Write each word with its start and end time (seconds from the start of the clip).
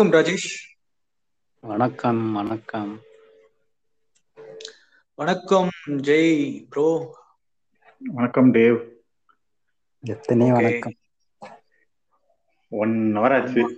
வணக்கம் 0.00 0.20
ராஜேஷ். 0.20 0.78
வணக்கம் 1.60 2.32
வணக்கம். 2.32 3.00
வணக்கம் 5.14 5.68
ஜெய் 5.86 6.66
ப்ரோ. 6.68 7.16
வணக்கம் 7.98 8.54
தேவ் 8.54 8.88
எத்தனை. 10.00 10.50
வணக்கம். 10.50 10.94
ஒன் 12.68 13.12
ஹவர் 13.14 13.40
ஆச்சு. 13.40 13.76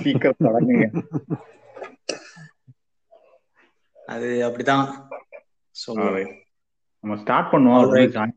சீக்கிரம் 0.00 0.36
தொடங்குங்க. 0.38 1.02
அது 4.06 4.48
அப்படிதான். 4.48 5.08
நம்ம 7.00 7.20
ஸ்டார்ட் 7.20 7.52
பண்ணுவோம். 7.52 8.30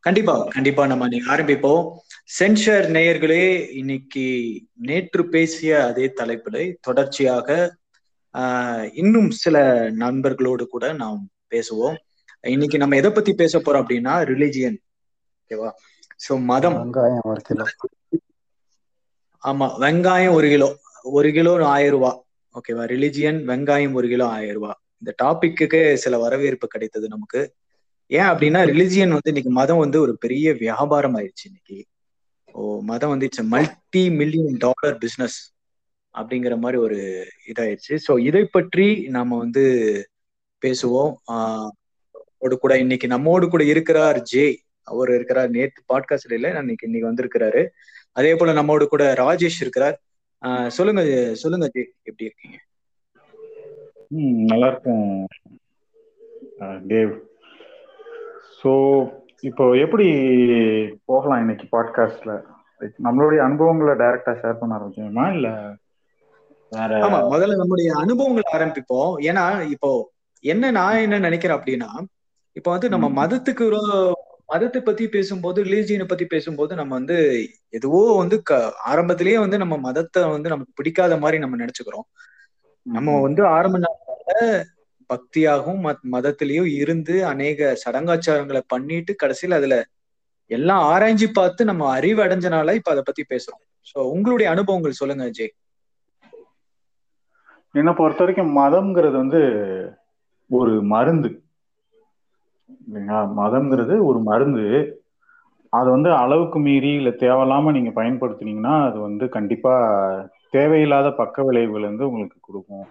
கண்டிப்பா 0.00 0.44
கண்டிப்பா 0.44 0.86
நம்ம 0.86 1.08
நீங்க 1.08 1.36
ஆரம்பிப்போம். 1.36 1.98
சென்ஷர் 2.28 2.86
நேயர்களே 2.90 3.42
இன்னைக்கு 3.72 4.26
நேற்று 4.80 5.28
பேசிய 5.28 5.84
அதே 5.86 6.12
தலைப்புல 6.16 6.56
தொடர்ச்சியாக 6.80 7.48
ஆஹ், 8.34 8.86
இன்னும் 8.94 9.30
சில 9.38 9.56
நண்பர்களோடு 9.98 10.64
கூட 10.66 10.92
நாம் 10.92 11.20
பேசுவோம். 11.50 11.96
இன்னைக்கு 12.44 12.78
நம்ம 12.78 12.96
எதை 12.96 13.10
பத்தி 13.10 13.32
பேச 13.34 13.58
போறோம் 13.58 13.82
அப்படின்னா 13.82 14.14
ரிலிஜியன் 14.30 14.78
ஓகேவா? 15.40 15.70
சோ 16.20 16.32
மதம். 16.44 16.78
வெங்காயம் 16.80 17.22
ஒரு 17.24 17.42
கிலோ. 17.42 17.66
ஆமா 19.42 19.66
வெங்காயம் 19.80 20.34
ஒரு 20.34 20.48
கிலோ. 20.48 20.68
ஒரு 21.10 21.30
கிலோ 21.32 21.52
ஆயிரம் 21.68 21.94
ரூபாய் 21.96 22.18
ஓகேவா? 22.54 22.84
ரிலிஜியன் 22.90 23.40
வெங்காயம் 23.46 23.92
ஒரு 23.92 24.08
கிலோ 24.08 24.26
ஆயிரம் 24.28 24.54
ரூபாய் 24.54 24.78
இந்த 25.02 25.14
டாபிக்கு 25.22 25.80
சில 25.96 26.18
வரவேற்பு 26.18 26.68
கிடைத்தது 26.68 27.08
நமக்கு. 27.08 27.40
ஏன் 28.10 28.28
அப்படின்னா 28.30 28.62
ரிலிஜியன் 28.70 29.14
வந்து 29.16 29.32
இன்னைக்கு 29.32 29.52
மதம் 29.52 29.78
வந்து 29.78 30.00
ஒரு 30.00 30.14
பெரிய 30.18 30.46
வியாபாரம் 30.60 31.16
ஆயிடுச்சு 31.16 31.46
இன்னைக்கு. 31.46 31.78
ஓ 32.54 32.80
மதம் 32.82 33.12
வந்து 33.12 33.24
it's 33.24 33.44
multi 33.44 34.10
million 34.10 34.56
dollar 34.56 34.98
business 34.98 35.38
அப்படிங்கிற 36.14 36.54
மாதிரி 36.58 36.80
ஒரு 36.80 36.98
இதாயிடுச்சு. 37.46 37.94
ஸோ 38.06 38.18
இதை 38.18 38.42
பற்றி 38.44 38.86
நாம 39.08 39.38
வந்து 39.38 39.64
பேசுவோம். 40.62 41.12
ஆஹ் 41.32 41.70
கூட 42.60 42.78
இன்னைக்கு 42.78 43.06
நம்மோடு 43.06 43.48
கூட 43.48 43.62
இருக்கிறார் 43.64 44.18
ஜே. 44.22 44.44
அவர் 44.88 45.10
இருக்கிறார் 45.14 45.50
நேற்று 45.50 45.82
பாட்காஸ்ட்ல 45.88 46.32
இல்லை 46.32 46.50
இன்னைக்கு 46.56 46.86
இன்னைக்கு 46.90 47.10
வந்திருக்கிறாரு. 47.10 47.62
அதே 48.12 48.32
போல 48.34 48.52
நம்மோடு 48.52 48.84
கூட 48.88 49.04
ராஜேஷ் 49.12 49.60
இருக்கிறார். 49.60 49.96
சொல்லுங்க 50.68 51.02
சொல்லுங்க 51.34 51.66
ஜே 51.68 51.82
எப்படி 52.02 52.24
இருக்கீங்க? 52.24 52.56
ம், 54.08 54.40
நல்லா 54.44 54.68
இருக்கும். 54.68 55.26
தேவ். 56.90 57.12
ஸோ 58.60 58.72
இப்போ 59.44 59.64
எப்படி 59.76 60.06
போகலாம் 61.04 61.40
இன்னைக்கு 61.40 61.66
பாட்காஸ்ட்ல 61.72 62.32
நம்மளுடைய 63.06 63.38
அனுபவங்களை 63.38 63.94
டைரக்டா 63.94 64.32
ஷேர் 64.40 64.60
பண்ண 64.60 64.72
ஆரம்பிக்கணுமா? 64.76 65.24
இல்ல 65.34 65.48
ஆமா 67.06 67.18
முதல்ல 67.32 67.56
நம்முடைய 67.56 67.88
அனுபவங்களை 67.94 68.46
ஆரம்பிப்போம். 68.52 69.12
ஏன்னா 69.28 69.44
இப்போ 69.70 69.90
என்ன 70.44 70.70
நான் 70.70 70.96
என்ன 70.96 71.18
நினைக்கிறேன் 71.18 71.58
அப்படின்னா 71.58 71.90
இப்போ 72.56 72.70
வந்து 72.70 72.88
நம்ம. 72.88 73.08
மதத்துக்கு 73.20 73.66
மதத்தை 74.46 74.80
பத்தி 74.82 75.04
பேசும்போது 75.08 75.58
ரிலீஜியனை 75.64 76.06
பத்தி 76.08 76.26
பேசும்போது 76.26 76.72
நம்ம 76.74 76.94
வந்து 76.94 77.16
எதுவோ 77.68 78.00
வந்து 78.16 78.36
க 78.42 78.58
ஆரம்பத்திலேயே 78.84 79.38
வந்து 79.38 79.58
நம்ம 79.58 79.76
மதத்தை 79.78 80.22
வந்து 80.28 80.48
நமக்கு 80.48 80.72
பிடிக்காத 80.74 81.16
மாதிரி 81.18 81.38
நம்ம 81.38 81.56
நினைச்சுக்கிறோம். 81.56 82.06
நம்ம 82.86 83.20
வந்து 83.20 83.42
ஆரம்ப 83.46 83.78
நாட்கள்ல 83.78 84.32
பக்தியாகவும் 85.06 85.82
மதத்திலையும் 86.12 86.70
இருந்து 86.74 87.26
அநேக 87.26 87.76
சடங்காச்சாரங்களை 87.84 88.62
பண்ணிட்டு 88.66 89.14
கடைசியில 89.22 89.54
அதுல 89.54 89.76
எல்லாம் 90.50 90.82
ஆராய்ஞ்சு 90.92 91.28
பார்த்து 91.32 91.62
நம்ம 91.64 91.90
அறிவு 91.90 92.20
அடைஞ்சனால 92.24 92.74
இப்ப 92.74 92.90
அதை 92.90 93.02
பத்தி 93.04 93.22
பேசுறோம். 93.28 93.62
சோ 93.86 93.98
உங்களுடைய 94.14 94.48
அனுபவங்கள் 94.50 95.00
சொல்லுங்க 95.00 95.26
ஜெய் 95.38 95.54
என்னை 97.74 97.92
பொறுத்த 97.92 98.22
வரைக்கும் 98.22 98.52
மதம்ங்கிறது 98.58 99.16
வந்து 99.22 99.40
ஒரு 100.50 100.82
மருந்து. 100.92 101.30
இல்லைங்களா? 102.84 103.20
மதம்ங்கிறது 103.40 103.94
ஒரு 104.06 104.18
மருந்து. 104.20 104.66
அது 105.72 105.88
வந்து 105.90 106.10
அளவுக்கு 106.14 106.58
மீறி 106.58 106.90
இல்ல 106.94 107.10
தேவையில்லாம 107.22 107.72
நீங்க 107.72 107.90
பயன்படுத்துனீங்கன்னா 108.00 108.74
அது 108.88 108.98
வந்து 108.98 109.24
கண்டிப்பா 109.28 109.72
தேவையில்லாத 110.50 111.08
பக்க 111.12 111.42
விளைவுகள் 111.42 111.88
வந்து 111.88 112.06
உங்களுக்கு 112.08 112.38
கொடுக்கும். 112.40 112.84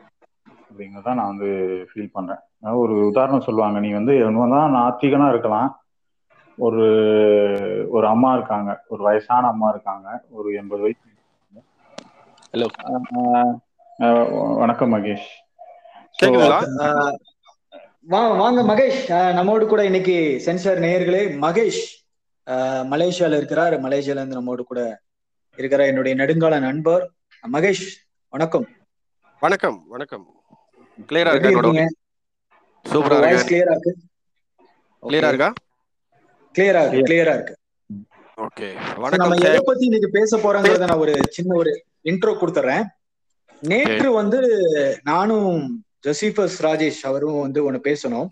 அப்படிங்கிறத 0.74 1.14
நான் 1.14 1.38
வந்து 1.38 1.46
ஃபீல் 1.94 2.10
பண்றேன். 2.12 2.40
ஒரு 2.62 3.08
உதாரணம் 3.08 3.42
சொல்லுவாங்க 3.42 3.80
நீ 3.80 3.92
வந்து 3.92 4.20
தான் 4.34 4.74
நாத்திகனா 4.74 5.30
இருக்கலாம். 5.30 5.84
ஒரு 6.58 7.88
ஒரு 7.90 8.08
அம்மா 8.08 8.34
இருக்காங்க 8.34 8.84
ஒரு 8.88 9.04
வயசான 9.04 9.48
அம்மா 9.48 9.70
இருக்காங்க 9.70 10.24
ஒரு 10.30 10.54
எண்பது 10.54 10.82
வயசு. 10.82 11.02
ஆஹ் 14.00 14.58
வணக்கம் 14.58 14.94
மகேஷ். 14.94 15.28
வாங்க 18.02 18.64
மகேஷ். 18.64 19.12
ஆஹ் 19.12 19.34
நம்மோடு 19.34 19.68
கூட 19.68 19.86
இன்னைக்கு 19.86 20.40
சென்சார் 20.40 20.80
நேயர்களே 20.80 21.22
மகேஷ் 21.42 21.82
ஆஹ் 22.46 22.86
மலேசியால 22.94 23.38
இருக்கிறார். 23.38 23.82
மலேசியால 23.82 24.20
இருந்து 24.20 24.36
நம்மோடு 24.36 24.64
கூட 24.64 25.02
இருக்கிற 25.58 25.86
என்னுடைய 25.86 26.24
நெடுங்கால 26.24 26.60
நண்பர் 26.60 27.12
மகேஷ் 27.52 27.86
வணக்கம். 28.30 28.68
வணக்கம் 29.40 29.84
வணக்கம். 29.88 30.43
கிளியரா 30.98 31.32
இருக்கா 31.34 31.50
என்னோட 31.50 31.86
சூப்பரா 32.86 33.18
வாய்ஸ் 33.24 33.44
இருக்கு? 33.44 33.50
கிளியரா 33.52 33.74
இருக்கு? 33.76 33.94
கிளியரா 35.04 35.30
இருக்கா? 35.34 35.50
கிளியரா 36.56 36.82
இருக்கு 36.82 37.08
கிளியரா 37.10 37.34
இருக்கு. 37.38 37.56
ஓகே 38.38 38.68
So, 38.76 39.02
வணக்கம் 39.02 39.22
நம்ம 39.22 39.36
எதை 39.50 39.62
பத்தி 39.66 39.84
இன்னைக்கு 39.86 40.10
பேச 40.10 40.38
போறோங்கிறத 40.38 40.88
நான் 40.88 41.02
ஒரு 41.06 41.14
சின்ன 41.30 41.56
ஒரு 41.56 41.72
இன்ட்ரோ 42.04 42.34
கொடுத்துறேன். 42.42 42.86
நேற்று 43.62 44.12
வந்து 44.14 44.40
நானும் 45.04 45.52
ஜொசிபஸ் 46.08 46.58
ராஜேஷ் 46.60 47.02
அவரும் 47.10 47.40
வந்து 47.40 47.60
ஒண்ணு 47.66 47.80
பேசணும். 47.90 48.30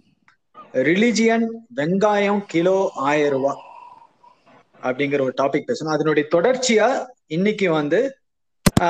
ரிலிஜியன் 0.89 1.45
வெங்காயம் 1.75 2.41
கிலோ 2.45 2.77
ஆயிரம் 3.09 3.31
ரூபாய் 3.31 3.61
அப்படிங்கிற 4.81 5.21
ஒரு 5.21 5.33
டாபிக் 5.41 5.69
பேசணும். 5.69 5.95
அதனுடைய 5.97 6.29
தொடர்ச்சியா 6.35 6.87
இன்னைக்கு 7.37 7.71
வந்து 7.71 8.01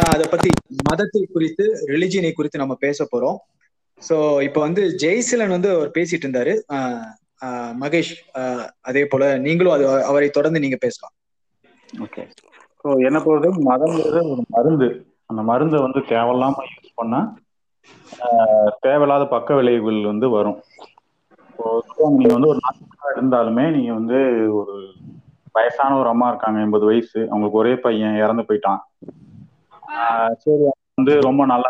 அதை 0.09 0.27
பத்தி 0.29 0.49
மதத்தை 0.89 1.21
குறித்து 1.33 1.65
ரிலிஜியனை 1.87 2.31
குறித்து 2.33 2.63
நம்ம 2.63 2.75
பேச 2.75 3.07
போறோம். 3.11 3.39
சோ 4.01 4.15
இப்போ 4.47 4.59
வந்து 4.67 4.83
ஜெய்சிலன் 5.03 5.55
வந்து 5.55 5.69
அவர் 5.75 5.95
பேசிட்டு 5.97 6.25
இருந்தாரு. 6.27 6.53
மகேஷ் 7.83 8.11
அதே 8.89 9.03
போல 9.11 9.23
நீங்களும் 9.45 9.75
அது 9.75 9.85
அவரை 10.09 10.29
தொடர்ந்து 10.37 10.63
நீங்க 10.63 10.77
பேசலாம். 10.85 11.13
ஓகே. 12.05 12.23
ஸோ 12.81 12.89
என்ன 13.07 13.17
பொறுத்த 13.25 13.63
மதம்ங்கிறது 13.69 14.19
ஒரு 14.33 14.43
மருந்து. 14.55 14.89
அந்த 15.29 15.41
மருந்தை 15.49 15.79
வந்து 15.85 15.99
தேவையில்லாம 16.13 16.63
யூஸ் 16.71 16.97
பண்ணா 17.01 17.21
தேவையில்லாத 18.85 19.23
பக்க 19.33 19.55
விளைவுகள் 19.59 20.09
வந்து 20.11 20.27
வரும். 20.35 20.57
இப்போ 21.49 22.09
நீங்க 22.17 22.33
வந்து 22.35 22.51
ஒரு 22.53 22.59
நாட்டுக்காக 22.65 23.13
இருந்தாலுமே 23.15 23.65
நீங்க 23.75 23.91
வந்து 23.99 24.19
ஒரு 24.59 24.75
வயசான 25.57 25.97
ஒரு 26.01 26.09
அம்மா 26.11 26.27
இருக்காங்க 26.31 26.59
எண்பது 26.65 26.85
வயசு 26.89 27.19
அவங்களுக்கு 27.29 27.61
ஒரே 27.61 27.73
பையன் 27.85 28.19
இறந்து 28.23 28.43
போயிட்டான். 28.49 28.81
சரி 30.43 30.63
வந்து 30.99 31.13
ரொம்ப 31.27 31.45
நல்லா 31.53 31.69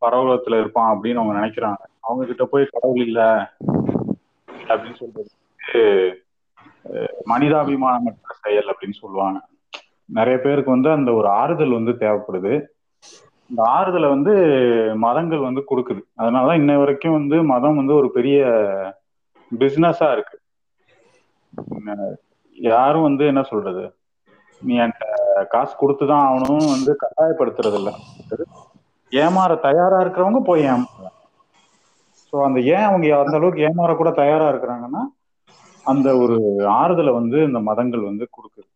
பரவலத்துல 0.00 0.60
இருப்பான் 0.60 0.98
அப்படின்னு 0.98 1.14
அவங்க 1.14 1.38
நினைக்கிறாங்க. 1.38 1.76
அவங்க 2.00 2.24
கிட்ட 2.26 2.44
போய் 2.44 2.68
கடவுள் 2.70 3.06
இல்ல 3.06 3.50
அப்படின்னு 4.68 4.94
சொல்றது 4.94 5.30
வந்து, 5.58 6.24
மனிதாபிமானமற்ற 7.26 8.30
செயல் 8.42 8.74
அப்படின்னு 8.74 8.92
சொல்லுவாங்க. 8.92 9.40
நிறைய 10.04 10.38
பேருக்கு 10.38 10.70
வந்து 10.70 10.90
அந்த 10.90 11.12
ஒரு 11.12 11.28
ஆறுதல் 11.28 11.70
வந்து 11.70 11.92
தேவைப்படுது. 11.92 12.66
இந்த 13.48 13.62
ஆறுதலை 13.62 14.08
வந்து 14.08 14.32
மதங்கள் 14.96 15.38
வந்து 15.38 15.64
கொடுக்குது. 15.70 16.00
அதனாலதான் 16.18 16.54
இன்ன 16.54 16.78
வரைக்கும் 16.78 17.12
வந்து 17.12 17.42
மதம் 17.42 17.76
வந்து 17.76 17.94
ஒரு 17.94 18.10
பெரிய 18.10 18.44
பிசினஸா 19.58 20.12
இருக்கு. 20.12 20.40
யாரும் 22.54 23.02
வந்து 23.02 23.26
என்ன 23.26 23.42
சொல்றது? 23.42 23.94
நீ 24.62 24.78
என்கிட்ட 24.78 25.46
காசு 25.48 25.76
கொடுத்துதான் 25.76 26.24
ஆகணும் 26.30 26.70
வந்து 26.70 26.96
கட்டாயப்படுத்துறது 27.00 27.74
இல்ல 27.74 27.94
ஏமாற 29.12 29.52
தயாரா 29.66 29.96
இருக்கிறவங்க 30.02 30.40
போய் 30.44 30.62
ஏமாறலாம் 30.72 31.16
ஸோ 32.26 32.36
அந்த 32.46 32.58
ஏன் 32.74 32.86
அவங்க 32.88 33.06
அந்த 33.22 33.34
அளவுக்கு 33.38 33.64
ஏமாற 33.68 33.92
கூட 33.96 34.10
தயாரா 34.20 34.46
இருக்கிறாங்கன்னா 34.52 35.02
அந்த 35.86 36.08
ஒரு 36.22 36.36
ஆறுதலை 36.78 37.12
வந்து 37.18 37.38
இந்த 37.48 37.60
மதங்கள் 37.68 38.08
வந்து 38.08 38.24
கொடுக்குது. 38.28 38.68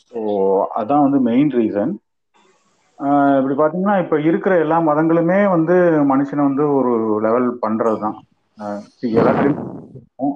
ஸோ 0.00 0.18
அதான் 0.80 1.04
வந்து 1.06 1.18
மெயின் 1.28 1.52
ரீசன் 1.56 1.92
இப்படி 3.38 3.54
பார்த்தீங்கன்னா 3.56 3.96
இப்ப 4.04 4.16
இருக்கிற 4.28 4.52
எல்லா 4.64 4.76
மதங்களுமே 4.88 5.38
வந்து 5.54 5.74
மனுஷனை 6.12 6.42
வந்து 6.48 6.64
ஒரு 6.78 6.92
லெவல் 7.26 7.48
பண்றது 7.64 7.98
தான் 8.04 8.16
எல்லாத்துலேயும் 9.12 10.34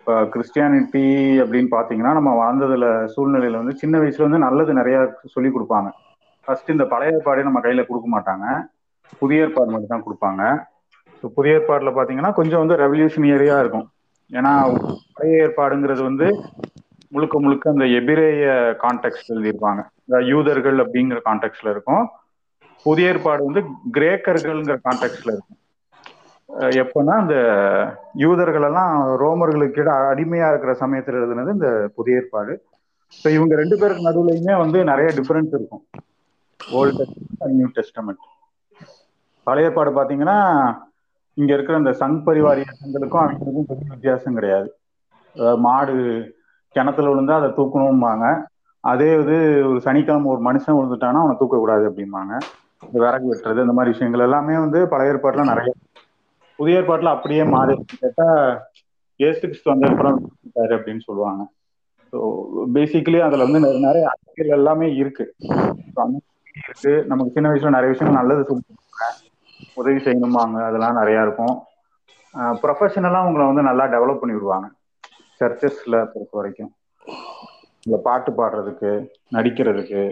இப்போ 0.00 0.14
கிறிஸ்டியானிட்டி 0.34 1.04
அப்படின்னு 1.42 1.70
பார்த்தீங்கன்னா 1.72 2.12
நம்ம 2.18 2.30
வாழ்ந்ததுல 2.40 2.86
சூழ்நிலையில 3.14 3.60
வந்து 3.60 3.74
சின்ன 3.82 3.94
வயசுல 4.02 4.26
வந்து 4.26 4.44
நல்லது 4.46 4.78
நிறைய 4.78 4.98
சொல்லி 5.34 5.50
கொடுப்பாங்க. 5.50 5.88
ஃபர்ஸ்ட் 6.48 6.70
இந்த 6.74 6.84
பழைய 6.90 7.14
ஏற்பாடே 7.16 7.42
நம்ம 7.46 7.60
கையில 7.64 7.82
கொடுக்க 7.86 8.08
மாட்டாங்க. 8.12 8.46
புதிய 9.20 9.44
ஏற்பாடு 9.46 9.72
மட்டும் 9.72 9.92
தான் 9.92 10.04
கொடுப்பாங்க. 10.06 10.42
ஸோ 11.20 11.26
புதிய 11.36 11.56
ஏற்பாடுல 11.58 11.90
பாத்தீங்கன்னா 11.96 12.30
கொஞ்சம் 12.38 12.62
வந்து 12.62 12.76
ரெவல்யூஷனரியா 12.82 13.56
இருக்கும். 13.62 13.86
ஏன்னா 14.30 14.52
பழைய 15.16 15.42
ஏற்பாடுங்கிறது 15.46 16.02
வந்து 16.08 16.26
முழுக்க 17.14 17.36
முழுக்க 17.44 17.74
அந்த 17.74 17.84
எபிரேய 17.98 18.46
கான்டெக்ட் 18.84 19.30
எழுதியிருப்பாங்க. 19.34 19.80
இந்த 20.06 20.18
யூதர்கள் 20.32 20.82
அப்படிங்கிற 20.84 21.20
கான்டெக்ட்ல 21.28 21.68
இருக்கும். 21.74 22.04
புதிய 22.86 23.12
ஏற்பாடு 23.12 23.42
வந்து 23.48 23.62
கிரேக்கர்கள்ங்கிற 23.96 24.76
கான்டெக்ட்ல 24.88 25.30
இருக்கும். 25.36 25.58
எப்போன்னா 26.82 26.82
எப்பன்னா 26.82 27.14
இந்த 27.24 27.36
யூதர்கள் 28.24 28.66
எல்லாம் 28.68 28.92
ரோமர்களுக்கு 29.22 29.80
இட 29.82 29.90
அடிமையா 30.12 30.46
இருக்கிற 30.52 30.74
சமயத்துல 30.82 31.20
எழுதுனது 31.20 31.50
இந்த 31.56 31.70
புதிய 31.96 32.20
ஏற்பாடு. 32.20 32.52
ஸோ 33.12 33.26
இவங்க 33.36 33.54
ரெண்டு 33.62 33.76
பேருக்கு 33.80 34.08
நடுவுலையுமே 34.08 34.54
வந்து 34.64 34.78
நிறைய 34.90 35.08
டிஃபரன்ஸ் 35.18 35.52
இருக்கும். 35.58 35.82
ஓல்டு 36.66 37.02
டெஸ்டமெண்ட் 37.02 37.48
நியூ 37.48 37.66
டெஸ்டமெண்ட் 37.66 38.16
பழைய 39.42 39.70
பாடு 39.70 39.90
பாத்தீங்கன்னா 39.90 40.74
இங்க 41.34 41.54
இருக்கிற 41.54 41.78
இந்த 41.78 41.90
சங் 41.90 42.22
பரிவார் 42.26 42.58
இயக்கங்களுக்கும் 42.58 43.20
அவங்களுக்கும் 43.20 43.66
பெரிய 43.66 43.86
வித்தியாசம் 43.88 44.34
கிடையாது. 44.34 44.76
மாடு 45.56 45.94
கிணத்துல 46.68 47.14
விழுந்தா 47.14 47.30
அதை 47.30 47.50
தூக்கணும்பாங்க. 47.50 48.42
அதே 48.80 49.20
இது 49.20 49.62
ஒரு 49.68 49.80
சனிக்கிழமை 49.80 50.30
ஒரு 50.30 50.52
மனுஷன் 50.52 50.70
விழுந்துட்டானா 50.70 51.12
அவனை 51.12 51.36
தூக்கக்கூடாது 51.40 51.88
அப்படிம்பாங்க. 51.88 52.38
இந்த 52.86 52.98
விறகு 52.98 53.34
வெட்டுறது 53.34 53.60
இந்த 53.60 53.72
மாதிரி 53.72 53.90
விஷயங்கள் 53.90 54.20
எல்லாமே 54.20 54.58
வந்து 54.58 54.88
பழைய 54.88 55.12
ஏற்பாட்டுல 55.12 55.44
நிறைய. 55.44 55.72
புதிய 56.56 56.80
ஏற்பாட்டுல 56.80 57.04
அப்படியே 57.04 57.44
மாறி 57.44 57.84
கேட்டா 57.98 58.58
ஏசு 59.16 59.40
கிறிஸ்து 59.40 59.70
வந்த 59.70 59.88
அப்புறம் 59.88 60.30
அப்படின்னு 60.54 61.00
சொல்லுவாங்க. 61.00 61.48
ஸோ 62.12 62.40
பேசிக்கலி 62.74 63.20
அதுல 63.20 63.42
வந்து 63.42 63.60
நிறைய- 63.60 63.86
நிறைய 63.86 64.08
அரசியல் 64.08 64.58
எல்லாமே 64.58 64.94
இருக்கு. 64.94 65.34
இருக்கு. 66.66 66.92
நமக்கு 67.10 67.34
சின்ன 67.36 67.50
வயசுல 67.50 67.76
நிறைய 67.76 67.90
விஷயங்கள் 67.94 68.20
நல்லது 68.20 68.42
சொல்லுவாங்க 68.48 69.06
உதவி 69.80 70.00
செய்யணுமாங்க 70.06 70.58
அதெல்லாம் 70.68 70.98
நிறைய 71.00 71.24
இருக்கும். 71.26 71.54
ப்ரொஃபஷனலா 72.62 73.20
உங்களை 73.28 73.44
வந்து 73.50 73.68
நல்லா 73.68 73.84
டெவலப் 73.94 74.20
பண்ணி 74.20 74.36
விடுவாங்க. 74.36 74.68
சர்ச்சஸ்ல 75.40 75.96
பொறுத்த 76.12 76.32
வரைக்கும். 76.38 76.70
இந்த 77.86 77.96
பாட்டு 78.06 78.30
பாடுறதுக்கு 78.38 78.90
நடிக்கிறதுக்கு 79.36 80.02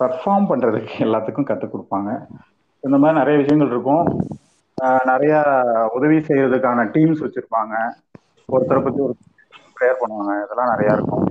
பர்ஃபார்ம் 0.00 0.48
பண்றதுக்கு 0.50 0.94
எல்லாத்துக்கும் 1.06 1.48
கற்றுக் 1.50 1.74
கொடுப்பாங்க. 1.74 2.10
இந்த 2.84 2.96
மாதிரி 3.02 3.18
நிறைய 3.18 3.36
விஷயங்கள் 3.42 3.72
இருக்கும். 3.74 4.04
நிறைய 5.10 5.34
உதவி 5.96 6.18
செய்யறதுக்கான 6.28 6.84
டீம்ஸ் 6.94 7.24
வச்சிருப்பாங்க. 7.24 7.74
ஒருத்தரை 8.48 8.82
பத்தி 8.84 9.00
ஒரு 9.06 9.14
ப்ரேயர் 9.76 10.00
பண்ணுவாங்க. 10.02 10.34
இதெல்லாம் 10.44 10.72
நிறைய 10.72 10.96
இருக்கும். 10.98 11.24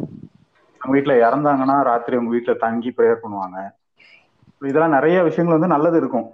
அவங்க 0.86 0.96
வீட்டுல 0.96 1.14
இறந்தாங்கன்னா 1.28 1.84
ராத்திரி 1.84 2.18
உங்க 2.18 2.36
வீட்டுல 2.36 2.58
தங்கி 2.58 2.94
ப்ரேயர் 2.98 3.24
பண்ணுவாங்க. 3.24 3.60
இதெல்லாம் 4.62 4.92
நிறைய 4.92 5.24
விஷயங்கள் 5.24 5.60
வந்து 5.60 5.74
நல்லது 5.76 5.98
இருக்கும். 5.98 6.28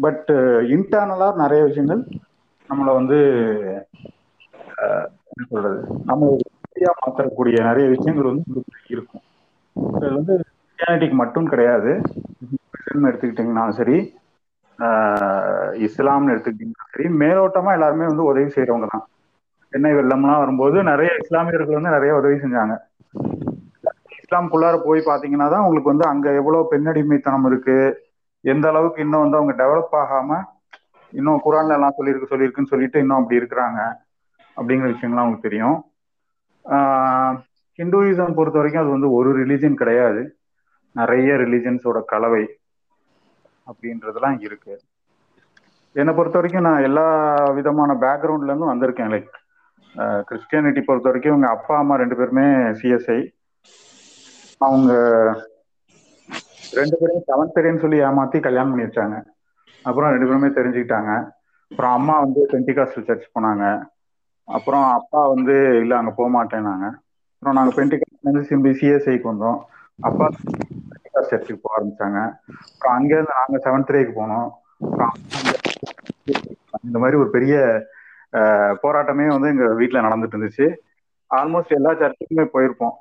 பட் 0.00 0.28
இன்டர்னலா 0.74 1.28
uh, 1.28 1.36
நிறைய 1.36 1.64
விஷயங்கள் 1.64 2.02
நம்மளை 2.70 2.92
வந்து 2.92 3.18
ஆஹ் 4.76 5.06
என்ன 5.32 5.46
சொல்றது? 5.48 5.80
நம்ம 6.04 6.36
ஒரு 7.34 7.50
நிறைய 7.50 7.88
விஷயங்கள் 7.88 8.24
வந்து 8.24 8.64
இருக்கும். 8.86 9.22
இது 9.96 10.14
வந்து 10.14 10.44
கிறிஸ்டியானிட்டிக்கு 10.44 11.12
மட்டும் 11.12 11.46
கிடையாது. 11.46 12.00
எடுத்துக்கிட்டிங்கனாலும் 12.94 13.78
சரி 13.80 14.14
ஆஹ் 14.78 15.70
இஸ்லாம்னு 15.86 16.32
எடுத்துக்கிட்டீங்கன்னா 16.34 16.86
சரி 16.92 17.08
மேலோட்டமா 17.18 17.72
எல்லாருமே 17.72 18.06
வந்து 18.06 18.24
உதவி 18.24 18.44
செய்யறவங்க 18.44 18.86
தான். 18.86 19.06
சென்னை 19.68 19.92
வெள்ளம்லாம் 19.92 20.38
வரும்போது 20.38 20.82
நிறைய 20.82 21.12
இஸ்லாமியர்கள் 21.20 21.74
வந்து 21.74 21.90
நிறைய 21.90 22.14
உதவி 22.14 22.34
செஞ்சாங்க. 22.34 22.74
இஸ்லாம்குள்ளார 24.34 24.76
போய் 24.84 25.00
பாத்தீங்கன்னா 25.08 25.46
தான் 25.52 25.64
உங்களுக்கு 25.64 25.90
வந்து 25.90 26.06
அங்க 26.12 26.26
எவ்வளவு 26.38 26.70
பெண்ணடிமைத்தனம் 26.70 27.46
இருக்கு 27.50 27.76
எந்த 28.44 28.64
அளவுக்கு 28.70 28.98
இன்னும் 29.04 29.22
வந்து 29.24 29.38
அவங்க 29.38 29.52
டெவலப் 29.60 29.94
ஆகாம 30.00 30.38
இன்னும் 31.12 31.42
குரான்ல 31.44 31.76
எல்லாம் 31.78 31.94
சொல்லியிருக்கு 31.98 32.30
சொல்லியிருக்குன்னு 32.30 32.72
சொல்லிட்டு 32.72 33.02
இன்னும் 33.02 33.18
அப்படி 33.18 33.38
இருக்கிறாங்க 33.40 33.80
அப்படிங்கிற 34.56 34.88
விஷயங்கள்லாம் 34.92 35.26
உங்களுக்கு 35.26 35.48
தெரியும். 35.48 35.76
ஹிந்துவிசம் 37.78 37.78
ஹிந்துயிசம் 37.78 38.36
பொறுத்த 38.38 38.58
வரைக்கும் 38.60 38.82
அது 38.82 38.90
வந்து 38.96 39.08
ஒரு 39.18 39.30
ரிலீஜன் 39.40 39.78
கிடையாது. 39.82 40.22
நிறைய 40.96 41.36
ரிலீஜன்ஸோட 41.42 42.00
கலவை 42.12 42.44
அப்படின்றதெல்லாம் 43.66 44.36
இருக்கு. 44.46 44.74
என்னை 45.96 46.14
பொறுத்த 46.18 46.38
வரைக்கும் 46.38 46.66
நான் 46.68 46.86
எல்லா 46.88 47.06
விதமான 47.60 47.96
பேக்ரவுண்ட்ல 48.04 48.50
இருந்தும் 48.52 48.72
வந்திருக்கேன் 48.72 49.12
லைக் 49.14 49.32
கிறிஸ்டியானிட்டி 50.28 50.82
பொறுத்த 50.90 51.08
வரைக்கும் 51.10 51.36
எங்க 51.38 51.50
அப்பா 51.56 51.74
அம்மா 51.82 51.96
ரெண்டு 52.02 52.18
பேருமே 52.20 52.46
சிஎஸ்ஐ 52.80 53.20
அவங்க 54.66 54.92
ரெண்டு 56.72 56.96
பேரும் 57.00 57.24
செவன்த் 57.26 57.56
தெரியும் 57.56 57.78
சொல்லி 57.78 57.98
ஏமாத்தி 58.00 58.38
கல்யாணம் 58.40 58.70
பண்ணி 58.70 58.86
வச்சாங்க 58.86 59.16
அப்புறம் 59.82 60.10
ரெண்டு 60.10 60.26
பேருமே 60.26 60.48
தெரிஞ்சுக்கிட்டாங்க. 60.48 61.10
அப்புறம் 61.70 61.92
அம்மா 61.92 62.14
வந்து 62.20 62.40
பென்டிகாஸ்டல் 62.52 63.06
சர்ச் 63.08 63.30
போனாங்க. 63.38 63.64
அப்புறம் 64.44 64.86
அப்பா 64.98 65.20
வந்து 65.26 65.54
இல்ல 65.80 65.96
அங்க 65.96 66.10
போக 66.10 66.28
மாட்டேன்னாங்க. 66.36 66.86
அப்புறம் 67.34 67.56
நாங்க 67.58 67.72
பென்டிகாஸ்ட் 67.76 68.48
சிம்பி 68.50 68.72
சிஎஸ்ஐக்கு 68.80 69.28
வந்தோம். 69.32 69.60
அப்பா 70.00 70.24
பென்டிகாஸ்ட் 70.28 71.30
சர்ச்சுக்கு 71.30 71.58
போக 71.62 71.74
ஆரம்பிச்சாங்க. 71.76 72.20
அப்புறம் 72.72 72.96
அங்கேருந்து 72.96 73.36
நாங்க 73.38 73.58
செவன்த் 73.64 73.94
ரேக்கு 73.96 74.14
போனோம். 74.20 74.48
அப்புறம் 74.84 75.12
இந்த 76.84 76.98
மாதிரி 76.98 77.18
ஒரு 77.22 77.30
பெரிய 77.30 77.56
போராட்டமே 78.82 79.26
வந்து 79.26 79.48
எங்க 79.48 79.66
வீட்டில் 79.74 80.06
நடந்துட்டு 80.06 80.36
இருந்துச்சு. 80.36 80.66
ஆல்மோஸ்ட் 81.34 81.76
எல்லா 81.78 81.90
சர்ச்சுக்குமே 81.90 82.46
போயிருப்போம். 82.54 82.96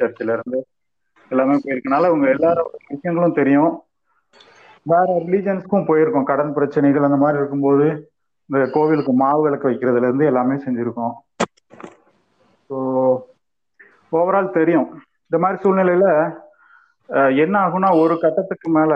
சர்ச்சில் 0.00 0.32
இருந்து 0.34 0.58
எல்லாமே 1.30 1.54
போயிருக்கனால 1.64 2.10
உங்க 2.14 2.26
எல்லாரோட 2.34 2.60
விஷயங்களும் 2.92 3.38
தெரியும். 3.40 3.72
வேற 4.86 5.06
ரிலீஜன்ஸ்க்கும் 5.24 5.88
போயிருக்கோம். 5.88 6.28
கடன் 6.30 6.54
பிரச்சனைகள் 6.58 7.06
அந்த 7.08 7.18
மாதிரி 7.22 7.40
இருக்கும்போது 7.40 7.86
இந்த 8.48 8.60
கோவிலுக்கு 8.74 9.12
மாவு 9.22 9.40
விளக்கு 9.44 9.68
வைக்கிறதுல 9.68 10.08
இருந்து 10.08 10.28
எல்லாமே 10.30 10.54
செஞ்சிருக்கோம். 10.66 11.14
ஸோ 12.70 12.76
ஓவரால் 14.12 14.56
தெரியும். 14.58 14.88
இந்த 15.26 15.38
மாதிரி 15.42 15.58
சூழ்நிலையில 15.62 16.06
என்ன 17.42 17.54
ஆகும்னா 17.64 17.90
ஒரு 18.02 18.14
கட்டத்துக்கு 18.24 18.68
மேல 18.78 18.92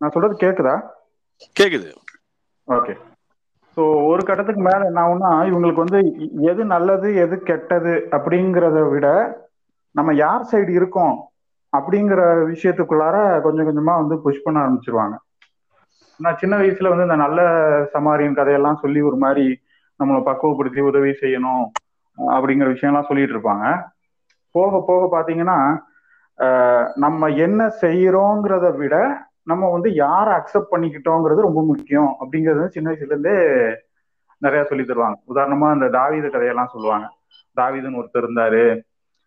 நான் 0.00 0.12
சொல்றது 0.14 0.34
கேக்குதா? 0.44 0.74
கேக்குது. 1.56 1.88
ஓகே 2.68 2.94
ஸோ 3.76 3.82
ஒரு 4.10 4.22
கட்டத்துக்கு 4.28 4.62
மேல 4.68 4.88
என்ன 4.90 5.00
ஆகும்னா 5.04 5.30
இவங்களுக்கு 5.48 5.84
வந்து 5.84 6.00
எது 6.50 6.62
நல்லது 6.74 7.08
எது 7.24 7.34
கெட்டது 7.50 7.94
அப்படிங்கிறத 8.16 8.78
விட 8.92 9.06
நம்ம 9.94 10.10
யார் 10.24 10.48
சைடு 10.50 10.72
இருக்கோம் 10.78 11.16
அப்படிங்கிற 11.72 12.20
விஷயத்துக்குள்ளார 12.52 13.16
கொஞ்சம் 13.44 13.66
கொஞ்சமா 13.68 13.94
வந்து 14.02 14.16
புஷ் 14.24 14.44
பண்ண 14.44 14.58
ஆரம்பிச்சிருவாங்க. 14.62 15.16
நான் 16.20 16.40
சின்ன 16.40 16.54
வயசுல 16.60 16.90
வந்து 16.92 17.06
இந்த 17.08 17.18
நல்ல 17.24 17.40
சமாரியின் 17.94 18.38
கதையெல்லாம் 18.38 18.80
சொல்லி 18.82 19.00
ஒரு 19.10 19.18
மாதிரி 19.24 19.46
நம்மளை 20.00 20.20
பக்குவப்படுத்தி 20.28 20.80
உதவி 20.90 21.12
செய்யணும் 21.22 21.64
அப்படிங்கிற 22.18 22.68
விஷயம்லாம் 22.74 23.08
சொல்லிட்டு 23.08 23.34
இருப்பாங்க. 23.36 23.66
போக 24.54 24.80
போக 24.88 25.02
பாத்தீங்கன்னா 25.16 25.58
நம்ம 27.04 27.28
என்ன 27.46 27.60
செய்யறோங்கிறத 27.82 28.68
விட 28.76 28.96
நம்ம 29.42 29.70
வந்து 29.70 29.94
யாரை 29.94 30.32
அக்செப்ட் 30.32 30.72
பண்ணிக்கிட்டோங்கிறது 30.72 31.40
ரொம்ப 31.40 31.64
முக்கியம். 31.64 32.16
அப்படிங்கிறது 32.20 32.54
வந்து 32.54 32.70
சின்ன 32.70 32.90
வயசுல 32.90 33.12
இருந்தே 33.12 33.34
நிறைய 34.38 34.64
சொல்லி 34.64 34.84
தருவாங்க. 34.84 35.14
உதாரணமா 35.34 35.74
இந்த 35.74 35.88
தாவீது 35.88 36.30
கதையெல்லாம் 36.30 36.72
சொல்லுவாங்க. 36.72 37.06
தாவீதுன்னு 37.56 38.00
ஒருத்தர் 38.00 38.26
இருந்தாரு. 38.28 38.80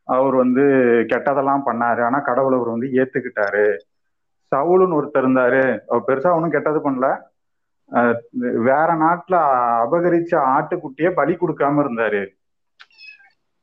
அவர் 0.03 0.35
வந்து 0.35 0.61
கெட்டதெல்லாம் 1.09 1.61
பண்ணாரு. 1.65 2.05
ஆனா 2.05 2.19
கடவுள் 2.19 2.53
அவர் 2.53 2.69
வந்து 2.69 2.87
ஏத்துக்கிட்டாரு. 2.87 3.65
சவுலுன்னு 4.51 4.97
ஒருத்தர் 4.99 5.25
இருந்தாரு. 5.25 5.79
அவர் 5.87 6.03
பெருசா 6.07 6.33
ஒன்றும் 6.33 6.51
கெட்டது 6.51 6.91
பண்ணல. 6.91 7.07
வேற 8.59 8.93
நாட்டுல 8.93 9.35
அபகரிச்ச 9.85 10.33
ஆட்டுக்குட்டியே 10.55 11.11
பலி 11.11 11.33
கொடுக்காம 11.33 11.81
இருந்தாரு. 11.85 12.27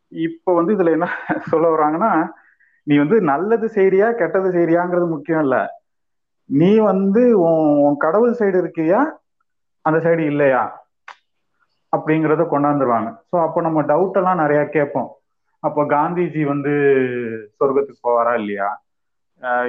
இப்ப 0.08 0.54
வந்து 0.54 0.76
இதுல 0.76 0.90
என்ன 0.90 1.08
சொல்ல 1.40 1.66
வர்றாங்கன்னா 1.68 2.28
நீ 2.82 2.98
வந்து 2.98 3.20
நல்லது 3.20 3.66
செய்றியா 3.74 4.12
கெட்டது 4.12 4.50
செய்றியாங்கிறது 4.50 5.08
முக்கியம் 5.08 5.40
இல்லை. 5.40 5.62
நீ 6.50 6.70
வந்து 6.80 7.22
உன் 7.38 7.64
உன் 7.86 7.96
கடவுள் 7.96 8.38
சைடு 8.38 8.56
இருக்கியா? 8.62 9.00
அந்த 9.84 9.98
சைடு 9.98 10.22
இல்லையா? 10.32 10.62
அப்படிங்கிறத 11.92 12.42
கொண்டாந்துருவாங்க. 12.50 13.08
ஸோ 13.30 13.36
அப்போ 13.46 13.60
நம்ம 13.60 13.82
டவுட் 13.82 14.18
எல்லாம் 14.20 14.42
நிறைய 14.42 14.60
கேட்போம். 14.68 15.08
அப்போ 15.62 15.82
காந்திஜி 15.94 16.42
வந்து 16.44 16.72
சொர்க்கத்துக்கு 17.58 18.04
போவாரா 18.08 18.32
இல்லையா? 18.34 18.68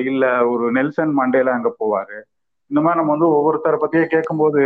இல்ல 0.10 0.24
ஒரு 0.46 0.66
நெல்சன் 0.72 1.14
மண்டேல 1.20 1.52
அங்க 1.58 1.70
போவாரு? 1.80 2.18
இந்த 2.72 2.80
மாதிரி 2.82 3.00
நம்ம 3.00 3.14
வந்து 3.16 3.30
ஒவ்வொருத்தரை 3.38 3.78
பத்தியே 3.80 4.06
கேட்கும்போது 4.06 4.62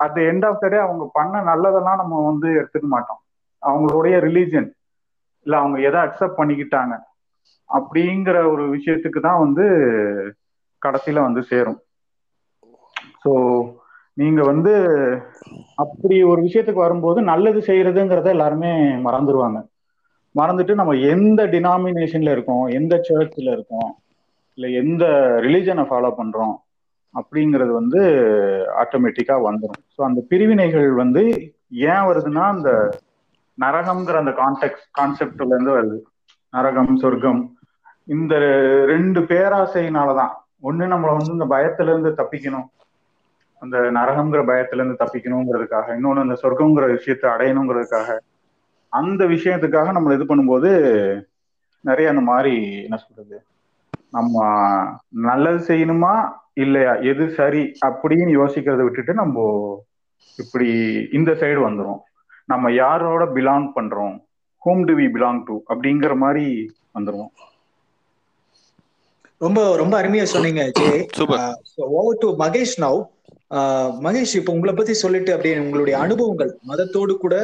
at 0.00 0.18
end 0.30 0.46
of 0.48 0.60
the 0.62 0.68
day 0.68 0.78
அவங்க 0.78 1.04
பண்ண 1.12 1.42
நல்லதெல்லாம் 1.50 2.00
நம்ம 2.02 2.20
வந்து 2.30 2.48
எடுத்துக்க 2.60 2.86
மாட்டோம். 2.86 3.20
அவங்களுடைய 3.62 4.16
ரிலீஜன் 4.26 4.68
இல்ல 5.46 5.54
அவங்க 5.56 5.78
எதை 5.88 5.98
அக்செப்ட் 6.06 6.38
பண்ணிக்கிட்டாங்க. 6.40 6.94
அப்படிங்கிற 7.70 8.36
ஒரு 8.52 8.64
விஷயத்துக்கு 8.76 9.20
தான் 9.20 9.42
வந்து 9.44 9.64
கடைசியில 10.82 11.20
வந்து 11.20 11.42
சேரும். 11.42 11.80
ஸோ 13.24 13.32
நீங்க 14.16 14.40
வந்து 14.42 14.72
அப்படி 15.74 16.22
ஒரு 16.22 16.40
விஷயத்துக்கு 16.42 16.80
வரும்போது 16.80 17.22
நல்லது 17.22 17.60
செய்யறதுங்கிறத 17.60 18.28
எல்லாருமே 18.28 18.72
மறந்துடுவாங்க 19.06 19.60
மறந்துட்டு 20.34 20.74
நம்ம 20.74 20.92
எந்த 20.94 21.46
டினாமினேஷன்ல 21.46 22.30
இருக்கோம் 22.30 22.66
எந்த 22.66 23.00
சர்ச்சில் 23.02 23.52
இருக்கோம் 23.52 23.90
இல்லை 24.58 24.72
எந்த 24.74 25.04
ரிலீஜனை 25.40 25.84
ஃபாலோ 25.88 26.10
பண்றோம் 26.16 26.54
அப்படிங்கிறது 27.14 27.72
வந்து 27.72 28.00
ஆட்டோமேட்டிக்கா 28.82 29.36
வந்துடும் 29.48 29.82
ஸோ 29.96 30.00
அந்த 30.02 30.20
பிரிவினைகள் 30.28 30.90
வந்து 30.92 31.22
ஏன் 31.70 32.06
வருதுன்னா 32.08 32.44
அந்த 32.54 32.70
நரகம்ங்கிற 33.58 34.16
அந்த 34.16 34.32
கான்டெக்ட் 34.32 34.84
கான்செப்ட்ல 34.98 35.46
இருந்து 35.46 35.72
வருது. 35.72 35.98
நரகம் 36.52 36.96
சொர்க்கம் 36.96 37.42
இந்த 38.04 38.34
ரெண்டு 38.86 39.20
பேராசையினாலதான். 39.20 40.32
ஒண்ணு 40.62 40.84
நம்மள 40.92 41.16
வந்து 41.16 41.32
இந்த 41.32 41.44
பயத்துல 41.44 41.82
இருந்து 41.82 42.10
தப்பிக்கணும். 42.10 42.68
அந்த 43.62 43.78
நரகம்ங்கிற 43.78 44.42
பயத்துல 44.50 44.74
இருந்து 44.74 45.04
தப்பிக்கணுங்கிறதுக்காக 45.04 45.88
இன்னொன்னு 45.88 46.24
அந்த 46.24 46.36
சொர்க்கங்கிற 46.42 46.86
விஷயத்தை 46.90 47.30
அடையணுங்கிறதுக்காக. 47.30 48.18
அந்த 48.88 49.24
விஷயத்துக்காக 49.24 49.90
நம்ம 49.90 50.14
இது 50.14 50.24
பண்ணும்போது 50.24 50.70
நிறைய 51.80 52.10
அந்த 52.10 52.22
மாதிரி 52.22 52.82
என்ன 52.82 52.96
சொல்றது? 52.96 53.44
நம்ம 54.10 54.44
நல்லது 55.08 55.74
செய்யணுமா? 55.74 56.32
இல்லையா? 56.54 56.94
எது 56.94 57.30
சரி 57.30 57.72
அப்படின்னு 57.86 58.26
யோசிக்கிறத 58.38 58.82
விட்டுட்டு 58.82 59.14
நம்ம 59.14 59.36
இப்படி 60.38 60.68
இந்த 61.12 61.32
சைடு 61.32 61.60
வந்துடும் 61.66 62.00
நம்ம 62.44 62.72
யாரோட 62.72 63.24
பிலாங் 63.24 63.68
பண்றோம்? 63.76 64.24
Home 64.58 64.84
to 64.84 64.92
we 64.94 65.06
belong 65.14 65.42
to 65.44 65.54
அப்படிங்கிற 65.68 66.16
மாதிரி 66.16 66.72
வந்துடுவோம் 66.94 67.32
ரொம்ப 69.44 69.60
ரொம்ப 69.80 69.94
அருமையா 70.00 70.24
சொன்னீங்க 70.32 70.62
over 71.98 72.20
to 72.22 72.28
Mahesh 72.42 72.74
now 72.84 73.00
Mahesh 74.06 74.34
இப்போ 74.38 74.50
உங்களை 74.56 74.72
பத்தி 74.74 74.94
சொல்லிட்டு 75.02 75.30
அப்படியே 75.34 75.56
உங்களுடைய 75.64 75.94
அனுபவங்கள் 76.04 76.52
மதத்தோடு 76.70 77.14
கூட 77.24 77.36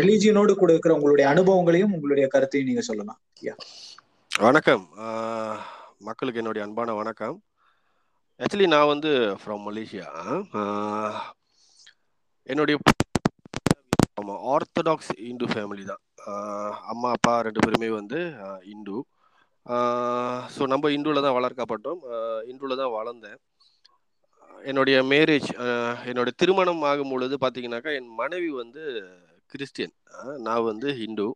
ரிலீஜியனோடு 0.00 0.52
கூட 0.62 0.70
இருக்கிற 0.74 0.94
உங்களுடைய 0.98 1.26
அனுபவங்களையும் 1.32 1.94
உங்களுடைய 1.96 2.26
கருத்தையும் 2.34 2.68
நீங்க 2.70 2.84
சொல்லலாம். 2.88 3.20
வணக்கம். 4.30 4.84
மக்களுக்கு 6.08 6.40
என்னுடைய 6.42 6.62
அன்பான 6.66 6.94
வணக்கம். 7.00 7.36
ஆக்சுவலி 8.40 8.68
நான் 8.74 8.90
வந்து 8.92 9.10
ஃப்ரம் 9.40 9.64
மலேசியா 9.68 10.06
என்னுடைய 12.52 12.76
ஆமாம் 14.20 14.42
ஆர்த்தடாக்ஸ் 14.54 15.12
இந்து 15.30 15.46
ஃபேமிலி 15.52 15.84
தான். 15.90 16.02
அம்மா 16.92 17.10
அப்பா 17.16 17.34
ரெண்டு 17.46 17.60
பேருமே 17.64 17.90
வந்து 18.00 18.20
இந்து. 18.74 18.96
ஸோ 20.54 20.62
நம்ம 20.72 20.90
இந்துவில் 20.96 21.24
தான் 21.26 21.36
வளர்க்கப்பட்டோம். 21.38 22.00
இந்துவில் 22.50 22.80
தான் 22.82 22.94
வளர்ந்தேன். 22.98 23.38
என்னுடைய 24.70 24.96
மேரேஜ் 25.12 25.48
என்னுடைய 26.10 26.34
திருமணம் 26.40 26.82
ஆகும் 26.90 27.12
பொழுது 27.12 27.36
பார்த்தீங்கன்னாக்கா 27.44 27.92
என் 27.98 28.10
மனைவி 28.20 28.50
வந்து 28.62 28.82
கிறிஸ்டியன். 29.52 29.94
நான் 30.46 30.68
வந்து 30.70 30.88
ஹிந்து. 31.00 31.26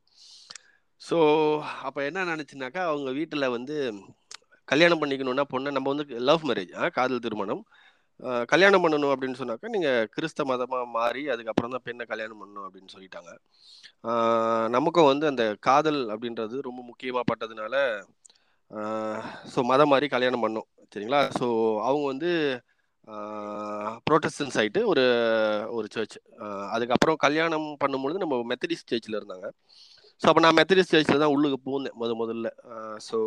ஸோ 1.07 1.17
அப்போ 1.87 2.01
என்ன 2.09 2.21
நினச்சினாக்கா 2.33 2.83
அவங்க 2.91 3.11
வீட்டில் 3.19 3.55
வந்து 3.57 3.77
கல்யாணம் 4.69 5.01
பண்ணிக்கணும்னா 5.01 5.45
பொண்ணை 5.51 5.71
நம்ம 5.77 5.91
வந்து 5.95 6.23
லவ் 6.29 6.47
மேரேஜ் 6.51 6.73
காதல் 6.99 7.25
திருமணம். 7.27 7.65
கல்யாணம் 8.53 8.83
பண்ணணும் 8.85 9.13
அப்படின்னு 9.15 9.39
சொன்னாக்கா 9.41 9.69
நீங்கள் 9.75 10.07
கிறிஸ்த 10.15 10.45
மதமாக 10.51 10.85
மாறி 10.99 11.23
அதுக்கப்புறம் 11.33 11.75
தான் 11.75 11.85
பெண்ணை 11.89 12.05
கல்யாணம் 12.13 12.41
பண்ணணும் 12.43 12.67
அப்படின்னு 12.67 12.93
சொல்லிட்டாங்க. 12.95 13.33
நமக்கும் 14.77 15.11
வந்து 15.11 15.27
அந்த 15.33 15.45
காதல் 15.69 16.01
அப்படின்றது 16.15 16.57
ரொம்ப 16.69 16.81
முக்கியமாக 16.91 17.29
பட்டதுனால 17.31 17.75
ஸோ 19.53 19.59
மதம் 19.71 19.93
மாதிரி 19.93 20.07
கல்யாணம் 20.15 20.45
பண்ணோம் 20.45 20.69
சரிங்களா? 20.93 21.21
ஸோ 21.39 21.47
அவங்க 21.89 22.05
வந்து 22.13 22.31
ப்ரோட்டஸ்டன்ஸ் 24.07 24.57
ஆகிட்டு 24.61 24.81
ஒரு 24.93 25.05
ஒரு 25.77 25.87
சர்ச் 25.95 26.17
அதுக்கப்புறம் 26.75 27.19
கல்யாணம் 27.25 27.67
பண்ணும்பொழுது 27.83 28.23
நம்ம 28.25 28.39
மெத்தடிஸ்ட் 28.53 28.93
சர்ச்சில் 28.93 29.19
இருந்தாங்க. 29.21 29.47
ஸோ 30.23 30.27
அப்போ 30.31 30.41
நான் 30.45 30.59
மெத்தடிஸ்ட் 30.61 30.95
சர்ச்சில் 30.95 31.23
தான் 31.25 31.35
உள்ளுக்கு 31.37 31.59
போந்தேன் 31.69 31.97
முத 32.03 32.13
முதல்ல. 32.23 32.49
ஸோ 33.09 33.19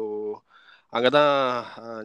அங்கே 0.98 1.10
தான் 1.18 1.32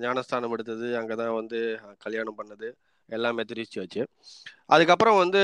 ஞானஸ்தானம் 0.05 0.55
எடுத்தது 0.57 0.88
அங்கே 1.00 1.14
தான் 1.23 1.37
வந்து 1.41 1.59
கல்யாணம் 2.07 2.38
பண்ணது 2.41 2.69
எல்லாம் 3.09 3.37
மெத்தடிஸ்ட் 3.38 3.79
சர்ச்சு 3.79 4.03
அதுக்கப்புறம் 4.75 5.21
வந்து 5.23 5.43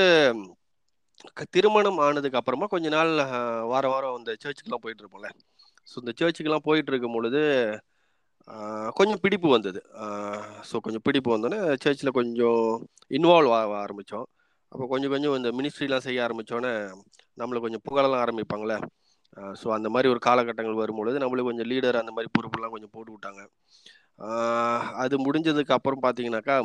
திருமணம் 1.55 1.99
ஆனதுக்கு 2.05 2.39
அப்புறமா 2.39 2.67
கொஞ்ச 2.73 2.89
நாள் 2.97 3.11
வார 3.17 3.65
வாரம் 3.73 3.93
வாரம் 3.95 4.17
அந்த 4.19 4.31
சர்ச்சுக்கெல்லாம் 4.43 4.83
போயிட்டு 4.85 5.03
இருப்போம்ல. 5.03 5.29
ஸோ 5.87 5.95
இந்த 6.01 6.11
சர்ச்சுக்கெல்லாம் 6.19 6.67
போயிட்டு 6.67 6.91
இருக்கும் 6.91 7.15
பொழுது 7.17 7.41
கொஞ்சம் 8.97 9.21
பிடிப்பு 9.23 9.47
வந்தது. 9.49 9.79
ஸோ 10.69 10.75
கொஞ்சம் 10.85 11.03
பிடிப்பு 11.07 11.29
வந்தோடனே 11.33 11.59
சர்ச்சில் 11.83 12.17
கொஞ்சம் 12.19 12.63
இன்வால்வ் 13.11 13.53
ஆக 13.59 13.73
ஆரம்பித்தோம் 13.83 14.27
அப்போ 14.71 14.85
கொஞ்சம் 14.87 15.13
கொஞ்சம் 15.13 15.35
இந்த 15.37 15.49
மினிஸ்ட்ரிலாம் 15.51 16.05
செய்ய 16.07 16.19
ஆரம்பித்தோன்னே 16.27 16.71
நம்மளை 17.37 17.59
கொஞ்சம் 17.61 17.83
புகழலாம் 17.87 18.21
ஆரம்பிப்பாங்களே 18.23 18.77
ஸோ 19.61 19.67
அந்த 19.77 19.87
மாதிரி 19.89 20.07
ஒரு 20.09 20.19
காலகட்டங்கள் 20.19 20.81
வரும்பொழுது 20.81 21.21
நம்மளுக்கு 21.21 21.49
கொஞ்சம் 21.49 21.69
லீடர் 21.71 22.01
அந்த 22.01 22.11
மாதிரி 22.11 22.29
பொறுப்புலாம் 22.35 22.73
கொஞ்சம் 22.75 22.93
போட்டு 22.95 23.11
விட்டாங்க. 23.13 23.41
அது 25.03 25.15
முடிஞ்சதுக்கு 25.25 25.75
அப்புறம் 25.77 26.03
பார்த்தீங்கன்னாக்கா 26.03 26.57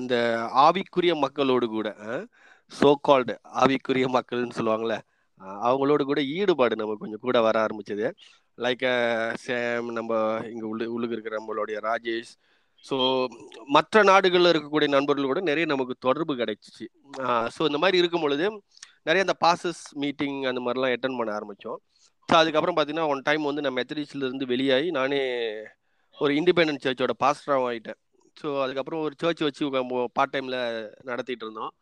இந்த 0.00 0.14
ஆவிக்குரிய 0.64 1.12
மக்களோடு 1.24 1.66
கூட 1.68 1.88
சோ 2.72 2.88
கால்டு 3.00 3.34
ஆவிக்குரிய 3.62 4.06
மக்கள்னு 4.16 4.56
சொல்லுவாங்களே 4.58 4.98
அவங்களோட 5.66 6.02
கூட 6.10 6.20
ஈடுபாடு 6.36 6.74
நம்ம 6.80 6.96
கொஞ்சம் 7.02 7.24
கூட 7.26 7.38
வர 7.46 7.56
ஆரம்பிச்சது. 7.66 8.06
லைக் 8.58 8.84
சேம் 9.46 9.88
நம்ம 9.98 10.12
இங்கே 10.52 10.66
உள்ள 10.72 10.82
உள்ளுக்கு 10.94 11.16
இருக்கிற 11.16 11.36
நம்மளுடைய 11.40 11.78
ராஜேஷ். 11.88 12.32
ஸோ 12.84 12.96
மற்ற 13.76 14.02
நாடுகளில் 14.10 14.50
இருக்கக்கூடிய 14.52 14.88
நண்பர்கள் 14.94 15.30
கூட 15.30 15.40
நிறைய 15.50 15.66
நமக்கு 15.72 15.94
தொடர்பு 16.06 16.32
கிடைச்சிச்சு. 16.40 16.86
ஸோ 17.54 17.60
இந்த 17.70 17.78
மாதிரி 17.84 18.00
இருக்கும் 18.02 18.24
பொழுது 18.26 18.46
நிறைய 19.08 19.24
அந்த 19.26 19.36
பாசஸ் 19.44 19.82
மீட்டிங் 20.02 20.38
அந்த 20.50 20.60
மாதிரிலாம் 20.64 20.94
அட்டன் 20.96 21.18
பண்ண 21.20 21.32
ஆரம்பித்தோம் 21.38 21.78
ஸோ 22.28 22.34
அதுக்கப்புறம் 22.40 22.76
பார்த்தீங்கன்னா 22.76 23.10
ஒன் 23.12 23.26
டைம் 23.28 23.48
வந்து 23.48 23.64
நான் 23.64 23.76
மெத்தடிஸ்ட்லேருந்து 23.78 24.46
வெளியாகி 24.52 24.88
நானே 24.98 25.20
ஒரு 26.18 26.32
இண்டிபெண்டன்ட் 26.40 26.84
சர்ச்சோட 26.84 27.14
பாஸ்டராகவும் 27.24 27.68
ஆகிட்டேன் 27.70 27.98
ஸோ 28.36 28.48
அதுக்கப்புறம் 28.64 29.02
ஒரு 29.06 29.14
சர்ச் 29.22 29.42
வச்சு 29.46 29.64
பார்ட் 30.16 30.34
டைமில் 30.34 30.58
நடத்திட்டு 31.10 31.44
இருந்தோம். 31.46 31.72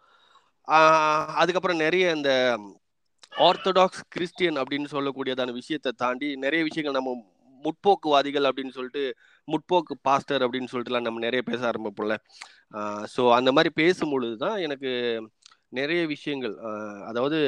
அதுக்கப்புறம் 1.42 1.82
நிறைய 1.84 2.04
இந்த 2.18 2.30
ஆர்த்தடாக்ஸ் 3.42 4.02
கிறிஸ்டியன் 4.14 4.58
அப்படின்னு 4.62 4.88
சொல்லக்கூடியதான 4.92 5.52
விஷயத்தை 5.60 5.90
தாண்டி 6.02 6.28
நிறைய 6.44 6.60
விஷயங்கள் 6.66 6.98
நம்ம 6.98 7.12
முற்போக்குவாதிகள் 7.62 8.46
அப்படின்னு 8.48 8.76
சொல்லிட்டு 8.76 9.02
முற்போக்கு 9.48 9.94
பாஸ்டர் 10.06 10.42
அப்படின்னு 10.46 10.70
சொல்லிட்டுலாம் 10.72 11.06
நம்ம 11.06 11.22
நிறைய 11.24 11.42
பேச 11.48 11.60
ஆரம்பிப்போம்ல. 11.70 12.16
ஸோ 13.14 13.22
அந்த 13.38 13.50
மாதிரி 13.56 13.70
பேசும்பொழுது 13.80 14.36
தான் 14.44 14.58
எனக்கு 14.66 14.90
நிறைய 15.78 16.00
விஷயங்கள் 16.14 16.54
அதாவது 17.10 17.38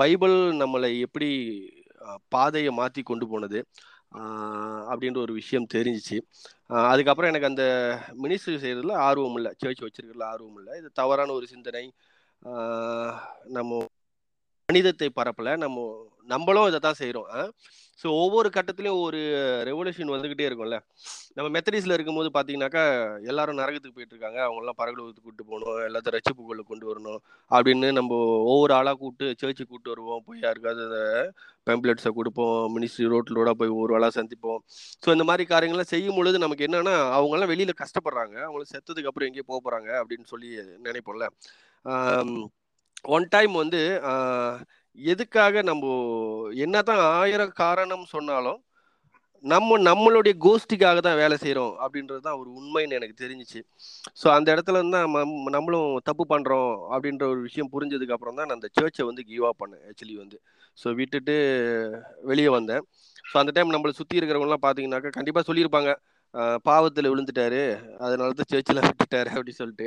பைபிள் 0.00 0.36
நம்மளை 0.62 0.90
எப்படி 1.06 1.28
பாதையை 2.34 2.72
மாற்றி 2.80 3.02
கொண்டு 3.10 3.26
போனது 3.32 3.60
அப்படின்ற 4.90 5.18
ஒரு 5.26 5.34
விஷயம் 5.40 5.70
தெரிஞ்சிச்சு. 5.76 6.18
அதுக்கப்புறம் 6.92 7.30
எனக்கு 7.30 7.50
அந்த 7.50 7.64
மினிஸ்ட்ரி 8.22 8.56
செய்கிறதுல 8.64 8.96
ஆர்வம் 9.08 9.36
இல்லை 9.40 9.52
சர்ச் 9.62 9.84
வச்சிருக்கிறதுல 9.86 10.28
ஆர்வம் 10.32 10.58
இல்லை. 10.60 10.74
இது 10.80 10.90
தவறான 11.00 11.32
ஒரு 11.38 11.46
சிந்தனை 11.54 11.84
நம்ம 13.58 13.80
மனிதத்தை 14.68 15.06
பரப்பல. 15.18 15.50
நம்ம 15.64 15.76
நம்மளும் 16.32 16.66
இதை 16.70 16.78
தான் 16.86 16.98
செய்கிறோம் 17.02 17.28
ஸோ 18.00 18.06
ஒவ்வொரு 18.22 18.48
கட்டத்துலையும் 18.56 18.98
ஒரு 19.04 19.20
ரெவல்யூஷன் 19.68 20.10
வந்துக்கிட்டே 20.14 20.44
இருக்கும்ல. 20.48 20.76
நம்ம 21.36 21.46
மெத்தடிஸில் 21.54 21.94
இருக்கும்போது 21.94 22.28
பார்த்தீங்கன்னாக்கா 22.34 22.82
எல்லாரும் 23.30 23.58
நரகத்துக்கு 23.60 23.96
போயிட்டு 23.96 24.14
இருக்காங்க 24.14 24.38
அவங்களாம் 24.46 24.78
பரகலத்துக்கு 24.80 25.24
கூப்பிட்டு 25.24 25.46
போகணும். 25.48 25.78
எல்லாத்தையும் 25.86 26.16
ரட்சிப்புக்குள்ள 26.16 26.64
கொண்டு 26.70 26.86
வரணும் 26.90 27.18
அப்படின்னு 27.50 27.88
நம்ம 27.98 28.18
ஒவ்வொரு 28.52 28.74
ஆளாக 28.78 28.96
கூப்பிட்டு 29.00 29.26
சர்ச்சுக்கு 29.40 29.70
கூப்பிட்டு 29.70 29.94
வருவோம். 29.94 30.22
போய் 30.26 30.44
யாருக்காவது 30.46 30.84
அந்த 30.88 31.00
பெம்ப்ளெட்ஸை 31.70 32.12
கொடுப்போம். 32.18 32.60
மினிஸ்ட்ரி 32.76 33.08
ரோட்டில் 33.14 33.40
ரோடாக 33.40 33.58
போய் 33.62 33.74
ஒரு 33.82 33.96
ஆளாக 33.98 34.14
சந்திப்போம். 34.20 34.60
ஸோ 35.04 35.10
இந்த 35.16 35.26
மாதிரி 35.30 35.46
காரியங்கள்லாம் 35.54 35.92
செய்யும் 35.94 36.18
பொழுது 36.20 36.44
நமக்கு 36.46 36.68
என்னென்னா 36.68 36.94
அவங்கெல்லாம் 37.18 37.52
வெளியில் 37.54 37.80
கஷ்டப்படுறாங்க. 37.82 38.36
அவங்கள 38.48 38.66
செத்ததுக்கு 38.74 39.10
அப்புறம் 39.12 39.30
எங்கேயும் 39.30 39.50
போக 39.52 39.60
போகிறாங்க 39.66 39.90
அப்படின்னு 40.02 40.28
சொல்லி 40.34 40.50
நினைப்போம்ல. 40.88 41.26
ஒன் 43.04 43.26
டைம் 43.28 43.52
வந்து 43.52 43.80
எதுக்காக 44.98 45.62
நம்ம 45.62 45.84
என்னதான் 46.54 46.98
ஆயிரம் 46.98 47.52
காரணம் 47.54 48.04
சொன்னாலும் 48.04 48.60
நம்ம 49.44 49.78
நம்மளுடைய 49.78 50.34
கோஷ்டிக்காக 50.40 50.98
தான் 50.98 51.16
வேலை 51.16 51.36
செய்கிறோம் 51.36 51.78
அப்படின்றது 51.78 52.18
தான் 52.18 52.38
ஒரு 52.38 52.50
உண்மைன்னு 52.50 52.90
எனக்கு 52.90 53.24
தெரிஞ்சிச்சு. 53.24 53.60
ஸோ 54.22 54.28
அந்த 54.28 54.54
இடத்துல 54.54 54.74
இருந்து 54.74 54.98
தான் 54.98 55.10
நம்ம- 55.10 55.50
நம்மளும் 55.50 55.98
தப்பு 56.04 56.26
பண்ணுறோம் 56.28 56.72
அப்படின்ற 56.90 57.22
ஒரு 57.28 57.40
விஷயம் 57.40 57.70
புரிஞ்சதுக்கு 57.72 58.12
அப்புறம் 58.12 58.34
தான் 58.34 58.46
நான் 58.46 58.56
அந்த 58.56 58.68
சர்ச்சை 58.80 59.04
வந்து 59.04 59.24
கிவ் 59.24 59.44
அப் 59.44 59.60
பண்ணேன் 59.64 59.84
ஆக்சுவலி 59.90 60.16
வந்து. 60.16 60.38
ஸோ 60.78 60.94
விட்டுட்டு 60.94 61.36
வெளியே 62.22 62.48
வந்தேன். 62.48 62.82
ஸோ 63.32 63.38
அந்த 63.38 63.52
டைம் 63.54 63.72
நம்மளை 63.72 63.90
சுற்றி 63.90 64.18
இருக்கிறவங்கலாம் 64.18 64.64
பார்த்தீங்கன்னாக்கா 64.66 65.08
கண்டிப்பாக 65.10 65.52
சொல்லியிருப்பாங்க. 65.52 65.92
பாவத்தில் 66.62 67.10
விழுந்துட்டாரு. 67.10 67.62
அதனால 67.98 68.32
தான் 68.32 68.48
சர்ச்சில் 68.48 68.80
விட்டுட்டாரு 68.80 69.30
அப்படின்னு 69.34 69.58
சொல்லிட்டு. 69.60 69.86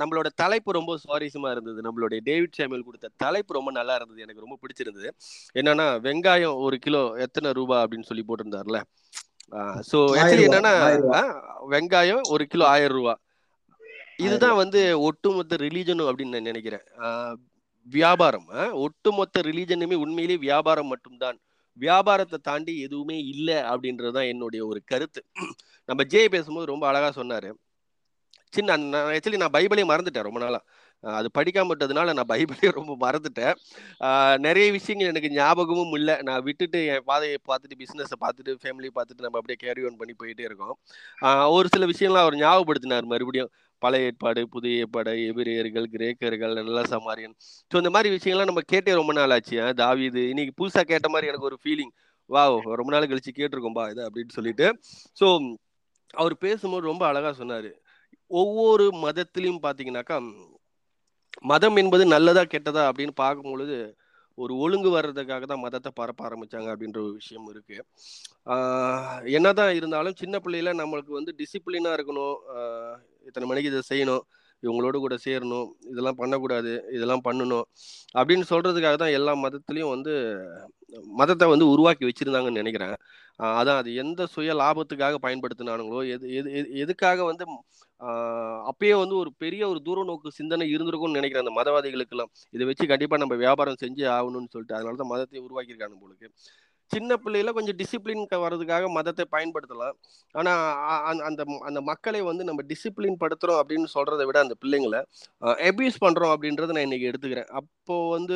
நம்மளோட 0.00 0.26
தலைப்பு 0.34 0.72
ரொம்ப 0.72 0.96
சுவாரஸ்யமா 1.04 1.50
இருந்தது. 1.50 1.84
நம்மளுடைய 1.86 2.20
டேவிட் 2.22 2.58
சாமியல் 2.58 2.88
கொடுத்த 2.88 3.10
தலைப்பு 3.16 3.54
ரொம்ப 3.54 3.70
நல்லா 3.70 3.94
இருந்தது. 3.94 4.20
எனக்கு 4.20 4.44
ரொம்ப 4.46 4.58
பிடிச்சிருந்தது. 4.64 5.10
என்னன்னா 5.54 5.86
வெங்காயம் 6.08 6.56
ஒரு 6.56 6.78
கிலோ 6.78 7.02
எத்தனை 7.18 7.52
ரூபா 7.52 7.78
அப்படின்னு 7.82 8.10
சொல்லி 8.10 8.24
போட்டிருந்தாருல 8.28 8.80
ஸோ 9.90 9.98
ஆக்சுவலி 10.18 10.44
என்னன்னா 10.48 10.70
வெங்காயம் 11.70 12.20
ஒரு 12.28 12.46
கிலோ 12.46 12.66
ஆயிரம் 12.66 12.96
ரூபா. 12.96 13.14
இதுதான் 14.16 14.56
வந்து 14.56 15.00
ஒட்டுமொத்த 15.00 15.56
ரிலீஜனும் 15.56 16.08
அப்படின்னு 16.08 16.34
நான் 16.36 16.48
நினைக்கிறேன். 16.50 16.84
ஆஹ் 16.98 17.34
வியாபாரம். 17.86 18.46
ஆஹ் 18.52 18.72
ஒட்டுமொத்த 18.72 19.40
ரிலீஜனுமே 19.40 19.96
உண்மையிலேயே 20.04 20.38
வியாபாரம் 20.38 20.86
மட்டும்தான். 20.86 21.38
வியாபாரத்தை 21.82 22.38
தாண்டி 22.48 22.72
எதுவுமே 22.86 23.18
இல்லை 23.32 23.58
அப்படின்றது 23.72 24.14
தான் 24.18 24.30
என்னுடைய 24.32 24.62
ஒரு 24.70 24.80
கருத்து. 24.92 25.22
நம்ம 25.88 26.04
ஜே 26.14 26.22
பேசும்போது 26.34 26.72
ரொம்ப 26.72 26.84
அழகா 26.90 27.10
சொன்னாரு. 27.20 27.50
சின்ன 28.56 28.76
ஆக்சுவலி 29.12 29.42
நான் 29.42 29.56
பைபிளே 29.58 29.84
மறந்துட்டேன் 29.90 30.26
ரொம்ப 30.26 30.40
நாளா. 30.44 30.60
அது 31.04 31.28
படிக்காம 31.38 31.70
விட்டதுனால 31.70 32.12
நான் 32.18 32.30
பைபிளே 32.32 32.68
ரொம்ப 32.76 32.92
மறந்துட்டேன். 33.04 33.56
நிறைய 34.44 34.66
விஷயங்கள் 34.76 35.10
எனக்கு 35.12 35.30
ஞாபகமும் 35.38 35.94
இல்லை. 35.98 36.14
நான் 36.28 36.44
விட்டுட்டு 36.48 36.78
என் 36.92 37.04
பாதையை 37.10 37.38
பார்த்துட்டு 37.50 37.80
பிஸ்னஸை 37.82 38.16
பார்த்துட்டு 38.22 38.52
ஃபேமிலியை 38.62 38.92
பார்த்துட்டு 38.98 39.26
நம்ம 39.26 39.38
அப்படியே 39.40 39.58
கேரி 39.64 39.84
ஆன் 39.88 39.98
பண்ணி 40.02 40.14
போயிட்டே 40.22 40.46
இருக்கோம். 40.48 40.76
ஒரு 41.56 41.68
சில 41.74 41.88
விஷயம்லாம் 41.92 42.26
அவர் 42.26 42.40
ஞாபகப்படுத்தினார் 42.44 43.10
மறுபடியும். 43.12 43.52
பழைய 43.82 44.08
ஏற்பாடு 44.10 44.42
புதிய 44.54 44.82
ஏற்பாடு 44.82 45.12
எபிரியர்கள் 45.30 45.86
கிரேக்கர்கள் 45.94 46.54
நல்ல 46.58 46.82
சமாரியன். 46.94 47.34
ஸோ 47.70 47.74
இந்த 47.82 47.90
மாதிரி 47.94 48.08
விஷயங்கள்லாம் 48.16 48.50
நம்ம 48.50 48.64
கேட்டே 48.72 48.94
ரொம்ப 49.00 49.12
நாள் 49.18 49.34
ஆச்சு. 49.36 49.58
தாவி 49.82 50.04
இது 50.10 50.22
இன்னைக்கு 50.32 50.54
புதுசாக 50.60 50.86
கேட்ட 50.92 51.08
மாதிரி 51.14 51.30
எனக்கு 51.30 51.48
ஒரு 51.50 51.58
ஃபீலிங் 51.62 51.92
வா 52.30 52.44
ரொம்ப 52.80 52.90
நாள் 52.94 53.10
கழிச்சு 53.12 53.32
கேட்டிருக்கோம்பா 53.40 53.84
இது 53.92 54.02
அப்படின்னு 54.08 54.34
சொல்லிட்டு. 54.38 54.66
ஸோ 55.20 55.26
அவர் 56.14 56.34
பேசும்போது 56.44 56.90
ரொம்ப 56.90 57.04
அழகாக 57.10 57.34
சொன்னார். 57.40 57.70
ஒவ்வொரு 58.30 58.84
மதத்திலையும் 59.04 59.64
பார்த்தீங்கன்னாக்கா 59.64 60.18
மதம் 61.50 61.76
என்பது 61.76 62.04
நல்லதா 62.14 62.42
கெட்டதா 62.44 62.82
அப்படின்னு 62.90 63.14
பார்க்கும் 63.22 63.52
பொழுது 63.52 63.76
ஒரு 64.38 64.52
ஒழுங்கு 64.64 64.90
வர்றதுக்காக 64.96 65.44
தான் 65.50 65.62
மதத்தை 65.64 65.90
பரப்ப 66.00 66.22
ஆரம்பிச்சாங்க 66.28 66.68
அப்படின்ற 66.74 66.98
ஒரு 67.06 67.12
விஷயம் 67.20 67.48
இருக்கு. 67.52 67.76
என்னதான் 69.36 69.72
இருந்தாலும் 69.78 70.18
சின்ன 70.22 70.38
பிள்ளையில 70.44 70.72
நம்மளுக்கு 70.82 71.12
வந்து 71.18 71.32
டிசிப்ளினா 71.40 71.92
இருக்கணும். 71.98 72.36
இத்தனை 73.28 73.46
மணிக்கு 73.50 73.72
இதை 73.72 73.82
செய்யணும். 73.92 74.24
இவங்களோட 74.62 74.96
கூட 75.04 75.14
சேரணும். 75.26 75.68
இதெல்லாம் 75.92 76.18
பண்ணக்கூடாது. 76.22 76.72
இதெல்லாம் 76.96 77.24
பண்ணணும். 77.28 77.66
அப்படின்னு 78.18 78.46
சொல்றதுக்காக 78.52 78.96
தான் 79.02 79.16
எல்லா 79.18 79.32
மதத்துலேயும் 79.44 79.94
வந்து 79.96 80.12
மதத்தை 81.20 81.46
வந்து 81.52 81.66
உருவாக்கி 81.74 82.04
வச்சிருந்தாங்கன்னு 82.08 82.62
நினைக்கிறேன். 82.62 82.94
அதான் 83.60 83.78
அது 83.82 83.90
எந்த 84.02 84.22
சுய 84.34 84.52
லாபத்துக்காக 84.60 85.16
பயன்படுத்தினானுங்களோ 85.26 86.02
எது 86.14 86.26
எது 86.40 86.50
எதுக்காக 86.84 87.24
வந்து 87.30 87.44
அப்பயே 88.00 88.98
வந்து 88.98 89.16
ஒரு 89.16 89.32
பெரிய 89.36 89.68
ஒரு 89.68 89.82
தூர 89.82 90.04
நோக்கு 90.04 90.32
சிந்தனை 90.32 90.74
இருந்திருக்கும்னு 90.76 91.10
நினைக்கிறேன் 91.10 91.46
அந்த 91.46 91.62
மதவாதிகளுக்கெல்லாம். 91.62 92.30
இதை 92.50 92.66
வச்சு 92.66 92.86
கண்டிப்பாக 92.86 93.22
நம்ம 93.22 93.38
வியாபாரம் 93.38 93.76
செஞ்சு 93.80 93.98
ஆகணும்னு 93.98 94.48
சொல்லிட்டு 94.48 94.74
அதனால 94.74 94.96
தான் 94.96 95.06
மதத்தை 95.06 95.40
உருவாக்கியிருக்காங்க 95.40 95.86
உங்களுக்கு 95.86 96.30
சின்ன 96.86 97.16
பிள்ளையில 97.24 97.52
கொஞ்சம் 97.52 97.76
டிசிப்ளின் 97.76 98.26
வர்றதுக்காக 98.30 98.88
மதத்தை 98.88 99.24
பயன்படுத்தலாம். 99.32 99.92
ஆனா 100.30 100.74
அந்த- 101.02 101.24
அந்த 101.24 101.44
அந்த 101.60 101.80
மக்களை 101.80 102.20
வந்து 102.20 102.44
நம்ம 102.44 102.62
டிசிப்ளின் 102.62 103.16
படுத்துறோம் 103.20 103.60
அப்படின்னு 103.60 103.84
சொல்றதை 103.94 104.24
விட 104.24 104.38
அந்த 104.40 104.54
பிள்ளைங்களை 104.64 105.04
அபியூஸ் 105.40 106.04
பண்றோம் 106.04 106.34
அப்படின்றத 106.34 106.72
நான் 106.72 106.82
இன்னைக்கு 106.82 107.10
எடுத்துக்கிறேன். 107.10 107.44
அப்போ 107.44 108.10
வந்து 108.10 108.34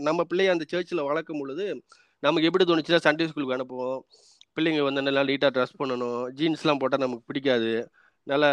நம்ம 0.00 0.22
பிள்ளைய 0.34 0.50
அந்த 0.50 0.64
சர்ச்சில் 0.68 1.00
வளர்க்கும் 1.00 1.38
பொழுது 1.38 1.82
நமக்கு 2.18 2.44
எப்படி 2.44 2.64
தோணுச்சுன்னா 2.64 2.98
சண்டே 3.04 3.26
ஸ்கூலுக்கு 3.26 3.56
அனுப்புவோம். 3.56 4.00
பிள்ளைங்க 4.58 4.82
வந்து 4.82 5.02
நல்லா 5.02 5.20
நீட்டாக 5.20 5.50
ட்ரெஸ் 5.50 5.82
பண்ணணும். 5.84 6.28
ஜீன்ஸ்லாம் 6.36 6.78
போட்டால் 6.78 7.00
நமக்கு 7.00 7.22
பிடிக்காது. 7.26 7.90
நல்லா 8.26 8.48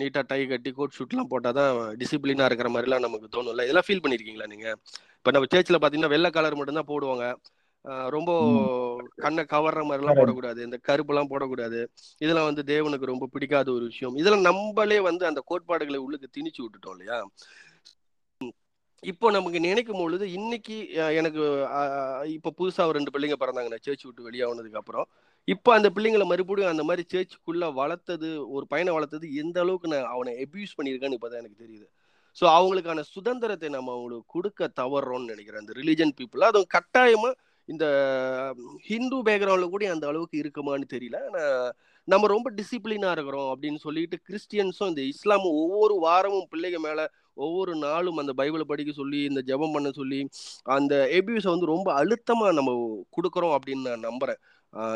நீட்டாக 0.00 0.24
டை 0.30 0.40
கட்டி 0.50 0.70
கோட் 0.76 0.96
ஷூட்லாம் 0.98 1.30
போட்டால் 1.32 1.56
தான் 1.58 1.70
டிசிப்ளினாக 2.00 2.48
இருக்கிற 2.50 2.68
மாதிரிலாம் 2.74 3.04
நமக்கு 3.06 3.28
தோணும்ல? 3.34 3.64
இதெல்லாம் 3.66 3.86
ஃபீல் 3.86 4.02
பண்ணியிருக்கீங்களா 4.04 4.46
நீங்கள் 4.52 4.76
இப்போ 5.18 5.32
நம்ம 5.36 5.48
சர்ச்சில் 5.54 5.78
பார்த்தீங்கன்னா 5.82 6.14
வெள்ளை 6.14 6.30
கலர் 6.36 6.58
மட்டும்தான் 6.60 6.90
போடுவாங்க. 6.92 7.26
ரொம்ப 8.14 8.30
கண்ணை 9.24 9.42
கவர்ற 9.54 9.80
மாதிரிலாம் 9.88 10.18
போடக்கூடாது. 10.20 10.60
இந்த 10.66 10.76
கருப்புலாம் 10.88 11.30
போடக்கூடாது. 11.32 11.80
இதெல்லாம் 12.24 12.48
வந்து 12.50 12.62
தேவனுக்கு 12.72 13.10
ரொம்ப 13.12 13.26
பிடிக்காத 13.34 13.68
ஒரு 13.76 13.84
விஷயம். 13.92 14.14
இதெல்லாம் 14.20 14.46
நம்மளே 14.48 14.98
வந்து 15.08 15.24
அந்த 15.30 15.40
கோட்பாடுகளை 15.50 16.00
உள்ளுக்கு 16.04 16.28
திணிச்சு 16.36 16.62
விட்டுட்டோம் 16.64 16.94
இல்லையா? 16.96 17.18
இப்போ 19.02 19.26
நமக்கு 19.36 19.58
நினைக்கும் 19.68 20.00
பொழுது 20.02 20.24
இன்னைக்கு 20.38 20.76
எனக்கு 21.18 21.42
இப்போ 22.36 22.50
புதுசா 22.58 22.86
ஒரு 22.90 22.96
ரெண்டு 22.98 23.12
பிள்ளைங்க 23.14 23.36
பிறந்தாங்க 23.42 23.70
நான் 23.72 23.86
சேர்ச் 23.86 24.06
விட்டு 24.06 24.28
வெளியானதுக்கு 24.28 24.80
அப்புறம். 24.82 25.06
இப்போ 25.52 25.70
அந்த 25.76 25.88
பிள்ளைங்களை 25.94 26.26
மறுபடியும் 26.30 26.72
அந்த 26.72 26.84
மாதிரி 26.88 27.02
சேர்ச்சுக்குள்ள 27.12 27.64
வளர்த்தது 27.80 28.28
ஒரு 28.56 28.64
பையனை 28.72 28.92
வளர்த்தது 28.96 29.26
எந்த 29.42 29.56
அளவுக்கு 29.64 29.88
நான் 29.92 30.12
அவனை 30.14 30.32
எபியூஸ் 30.44 30.76
பண்ணியிருக்கேன்னு 30.76 31.16
இப்போதான் 31.18 31.42
எனக்கு 31.42 31.62
தெரியுது. 31.64 31.86
ஸோ 32.38 32.44
அவங்களுக்கான 32.58 33.04
சுதந்திரத்தை 33.14 33.68
நம்ம 33.68 33.92
அவங்களுக்கு 33.92 34.32
கொடுக்க 34.36 34.70
தவறோம்னு 34.80 35.32
நினைக்கிறேன். 35.32 35.62
அந்த 35.64 35.74
ரிலிஜன் 35.80 36.14
பீப்புள் 36.20 36.48
அதுவும் 36.48 36.72
கட்டாயமாக 36.76 37.38
இந்த 37.68 37.84
ஹிந்து 38.88 39.18
பேக்ரவுண்டில் 39.28 39.74
கூட 39.74 39.84
அந்த 39.94 40.06
அளவுக்கு 40.12 40.36
இருக்குமான்னு 40.42 40.88
தெரியல. 40.94 41.18
ஆனால் 41.28 41.74
நம்ம 42.08 42.28
ரொம்ப 42.32 42.48
டிசிப்ளினா 42.58 43.10
இருக்கிறோம் 43.16 43.50
அப்படின்னு 43.52 43.80
சொல்லிட்டு 43.86 44.16
கிறிஸ்டியன்ஸும் 44.28 44.90
இந்த 44.92 45.02
இஸ்லாமும் 45.12 45.58
ஒவ்வொரு 45.62 45.94
வாரமும் 46.06 46.48
பிள்ளைங்க 46.52 46.80
மேல 46.86 47.02
ஒவ்வொரு 47.44 47.72
நாளும் 47.84 48.18
அந்த 48.22 48.32
பைபிளை 48.40 48.64
படிக்க 48.72 48.90
சொல்லி 48.98 49.20
இந்த 49.30 49.40
ஜெபம் 49.48 49.74
பண்ண 49.76 49.88
சொல்லி 50.00 50.18
அந்த 50.76 50.94
எபியூஸை 51.18 51.50
வந்து 51.54 51.72
ரொம்ப 51.74 51.88
அழுத்தமா 52.00 52.48
நம்ம 52.58 52.74
கொடுக்குறோம் 53.16 53.54
அப்படின்னு 53.56 53.88
நான் 53.88 54.06
நம்புறேன். 54.08 54.40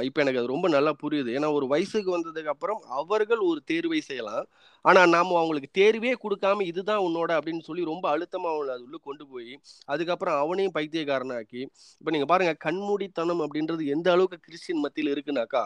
இப்போ 0.06 0.18
எனக்கு 0.22 0.40
அது 0.40 0.52
ரொம்ப 0.52 0.66
நல்லா 0.74 0.92
புரியுது. 1.02 1.30
ஏன்னா 1.36 1.48
ஒரு 1.58 1.66
வயசுக்கு 1.72 2.10
வந்ததுக்கு 2.14 2.52
அப்புறம் 2.54 2.80
அவர்கள் 3.00 3.42
ஒரு 3.50 3.60
தேர்வை 3.70 4.00
செய்யலாம். 4.08 4.46
ஆனா 4.84 5.00
நாம 5.14 5.36
அவங்களுக்கு 5.40 5.70
தேர்வே 5.80 6.12
கொடுக்காம 6.24 6.64
இதுதான் 6.70 7.04
உன்னோட 7.08 7.30
அப்படின்னு 7.38 7.66
சொல்லி 7.68 7.84
ரொம்ப 7.92 8.06
அழுத்தமா 8.14 8.48
அவங்களை 8.52 8.72
அது 8.76 8.86
உள்ள 8.88 8.98
கொண்டு 9.08 9.26
போய் 9.32 9.52
அதுக்கப்புறம் 9.94 10.40
அவனையும் 10.44 10.76
பைத்தியக்காரனாக்கி 10.78 11.62
இப்போ 12.00 12.12
நீங்க 12.16 12.28
பாருங்க 12.32 12.54
கண்மூடித்தனம் 12.66 13.44
அப்படின்றது 13.46 13.84
எந்த 13.96 14.10
அளவுக்கு 14.16 14.38
கிறிஸ்டின் 14.48 14.84
மத்தியில் 14.86 15.14
இருக்குனாக்கா 15.14 15.64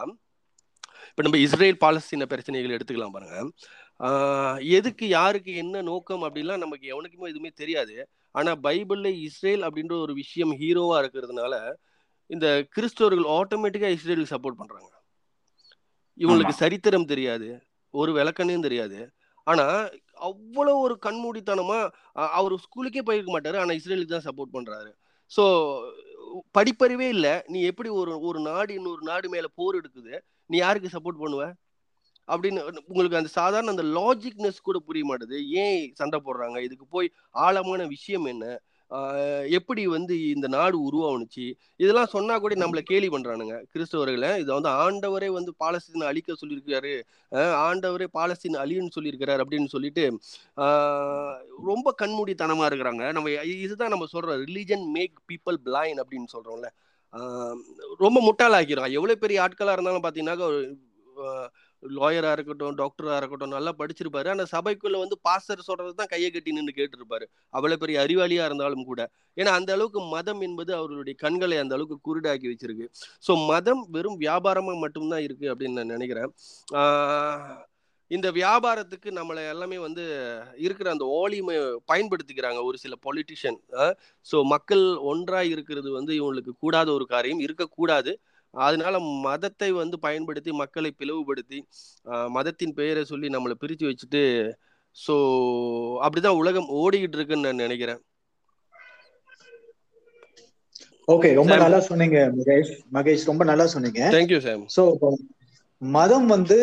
இப்ப 1.10 1.24
நம்ம 1.26 1.38
இஸ்ரேல் 1.46 1.78
பாலஸ்தீன 1.84 2.26
பிரச்சனைகள் 2.32 2.74
எடுத்துக்கலாம் 2.76 3.14
பாருங்க. 3.16 3.36
எதுக்கு 4.78 5.06
யாருக்கு 5.18 5.52
என்ன 5.62 5.82
நோக்கம் 5.90 6.24
அப்படிலாம் 6.26 6.62
நமக்கு 6.64 6.86
எவனுக்குமே 6.94 7.30
எதுவுமே 7.32 7.50
தெரியாது. 7.62 7.96
ஆனா 8.34 8.50
பைபிள்ல 8.66 9.08
இஸ்ரேல் 9.28 9.62
அப்படின்ற 9.66 9.94
ஒரு 10.04 10.14
விஷயம் 10.22 10.52
ஹீரோவா 10.62 10.96
இருக்கிறதுனால 11.02 11.54
இந்த 12.30 12.46
கிறிஸ்தவர்கள் 12.76 13.26
ஆட்டோமேட்டிக்கா 13.38 13.88
இஸ்ரேலுக்கு 13.96 14.34
சப்போர்ட் 14.34 14.60
பண்றாங்க. 14.60 14.90
இவங்களுக்கு 16.18 16.54
சரித்திரம் 16.62 17.10
தெரியாது. 17.12 17.48
ஒரு 17.94 18.10
விளக்கணையும் 18.18 18.66
தெரியாது. 18.68 18.98
ஆனா 19.46 19.66
அவ்வளவு 20.28 20.78
ஒரு 20.86 20.94
கண்மூடித்தனமா 21.06 21.78
அவர் 22.38 22.54
ஸ்கூலுக்கே 22.64 23.02
போயிருக்க 23.08 23.30
மாட்டாரு. 23.34 23.56
ஆனா 23.62 23.72
இஸ்ரேலுக்கு 23.78 24.14
தான் 24.14 24.28
சப்போர்ட் 24.28 24.54
பண்றாரு. 24.56 24.90
ஸோ 25.30 25.44
படிப்பறிவே 26.56 27.06
இல்ல. 27.16 27.28
நீ 27.52 27.58
எப்படி 27.70 27.88
ஒரு 28.00 28.12
ஒரு 28.28 28.38
நாடு 28.50 28.72
இன்னொரு 28.78 29.02
நாடு 29.10 29.26
மேல 29.34 29.46
போர் 29.58 29.78
எடுக்குது? 29.80 30.14
நீ 30.52 30.58
யாருக்கு 30.64 30.94
சப்போர்ட் 30.96 31.22
பண்ணுவ? 31.22 31.44
அப்படின்னு 32.32 32.60
உங்களுக்கு 32.90 33.20
அந்த 33.20 33.30
சாதாரண 33.38 33.72
அந்த 33.74 33.86
லாஜிக்னஸ் 33.98 34.66
கூட 34.68 34.78
புரிய 34.88 35.04
மாட்டேது. 35.08 35.38
ஏன் 35.62 35.80
சண்டை 36.00 36.18
போடுறாங்க? 36.26 36.58
இதுக்கு 36.66 36.86
போய் 36.96 37.08
ஆழமான 37.46 37.86
விஷயம் 37.94 38.28
என்ன? 38.34 38.44
எப்படி 39.56 39.82
வந்து 39.94 40.14
இந்த 40.34 40.46
நாடு 40.54 40.76
உருவானுச்சு? 40.88 41.44
இதெல்லாம் 41.82 42.10
சொன்னா 42.14 42.34
கூட 42.44 42.54
நம்மளை 42.62 42.82
கேலி 42.90 43.08
பண்றானுங்க. 43.14 43.54
கிறிஸ்தவர்களை 43.72 44.30
இதை 44.42 44.50
வந்து 44.58 44.70
ஆண்டவரே 44.82 45.28
வந்து 45.36 45.52
பாலஸ்தீன் 45.62 46.08
அழிக்க 46.10 46.36
சொல்லியிருக்காரு 46.42 46.92
ஆண்டவரே 47.66 48.08
பாலஸ்தீன் 48.18 48.60
அழியன்னு 48.62 48.96
சொல்லியிருக்கிறாரு 48.96 49.44
அப்படின்னு 49.44 49.72
சொல்லிட்டு 49.74 50.04
ரொம்ப 51.70 51.94
கண்மூடித்தனமா 52.02 52.66
இருக்கிறாங்க. 52.70 53.04
நம்ம 53.16 53.30
இதுதான் 53.66 53.94
நம்ம 53.94 54.08
சொல்றோம் 54.14 54.42
ரிலீஜன் 54.46 54.86
மேக் 54.98 55.16
பீப்புள் 55.30 55.58
பிளைன் 55.68 56.00
அப்படின்னு 56.04 56.30
சொல்றோம்ல. 56.36 56.70
ரொம்ப 58.04 58.18
முட்டாளாக்கிடும் 58.28 58.94
எவ்வளோ 58.98 59.16
பெரிய 59.24 59.42
ஆட்களாக 59.46 59.76
இருந்தாலும் 59.76 60.06
பார்த்தீங்க 60.06 60.46
ஒரு 60.50 60.60
லாயராக 61.82 62.34
இருக்கட்டும் 62.36 62.76
டாக்டராக 62.80 63.16
இருக்கட்டும் 63.20 63.54
நல்லா 63.54 63.72
படிச்சிருப்பாரு. 63.78 64.28
ஆனால் 64.32 64.50
சபைக்குள்ளே 64.52 64.98
வந்து 65.02 65.16
பாஸ்டர் 65.26 65.64
சொல்கிறது 65.68 65.94
தான் 66.00 66.10
கையை 66.12 66.28
கட்டி 66.34 66.54
நின்று 66.56 66.72
கேட்டிருப்பாரு. 66.76 67.24
அவ்வளோ 67.56 67.76
பெரிய 67.82 67.96
அறிவாளியாக 68.04 68.48
இருந்தாலும் 68.50 68.86
கூட. 68.90 69.00
ஏன்னா 69.40 69.52
அந்த 69.58 69.70
அளவுக்கு 69.76 70.00
மதம் 70.14 70.42
என்பது 70.48 70.72
அவர்களுடைய 70.78 71.16
கண்களை 71.24 71.58
அந்த 71.62 71.76
அளவுக்கு 71.76 71.98
குருடாக்கி 72.08 72.46
வச்சிருக்கு. 72.52 72.86
ஸோ 73.26 73.34
மதம் 73.50 73.82
வெறும் 73.96 74.18
வியாபாரமாக 74.24 74.82
மட்டும்தான் 74.84 75.24
இருக்குது 75.26 75.52
அப்படின்னு 75.54 75.78
நான் 75.80 75.94
நினைக்கிறேன். 75.96 76.32
இந்த 78.16 78.28
வியாபாரத்துக்கு 78.38 79.10
நம்மளை 79.18 79.42
எல்லாமே 79.52 79.76
வந்து 79.84 80.04
இருக்கிற 80.64 80.88
அந்த 80.94 81.04
ஓலிமை 81.18 81.54
பயன்படுத்திக்கிறாங்க 81.90 82.60
ஒரு 82.68 82.76
சில 82.84 82.94
பொலிட்டிஷியன் 83.06 83.58
ஸோ 84.26 84.38
மக்கள் 84.54 84.84
ஒன்றாய் 85.12 85.52
இருக்கிறது 85.54 85.90
வந்து 85.98 86.12
இவங்களுக்கு 86.20 86.52
கூடாத 86.64 86.88
ஒரு 86.98 87.06
காரியம் 87.14 87.42
இருக்கக்கூடாது. 87.46 88.12
அதனால 88.54 88.94
மதத்தை 89.26 89.70
வந்து 89.82 89.96
பயன்படுத்தி 90.06 90.50
மக்களை 90.62 90.90
பிளவுபடுத்தி 91.00 91.58
மதத்தின் 92.36 92.76
பெயரை 92.78 93.02
சொல்லி 93.12 93.28
நம்மளை 93.36 93.56
பிரித்து 93.62 93.84
வச்சுட்டு 93.90 94.22
ஸோ 94.96 95.14
அப்படிதான் 96.04 96.40
உலகம் 96.40 96.72
ஓடிக்கிட்டு 96.80 97.18
இருக்குன்னு 97.18 97.46
நான் 97.48 97.64
நினைக்கிறேன். 97.66 98.00
ஓகே 101.08 101.28
ரொம்ப. 101.38 101.54
நல்லா 101.64 101.80
சொன்னீங்க 101.90 102.18
மகேஷ். 102.38 102.72
மகேஷ் 102.96 103.28
ரொம்ப 103.30 103.44
நல்லா 103.50 103.66
சொன்னீங்க. 103.74 104.02
தேங்க்யூ 104.16 104.40
சாம் 104.48 104.64
சோ 104.76 104.82
மதம் 105.82 106.26
வந்து 106.26 106.56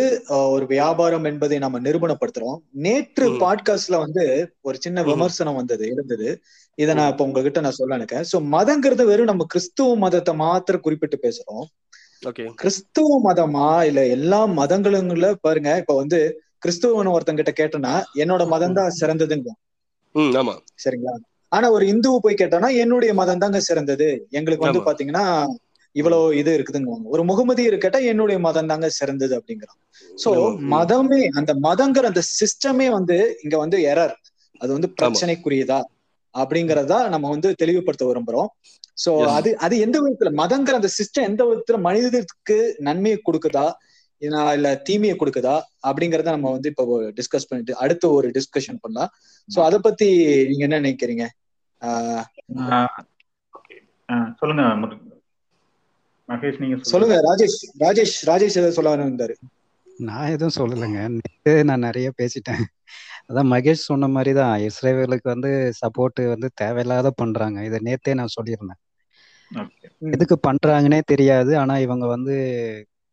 ஒரு 0.50 0.66
வியாபாரம் 0.66 1.24
என்பதை 1.24 1.58
நம்ம 1.60 1.80
நிரூபணப்படுத்துறோம். 1.80 2.58
நேற்று. 2.72 3.26
பாட்காஸ்ட்ல 3.40 3.98
வந்து 3.98 4.24
ஒரு 4.62 4.78
சின்ன. 4.80 5.04
விமர்சனம் 5.04 5.56
வந்தது 5.56 5.86
இருந்தது. 5.88 6.28
இதை 6.78 6.96
நான் 6.96 7.12
இப்ப 7.12 7.24
உங்ககிட்ட 7.24 7.60
நான் 7.60 7.72
சொல்ல 7.72 7.94
நினைக்கிறேன். 7.94 8.28
சோ 8.32 8.38
மதங்கிறது 8.52 9.06
வெறும் 9.06 9.26
நம்ம 9.26 9.46
கிறிஸ்துவ 9.48 9.96
மதத்தை 9.96 10.36
மாத்திரம் 10.36 10.82
குறிப்பிட்டு 10.82 11.20
பேசுறோம். 11.22 11.66
கிறிஸ்துவ 12.56 13.20
மதமா? 13.24 13.84
இல்ல 13.84 14.08
எல்லா 14.08 14.48
மதங்களுங்கள 14.48 15.34
பாருங்க 15.42 15.78
இப்ப 15.78 15.96
வந்து 15.96 16.20
கிறிஸ்துவன் 16.66 17.14
ஒருத்தங்கிட்ட 17.16 17.52
கேட்டனா 17.60 17.94
என்னோட 18.18 18.48
மதம் 18.48 18.74
தான் 18.74 18.96
சிறந்ததுங்க 19.00 19.50
சரிங்களா? 20.86 21.14
ஆனா 21.52 21.72
ஒரு 21.72 21.86
இந்துவை 21.86 22.18
போய் 22.22 22.36
கேட்டானா 22.36 22.76
என்னுடைய 22.76 23.14
மதம் 23.14 23.38
தாங்க 23.38 23.60
சிறந்தது. 23.60 24.08
எங்களுக்கு 24.30 24.66
வந்து. 24.66 24.82
பாத்தீங்கன்னா 24.82 25.26
இவ்வளவு 25.92 26.38
இது 26.38 26.58
இருக்குதுங்க 26.58 27.02
ஒரு 27.04 27.24
முகமதியர் 27.24 27.78
கேட்டா 27.78 28.00
என்னுடைய 28.00 28.42
மதம் 28.42 28.68
தாங்க 28.68 28.90
சிறந்தது 28.90 29.44
அப்படிங்கிறான் 29.44 29.80
சோ. 30.26 30.30
மதமே 30.72 31.28
அந்த 31.28 31.54
மதங்கிற 31.54 32.04
அந்த 32.04 32.22
சிஸ்டமே 32.22 32.90
வந்து 32.92 33.40
இங்க 33.44 33.58
வந்து 33.58 33.78
எரர் 33.78 34.14
அது 34.60 34.72
வந்து 34.72 34.94
பிரச்சனைக்குரியதா? 35.02 35.84
அப்படிங்கறதா 36.38 37.10
நம்ம 37.10 37.30
வந்து 37.30 37.54
தெளிவுபடுத்த 37.54 38.06
விரும்புறோம். 38.06 38.48
சோ. 39.06 39.26
அது 39.28 39.58
அது 39.58 39.80
எந்த 39.80 40.02
விதத்துல 40.02 40.24
மதங்கிற 40.24 40.72
அந்த 40.72 40.90
சிஸ்டம் 40.98 41.24
எந்த 41.24 41.44
விதத்துல 41.46 41.80
மனிதனுக்கு 41.80 42.76
நன்மையை 42.78 43.22
கொடுக்குதா? 43.26 43.72
இல்ல- 44.18 44.54
இல்ல 44.54 44.76
தீமையை 44.76 45.18
கொடுக்குதா? 45.18 45.62
அப்படிங்கறத 45.88 46.24
நம்ம 46.24 46.52
வந்து 46.52 46.70
இப்போ 46.70 47.00
டிஸ்கஸ் 47.00 47.48
பண்ணிட்டு 47.50 47.78
அடுத்த 47.78 48.10
ஒரு 48.10 48.30
டிஸ்கஷன் 48.30 48.78
பண்ணலாம். 48.82 49.10
சோ 49.56 49.60
அத 49.64 49.80
பத்தி 49.80 50.08
நீங்க 50.48 50.68
என்ன 50.68 50.80
நினைக்கிறீங்க? 50.80 51.28
சொல்லுங்க 54.36 54.99
மகேஷ் 56.30 56.60
நீங்க 56.60 56.78
சொல்லுங்க. 56.82 57.16
ராஜேஷ் 57.30 57.60
ராஜேஷ் 57.80 58.18
ராஜேஷ் 58.26 58.58
ஏதாவது 58.60 58.72
சொல்ல 58.72 58.96
இருந்தாரு 58.98 59.36
நான் 59.98 60.30
எதுவும் 60.30 60.58
சொல்லலைங்க. 60.58 61.00
நேத்து 61.08 61.64
நான் 61.64 61.80
நிறைய 61.80 62.12
பேசிட்டேன். 62.18 62.62
அதான் 63.30 63.50
மகேஷ் 63.54 63.88
சொன்ன 63.88 64.08
மாதிரி 64.08 64.32
தான் 64.36 64.60
இஸ்ரேவேலுக்கு 64.60 65.28
வந்து 65.34 65.74
சப்போர்ட் 65.82 66.28
வந்து 66.28 66.50
தேவையில்லாத 66.54 67.10
பண்றாங்க. 67.16 67.64
இதை 67.64 67.80
நேத்தே 67.84 68.14
நான் 68.14 68.36
சொல்லியிருந்தேன். 68.38 68.80
எதுக்கு 69.98 70.40
பண்றாங்கன்னே 70.48 71.02
தெரியாது. 71.06 71.58
ஆனா 71.58 71.78
இவங்க 71.78 72.06
வந்து 72.06 72.36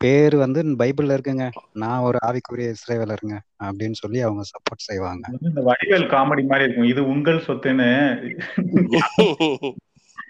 பேர் 0.01 0.37
வந்து 0.37 0.63
பைபிள்ல 0.63 1.17
இருக்குங்க. 1.17 1.45
நான் 1.73 2.01
ஒரு 2.01 2.19
ஆவிக்குரிய 2.27 2.75
இஸ்ரேவேலருங்க 2.75 3.37
அப்படின்னு 3.65 3.93
சொல்லி 3.93 4.21
அவங்க 4.21 4.43
சப்போர்ட் 4.53 4.87
செய்வாங்க. 4.89 5.25
இந்த 5.41 5.61
வடிவேல் 5.61 6.09
காமெடி 6.15 6.45
மாதிரி 6.47 6.67
இருக்கும். 6.69 6.89
இது 6.89 7.07
உங்கள் 7.07 7.45
சொத்துன்னு. 7.47 7.91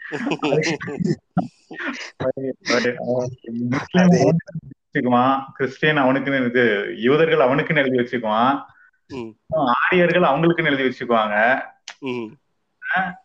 வச்சுக்குவான். 4.88 5.54
கிறிஸ்டியன் 5.54 5.98
அவனுக்குன்னு 5.98 6.46
இது 6.46 6.94
யூதர்கள் 6.98 7.38
அவனுக்குன்னு 7.38 7.76
எழுதி 7.76 7.98
வச்சுக்குவான். 7.98 8.62
ம். 9.06 9.34
ஆரியர்கள் 9.82 10.22
அவங்களுக்குன்னு 10.22 10.64
எழுதி 10.64 10.82
வச்சுக்குவாங்க. 10.82 11.62
ம். 11.98 12.36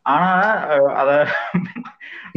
ஆனா 0.04 0.54
அத 0.94 1.28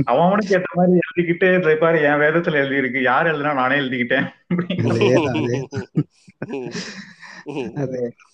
அவன் 0.04 0.26
அவனுக்கு 0.26 0.58
ஏத்த 0.58 0.66
மாதிரி 0.72 1.00
எழுதிக்கிட்டு 1.00 1.58
இதை 1.58 1.76
பாரு 1.76 2.02
என் 2.02 2.20
வேதத்துல 2.20 2.52
எழுதி 2.52 2.76
இருக்கு 2.76 3.02
யார் 3.02 3.26
எழுதுனா 3.26 3.54
நானே 3.54 3.76
எழுதிக்கிட்டேன். 3.76 4.32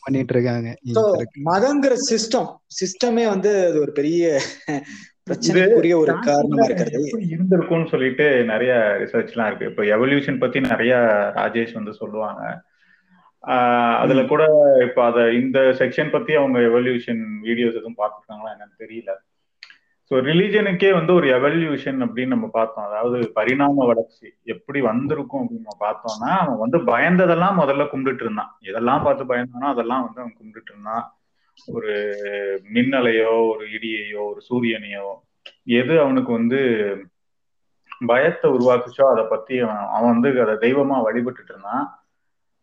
பண்ணிட்டு 0.00 0.34
இருக்காங்க. 0.34 0.76
மதங்கிற 1.44 1.94
சிஸ்டம் 2.10 2.56
சிஸ்டமே 2.76 3.28
வந்து 3.28 3.66
அது 3.66 3.80
ஒரு 3.80 3.92
பெரிய 3.92 4.40
பிரச்சனைக்குரிய 5.30 5.96
ஒரு 6.02 6.14
காரணமா 6.28 6.64
இருக்கிறது. 6.68 7.08
இருந்திருக்கும்னு 7.34 7.92
சொல்லிட்டு 7.92 8.26
நிறைய 8.52 8.72
ரிசர்ச் 9.02 9.32
எல்லாம் 9.34 9.48
இருக்கு. 9.50 9.70
இப்போ 9.72 9.84
எவல்யூஷன் 9.96 10.42
பத்தி 10.42 10.60
நிறைய 10.72 10.94
ராஜேஷ் 11.38 11.78
வந்து 11.78 11.94
சொல்லுவாங்க. 12.02 12.42
அதுல 14.02 14.22
கூட 14.30 14.42
இப்போ 14.86 15.00
அத 15.10 15.18
இந்த 15.40 15.58
செக்ஷன் 15.80 16.14
பத்தி 16.14 16.32
அவங்க 16.40 16.58
எவல்யூஷன் 16.70 17.22
வீடியோஸ் 17.48 17.78
எதுவும் 17.80 18.00
பார்த்துருக்காங்களா 18.00 18.52
என்னன்னு 18.54 18.80
தெரியல. 18.84 19.12
ஸோ 20.10 20.16
ரிலீஜனுக்கே 20.28 20.88
வந்து 20.96 21.12
ஒரு 21.18 21.26
எவல்யூஷன் 21.36 21.98
அப்படின்னு 22.04 22.34
நம்ம 22.34 22.46
பார்த்தோம். 22.56 22.86
அதாவது 22.88 23.18
பரிணாம 23.38 23.84
வளர்ச்சி 23.90 24.26
எப்படி 24.54 24.78
வந்திருக்கும் 24.88 25.42
அப்படின்னு 25.42 25.66
நம்ம 25.66 25.80
பார்த்தோம்னா 25.86 26.30
அவன் 26.42 26.60
வந்து 26.64 26.78
பயந்ததெல்லாம் 26.90 27.58
முதல்ல 27.60 27.86
கும்பிட்டுட்டு 27.92 28.26
இருந்தான். 28.26 28.50
எதெல்லாம் 28.70 29.04
பார்த்து 29.06 29.30
பயந்தானோ 29.32 29.68
அதெல்லாம் 29.74 30.04
வந்து 30.06 30.20
அவன் 30.22 30.36
கும்பிட்டுட்டு 30.38 30.72
இருந்தான். 30.74 31.04
ஒரு 31.66 31.94
மின்னலையோ 32.74 33.48
ஒரு 33.48 33.66
இடியையோ 33.66 34.24
ஒரு 34.24 34.42
சூரியனையோ 34.50 35.14
எது 35.64 36.00
அவனுக்கு 36.00 36.32
வந்து 36.32 36.60
பயத்தை 38.06 38.50
உருவாக்குச்சோ 38.50 39.02
அதை 39.02 39.24
பத்தி 39.24 39.58
அவன் 39.58 40.20
வந்து 40.20 40.40
அதை 40.42 40.54
தெய்வமா 40.54 41.02
வழிபட்டுட்டு 41.04 41.48
இருந்தான். 41.48 42.04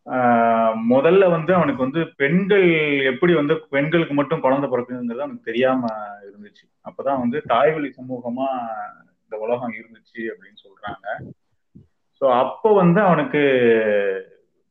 ஆஹ் 0.06 0.74
முதல்ல 0.90 1.30
வந்து 1.30 1.54
அவனுக்கு 1.54 1.82
வந்து 1.82 2.06
பெண்கள் 2.16 2.70
எப்படி 3.04 3.34
வந்து 3.34 3.66
பெண்களுக்கு 3.70 4.14
மட்டும் 4.14 4.40
குழந்தை 4.40 4.70
பிறக்குங்கிறது 4.70 5.18
அவனுக்கு 5.18 5.40
தெரியாம 5.42 5.86
இருந்துச்சு. 6.24 6.90
அப்பதான் 6.90 7.18
வந்து 7.18 7.42
தாய்வழி 7.42 7.86
சமூகமா 7.86 8.46
இந்த 9.22 9.36
உலகம் 9.38 9.72
இருந்துச்சு 9.72 10.18
அப்படின்னு 10.18 10.62
சொல்றாங்க. 10.64 11.30
ஸோ 12.20 12.38
அப்போ 12.38 12.74
வந்து 12.74 13.00
அவனுக்கு 13.00 13.42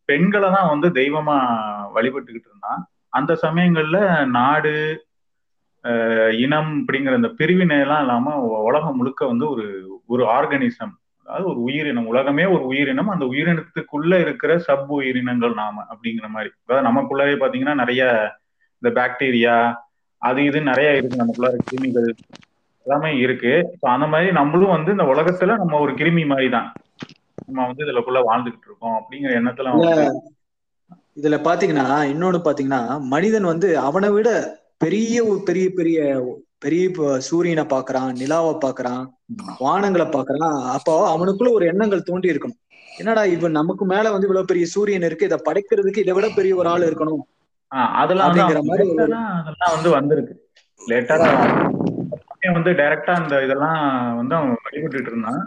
பெண்களை 0.05 0.49
தான் 0.51 0.79
வந்து 0.79 1.01
தெய்வமா 1.01 1.37
வழிபட்டுக்கிட்டு 1.95 2.47
இருந்தான். 2.47 2.89
அந்த 3.17 3.33
சமயங்கள்ல 3.41 3.97
நாடு 4.37 4.73
இனம் 6.43 6.71
அப்படிங்கிற 6.77 7.15
இந்த 7.15 7.29
பிரிவினை 7.39 7.75
எல்லாம் 7.79 8.01
இல்லாம 8.01 8.33
உலகம் 8.69 8.97
முழுக்க 8.97 9.21
வந்து 9.25 9.45
ஒரு 9.49 9.65
ஒரு 10.07 10.23
ஆர்கனிசம் 10.35 10.93
அதாவது 11.27 11.45
ஒரு 11.49 11.59
உயிரினம். 11.61 12.07
உலகமே 12.07 12.43
ஒரு 12.45 12.63
உயிரினம். 12.65 13.09
அந்த 13.13 13.25
உயிரினத்துக்குள்ள 13.25 14.13
இருக்கிற 14.19 14.51
சப் 14.67 14.91
உயிரினங்கள் 14.97 15.53
நாம 15.53 15.85
அப்படிங்கிற 15.91 16.27
மாதிரி. 16.35 16.49
அதாவது 16.63 16.87
நமக்குள்ளவே 16.87 17.35
பாத்தீங்கன்னா 17.41 17.75
நிறைய 17.75 18.03
இந்த 18.81 18.89
பாக்டீரியா 18.99 19.55
அது 20.21 20.39
இது 20.45 20.59
நிறைய 20.61 20.89
இருக்கு. 20.99 21.21
நமக்குள்ள 21.21 21.49
கிருமிகள் 21.65 22.09
எல்லாமே 22.85 23.11
இருக்கு. 23.17 23.53
அந்த 23.93 24.05
மாதிரி 24.07 24.29
நம்மளும் 24.31 24.75
வந்து 24.75 24.91
இந்த 24.91 25.05
உலகத்துல 25.13 25.57
நம்ம 25.57 25.79
ஒரு 25.79 25.93
கிருமி 25.93 26.23
மாதிரி 26.25 26.49
தான் 26.49 26.69
நம்ம 27.47 27.65
வந்து 27.65 27.85
இதுலக்குள்ள 27.85 28.21
வாழ்ந்துகிட்டு 28.29 28.67
இருக்கோம் 28.67 28.97
அப்படிங்கிற 28.99 29.33
எண்ணத்துல 29.39 29.71
அவன் 29.73 30.17
இதுல 31.17 31.35
பாத்தீங்கன்னா 31.47 31.85
இன்னொன்னு 32.11 32.39
பாத்தீங்கன்னா 32.47 32.81
மனிதன் 33.13 33.47
வந்து 33.51 33.69
அவனை 33.87 34.09
விட 34.15 34.29
பெரிய 34.83 35.23
பெரிய 35.47 35.67
பெரிய 35.77 35.99
பெரிய 36.63 37.17
சூரியனை 37.27 37.63
பாக்குறான் 37.73 38.11
நிலாவை 38.19 38.53
பாக்குறான் 38.65 39.03
வானங்களை 39.65 40.05
பாக்குறான். 40.15 40.57
அப்போ 40.75 40.93
அவனுக்குள்ள 41.13 41.49
ஒரு 41.57 41.65
எண்ணங்கள் 41.71 42.07
தோண்டி 42.09 42.31
இருக்கணும். 42.33 42.59
என்னடா 42.99 43.23
இவன் 43.33 43.57
நமக்கு 43.59 43.83
மேல 43.93 44.11
வந்து 44.13 44.27
இவ்வளவு 44.27 44.49
பெரிய 44.51 44.67
சூரியன் 44.75 45.07
இருக்கு 45.07 45.29
இதை 45.29 45.39
படைக்கிறதுக்கு 45.47 46.03
இதை 46.03 46.13
விட 46.17 46.29
பெரிய 46.37 46.55
ஒரு 46.61 46.69
ஆள் 46.73 46.87
இருக்கணும். 46.89 47.23
அதெல்லாம் 48.01 48.29
வந்து 48.31 48.59
அப்படிங்கிற 48.61 49.17
வந்து 49.75 49.91
வந்திருக்கு. 49.97 50.35
லேட்டரா 50.81 51.29
வந்து 52.57 52.71
டைரக்டா 52.79 53.13
அந்த 53.21 53.35
இதெல்லாம் 53.45 53.79
வந்து 54.19 54.33
அவன் 54.37 54.53
வழிபட்டுட்டு 54.65 55.11
இருந்தான். 55.11 55.41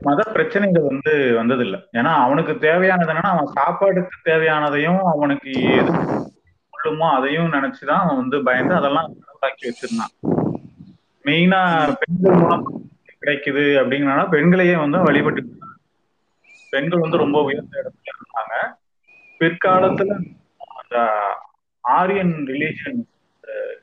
மத 0.00 0.22
பிரச்சனைகள் 0.32 0.82
வந்து 0.82 1.12
வந்ததில்லை. 1.38 1.78
ஏன்னா 1.92 2.12
அவனுக்கு 2.24 2.58
தேவையானது 2.58 3.12
என்னன்னா 3.12 3.32
அவன் 3.34 3.54
சாப்பாடுக்கு 3.56 4.16
தேவையானதையும் 4.24 5.00
அவனுக்கு 5.14 5.52
எது 5.52 5.92
கொள்ளுமோ 6.70 7.06
அதையும் 7.16 7.52
நினைச்சுதான் 7.52 8.02
அவன் 8.02 8.16
வந்து 8.16 8.42
பயந்து 8.42 8.74
அதெல்லாம் 8.74 9.08
உருவாக்கி 9.30 9.64
வச்சிருந்தான். 9.68 10.14
மெயினா 11.24 11.60
பெண்கள் 11.94 12.38
மூலம் 12.42 12.64
கிடைக்குது 13.22 13.64
அப்படிங்கிறனால 13.80 14.28
பெண்களையே 14.28 14.76
வந்து 14.76 14.98
வழிபட்டு 15.02 15.42
பெண்கள் 16.70 16.98
வந்து 16.98 17.16
ரொம்ப 17.16 17.42
உயர்ந்த 17.42 17.82
இடத்துல 17.82 18.14
இருந்தாங்க. 18.16 18.54
பிற்காலத்துல 19.40 20.16
அந்த 20.74 20.96
ஆரியன் 21.84 22.34
ரிலீஜன் 22.46 23.00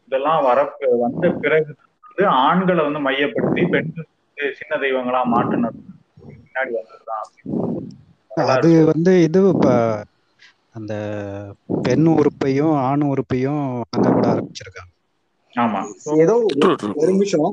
இதெல்லாம் 0.06 0.44
வர 0.44 0.60
வந்த 1.00 1.30
பிறகு 1.30 1.76
வந்து 2.02 2.26
ஆண்களை 2.28 2.84
வந்து 2.84 3.00
மையப்படுத்தி 3.00 3.64
பெண்கள் 3.66 4.08
வந்து 4.38 4.56
சின்ன 4.60 4.74
தெய்வங்களா 4.78 5.22
மாற்றினது 5.32 5.80
பின்னாடி 6.42 6.72
வந்ததுதான் 6.76 7.26
அது 8.50 8.70
வந்து 8.90 9.12
இது 9.24 9.40
இப்ப 9.50 9.68
அந்த 10.76 10.94
பெண் 11.82 12.08
உறுப்பையும் 12.14 12.74
ஆண் 12.84 13.06
உறுப்பையும் 13.08 13.62
வணங்க 13.84 14.12
கூட 14.12 14.28
ஆரம்பிச்சிருக்காங்க. 14.34 14.92
ஆமா. 15.56 15.82
ஏதோ. 16.24 16.36
ஒரு 16.96 17.10
நிமிஷம் 17.14 17.48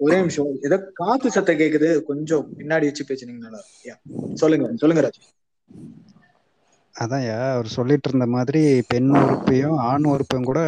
ஒரே 0.00 0.16
நிமிஷம். 0.16 0.50
ஏதோ 0.62 0.76
காத்து 0.94 1.28
சத்தம் 1.30 1.58
கேக்குது. 1.58 1.90
கொஞ்சம் 2.04 2.46
பின்னாடி 2.58 2.88
வச்சு 2.88 3.08
பேசுனீங்கன்னா. 3.08 3.62
சொல்லுங்க 4.36 4.68
சொல்லுங்க 4.76 5.04
ராஜ். 5.04 5.20
அதான்யா 6.94 7.38
அவர் 7.48 7.68
சொல்லிட்டு 7.74 8.08
இருந்த 8.08 8.26
மாதிரி 8.32 8.62
பெண் 8.88 9.10
உறுப்பையும் 9.18 9.76
ஆண் 9.86 10.06
உறுப்பையும் 10.10 10.48
கூட 10.48 10.60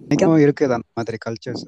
இன்னைக்கும் 0.00 0.42
இருக்குது 0.44 0.76
அந்த 0.76 0.88
மாதிரி 0.94 1.18
கல்ச்சர்ஸ் 1.20 1.66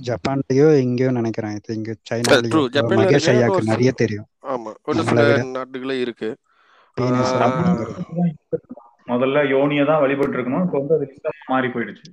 ஜப்பான்லயோ 0.00 0.66
எங்கேயோ 0.82 1.10
நினைக்கிறேன். 1.10 1.56
இது 1.58 1.74
இங்க 1.74 1.90
சைனாலயோ 2.10 2.62
ஜப்பான்ல 2.76 3.00
மகேஷ். 3.00 3.28
ஐயாக்கு 3.32 3.70
நிறைய 3.72 3.90
தெரியும். 3.92 4.28
ஆமா. 4.52 4.70
ஒரு 4.88 5.02
சில. 5.02 5.24
நாட்டுகளே 5.56 5.96
இருக்கு. 6.00 6.30
முதல்ல 9.08 9.38
யோனியை 9.54 9.84
தான் 9.86 10.02
வழிபட்டு 10.02 10.36
இருக்கணும் 10.36 10.64
இப்போ 10.66 10.78
வந்து 10.80 10.94
அது 10.94 11.06
மாறி 11.48 11.68
போயிடுச்சு. 11.68 12.08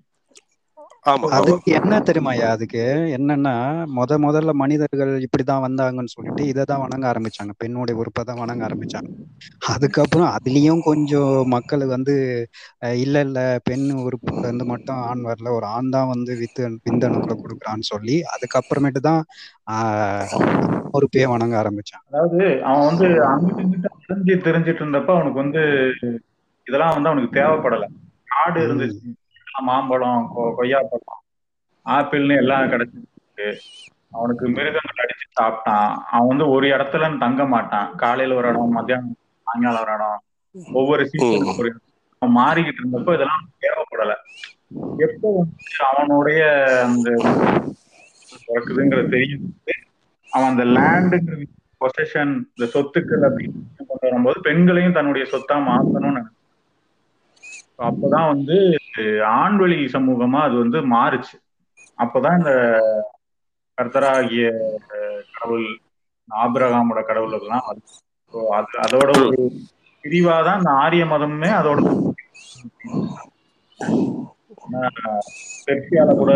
அதுக்கு 1.36 1.70
என்ன 1.80 1.94
தெரியுமாயா 2.08 2.48
அதுக்கு? 2.56 2.82
என்னன்னா 3.16 3.54
முத 3.98 4.18
முதல்ல 4.24 4.52
மனிதர்கள் 4.62 5.12
இப்படிதான் 5.26 5.66
வந்தாங்கன்னு 5.66 6.14
சொல்லிட்டு 6.16 6.44
இதை 6.52 6.64
தான் 6.66 6.84
வணங்க 6.84 7.06
ஆரம்பிச்சாங்க. 7.12 7.54
பெண்ணுடைய 7.62 8.00
உறுப்பை 8.02 8.24
தான் 8.24 8.42
வணங்க 8.42 8.64
ஆரம்பிச்சாங்க. 8.68 9.10
அதுக்கப்புறம் 9.72 10.30
அதுலயும் 10.36 10.82
கொஞ்சம் 10.88 11.34
மக்கள் 11.56 11.84
வந்து 11.94 12.16
இல்ல 13.02 13.16
இல்ல 13.28 13.40
பெண் 13.64 13.86
உறுப்புல 14.04 14.44
இருந்து 14.44 14.66
மட்டும் 14.72 15.00
ஆண் 15.08 15.24
வரல 15.30 15.52
ஒரு 15.58 15.68
ஆண் 15.74 15.94
தான் 15.96 16.12
வந்து 16.14 16.32
வித்து 16.42 16.56
விந்தணுக்களை 16.88 17.36
கொடுக்குறான்னு 17.38 17.90
சொல்லி 17.92 18.18
அதுக்கப்புறமேட்டு 18.34 19.02
தான் 19.02 19.22
ஆஹ் 19.68 20.28
உறுப்பையே 20.94 21.28
வணங்க 21.32 21.56
ஆரம்பிச்சாங்க. 21.62 22.06
அதாவது 22.10 22.40
அவன் 22.68 22.88
வந்து 22.90 23.08
அங்கிட்டு 23.30 23.90
தெரிஞ்சிட்டு 24.48 24.82
இருந்தப்ப 24.84 25.12
அவனுக்கு 25.18 25.44
வந்து 25.44 25.64
இதெல்லாம் 26.68 26.96
வந்து 26.96 27.10
அவனுக்கு 27.12 27.38
தேவைப்படல. 27.38 27.86
காடு 28.30 28.60
இருந்துச்சு. 28.66 29.10
மாம்பழம் 29.62 30.32
கொ- 30.38 30.54
கொய்யாப்பழம் 30.58 31.26
ஆப்பிள்னு 31.86 32.36
எல்லாம் 32.36 32.62
கிடைச்சிருக்கு. 32.62 33.56
அவனுக்கு 34.12 34.48
மிருகங்கள் 34.48 35.06
அடிச்சு 35.06 35.42
சாப்பிட்டான். 35.42 35.94
அவன் 36.12 36.28
வந்து 36.28 36.50
ஒரு 36.50 36.68
இடத்துல 36.68 37.20
தங்க 37.20 37.46
மாட்டான். 37.46 37.96
காலையில 37.96 38.38
ஒரு 38.38 38.48
இடம் 38.48 38.70
மத்தியானம் 38.70 39.16
சாயங்காலம் 39.44 39.82
ஒரு 39.82 39.94
இடம். 39.94 40.24
ஒவ்வொரு 40.74 41.10
சீசனுக்கு 41.10 41.60
ஒரு 41.60 41.80
அவன் 42.20 42.36
மாறிக்கிட்டு 42.36 42.84
இருந்தப்போ 42.84 43.14
இதெல்லாம் 43.14 43.50
தேவைப்படல. 43.62 44.14
எப்போ 44.98 45.34
வந்து 45.34 45.56
அவனுடைய 45.96 46.66
அந்த 46.84 47.10
பிறக்குதுங்கிறது 48.48 49.10
தெரியும். 49.10 49.56
அவன் 50.32 50.50
அந்த 50.50 50.64
லேண்டுங்கிற 50.64 51.44
பொசஷன் 51.80 52.44
இந்த 52.56 52.80
சொத்துக்கள் 52.80 53.30
அப்படின்னு 53.30 53.52
கொண்டு 53.78 53.98
வரும்போது 54.02 54.40
பெண்களையும் 54.42 54.94
தன்னுடைய 54.94 55.28
சொத்தா 55.32 55.52
மாத்தணும்னு 55.52 56.22
அப்பதான் 57.80 58.30
வந்து 58.30 58.56
ஆண்வழி 59.38 59.78
சமூகமா 59.94 60.40
அது 60.42 60.56
வந்து 60.58 60.80
மாறுச்சு. 60.92 61.36
அப்பதான் 61.98 62.38
இந்த 62.40 62.54
கர்த்தராகிய 63.78 64.46
கடவுள் 65.32 65.68
ஆபிரகாமோட 66.30 67.00
கடவுள் 67.06 67.36
எல்லாம் 67.38 67.66
வருது 67.68 67.96
அது 68.54 68.78
அதோட 68.86 69.10
ஒரு 69.22 69.44
பிரிவாதான் 70.04 70.60
இந்த 70.60 70.72
ஆரிய 70.82 71.04
மதமுமே 71.06 71.52
அதோட 71.60 71.80
ஆஹ், 74.78 75.22
பெர்சியால 75.66 76.12
கூட 76.18 76.32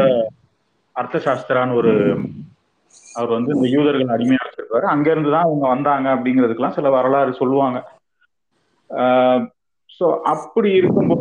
அர்த்தசாஸ்திரான்னு 0.96 1.78
ஒரு 1.78 1.94
அவர் 3.16 3.32
வந்து 3.32 3.52
இந்த 3.56 3.68
யூதர்கள் 3.70 4.14
அடிமையா 4.14 4.42
வச்சிருப்பாரு. 4.44 4.86
அங்க 4.86 5.08
இருந்துதான் 5.12 5.48
அவங்க 5.48 5.66
வந்தாங்க 5.68 6.08
அப்படிங்கிறதுக்கெல்லாம் 6.16 6.78
சில 6.78 6.90
வரலாறு 6.90 7.32
சொல்லுவாங்க. 7.40 7.80
ஸோ 10.00 10.06
அப்படி 10.32 10.70
இருக்கும்போது 10.74 11.21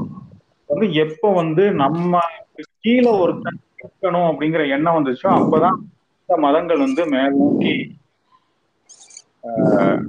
வந்து 0.70 0.87
எப்போ 1.00 1.28
வந்து 1.35 1.64
நம்ம 1.80 2.20
கீழே 2.80 3.12
ஒருத்தன் 3.20 3.59
இருக்கணும் 3.78 4.28
அப்படிங்கிற 4.30 4.62
எண்ணம் 4.70 4.98
வந்துச்சோ 4.98 5.28
அப்பதான் 5.38 5.78
இந்த 6.22 6.37
மதங்கள் 6.38 6.78
வந்து 6.78 7.02
மேல் 7.09 7.38
நோக்கி 7.38 7.74
ஆஹ், 9.44 10.00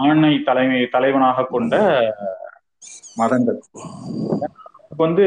ஆணை 0.00 0.32
தலைமை 0.42 0.80
தலைவனாக 0.88 1.46
கொண்ட 1.46 1.74
மதங்கள். 3.16 3.58
இப்ப 4.84 4.98
வந்து 4.98 5.26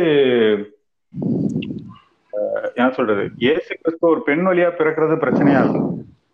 ஆஹ், 2.34 2.68
என்ன 2.76 2.90
சொல்றது? 2.92 3.24
இயேசு 3.38 3.72
கிறிஸ்து 3.76 4.06
ஒரு 4.08 4.22
பெண் 4.22 4.46
வழியா 4.48 4.70
பிறக்கிறது 4.72 5.16
பிரச்சனையா 5.18 5.62
இருக்கும். 5.64 5.90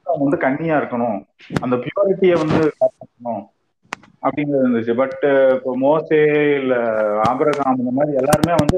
அவங்க 0.06 0.24
வந்து 0.24 0.38
கன்னியா 0.38 0.76
இருக்கணும். 0.80 1.18
அந்த 1.62 1.76
பியூரிட்டியை 1.78 2.36
வந்து 2.38 2.60
காப்பாற்றணும். 2.80 3.44
அப்படிங்கிறது 4.24 4.64
இருந்துச்சு. 4.64 4.94
பட் 5.02 5.22
uh, 5.32 5.50
இப்போ 5.56 5.72
மோசே 5.86 6.22
இல்ல 6.60 6.74
ஆபரகாம் 7.30 7.80
இந்த 7.82 7.92
மாதிரி 7.98 8.18
எல்லாருமே 8.22 8.56
வந்து 8.62 8.78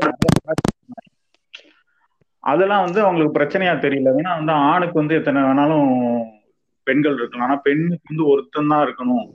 அதெல்லாம் 2.44 2.84
வந்து 2.86 3.00
அவங்களுக்கு 3.06 3.38
பிரச்சனையா 3.38 3.74
தெரியல. 3.86 4.12
ஏன்னா 4.20 4.32
வந்து 4.40 4.54
ஆணுக்கு 4.70 4.98
வந்து 5.02 5.18
எத்தனை 5.20 5.42
வேணாலும் 5.48 5.90
பெண்கள் 6.88 7.18
இருக்கலாம். 7.20 7.48
ஆனா 7.48 7.58
பெண்ணுக்கு 7.68 8.10
வந்து 8.12 8.26
ஒருத்தன் 8.32 8.72
தான் 8.74 8.84
இருக்கணும் 8.86 9.26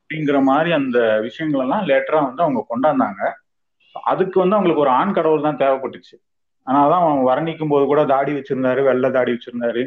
அப்படிங்கிற 0.00 0.38
மாதிரி 0.50 0.70
அந்த 0.80 0.98
விஷயங்கள் 1.26 1.64
எல்லாம் 1.64 1.86
லேட்டரா 1.90 2.20
வந்து 2.28 2.44
அவங்க 2.46 2.62
கொண்டாந்தாங்க. 2.72 3.22
அதுக்கு 3.94 4.36
வந்து 4.42 4.56
அவங்களுக்கு 4.56 4.84
ஒரு 4.86 4.92
ஆண் 4.98 5.16
கடவுள் 5.18 5.46
தான் 5.48 5.60
தேவைப்பட்டுச்சு. 5.62 6.16
ஆனாதான் 6.66 7.02
அவன் 7.04 7.28
வர்ணிக்கும் 7.30 7.72
போது 7.72 7.84
கூட 7.92 8.02
தாடி 8.12 8.32
வச்சிருந்தாரு 8.36 8.80
வெள்ளை 8.88 9.08
தாடி 9.16 9.32
வச்சிருந்தாரு 9.34 9.82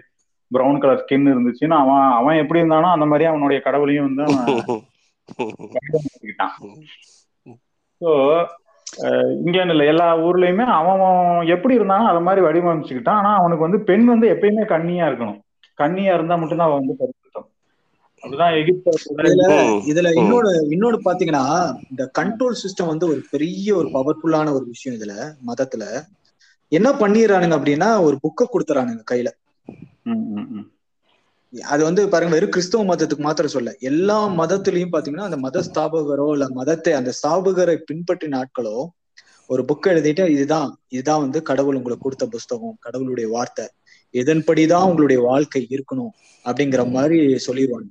பிரவுன் 0.51 0.81
கலர் 0.81 1.01
ஸ்கின் 1.03 1.31
இருந்துச்சுன்னு 1.33 1.75
அவன் 1.83 2.03
அவன் 2.19 2.41
எப்படி 2.41 2.61
இருந்தானோ 2.61 2.89
அந்த 2.95 3.05
மாதிரி 3.11 3.25
அவனுடைய 3.31 3.59
கடவுளையும் 3.67 4.07
வந்து 4.09 4.25
ஸோ 8.01 8.09
இங்கேன்னு 9.45 9.73
இல்லை 9.73 9.85
எல்லா 9.91 10.07
ஊர்லயுமே 10.27 10.65
அவன் 10.77 11.01
எப்படி 11.55 11.73
இருந்தாலும் 11.77 12.09
அது 12.11 12.21
மாதிரி 12.27 12.41
வடிவமைச்சுக்கிட்டான். 12.45 13.19
ஆனா 13.21 13.31
அவனுக்கு 13.39 13.65
வந்து 13.65 13.79
பெண் 13.89 14.05
வந்து 14.05 14.27
எப்பயுமே 14.33 14.65
கண்ணியா 14.73 15.07
இருக்கணும். 15.09 15.39
கண்ணியா 15.79 16.13
இருந்தா 16.13 16.35
மட்டும்தான் 16.35 16.69
அவன் 16.69 16.81
வந்து 16.81 16.97
பரிசுத்தம் 17.01 17.47
இதுல 19.91 20.07
இன்னொரு 20.21 20.51
இன்னொரு 20.75 20.97
பாத்தீங்கன்னா 21.05 21.43
இந்த 21.89 22.03
கண்ட்ரோல் 22.19 22.61
சிஸ்டம் 22.61 22.91
வந்து 22.91 23.05
ஒரு 23.13 23.21
பெரிய 23.33 23.75
ஒரு 23.75 23.89
பவர்ஃபுல்லான 23.97 24.53
ஒரு 24.57 24.65
விஷயம் 24.73 24.97
இதுல 24.99 25.13
மதத்துல. 25.49 25.83
என்ன 26.71 26.89
பண்ணிடுறானுங்க 27.01 27.57
அப்படின்னா 27.57 27.89
ஒரு 28.07 28.15
புக்கை 28.23 28.45
கொடுத்துறானுங்க 28.47 29.03
கையில. 29.11 29.29
அது 31.53 31.81
வந்து 31.83 32.01
பாருங்க 32.09 32.33
வெறும் 32.33 32.49
கிறிஸ்தவ 32.49 32.83
மதத்துக்கு 32.83 33.23
மாத்திரம் 33.27 33.53
சொல்ல. 33.55 33.71
எல்லா 33.79 34.17
மதத்திலையும் 34.39 34.93
பாத்தீங்கன்னா 34.95 35.27
அந்த 35.29 35.37
மத 35.37 35.61
ஸ்தாபகரோ 35.67 36.27
இல்ல 36.31 36.45
மதத்தை 36.49 36.93
அந்த 36.93 37.11
ஸ்தாபகரை 37.19 37.75
பின்பற்றின 37.89 38.39
ஆட்களோ 38.41 38.77
ஒரு 39.49 39.61
புக் 39.67 39.87
எழுதிட்டு 39.87 40.23
இதுதான் 40.27 40.69
இதுதான் 40.87 41.21
வந்து 41.21 41.39
கடவுள் 41.41 41.75
உங்களுக்கு 41.75 42.05
கொடுத்த 42.05 42.25
புஸ்தகம் 42.27 42.77
கடவுளுடைய 42.79 43.27
வார்த்தை. 43.29 43.65
இதன்படிதான் 44.13 44.87
உங்களுடைய 44.89 45.19
வாழ்க்கை 45.21 45.61
இருக்கணும் 45.75 46.11
அப்படிங்கிற 46.45 46.83
மாதிரி 46.91 47.19
சொல்லிடுவாங்க 47.47 47.89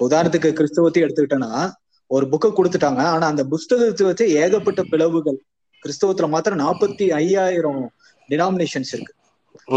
உதாரணத்துக்கு 0.00 0.50
கிறிஸ்தவத்தை 0.52 1.02
எடுத்துக்கிட்டோன்னா 1.02 1.52
ஒரு 2.06 2.26
புக்கை 2.26 2.50
கொடுத்துட்டாங்க. 2.50 3.02
ஆனா 3.14 3.26
அந்த 3.26 3.42
புஸ்தகத்தை 3.44 4.06
வச்சு 4.06 4.26
ஏகப்பட்ட 4.42 4.82
பிளவுகள் 4.82 5.38
கிறிஸ்தவத்துல 5.82 6.28
மாத்திரம் 6.28 6.58
நாற்பத்தி 6.58 7.06
ஐயாயிரம் 7.22 7.82
டினாமினேஷன்ஸ் 8.28 8.92
இருக்கு. 8.92 9.14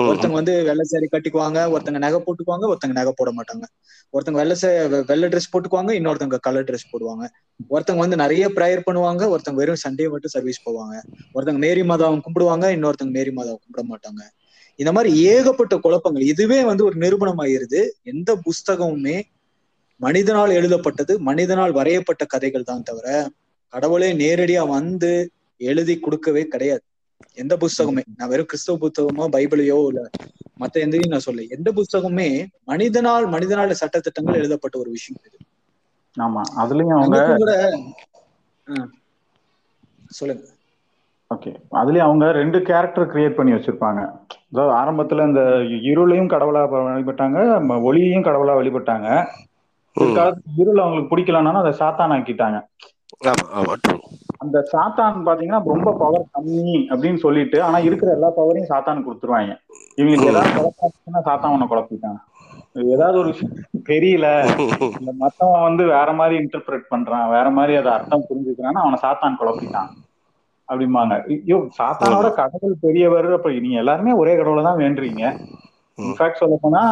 ஒருத்தங்க 0.09 0.35
வந்து 0.39 0.53
வெள்ளை 0.67 0.85
சாரி 0.91 1.07
கட்டிக்குவாங்க 1.13 1.59
ஒருத்தங்க 1.73 1.99
நகை 2.05 2.19
போட்டுக்குவாங்க 2.25 2.65
ஒருத்தங்க 2.71 2.95
நகை 2.99 3.11
போட 3.19 3.29
மாட்டாங்க. 3.37 3.65
ஒருத்தங்க 4.13 4.39
வெள்ளை 4.41 4.55
சே 4.61 4.69
வெள்ளை 5.11 5.27
ட்ரெஸ் 5.33 5.49
போட்டுக்குவாங்க 5.53 5.91
இன்னொருத்தங்க 5.99 6.37
கலர் 6.47 6.67
ட்ரெஸ் 6.69 6.87
போடுவாங்க. 6.93 7.23
ஒருத்தங்க 7.73 8.01
வந்து 8.05 8.17
நிறைய 8.23 8.45
ப்ரேயர் 8.57 8.85
பண்ணுவாங்க 8.87 9.23
ஒருத்தங்க 9.33 9.61
வெறும் 9.63 9.81
சண்டே 9.85 10.07
மட்டும் 10.13 10.33
சர்வீஸ் 10.35 10.59
போவாங்க. 10.67 10.95
ஒருத்தங்க 11.35 11.61
மேரி 11.65 11.83
மாதாவும் 11.91 12.23
கும்பிடுவாங்க 12.27 12.67
இன்னொருத்தங்க 12.77 13.13
மேரி 13.19 13.33
மாதாவை 13.39 13.57
கும்பிட 13.63 13.83
மாட்டாங்க. 13.91 14.21
இந்த 14.79 14.91
மாதிரி 14.95 15.09
ஏகப்பட்ட 15.33 15.75
குழப்பங்கள் 15.85 16.29
இதுவே 16.31 16.59
வந்து 16.69 16.83
ஒரு 16.89 16.95
நிரூபணம் 17.03 17.41
ஆயிருது 17.43 17.81
எந்த 18.13 18.31
புஸ்தகமுமே 18.47 19.17
மனிதனால் 20.01 20.51
எழுதப்பட்டது 20.59 21.13
மனிதனால் 21.29 21.75
வரையப்பட்ட 21.79 22.23
கதைகள் 22.33 22.69
தான் 22.69 22.87
தவிர 22.89 23.07
கடவுளே 23.73 24.09
நேரடியா 24.23 24.63
வந்து 24.77 25.11
எழுதி 25.61 25.95
கொடுக்கவே 25.99 26.43
கிடையாது. 26.53 26.83
எந்த 27.41 27.53
புஸ்தகமே 27.61 28.03
நான் 28.17 28.31
வெறும் 28.31 28.49
கிறிஸ்தவ 28.51 28.77
புத்தகமோ 28.83 29.25
பைபிளையோ 29.35 29.77
இல்ல 29.89 30.01
மத்த 30.61 30.83
எந்தையும் 30.85 31.13
நான் 31.13 31.25
சொல்ல 31.27 31.45
எந்த 31.57 31.69
புஸ்தகமே 31.79 32.27
மனிதனால் 32.71 33.27
மனிதனால 33.35 33.77
சட்டத்திட்டங்கள் 33.81 34.39
எழுதப்பட்ட 34.41 34.77
ஒரு 34.83 34.91
விஷயம் 34.97 35.21
இது. 35.27 35.37
ஆமா 36.17 36.41
அதுலயும் 36.63 36.97
அவங்க 36.97 37.19
கூட 37.41 37.53
சொல்லுங்க. 40.19 40.43
ஓகே 41.31 41.51
அதுலயும் 41.79 42.07
அவங்க 42.07 42.25
ரெண்டு 42.37 42.57
கேரக்டர் 42.67 43.11
கிரியேட் 43.11 43.37
பண்ணி 43.37 43.51
வச்சிருப்பாங்க. 43.53 44.01
அதாவது 44.51 44.73
ஆரம்பத்துல 44.79 45.25
இந்த 45.29 45.41
இருளையும் 45.89 46.31
கடவுளா 46.33 46.61
வழிபட்டாங்க 46.73 47.37
ஒளியையும் 47.87 48.27
கடவுளா 48.27 48.55
வழிபட்டாங்க. 48.59 49.07
இருள் 50.57 50.83
அவங்களுக்கு 50.83 51.11
பிடிக்கலன்னா 51.11 51.61
அதை 51.63 51.73
சாத்தான் 51.81 52.15
ஆக்கிட்டாங்க 52.17 52.59
அந்த 54.43 54.57
சாத்தான் 54.73 55.25
பாத்தீங்கன்னா 55.29 55.61
ரொம்ப 55.73 55.89
பவர் 56.03 56.29
கம்மி 56.35 56.75
அப்படின்னு 56.91 57.19
சொல்லிட்டு 57.25 57.57
ஆனா 57.67 57.79
இருக்கிற 57.87 58.11
எல்லா 58.17 58.29
பவரையும் 58.37 58.71
சாத்தான் 58.73 59.05
கொடுத்துருவாங்க. 59.07 59.55
இவங்களுக்கு 59.99 60.31
ஏதாவது 60.33 60.53
குழப்பாச்சுன்னா 60.59 61.23
சாத்தான் 61.29 61.55
உன்னை 61.55 61.67
குழப்பிட்டான் 61.71 62.21
ஏதாவது 62.93 63.17
ஒரு 63.21 63.29
விஷயம் 63.31 63.57
தெரியல. 63.89 64.27
இந்த 64.99 65.11
மத்தவன் 65.23 65.65
வந்து 65.67 65.83
வேற 65.95 66.09
மாதிரி 66.19 66.35
இன்டர்பிரேட் 66.43 66.85
பண்றான். 66.93 67.27
வேற 67.35 67.47
மாதிரி 67.57 67.73
அதை 67.81 67.89
அர்த்தம் 67.97 68.25
புரிஞ்சுக்கிறான்னு 68.29 68.83
அவனை 68.83 68.97
சாத்தான் 69.03 69.37
குழப்பிட்டான் 69.41 69.91
அப்படிம்பாங்க. 70.69 71.13
ஐயோ 71.33 71.57
சாத்தானோட 71.79 72.27
கடவுள் 72.39 72.75
பெரியவர். 72.85 73.29
அப்ப 73.37 73.51
நீங்க 73.65 73.77
எல்லாருமே 73.83 74.13
ஒரே 74.21 74.33
கடவுளை 74.39 74.63
தான் 74.69 74.81
வேண்டுறீங்க. 74.83 75.23
இன்ஃபேக்ட் 75.97 76.41
சொல்ல 76.41 76.55
போனா 76.61 76.83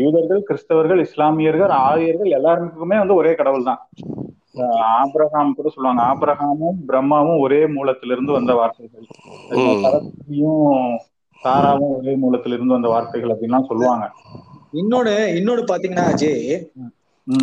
யூதர்கள் 0.00 0.42
கிறிஸ்தவர்கள் 0.48 1.00
இஸ்லாமியர்கள் 1.06 1.72
ஆரியர்கள் 1.86 2.36
எல்லாருக்குமே 2.38 2.98
வந்து 3.02 3.18
ஒரே 3.20 3.32
கடவுள் 3.40 3.68
தான். 3.70 3.80
அஹ் 4.54 4.80
ஆபிரகாம் 4.94 5.54
கூட 5.54 5.68
சொல்லுவாங்க. 5.68 6.02
ஆபிரகாமும் 6.08 6.78
பிரம்மாவும் 6.88 7.38
ஒரே 7.38 7.60
மூலத்திலிருந்து 7.74 8.32
வந்த 8.32 8.54
வார்த்தைகள். 8.54 9.06
சாராவும் 11.42 11.94
ஒரே 11.96 12.12
மூலத்திலிருந்து 12.16 12.76
வந்த 12.76 12.88
வார்த்தைகள் 12.88 13.32
அப்படின்லாம் 13.32 13.68
சொல்லுவாங்க. 13.68 14.04
இன்னொன்னு 14.80 15.14
இன்னொன்னு 15.38 15.64
பாத்தீங்கன்னா 15.66 16.06
அஜய். 16.10 16.42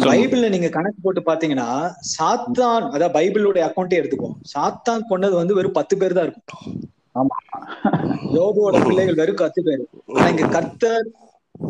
பைபிள்ல 0.03 0.49
நீங்க 0.49 0.69
கணக்கு 0.69 0.99
போட்டு 1.01 1.21
பாத்தீங்கன்னா 1.21 1.67
சாத்தான் 2.13 2.87
அதாவது 2.87 3.15
பைபிளுடைய 3.15 3.63
அக்கௌண்டே 3.67 3.99
எடுத்துக்கோம் 3.99 4.37
சாத்தான் 4.53 5.07
கொண்டது 5.07 5.35
வந்து 5.35 5.53
வெறும் 5.53 5.77
பத்து 5.79 5.97
பேர் 5.97 6.13
தான் 6.13 6.27
இருக்கும். 6.27 6.63
ஆமா. 7.15 7.37
யோபுவோட 8.31 8.77
பிள்ளைகள் 8.81 9.15
வெறும் 9.15 9.41
பத்து 9.41 9.61
பேர். 9.63 9.83
ஆனா 10.13 10.27
இங்க 10.29 10.47
கர்த்தர் 10.49 11.07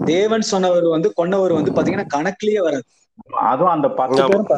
தேவன் 0.08 0.49
சொன்னவர் 0.52 0.88
வந்து 0.88 1.10
கொன்னவர் 1.15 1.54
வந்து 1.54 1.71
பாத்தீங்கன்னா 1.71 2.08
கணக்குலயே 2.15 2.62
வராது. 2.62 2.88
அதுவும் 3.49 3.73
அந்த 3.73 3.88
பத்து. 3.99 4.21
பேரும் 4.28 4.49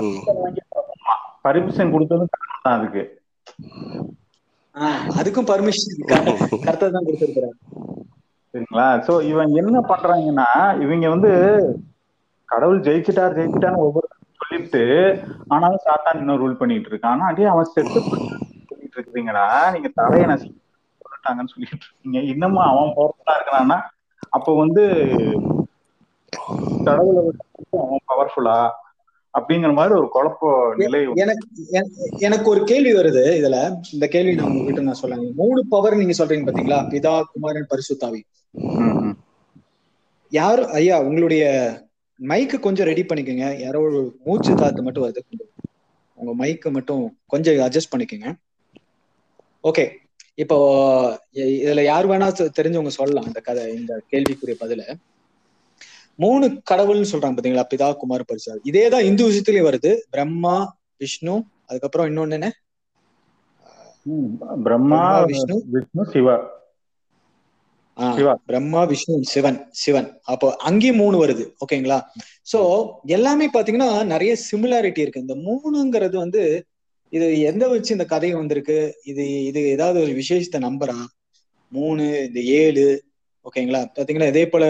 பர்மிஷன் 1.46 1.94
கொடுத்ததும் 1.94 2.32
கடவுள் 2.34 2.66
தான் 2.66 2.78
அதுக்கு. 2.78 3.04
அதுக்கும் 5.20 5.50
பர்மிஷன் 5.52 5.98
கர்த்தர் 6.66 6.96
தான் 6.96 7.08
கொடுத்திருக்கிறார் 7.08 7.56
சரிங்களா? 8.54 8.88
சோ 9.08 9.14
இவன் 9.32 9.52
என்ன 9.62 9.82
பண்றாங்கன்னா 9.92 10.48
இவங்க 10.86 11.06
வந்து 11.14 11.32
கடவுள் 12.50 12.86
ஜெயிச்சிட்டார் 12.88 13.38
ஜெயிச்சிட்டான்னு 13.38 13.86
ஒவ்வொரு 13.86 14.08
சொல்லிட்டு 14.40 14.82
ஆனாலும் 15.54 15.84
சாத்தான் 15.86 16.20
இன்னும் 16.22 16.42
ரூல் 16.42 16.60
பண்ணிட்டு 16.62 16.90
இருக்கான். 16.92 17.14
ஆனா 17.16 17.30
அடே 17.32 17.46
அவன் 17.54 17.72
செத்து 17.74 18.00
போயிட்டான்னு 18.02 18.40
சொல்லிட்டு 18.72 18.98
இருக்கிறீங்கடா 18.98 19.46
நீங்க 19.76 19.90
தலையை 20.00 20.26
நசி 20.32 20.48
சொல்லிட்டாங்கன்னு 21.02 21.54
சொல்லிட்டு 21.54 21.86
இருக்கீங்க. 21.88 22.20
இன்னமும் 22.34 22.68
அவன் 22.70 22.96
பவர்ஃபுல்லா 22.98 23.38
இருக்கிறான்னா 23.38 23.78
அப்போ 24.38 24.52
வந்து 24.64 24.84
கடவுளை 26.88 27.22
அவன் 27.86 28.06
பவர்ஃபுல்லா 28.12 28.58
அப்படிங்கிற 29.40 29.74
மாதிரி 29.74 30.00
ஒரு 30.00 30.10
குழப்ப 30.14 30.76
நிலை 30.76 31.06
எனக்கு 31.16 31.48
எனக்கு- 32.20 32.44
ஒரு 32.44 32.64
கேள்வி 32.64 32.94
வருது 32.94 33.24
இதுல. 33.24 33.80
இந்த 33.94 34.08
கேள்வி 34.08 34.36
நான் 34.36 34.46
உங்ககிட்ட 34.46 34.82
நான் 34.82 34.94
சொல்றேன். 34.94 35.34
மூணு 35.36 35.66
பவர் 35.68 35.96
நீங்க 35.96 36.26
சொல்றீங்க 36.26 36.30
பாத்தீங்களா? 36.30 36.90
பிதா 36.90 37.22
குமாரன் 37.34 37.68
பரிசுத்தாவி. 37.70 38.22
யாரு 40.30 40.68
ஐயா 40.68 41.02
உங்களுடைய 41.02 41.74
மைக்கு 42.28 42.60
கொஞ்சம் 42.60 42.86
ரெடி 42.86 43.04
பண்ணிக்கோங்க. 43.04 43.60
யாரோ 43.60 43.80
ஒரு 43.80 44.18
மூச்சு 44.26 44.56
காத்து 44.56 44.84
மட்டும் 44.84 45.12
வருது. 45.12 45.42
உங்க 46.16 46.46
மைக்கு 46.46 46.72
மட்டும் 46.72 47.18
கொஞ்சம் 47.26 47.56
அட்ஜஸ்ட் 47.56 47.96
பண்ணிக்கோங்க. 47.98 48.34
ஓகே 49.64 49.90
இப்போ 50.36 51.22
இதுல 51.34 51.84
யார் 51.84 52.08
வேணா 52.08 52.50
தெரிஞ்சவங்க 52.62 52.88
சொல்லலாம். 52.88 53.26
இந்த 53.26 53.40
கதை 53.40 53.76
இந்த 53.76 54.02
கேள்விக்குரிய 54.08 54.58
பதில. 54.60 54.94
மூணு 56.24 56.46
கடவுள்னு 56.72 57.12
சொல்றாங்க 57.12 57.36
பாத்தீங்களா? 57.38 57.66
பிதா 57.74 57.90
குமார் 58.02 58.30
பரிசு. 58.30 58.54
இதேதான் 58.72 59.08
இந்து 59.10 59.28
விஷயத்துலயும் 59.30 59.70
வருது. 59.70 59.92
பிரம்மா 60.14 60.56
விஷ்ணு 61.04 61.36
அதுக்கப்புறம் 61.70 62.10
இன்னொன்னு 62.10 62.38
என்ன? 62.40 62.50
பிரம்மா 64.66 65.04
விஷ்ணு. 65.32 65.56
விஷ்ணு 65.76 66.06
சிவா. 66.16 66.36
பிரம்மா 68.50 68.82
விஷ்ணு 68.92 69.16
சிவன் 69.32 69.58
சிவன். 69.82 70.08
அப்போ 70.34 70.48
அங்கேயும் 70.68 71.00
மூணு 71.02 71.16
வருது. 71.24 71.44
ஓகேங்களா? 71.64 71.98
சோ 72.52 72.60
எல்லாமே 73.16 73.48
பாத்தீங்கன்னா 73.56 73.90
நிறைய 74.12 74.32
சிமிலாரிட்டி 74.50 75.02
இருக்கு. 75.04 75.24
இந்த 75.26 75.36
மூணுங்கிறது 75.48 76.16
வந்து 76.24 76.44
இது 77.14 77.28
எந்த 77.50 77.64
வச்சு 77.74 77.96
இந்த 77.96 78.06
கதை 78.14 78.30
வந்திருக்கு? 78.40 78.78
இது 79.12 79.24
இது 79.50 79.62
ஏதாவது 79.76 79.98
ஒரு 80.06 80.14
விசேஷத்தை 80.20 80.60
நம்புறா? 80.68 80.98
மூணு 81.72 82.06
இந்த 82.28 82.40
ஏழு 82.62 82.86
ஓகேங்களா? 83.46 83.80
பாத்தீங்களா 83.98 84.28
இதே 84.32 84.44
போல 84.54 84.66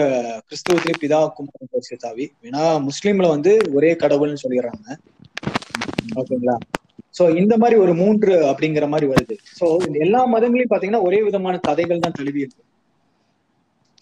கிறிஸ்துவத்திலே 0.48 0.94
பிதா 1.02 1.18
குமாரன் 1.36 1.72
பரிசுத்தாவி 1.74 2.24
ஏன்னா 2.48 2.62
முஸ்லீம்ல 2.88 3.26
வந்து 3.34 3.52
ஒரே 3.76 3.90
கடவுள்னு 4.02 4.42
சொல்லிடுறாங்க. 4.44 4.86
ஓகேங்களா? 6.20 6.56
சோ 7.18 7.22
இந்த 7.40 7.54
மாதிரி 7.62 7.76
ஒரு 7.84 7.92
மூன்று 8.00 8.32
அப்படிங்கிற 8.50 8.86
மாதிரி 8.92 9.06
வருது. 9.12 9.34
சோ 9.58 9.66
எல்லா 10.04 10.20
மதங்களையும் 10.34 10.72
பாத்தீங்கன்னா 10.72 11.06
ஒரே 11.08 11.20
விதமான 11.28 11.58
கதைகள் 11.68 12.04
தான் 12.04 12.16
தழுவி 12.18 12.42
இருக்கு. 12.44 12.62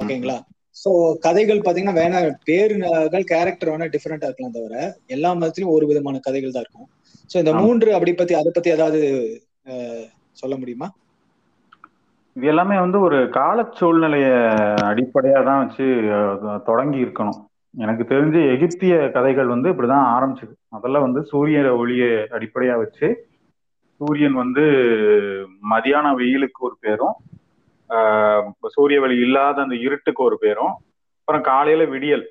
ஓகேங்களா? 0.01 0.39
சோ 0.77 0.91
கதைகள் 1.27 1.65
பாத்தீங்கன்னா 1.67 1.99
வேணா 2.01 2.19
பேருகள் 2.49 3.31
கேரக்டர் 3.33 3.73
வேணா 3.73 3.89
டிஃபரெண்டா 3.95 4.29
இருக்கலாம் 4.29 4.57
தவிர 4.59 4.75
எல்லா 5.17 5.31
மதத்திலயும் 5.41 5.75
ஒரு 5.77 5.85
விதமான 5.91 6.21
கதைகள் 6.29 6.55
தான் 6.57 6.65
இருக்கும். 6.67 6.89
சோ 7.31 7.37
இந்த. 7.43 7.53
மூன்று 7.65 7.91
அப்படி 7.97 8.13
பத்தி 8.21 8.35
அதை 8.41 8.53
பத்தி 8.55 8.71
ஏதாவது 8.77 9.01
சொல்ல 10.43 10.55
முடியுமா? 10.61 10.89
இது 12.37 12.47
எல்லாமே 12.53 12.77
வந்து 12.85 12.99
ஒரு 13.07 13.19
கால 13.39 13.59
சூழ்நிலைய 13.79 14.27
அடிப்படையா 14.91 15.41
தான் 15.49 15.63
வச்சு 15.63 15.87
தொடங்கி 16.69 16.99
இருக்கணும். 17.05 17.39
எனக்கு 17.75 18.05
தெரிஞ்சு 18.13 18.41
எகிப்திய 18.55 18.95
கதைகள் 19.17 19.53
வந்து 19.55 19.69
இப்படிதான் 19.73 20.07
ஆரம்பிச்சது. 20.17 20.55
முதல்ல 20.77 21.01
வந்து 21.07 21.21
சூரிய 21.33 21.59
ஒளியை 21.83 22.11
அடிப்படையா 22.37 22.77
வச்சு 22.83 23.09
சூரியன் 24.01 24.37
வந்து 24.43 24.65
மதியான 25.73 26.07
வெயிலுக்கு 26.21 26.61
ஒரு 26.69 26.77
பேரும் 26.85 27.17
சூரிய 28.77 28.99
ஒளி 29.05 29.17
இல்லாத 29.27 29.57
அந்த 29.67 29.77
இருட்டுக்கு 29.87 30.23
ஒரு 30.29 30.37
பேரும் 30.45 30.75
அப்புறம் 31.21 31.45
காலையில 31.51 31.85
விடியல் 31.95 32.25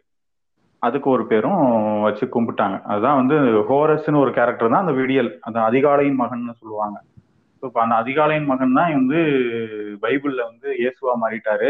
அதுக்கு 0.81 1.07
ஒரு 1.13 1.23
பேரும் 1.31 1.62
வச்சு 2.05 2.25
கும்பிட்டாங்க. 2.33 2.77
அதுதான் 2.91 3.19
வந்து 3.21 3.38
ஹோரஸ்ன்னு 3.69 4.21
ஒரு 4.25 4.31
கேரக்டர் 4.38 4.71
தான் 4.73 4.83
அந்த 4.85 4.93
விடியல். 4.99 5.31
அந்த 5.47 5.57
அதிகாலையின் 5.69 6.19
மகன்னு 6.21 6.59
சொல்லுவாங்க. 6.62 6.97
ஸோ 7.59 7.63
இப்போ 7.69 7.81
அந்த 7.83 7.95
அதிகாலையின் 8.03 8.49
மகன் 8.51 8.77
தான் 8.79 8.93
வந்து 8.99 9.19
பைபிள்ல 10.03 10.41
வந்து 10.51 10.67
இயேசுவா 10.81 11.13
மாறிட்டாரு. 11.23 11.69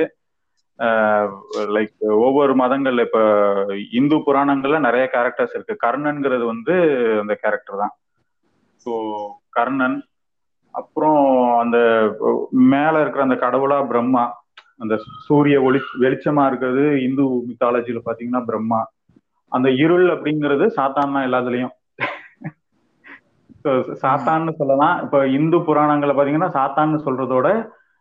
லைக் 1.76 1.94
ஒவ்வொரு 2.26 2.54
மதங்கள்ல 2.62 3.06
இப்ப 3.08 3.22
இந்து 4.00 4.18
புராணங்கள்ல 4.28 4.78
நிறைய 4.86 5.06
கேரக்டர்ஸ் 5.16 5.56
இருக்கு. 5.56 5.76
கர்ணன்கிறது 5.86 6.46
வந்து 6.54 6.76
அந்த 7.24 7.34
கேரக்டர் 7.44 7.82
தான். 7.84 7.94
ஸோ 8.86 8.92
கர்ணன் 9.58 9.98
அப்புறம் 10.74 11.22
அந்த 11.64 11.78
மேல 12.74 12.96
இருக்கிற 13.02 13.24
அந்த 13.28 13.38
கடவுளா 13.46 13.80
பிரம்மா 13.92 14.24
அந்த 14.84 14.96
சூரிய 15.28 15.56
ஒளி 15.68 15.80
வெளிச்சமா 16.04 16.44
இருக்கிறது 16.50 16.84
இந்து 17.08 17.24
மித்தாலஜியில 17.50 18.02
பாத்தீங்கன்னா 18.06 18.42
பிரம்மா. 18.50 18.80
அந்த 19.52 19.68
இருள் 19.84 20.08
அப்படிங்கிறது 20.16 20.66
சாத்தான் 20.78 21.16
தான் 21.16 21.28
எல்லாத்துலயும். 21.30 21.74
சாத்தான்னு 24.04 24.54
சொல்லலாம். 24.62 24.96
இப்ப 25.06 25.28
இந்து 25.38 25.58
புராணங்களை 25.68 26.14
பாத்தீங்கன்னா 26.16 26.52
சாத்தான்னு 26.58 27.00
சொல்றதோட 27.08 27.48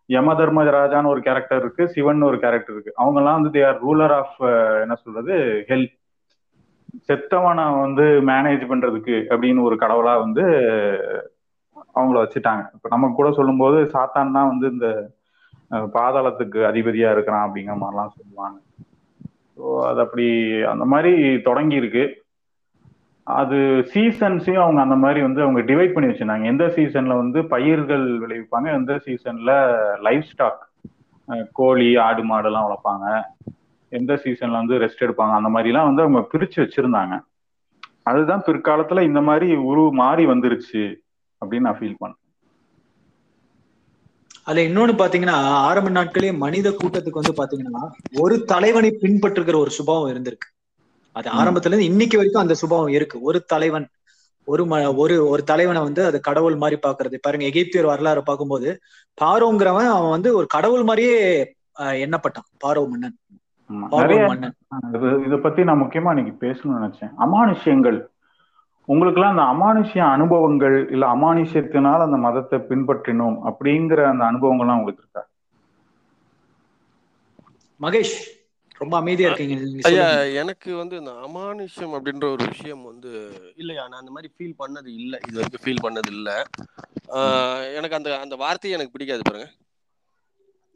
யம 0.08 0.34
தர்மராஜான்னு 0.34 1.12
ஒரு 1.14 1.20
கேரக்டர் 1.20 1.62
இருக்கு 1.62 1.84
சிவன் 1.94 2.28
ஒரு 2.28 2.36
கேரக்டர் 2.44 2.74
இருக்கு. 2.74 2.92
அவங்க 2.96 3.18
எல்லாம் 3.20 3.38
வந்து 3.38 3.50
தேர் 3.56 3.82
ரூலர் 3.86 4.14
ஆஃப் 4.20 4.36
என்ன 4.82 4.94
சொல்றது 5.04 5.34
ஹெல்த் 5.70 5.94
செத்தவனை 7.08 7.64
வந்து 7.80 8.04
மேனேஜ் 8.30 8.62
பண்றதுக்கு 8.70 9.16
அப்படின்னு 9.32 9.66
ஒரு 9.68 9.76
கடவுளா 9.82 10.14
வந்து 10.24 10.44
அவங்கள 11.96 12.16
வச்சுட்டாங்க. 12.22 12.62
இப்ப 12.76 12.88
நம்ம 12.88 13.10
கூட 13.18 13.28
சொல்லும்போது 13.32 13.78
சாத்தான் 13.94 14.36
தான் 14.36 14.50
வந்து 14.52 14.66
இந்த 14.74 14.88
பாதாளத்துக்கு 15.96 16.60
அதிபதியா 16.70 17.10
இருக்கிறான் 17.10 17.44
அப்படிங்கிற 17.46 17.76
மாதிரிலாம் 17.80 18.16
சொல்லுவாங்க. 18.18 18.58
ஸோ 19.56 19.64
அது 19.90 20.00
அப்படி 20.00 20.26
அந்த 20.62 20.84
மாதிரி 20.84 21.12
தொடங்கி 21.48 21.76
இருக்கு. 21.76 22.04
அது 23.40 23.56
சீசன்ஸையும் 23.92 24.62
அவங்க 24.62 24.80
அந்த 24.80 24.94
மாதிரி 24.94 25.20
வந்து 25.22 25.42
அவங்க 25.42 25.60
டிவைட் 25.60 25.92
பண்ணி 25.92 26.08
வச்சிருந்தாங்க. 26.12 26.44
எந்த 26.44 26.64
சீசன்ல 26.76 27.16
வந்து 27.16 27.44
பயிர்கள் 27.44 28.04
விளைவிப்பாங்க 28.20 28.68
எந்த 28.74 28.94
சீசன்ல 29.06 29.52
லைஃப் 30.06 30.24
ஸ்டாக் 30.24 30.62
கோழி 31.52 31.96
ஆடு 31.96 32.22
மாடுலாம் 32.24 32.66
வளர்ப்பாங்க. 32.66 33.06
எந்த 33.92 34.14
சீசன்ல 34.24 34.60
வந்து 34.60 34.78
ரெஸ்ட் 34.78 35.04
எடுப்பாங்க 35.06 35.34
அந்த 35.40 35.50
மாதிரிலாம் 35.56 35.88
வந்து 35.90 36.02
அவங்க 36.02 36.22
பிரிச்சு 36.32 36.58
வச்சிருந்தாங்க. 36.64 37.16
அதுதான் 38.02 38.44
பிற்காலத்துல 38.46 39.00
இந்த 39.02 39.20
மாதிரி 39.20 39.54
உரு 39.70 39.90
மாறி 39.92 40.26
வந்துருச்சு 40.26 40.82
அப்படின்னு 41.42 41.66
நான் 41.68 41.78
ஃபீல் 41.80 42.00
பண்ணேன் 42.02 42.22
அதுல 44.44 44.66
இன்னொன்னு 44.68 44.94
பாத்தீங்கன்னா 45.00 45.38
ஆரம்ப 45.68 45.90
நாட்களே 45.90 46.36
மனித 46.36 46.68
கூட்டத்துக்கு 46.70 47.20
வந்து 47.20 47.40
பாத்தீங்கன்னா 47.40 47.82
ஒரு 48.20 48.44
தலைவனை 48.44 48.90
பின்பற்றுகிற 49.02 49.56
ஒரு 49.56 49.70
சுபாவம் 49.70 50.12
இருந்திருக்கு. 50.14 50.48
அது. 51.16 51.28
ஆரம்பத்துல 51.38 51.72
இருந்து 51.72 51.90
இன்னைக்கு 51.92 52.18
வரைக்கும் 52.18 52.44
அந்த 52.44 52.56
சுபாவம் 52.62 52.94
இருக்கு. 52.96 53.16
ஒரு 53.28 53.38
தலைவன் 53.52 53.86
ஒரு 54.48 54.62
ம 54.70 54.74
ஒரு 55.02 55.14
ஒரு 55.32 55.42
தலைவனை 55.50 55.80
வந்து 55.86 56.02
அது 56.08 56.18
கடவுள் 56.28 56.56
மாதிரி 56.60 56.76
பாக்குறது 56.84 57.16
பாருங்க 57.24 57.44
எகிப்தியர் 57.50 57.90
வரலாறு 57.90 58.20
பார்க்கும்போது 58.28 58.68
பாரோங்கிறவன் 59.18 59.90
அவன் 59.96 60.14
வந்து 60.16 60.30
ஒரு 60.38 60.46
கடவுள் 60.54 60.84
மாதிரியே 60.90 61.16
எண்ணப்பட்டான். 62.04 62.48
பாரோ 62.64 62.82
மன்னன். 62.92 63.16
இது 65.26 65.36
பத்தி 65.44 65.66
நான் 65.68 65.82
முக்கியமா 65.82 66.12
இன்னைக்கு 66.14 66.34
பேசணும்னு 66.44 66.78
நினைச்சேன். 66.78 67.12
அமானுஷ்யங்கள். 67.24 67.98
உங்களுக்குலாம் 68.88 69.32
அந்த 69.34 69.44
அமானுஷ்ய 69.52 70.02
அனுபவங்கள் 70.14 70.76
இல்ல 70.94 71.04
அமானுஷ்யத்தினால் 71.14 72.04
அந்த 72.06 72.18
மதத்தை 72.26 72.58
பின்பற்றினோம் 72.70 73.36
அப்படிங்கிற 73.50 74.00
அந்த 74.12 74.24
அனுபவங்கள்லாம் 74.30 74.80
உங்களுக்கு 74.80 75.04
இருக்கா? 75.04 75.24
மகேஷ். 77.80 78.16
ரொம்ப 78.78 78.96
அமைதியா 78.96 79.32
இருக்கீங்க 79.32 79.78
ஐயா. 79.82 80.08
எனக்கு 80.22 80.76
வந்து 80.76 80.96
இந்த 80.96 81.10
அமானுஷ்யம் 81.10 82.00
அப்படின்ற 82.00 82.32
ஒரு 82.32 82.46
விஷயம் 82.46 82.82
வந்து 82.82 83.32
இல்லையா? 83.56 83.88
நான் 83.88 84.00
அந்த 84.00 84.10
மாதிரி 84.10 84.32
ஃபீல் 84.38 84.54
பண்ணது 84.58 84.86
இல்லை. 84.86 85.20
இது 85.28 85.40
வரைக்கும் 85.40 85.62
ஃபீல் 85.64 85.86
பண்ணது 85.86 86.06
இல்லை. 86.06 86.34
எனக்கு 87.74 87.96
அந்த 87.96 88.18
அந்த 88.18 88.36
வார்த்தையை 88.36 88.78
எனக்கு 88.78 88.98
பிடிக்காது 88.98 89.22
பாருங்க. 89.22 89.50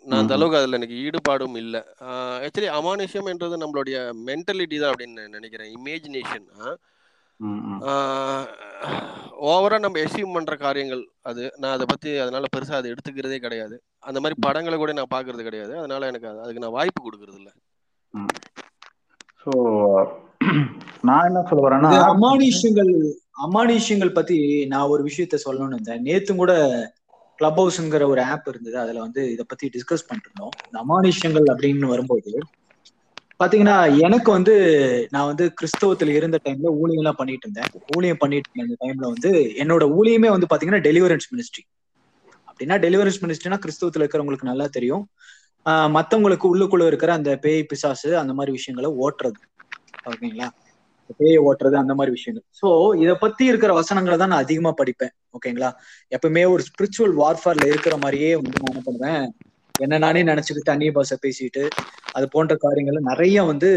நான் 0.05 0.21
அந்த. 0.21 0.35
அளவுக்கு 0.35 0.59
அதில் 0.59 0.73
எனக்கு 0.73 1.11
ஈடுபாடும் 1.11 1.57
இல்லை. 1.57 1.81
ஆக்சுவலி 2.01 2.71
அமானுஷ்யம் 2.79 3.29
என்றது 3.29 3.57
நம்மளுடைய 3.57 4.13
மென்டலிட்டி 4.27 4.81
தான் 4.81 4.95
அப்படின்னு 4.95 5.29
நினைக்கிறேன். 5.29 5.75
இமேஜினேஷன் 5.77 6.77
ம், 7.37 7.47
ம். 7.47 7.83
ஓவரா 9.43 9.79
நம்ம 9.79 10.01
எஸ்யூம் 10.01 10.33
பண்ற 10.33 10.57
காரியங்கள் 10.57 11.09
அது. 11.23 11.53
நான் 11.57 11.73
அதை 11.73 11.87
பத்தி 11.89 12.17
அதனால 12.17 12.45
பெருசா 12.57 12.73
அதை 12.73 12.93
எடுத்துக்கிறதே 12.93 13.37
கிடையாது. 13.37 13.83
அந்த 13.99 14.21
மாதிரி 14.21 14.41
படங்களை 14.41 14.79
கூட 14.79 14.93
நான் 14.93 15.13
பாக்குறது 15.15 15.43
கிடையாது. 15.43 15.79
அதனால 15.79 16.07
எனக்கு 16.07 16.29
அது- 16.29 16.41
அதுக்கு 16.41 16.61
நான் 16.61 16.71
வாய்ப்பு 16.71 17.11
கொடுக்கறது 17.11 17.35
இல்ல 17.35 17.53
சோ 19.43 19.53
நான் 21.09 21.27
என்ன 21.29 21.41
சொல்ல 21.49 21.63
வரேன்னா 21.65 21.91
இது 21.91 22.05
அமானுஷ்யங்கள் 22.13 22.91
அமானுஷ்யங்கள் 23.45 24.17
பத்தி 24.19 24.37
நான் 24.73 24.91
ஒரு 24.93 25.03
விஷயத்த 25.09 25.37
சொல்லணும்னு 25.45 25.77
இருந்தேன். 25.77 26.03
நேத்து 26.07 26.33
கூட 26.35 26.53
கிளப் 27.39 27.61
ஹவுஸ்ங்கிற 27.61 28.07
ஒரு 28.13 28.23
ஆப் 28.33 28.49
இருந்தது. 28.53 28.77
அதுல 28.83 29.01
வந்து 29.07 29.23
இதை 29.35 29.45
பத்தி 29.47 29.67
டிஸ்கஸ் 29.77 30.07
பண்ணிட்டு 30.09 30.29
இருந்தோம் 30.31 30.55
இந்த 30.63 30.79
அமானுஷ்யங்கள் 30.83 31.47
அப்படின்னு 31.53 31.93
வரும்போது 31.93 32.33
பாத்தீங்கன்னா 33.41 33.77
எனக்கு 34.07 34.31
வந்து 34.37 34.55
நான் 35.15 35.29
வந்து 35.31 35.45
கிறிஸ்தவத்துல 35.59 36.13
இருந்த 36.19 36.39
டைம்ல 36.45 36.71
ஊழியம் 36.81 37.01
எல்லாம் 37.03 37.19
பண்ணிட்டு 37.21 37.47
இருந்தேன். 37.47 37.71
ஊழியம் 37.93 38.21
பண்ணிட்டு 38.23 38.51
இருந்த 38.55 38.77
டைம்ல 38.83 39.07
வந்து 39.13 39.31
என்னோட 39.63 39.85
ஊழியமே 39.99 40.31
வந்து 40.35 40.51
பாத்தீங்கன்னா 40.51 40.83
டெலிவரன்ஸ் 40.89 41.29
மினிஸ்ட்ரி 41.33 41.63
அப்படின்னா 42.49 42.77
டெலிவரன்ஸ் 42.85 43.21
மினிஸ்ட்ரினா 43.23 43.59
கிறிஸ்தவத்துல 43.65 44.05
இருக்கிறவங்களுக்கு 44.05 44.51
நல்லா 44.51 44.67
தெரியும். 44.77 45.05
மத்தவங்களுக்கு 45.67 46.47
உள்ளுக்குள்ள 46.53 46.87
இருக்கிற 46.87 47.13
அந்த 47.13 47.37
பேய் 47.37 47.65
பிசாசு 47.65 48.19
அந்த 48.19 48.33
மாதிரி 48.33 48.53
விஷயங்களை 48.53 48.91
ஓட்டுறது. 49.05 49.41
ஓகேங்களா? 50.11 50.49
பேயை 51.19 51.39
ஓட்டுறது 51.49 51.75
அந்த 51.75 51.95
மாதிரி 51.95 52.11
விஷயங்கள். 52.11 52.47
சோ 52.61 52.69
இத 52.97 53.15
பத்தி 53.15 53.45
இருக்கிற 53.45 53.73
வசனங்களை 53.73 54.19
தான் 54.19 54.29
நான் 54.29 54.43
அதிகமா 54.43 54.75
படிப்பேன். 54.81 55.13
ஓகேங்களா? 55.33 55.71
எப்பவுமே 56.11 56.51
ஒரு 56.51 56.63
ஸ்பிரிச்சுவல் 56.69 57.15
வார்ஃபேர்ல 57.23 57.67
இருக்கிற 57.67 57.97
மாதிரியே 57.97 58.35
வந்து 58.35 58.61
நான் 58.61 58.71
என்ன 58.71 58.83
பண்ணுவேன்? 58.85 59.35
என்ன 59.81 59.99
நானே 59.99 60.23
நினைச்சுக்கிட்டு 60.23 60.71
அந்நிய 60.71 60.93
பாஷை 60.93 61.19
பேசிட்டு 61.23 61.69
அது 62.13 62.29
போன்ற 62.29 62.57
காரியங்களை 62.57 63.03
நிறைய 63.03 63.43
வந்து 63.43 63.71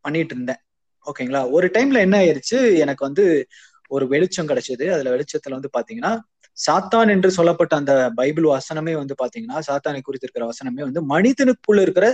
பண்ணிட்டு 0.00 0.34
இருந்தேன். 0.34 0.60
ஓகேங்களா? 1.06 1.50
ஒரு 1.50 1.66
டைம்ல 1.66 1.98
என்ன 1.98 2.18
ஆயிருச்சு? 2.18 2.76
எனக்கு 2.76 3.04
வந்து 3.04 3.46
ஒரு 3.88 4.08
வெளிச்சம் 4.08 4.48
கிடைச்சது. 4.48 4.90
அதுல 4.90 5.16
வெளிச்சத்துல 5.16 5.56
வந்து 5.58 5.70
பாத்தீங்கன்னா 5.78 6.18
சாத்தான் 6.58 7.10
என்று 7.14 7.30
சொல்லப்பட்ட 7.30 7.74
அந்த 7.76 7.92
பைபிள் 8.16 8.46
வசனமே 8.56 8.94
வந்து 8.94 9.14
பாத்தீங்கன்னா 9.22 9.58
சாத்தானை 9.68 10.00
குறித்து 10.02 10.26
இருக்கிற 10.26 10.46
வசனமே 10.52 10.82
வந்து 10.88 11.02
மனிதனுக்குள்ள 11.14 11.80
இருக்கிற 11.80 12.06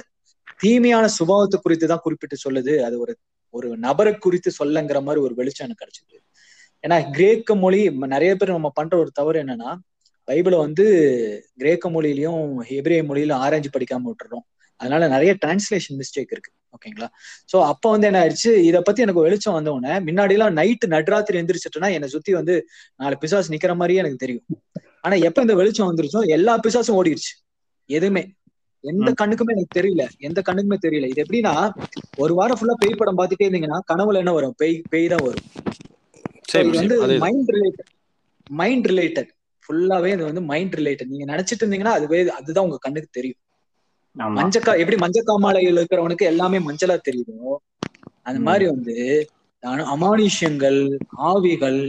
தீமையான 0.60 1.06
சுபாவத்தை 1.18 1.58
குறித்து 1.60 1.86
தான் 1.86 2.02
குறிப்பிட்டு 2.02 2.36
சொல்லுது. 2.46 2.74
அது 2.78 2.96
ஒரு 3.00 3.14
ஒரு 3.54 3.68
நபரை 3.78 4.12
குறித்து 4.18 4.50
சொல்லங்கிற 4.58 4.98
மாதிரி 5.02 5.20
ஒரு 5.26 5.34
வெளிச்சம் 5.34 5.66
எனக்கு 5.66 5.82
கிடைச்சது. 5.84 6.16
ஏன்னா 6.84 6.96
கிரேக்க 7.10 7.54
மொழி 7.54 7.80
நிறைய 8.14 8.32
பேர் 8.36 8.56
நம்ம 8.56 8.70
பண்ற 8.74 8.94
ஒரு 8.98 9.10
தவறு 9.12 9.38
என்னன்னா 9.44 9.70
பைபிளை 10.28 10.58
வந்து 10.58 10.84
கிரேக்க 11.56 11.90
மொழியிலையும் 11.90 12.42
ஹெப்ரே 12.70 12.98
மொழியிலும் 13.08 13.42
ஆராய்ஞ்சு 13.44 13.70
படிக்காம 13.76 14.08
விட்டுறோம். 14.10 14.44
அதனால 14.80 15.08
நிறைய 15.14 15.32
டிரான்ஸ்லேஷன் 15.42 15.98
மிஸ்டேக் 16.00 16.32
இருக்கு. 16.34 16.50
ஓகேங்களா 16.76 17.08
சோ 17.52 17.56
அப்ப 17.70 17.90
வந்து 17.90 18.06
என்ன 18.08 18.18
ஆயிடுச்சு? 18.22 18.50
இத 18.68 18.80
பத்தி 18.80 19.04
எனக்கு 19.04 19.24
வெளிச்சம் 19.26 19.56
வந்த 19.56 19.70
உடனே 19.76 19.94
முன்னாடி 20.08 20.34
எல்லாம் 20.36 20.56
நைட்டு 20.56 20.86
நடுராத்திரி 20.94 21.40
எந்திரிச்சிட்டுனா 21.42 21.88
என்னை 21.96 22.08
சுத்தி 22.14 22.32
வந்து 22.38 22.54
நாலு 23.02 23.16
பிசாசு 23.22 23.52
நிக்கிற 23.54 23.74
மாதிரியே 23.80 24.02
எனக்கு 24.02 24.22
தெரியும். 24.24 24.46
ஆனா 25.04 25.16
எப்ப 25.28 25.44
இந்த 25.46 25.54
வெளிச்சம் 25.60 25.88
வந்துருச்சோ 25.90 26.22
எல்லா 26.36 26.54
பிசாசும் 26.66 26.98
ஓடிடுச்சு 27.00 27.32
எதுவுமே. 27.90 28.24
எந்த 28.84 29.10
கண்ணுக்குமே 29.20 29.54
எனக்கு 29.56 29.76
தெரியல. 29.78 30.02
எந்த 30.26 30.40
கண்ணுக்குமே 30.48 30.78
தெரியல. 30.84 31.06
இது 31.12 31.22
எப்படின்னா 31.24 31.54
ஒரு 32.22 32.32
வாரம் 32.38 32.58
ஃபுல்லா 32.58 32.76
பேய் 32.82 33.00
படம் 33.00 33.18
பார்த்துட்டே 33.18 33.46
இருந்தீங்கன்னா 33.46 33.78
கனவுல 33.92 34.20
என்ன 34.22 34.32
வரும்? 34.32 34.54
பேய் 34.60 34.76
பேய் 34.92 35.08
தான் 35.14 35.24
வரும். 35.28 35.46
இது 36.68 36.96
வந்து 37.04 37.18
மைண்ட் 37.24 37.50
ரிலேட்டட் 37.56 37.90
மைண்ட் 38.60 38.86
ரிலேட்டட் 38.92 39.30
ஃபுல்லாவே 39.64 40.10
இது 40.16 40.24
வந்து 40.28 40.42
மைண்ட் 40.50 40.74
ரிலேட்டட் 40.80 41.10
நீங்க 41.12 41.26
நினைச்சிட்டு 41.32 41.62
இருந்தீங்கன்னா 41.64 41.94
அதுவே 41.98 42.18
அதுதான் 42.38 42.66
உங்க 42.68 42.78
கண்ணுக்கு 42.86 43.10
தெரியும். 43.18 43.40
மஞ்சக்கா 44.36 44.72
எப்படி 44.80 44.98
மஞ்சக்காமாலையில் 45.02 45.78
இருக்கிறவனுக்கு 45.80 46.30
எல்லாமே 46.32 46.58
மஞ்சளா 46.66 46.96
தெரியுதோ 47.00 47.50
அந்த. 48.26 48.38
மாதிரி 48.46 48.66
வந்து 48.72 48.94
அமானுஷ்யங்கள் 49.92 50.80
ஆவிகள் 51.28 51.80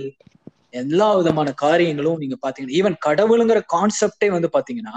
எல்லா 0.74 1.08
விதமான 1.18 1.50
காரியங்களும் 1.62 2.20
நீங்க 2.20 2.36
பாத்தீங்கன்னா 2.38 2.78
ஈவன் 2.80 2.98
கடவுளுங்கிற 3.08 3.60
கான்செப்டே 3.74 4.30
வந்து 4.36 4.50
பாத்தீங்கன்னா 4.54 4.96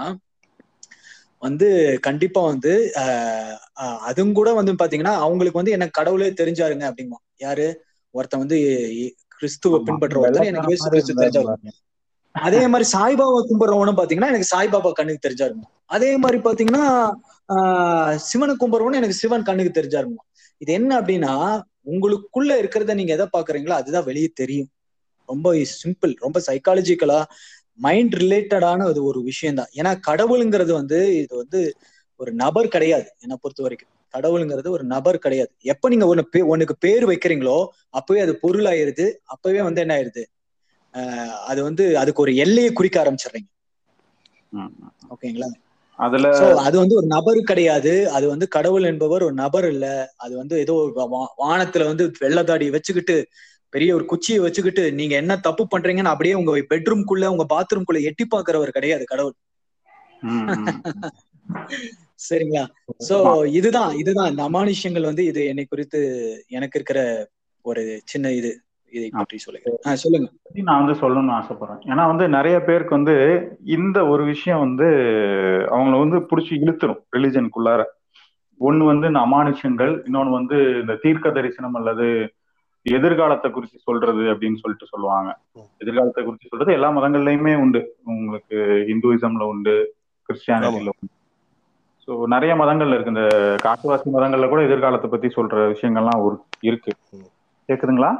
வந்து 1.43 1.67
கண்டிப்பா 2.07 2.41
வந்து 2.47 2.71
அதுவும் 4.07 4.33
கூட 4.33 4.49
வந்து 4.57 4.73
பாத்தீங்கன்னா 4.81 5.15
அவங்களுக்கு 5.23 5.61
வந்து 5.61 5.75
எனக்கு 5.77 5.97
கடவுளே 5.99 6.29
தெரிஞ்சாருங்க 6.41 6.85
அப்படிமா 6.89 7.17
யாரு 7.37 7.65
ஒருத்தன் 8.15 8.43
வந்து 8.43 8.57
கிறிஸ்துவ. 9.35 9.75
பின்பற்ற 9.81 10.17
ஒருத்தர் 10.23 10.49
எனக்கு 10.49 10.73
கிறிஸ்து 10.87 11.13
தெரிஞ்சாரு. 11.15 11.53
அதே 12.31 12.67
மாதிரி 12.67 12.89
சாய்பாபா 12.97 13.45
கும்பிடுறவனும் 13.49 13.97
பாத்தீங்கன்னா 13.97 14.27
எனக்கு 14.27 14.57
சாய்பாபா 14.57 14.91
கண்ணுக்கு 14.91 15.29
தெரிஞ்சாருங்க 15.29 15.63
அதே 15.85 16.17
மாதிரி 16.17 16.41
பாத்தீங்கன்னா 16.41 17.11
ஆஹ் 17.53 18.15
சிவனை 18.15 18.55
கும்பிடுறவனும் 18.59 18.95
எனக்கு 18.95 19.13
சிவன் 19.13 19.43
கண்ணுக்கு 19.43 19.81
தெரிஞ்சாருங்க 19.81 20.15
இது 20.57 20.73
என்ன 20.73 21.01
அப்படின்னா 21.01 21.61
உங்களுக்குள்ள 21.85 22.59
இருக்கிறத 22.59 22.93
நீங்க 22.93 23.13
எதை 23.13 23.27
பாக்குறீங்களோ 23.37 23.69
அதுதான் 23.69 24.03
வெளியே 24.03 24.27
தெரியும். 24.33 24.67
ரொம்ப 25.25 25.53
சிம்பிள் 25.53 26.15
ரொம்ப 26.15 26.41
சைக்காலஜிக்கலா 26.47 27.23
மைண்ட் 27.75 28.13
ரிலேட்டடான 28.13 28.85
அது 28.85 29.03
ஒரு 29.03 29.21
விஷயம் 29.21 29.55
தான் 29.55 29.67
ஏன்னா 29.75 29.99
கடவுளுங்கிறது 30.07 30.71
வந்து 30.71 31.17
இது 31.17 31.35
வந்து 31.35 31.73
ஒரு 32.15 32.33
நபர் 32.33 32.67
கிடையாது 32.67 33.13
என்னை 33.19 33.37
பொறுத்த 33.41 33.61
வரைக்கும். 33.61 33.89
கடவுளுங்கிறது 34.13 34.69
ஒரு 34.69 34.83
நபர் 34.83 35.17
கிடையாது. 35.17 35.51
எப்ப 35.61 35.89
நீங்க 35.89 36.15
ஒண்ணு 36.15 36.21
பே- 36.37 36.71
பேர் 36.79 37.07
வைக்கிறீங்களோ 37.07 37.67
அப்பவே 37.89 38.19
அது 38.19 38.39
பொருள் 38.39 38.63
ஆயிருது 38.63 39.13
அப்பவே 39.23 39.61
வந்து 39.61 39.81
என்ன 39.81 39.95
ஆயிருது? 39.95 40.23
அது 41.49 41.59
வந்து 41.67 41.83
அதுக்கு 42.01 42.23
ஒரு 42.23 42.33
எல்லையை 42.43 42.71
குறிக்க 42.73 42.97
ஆரம்பிச்சிடுறீங்க. 43.01 43.49
ஓகேங்களா? 45.13 45.49
அதுல 45.99 46.27
அது 46.63 46.75
வந்து 46.81 46.95
ஒரு 46.99 47.07
நபர் 47.13 47.39
கிடையாது. 47.43 47.93
அது 48.17 48.25
வந்து 48.29 48.45
கடவுள் 48.55 48.85
என்பவர் 48.91 49.23
ஒரு 49.23 49.35
நபர் 49.41 49.67
இல்ல. 49.73 49.85
அது 50.17 50.33
வந்து 50.41 50.55
ஏதோ 50.63 50.73
ஒரு 50.81 50.93
வானத்துல 51.41 51.87
வந்து 51.91 52.05
வெள்ளத்தாடி 52.23 52.67
வச்சுக்கிட்டு 52.75 53.15
பெரிய 53.73 53.89
ஒரு 53.97 54.05
குச்சியை 54.11 54.39
வச்சுக்கிட்டு 54.41 54.83
நீங்க 54.97 55.13
என்ன 55.15 55.33
தப்பு 55.47 55.63
பண்றீங்கன்னு 55.73 56.13
அப்படியே 56.13 56.35
உங்க 56.39 56.53
பெட்ரூம்குள்ள 56.71 57.25
உங்க 57.33 57.45
பாத்ரூம்குள்ள 57.51 58.01
எட்டி 58.09 58.25
பாக்குறவர் 58.27 58.75
கிடையாது 58.77 59.05
கடவுள். 59.05 59.35
சரிங்களா? 62.21 62.63
சோ 63.07 63.15
இதுதான் 63.59 63.91
இதுதான். 64.01 64.31
இந்த 64.31 64.43
அமானுஷ்யங்கள் 64.47 65.09
வந்து 65.09 65.23
இது 65.29 65.41
என்னை 65.51 65.65
குறித்து 65.65 65.99
எனக்கு 66.51 66.77
இருக்கிற 66.79 66.99
ஒரு 67.65 67.83
சின்ன 68.05 68.31
இது. 68.39 68.51
இதை 68.97 69.07
பற்றி 69.13 69.37
சொல்லுங்க. 69.45 69.95
சொல்லுங்க 70.03 70.27
நான் 70.69 70.81
வந்து 70.81 70.95
சொல்லணும்னு 71.01 71.35
ஆசைப்படுறேன். 71.37 71.81
ஏன்னா 71.91 72.03
வந்து 72.11 72.25
நிறைய 72.37 72.55
பேருக்கு 72.67 72.97
வந்து 72.97 73.15
இந்த 73.77 73.97
ஒரு 74.13 74.23
விஷயம் 74.33 74.63
வந்து 74.65 74.87
அவங்கள 75.75 75.97
வந்து 76.03 76.19
புடிச்சு 76.29 76.53
இழுத்துரும் 76.63 77.01
ரிலிஜனுக்குள்ளார. 77.17 77.83
ஒண்ணு 78.61 78.89
வந்து 78.91 79.09
இந்த 79.11 79.21
அமானுஷ்யங்கள் 79.27 79.93
இன்னொன்னு 80.07 80.37
வந்து 80.39 80.57
இந்த 80.81 80.95
தீர்க்க 81.05 81.37
தரிசனம் 81.37 81.77
அல்லது 81.79 82.07
எதிர்காலத்தை 82.85 83.47
குறித்து 83.51 83.77
சொல்றது 83.87 84.23
அப்படின்னு 84.33 84.61
சொல்லிட்டு 84.61 84.91
சொல்லுவாங்க. 84.91 85.29
எதிர்காலத்தை 85.83 86.21
குறித்து 86.23 86.51
சொல்றது 86.51 86.75
எல்லா 86.77 86.89
மதங்கள்லயுமே 86.97 87.53
உண்டு. 87.63 87.81
உங்களுக்கு 88.13 88.57
இந்துயிசம்ல 88.93 89.47
உண்டு 89.53 89.75
கிறிஸ்டியானிட்டில 90.29 90.93
உண்டு. 90.95 91.13
ஸோ 92.05 92.11
நிறைய 92.33 92.53
மதங்கள்ல 92.61 92.95
இருக்கு. 92.95 93.13
இந்த 93.15 93.25
காட்டுவாசி 93.65 94.15
மதங்கள்ல 94.15 94.47
கூட 94.53 94.61
எதிர்காலத்தை 94.69 95.09
பத்தி 95.09 95.27
சொல்ற 95.37 95.65
விஷயங்கள்லாம் 95.73 96.23
ஒரு 96.27 96.37
இருக்கு. 96.69 96.93
கேக்குதுங்களா? 97.69 98.11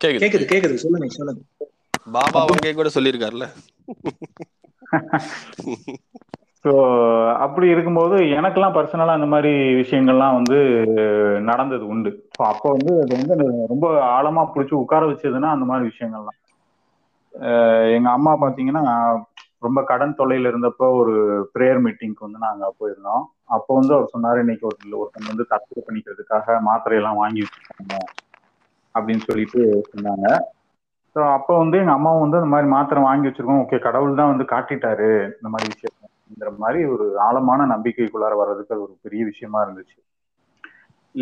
கேக்குது. 0.00 0.22
கேக்குது 0.22 0.46
கேக்குது. 0.50 0.76
சொல்லுங்க 0.84 1.08
சொல்லுங்க. 1.16 1.42
பாபா 2.06 2.40
வங்கை 2.46 2.72
கூட 2.74 2.88
சொல்லியிருக்காருல்ல 2.94 3.46
ஸோ 6.64 6.72
அப்படி 7.44 7.66
இருக்கும்போது 7.68 8.16
எனக்கெல்லாம் 8.36 8.76
பர்சனலா 8.76 9.16
அந்த 9.16 9.28
மாதிரி 9.32 9.50
விஷயங்கள்லாம் 9.80 10.36
வந்து 10.38 10.58
நடந்தது 11.48 11.84
உண்டு. 11.86 12.12
ஸோ 12.32 12.42
அப்போ 12.48 12.68
வந்து 12.74 12.92
அது 13.02 13.12
வந்து 13.18 13.36
ரொம்ப 13.72 13.86
ஆழமா 14.12 14.44
பிடிச்சி 14.48 14.74
உட்கார 14.80 15.04
வச்சதுன்னா 15.10 15.50
அந்த 15.54 15.66
மாதிரி 15.66 15.90
விஷயங்கள்லாம். 15.90 16.38
அஹ் 17.34 17.88
எங்க 17.96 18.08
அம்மா 18.12 18.32
பாத்தீங்கன்னா 18.40 18.82
ரொம்ப 19.62 19.80
கடன் 19.84 20.18
தொல்லையில 20.18 20.50
இருந்தப்போ 20.50 20.86
ஒரு 20.98 21.14
ப்ரேயர் 21.54 21.80
மீட்டிங்க்கு 21.84 22.26
வந்து 22.26 22.40
நாங்க 22.44 22.64
போயிருந்தோம். 22.78 23.22
அப்போ 23.56 23.70
வந்து 23.78 23.92
அவர் 23.94 24.12
சொன்னாரு 24.12 24.38
இன்னைக்கு 24.44 24.66
ஒரு 24.66 24.78
ஒருத்தங்க 25.00 25.28
வந்து 25.32 25.50
தற்கொலை 25.52 25.82
பண்ணிக்கிறதுக்காக 25.84 26.56
மாத்திரையெல்லாம் 26.66 27.20
வாங்கி 27.20 27.44
வச்சிருக்காங்க. 27.44 27.96
அப்படின்னு 28.96 29.26
சொல்லிட்டு 29.28 29.60
சொன்னாங்க. 29.92 30.26
ஸோ 31.16 31.20
அப்போ 31.36 31.52
வந்து 31.62 31.76
எங்கள் 31.82 31.96
அம்மாவும் 31.98 32.24
வந்து 32.24 32.38
அந்த 32.40 32.50
மாதிரி 32.54 32.68
மாத்திரை 32.72 33.02
வாங்கி 33.08 33.28
வச்சிருக்கோம். 33.28 33.62
ஓகே 33.64 33.78
கடவுள் 33.86 34.18
தான் 34.20 34.32
வந்து 34.32 34.46
காட்டிட்டாரு 34.54 35.10
இந்த 35.36 35.48
மாதிரி 35.52 35.70
விஷயம்ங்கிற 35.74 36.50
மாதிரி 36.64 36.80
ஒரு 36.94 37.06
ஆழமான 37.26 37.66
நம்பிக்கைக்குள்ளார 37.74 38.34
வர்றதுக்கு 38.42 38.74
அது 38.74 38.86
ஒரு 38.86 38.94
பெரிய 39.06 39.24
விஷயமா 39.30 39.60
இருந்துச்சு. 39.66 39.98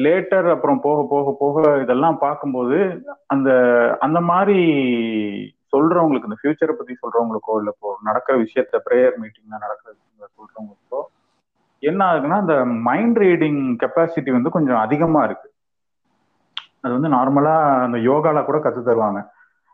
லேட்டர் 0.05 0.47
அப்புறம் 0.53 0.81
போக 0.87 1.01
போக 1.11 1.33
போக 1.43 1.61
இதெல்லாம் 1.83 2.16
பார்க்கும்போது 2.25 2.79
அந்த 3.35 3.51
அந்த 4.01 4.20
மாதிரி 4.31 4.59
சொல்றவங்களுக்கு 5.72 6.29
இந்த 6.31 6.39
ஃபியூச்சரை 6.41 6.75
பத்தி 6.79 6.95
சொல்றவங்களுக்கோ 7.03 7.55
இல்லை 7.61 7.72
இப்போ 7.77 7.91
நடக்கிற 8.09 8.35
விஷயத்த 8.45 8.81
ப்ரேயர் 8.87 9.16
மீட்டிங்ல 9.22 9.57
நடக்கிற 9.64 9.89
விஷயங்களை 9.95 10.29
சொல்றவங்களுக்கோ 10.39 11.01
என்ன 11.83 12.01
ஆகுதுன்னா 12.11 12.37
அந்த 12.45 12.57
மைண்ட் 12.89 13.18
ரீடிங் 13.25 13.62
கெப்பாசிட்டி 13.83 14.31
வந்து 14.37 14.55
கொஞ்சம் 14.57 14.83
அதிகமா 14.85 15.22
இருக்கு. 15.25 15.49
அது 16.85 16.93
வந்து 16.93 17.11
நார்மலா 17.14 17.55
அந்த 17.85 17.99
யோகால 18.07 18.45
கூட 18.45 18.59
கத்து 18.61 18.82
தருவாங்க 18.82 19.20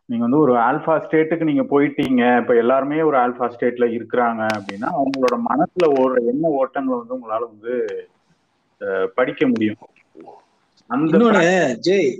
நீங்க 0.09 0.23
வந்து 0.25 0.39
ஒரு 0.39 0.53
ஆல்பா 0.61 0.95
ஸ்டேட்டுக்கு 1.03 1.49
நீங்க 1.49 1.65
போயிட்டீங்க 1.71 2.23
இப்ப 2.41 2.55
எல்லாருமே 2.57 2.99
ஒரு 3.03 3.17
ஆல்பா 3.19 3.47
ஸ்டேட்ல 3.53 3.87
இருக்கிறாங்க 3.97 4.43
அப்படின்னா 4.57 4.89
அவங்களோட 4.97 5.37
மனசுல 5.49 5.89
ஓடுற 5.97 6.23
என்ன 6.33 6.49
ஓட்டங்கள் 6.61 7.01
வந்து 7.01 7.17
உங்களால 7.19 7.45
வந்து 7.49 7.75
படிக்க 9.17 9.43
முடியும் 9.47 9.81
அந்த 10.91 11.17
ஜெய். 11.83 12.11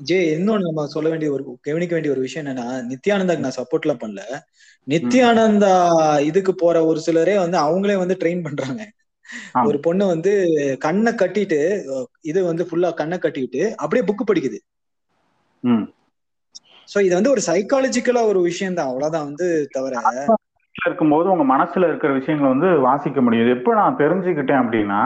ஜெய் 0.00 0.28
இன்னொன்னு 0.34 0.66
நம்ம 0.66 0.86
சொல்ல 0.86 1.08
வேண்டிய 1.08 1.28
ஒரு 1.32 1.44
கவனிக்க 1.60 1.92
வேண்டிய 1.94 2.12
ஒரு 2.12 2.20
விஷயம் 2.20 2.44
என்னன்னா 2.44 2.66
நித்யானந்தாக்கு 2.90 3.44
நான் 3.46 3.58
சப்போர்ட்லாம் 3.58 4.02
பண்ணல 4.02 4.22
நித்யானந்தா 4.86 5.72
இதுக்கு 6.28 6.52
போற 6.54 6.76
ஒரு 6.84 7.00
சிலரே 7.06 7.34
வந்து 7.38 7.58
அவங்களே 7.58 7.96
வந்து 7.96 8.16
ட்ரெயின் 8.20 8.44
பண்றாங்க. 8.46 8.82
ஒரு 9.68 9.78
பொண்ணு 9.86 10.04
வந்து 10.12 10.32
கண்ணை 10.86 11.12
கட்டிட்டு 11.14 11.60
இது 12.30 12.40
வந்து 12.50 12.66
ஃபுல்லா 12.68 12.90
கண்ணை 13.00 13.18
கட்டிட்டு 13.18 13.62
அப்படியே 13.82 14.04
புக் 14.08 14.28
படிக்குது. 14.30 14.58
சோ 16.88 16.98
இது 17.06 17.14
வந்து 17.18 17.32
ஒரு 17.34 17.42
சைக்காலஜிக்கலா 17.48 18.20
ஒரு 18.32 18.42
விஷயம் 18.50 18.78
தான் 18.78 18.90
அவ்வளவுதான் 18.90 19.28
வந்து 19.30 19.46
தவிர 19.76 20.02
இருக்கும்போது 20.76 21.26
உங்க 21.32 21.44
மனசுல 21.52 21.88
இருக்கிற 21.90 22.10
விஷயங்களை 22.18 22.48
வந்து 22.52 22.68
வாசிக்க 22.86 23.20
முடியுது 23.26 23.50
எப்ப 23.56 23.74
நான் 23.80 24.00
தெரிஞ்சுக்கிட்டேன் 24.02 24.62
அப்படின்னா 24.62 25.00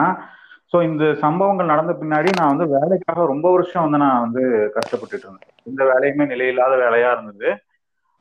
சோ 0.73 0.77
இந்த 0.89 1.05
சம்பவங்கள் 1.23 1.71
நடந்த 1.71 1.93
பின்னாடி 2.01 2.29
நான் 2.37 2.51
வந்து 2.53 2.65
வேலைக்காக 2.75 3.25
ரொம்ப 3.31 3.47
வருஷம் 3.55 3.85
வந்து 3.85 3.99
நான் 4.03 4.23
வந்து 4.25 4.41
கஷ்டப்பட்டுட்டு 4.75 5.25
இருந்தேன். 5.27 5.53
இந்த 5.69 5.81
வேலையுமே 5.91 6.25
நிலையில்லாத 6.31 6.73
வேலையா 6.83 7.09
இருந்தது. 7.15 7.49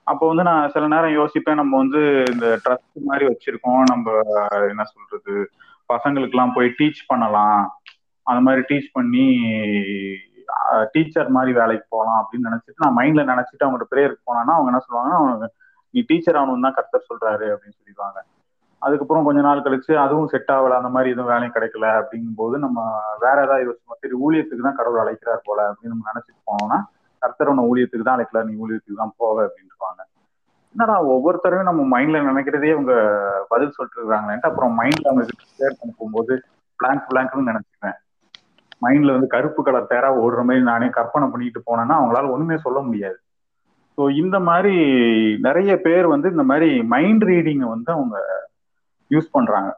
அப்போ 0.07 0.25
வந்து 0.31 0.45
நான் 0.49 0.73
சில 0.75 0.85
நேரம் 0.95 1.17
யோசிப்பேன் 1.19 1.61
நம்ம 1.61 1.73
வந்து 1.83 2.01
இந்த 2.33 2.47
ட்ரஸ்ட் 2.65 3.09
மாதிரி 3.11 3.25
வச்சிருக்கோம். 3.31 3.83
நம்ம 3.93 4.07
என்ன 4.73 4.85
சொல்றது? 4.95 5.35
பசங்களுக்கெல்லாம் 5.93 6.55
போய் 6.57 6.77
டீச் 6.79 7.01
பண்ணலாம். 7.11 7.63
அந்த 8.27 8.41
மாதிரி 8.47 8.63
டீச் 8.71 8.95
பண்ணி 8.97 9.25
டீச்சர் 10.95 11.35
மாதிரி 11.37 11.53
வேலைக்கு 11.61 11.87
போகலாம் 11.95 12.21
அப்படின்னு 12.21 12.49
நினைச்சிட்டு 12.49 12.85
நான் 12.85 12.99
மைண்ட்ல 12.99 13.23
நினைச்சிட்டு 13.31 13.65
அவங்கள்ட்ட 13.65 13.93
ப்ரேயருக்கு 13.93 14.29
போனான்னா 14.29 14.55
அவங்க 14.57 14.71
என்ன 14.73 14.83
சொல்லுவாங்கன்னா 14.85 15.19
அவங்க 15.21 15.47
நீ 15.95 16.01
டீச்சர் 16.11 16.39
ஆகணும்னு 16.41 16.67
தான் 16.67 16.77
கர்த்தர் 16.79 17.09
சொல்றாரு 17.09 17.47
அப்படின்னு 17.55 17.79
சொல்லிடுவாங்க. 17.79 18.19
அதுக்கப்புறம் 18.83 19.27
கொஞ்ச 19.27 19.41
நாள் 19.41 19.65
கழிச்சு 19.65 19.93
அதுவும் 20.05 20.31
செட் 20.33 20.53
ஆகல 20.55 20.79
அந்த 20.81 20.91
மாதிரி 20.95 21.13
எதுவும் 21.13 21.31
வேலையும் 21.33 21.55
கிடைக்கல 21.57 21.89
அப்படிங்கும் 21.99 22.39
போது 22.41 22.57
நம்ம 22.59 22.79
வேற 23.25 23.37
ஏதாவது 23.47 23.67
யோசிச்சோம் 23.67 24.01
சரி 24.03 24.17
ஊழியத்துக்கு 24.25 24.67
தான் 24.69 24.79
கடவுள் 24.79 25.03
அழைக்கிறார் 25.03 25.47
போல 25.49 25.61
அப்படின்னு 25.69 25.95
நம்ம 25.95 26.09
நினைச்சிட்டு 26.13 26.41
போனோம்னா 26.51 26.79
கர்த்தர் 27.23 27.51
ஒன்று 27.53 27.69
ஊழியத்துக்கு 27.71 28.07
தான் 28.09 28.17
அழைக்கல 28.17 28.43
நீ 28.49 28.55
ஊழியத்துக்கு 28.65 29.03
தான் 29.03 29.15
போக 29.17 29.37
அப்படின்ட்டுருவாங்க 29.47 30.03
என்னடா 30.75 30.95
ஒவ்வொருத்தரையும் 31.15 31.69
நம்ம 31.69 31.83
மைண்ட்ல 31.93 32.21
நினைக்கிறதே 32.29 32.71
அவங்க 32.75 32.95
பதில் 33.49 33.75
சொல்லிட்டு 33.75 34.01
இருக்காங்களேன்ட்டு 34.01 34.51
அப்புறம் 34.51 34.73
மைண்ட்ல 34.81 35.11
அவங்க 35.11 35.25
ஷேர் 35.53 35.79
பண்ணும்போது 35.79 35.99
போகும்போது 35.99 36.35
பிளாங்க் 36.79 37.09
பிளாங்க்னு 37.11 37.51
நினைச்சுக்கிறேன் 37.51 37.99
மைண்ட்ல 38.83 39.15
வந்து 39.17 39.29
கருப்பு 39.35 39.61
கலர் 39.63 39.91
தேரா 39.91 40.09
ஓடுற 40.23 40.41
மாதிரி 40.45 40.63
நானே 40.63 40.89
கற்பனை 40.91 41.27
பண்ணிட்டு 41.29 41.61
போனேன்னா 41.67 41.97
அவங்களால 41.99 42.33
ஒண்ணுமே 42.35 42.57
சொல்ல 42.59 42.79
முடியாது. 42.81 43.19
ஸோ 43.99 44.03
இந்த 44.23 44.37
மாதிரி 44.41 44.75
நிறைய 45.41 45.73
பேர் 45.81 46.07
வந்து 46.07 46.29
இந்த 46.31 46.45
மாதிரி 46.51 46.69
மைண்ட் 46.95 47.25
ரீடிங்கை 47.25 47.69
வந்து 47.69 47.91
அவங்க 47.93 48.17
யூஸ் 49.11 49.29
பண்றாங்க. 49.31 49.71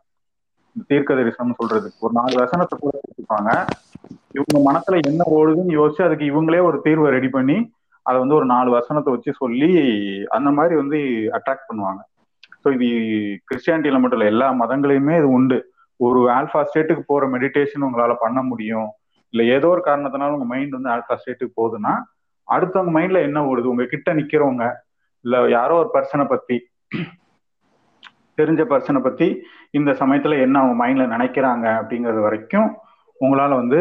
தீர்க்க 0.90 1.14
தரிசனம் 1.14 1.58
சொல்றது. 1.60 1.88
ஒரு 2.00 2.12
நாலு 2.12 2.34
வசனத்தை 2.42 2.76
கூட 2.78 2.94
வச்சுப்பாங்க 3.00 3.50
இவங்க 4.38 4.58
மனசுல 4.68 5.00
என்ன 5.10 5.22
ஓடுதுன்னு 5.36 5.78
யோசிச்சு 5.78 6.02
அதுக்கு 6.06 6.24
இவங்களே 6.32 6.60
ஒரு 6.68 6.78
தீர்வை 6.84 7.08
ரெடி 7.08 7.28
பண்ணி 7.28 7.56
அதை 8.06 8.16
வந்து 8.22 8.38
ஒரு 8.38 8.46
நாலு 8.54 8.68
வசனத்தை 8.76 9.10
வச்சு 9.14 9.32
சொல்லி 9.42 9.70
அந்த 10.36 10.48
மாதிரி 10.56 10.74
வந்து 10.80 10.98
அட்ராக்ட் 11.38 11.68
பண்ணுவாங்க. 11.68 12.02
ஸோ 12.62 12.70
இது 12.76 12.88
கிறிஸ்டியானிட்டியில 13.48 14.00
மட்டும் 14.00 14.18
இல்லை 14.18 14.32
எல்லா 14.34 14.48
மதங்களையுமே 14.62 15.14
இது 15.20 15.28
உண்டு. 15.38 15.58
ஒரு 16.00 16.20
ஆல்ஃபா 16.36 16.60
ஸ்டேட்டுக்கு 16.68 17.02
போற 17.10 17.24
மெடிடேஷன் 17.34 17.86
உங்களால 17.86 18.14
பண்ண 18.24 18.38
முடியும். 18.50 18.88
இல்ல 19.34 19.42
ஏதோ 19.56 19.68
ஒரு 19.74 19.82
காரணத்தினால 19.88 20.36
உங்க 20.36 20.48
மைண்ட் 20.52 20.76
வந்து 20.78 20.92
ஆல்ஃபா 20.94 21.14
ஸ்டேட்டுக்கு 21.20 21.58
போகுதுன்னா 21.60 21.92
அடுத்தவங்க 22.48 22.92
மைண்ட்ல 22.96 23.20
என்ன 23.28 23.38
ஓடுது? 23.50 23.72
உங்க 23.72 23.84
கிட்ட 23.92 24.14
நிக்கிறவங்க 24.14 24.64
இல்ல 25.24 25.36
யாரோ 25.58 25.74
ஒரு 25.82 25.90
பர்சனை 25.94 26.24
பத்தி 26.32 26.56
தெரிஞ்ச 28.38 28.62
பர்சனை 28.72 29.00
பத்தி 29.02 29.26
இந்த 29.78 29.90
சமயத்துல 30.00 30.38
என்ன 30.46 30.58
அவங்க 30.60 30.76
மைண்ட்ல 30.82 31.04
நினைக்கிறாங்க 31.14 31.66
அப்படிங்கிறது 31.80 32.20
வரைக்கும் 32.26 32.68
உங்களால 33.20 33.52
வந்து 33.60 33.80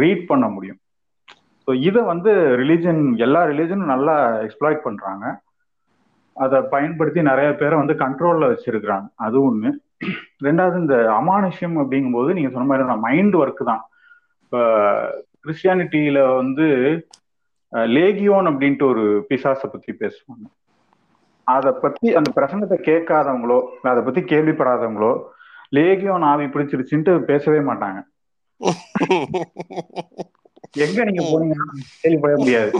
ரீட் 0.00 0.22
பண்ண 0.30 0.46
முடியும். 0.48 0.78
ஸோ 1.70 1.74
இதை 1.80 2.02
வந்து 2.02 2.30
ரிலீஜன் 2.60 3.16
எல்லா 3.16 3.40
ரிலீஜனும் 3.44 3.90
நல்லா 3.90 4.14
எக்ஸ்ப்ளாய்ட் 4.44 4.80
பண்றாங்க. 4.86 5.24
அதை 6.36 6.60
பயன்படுத்தி 6.60 7.22
நிறைய 7.22 7.54
பேரை 7.54 7.78
வந்து 7.78 7.94
கண்ட்ரோல்ல 8.02 8.46
வச்சிருக்கிறாங்க. 8.52 9.06
அது 9.14 9.36
ஒண்ணு. 9.42 9.70
ரெண்டாவது 10.44 10.76
இந்த 10.78 10.96
அமானுஷ்யம் 11.18 11.76
அப்படிங்கும்போது 11.82 12.32
நீங்க 12.32 12.50
சொன்ன 12.50 12.68
மாதிரி 12.70 12.96
மைண்ட் 13.00 13.34
ஒர்க் 13.34 13.62
தான். 13.64 13.82
இப்போ 14.42 14.60
கிறிஸ்டியானிட்டியில 15.44 16.36
வந்து 16.36 16.66
லேகியோன் 17.96 18.50
அப்படின்ட்டு 18.52 18.88
ஒரு 18.88 19.26
பிசாசை 19.28 19.68
பத்தி 19.74 19.92
பேசுவாங்க. 19.92 20.46
அதை 21.44 21.72
பத்தி 21.82 22.14
அந்த 22.14 22.32
பிரசங்கத்தை 22.40 22.78
கேட்காதவங்களோ 22.90 23.60
அதை 23.82 24.02
பத்தி 24.02 24.20
கேள்விப்படாதவங்களோ 24.20 25.12
லேகியோன் 25.76 26.26
ஆவி 26.32 26.44
பிடிச்சிருச்சுன்ட்டு 26.44 27.18
பேசவே 27.20 27.58
மாட்டாங்க. 27.72 28.02
எங்க 30.74 31.04
நீங்க 31.04 31.22
போனீங்கன்னா 31.28 31.66
கேள்விப்பட 32.02 32.34
முடியாது. 32.40 32.70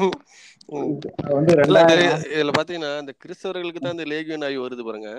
இதுல 2.34 2.52
பாத்தீங்கன்னா 2.58 2.92
இந்த 3.02 3.12
கிறிஸ்தவர்களுக்கு 3.22 3.80
தான் 3.80 3.96
இந்த 3.96 4.06
லேகியன் 4.12 4.46
ஆகி 4.48 4.58
வருது 4.64 4.84
பாருங்க. 4.88 5.10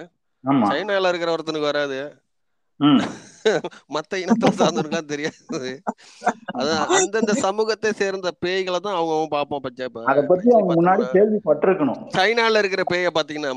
சைனால 0.70 1.10
இருக்கிற 1.12 1.32
ஒருத்தனுக்கு 1.36 1.72
வராது. 1.72 2.00
மத்த 3.96 4.20
இனத்தை 4.22 4.50
சார்ந்தவனுக்குலாம் 4.60 5.12
தெரியாது. 5.12 5.72
அதான் 6.60 6.84
அந்தந்த 6.98 7.34
சமூகத்தை 7.44 7.90
சேர்ந்த 8.00 8.30
பேய்களை 8.46 8.80
தான் 8.80 8.98
அவங்க 8.98 9.14
அவங்க 9.16 9.30
பார்ப்போம் 9.36 9.64
பச்சை 9.66 9.86
இப்ப 9.90 10.04
அதை 10.12 10.22
பத்தி 10.32 10.48
அவங்க 10.56 10.72
முன்னாடி 10.80 11.04
கேள்விப்பட்டிருக்கணும். 11.16 12.00
சைனால 12.16 12.62
இருக்கிற 12.64 12.84
பேயை 12.92 13.12
பாத்தீங்கன்னா 13.18 13.52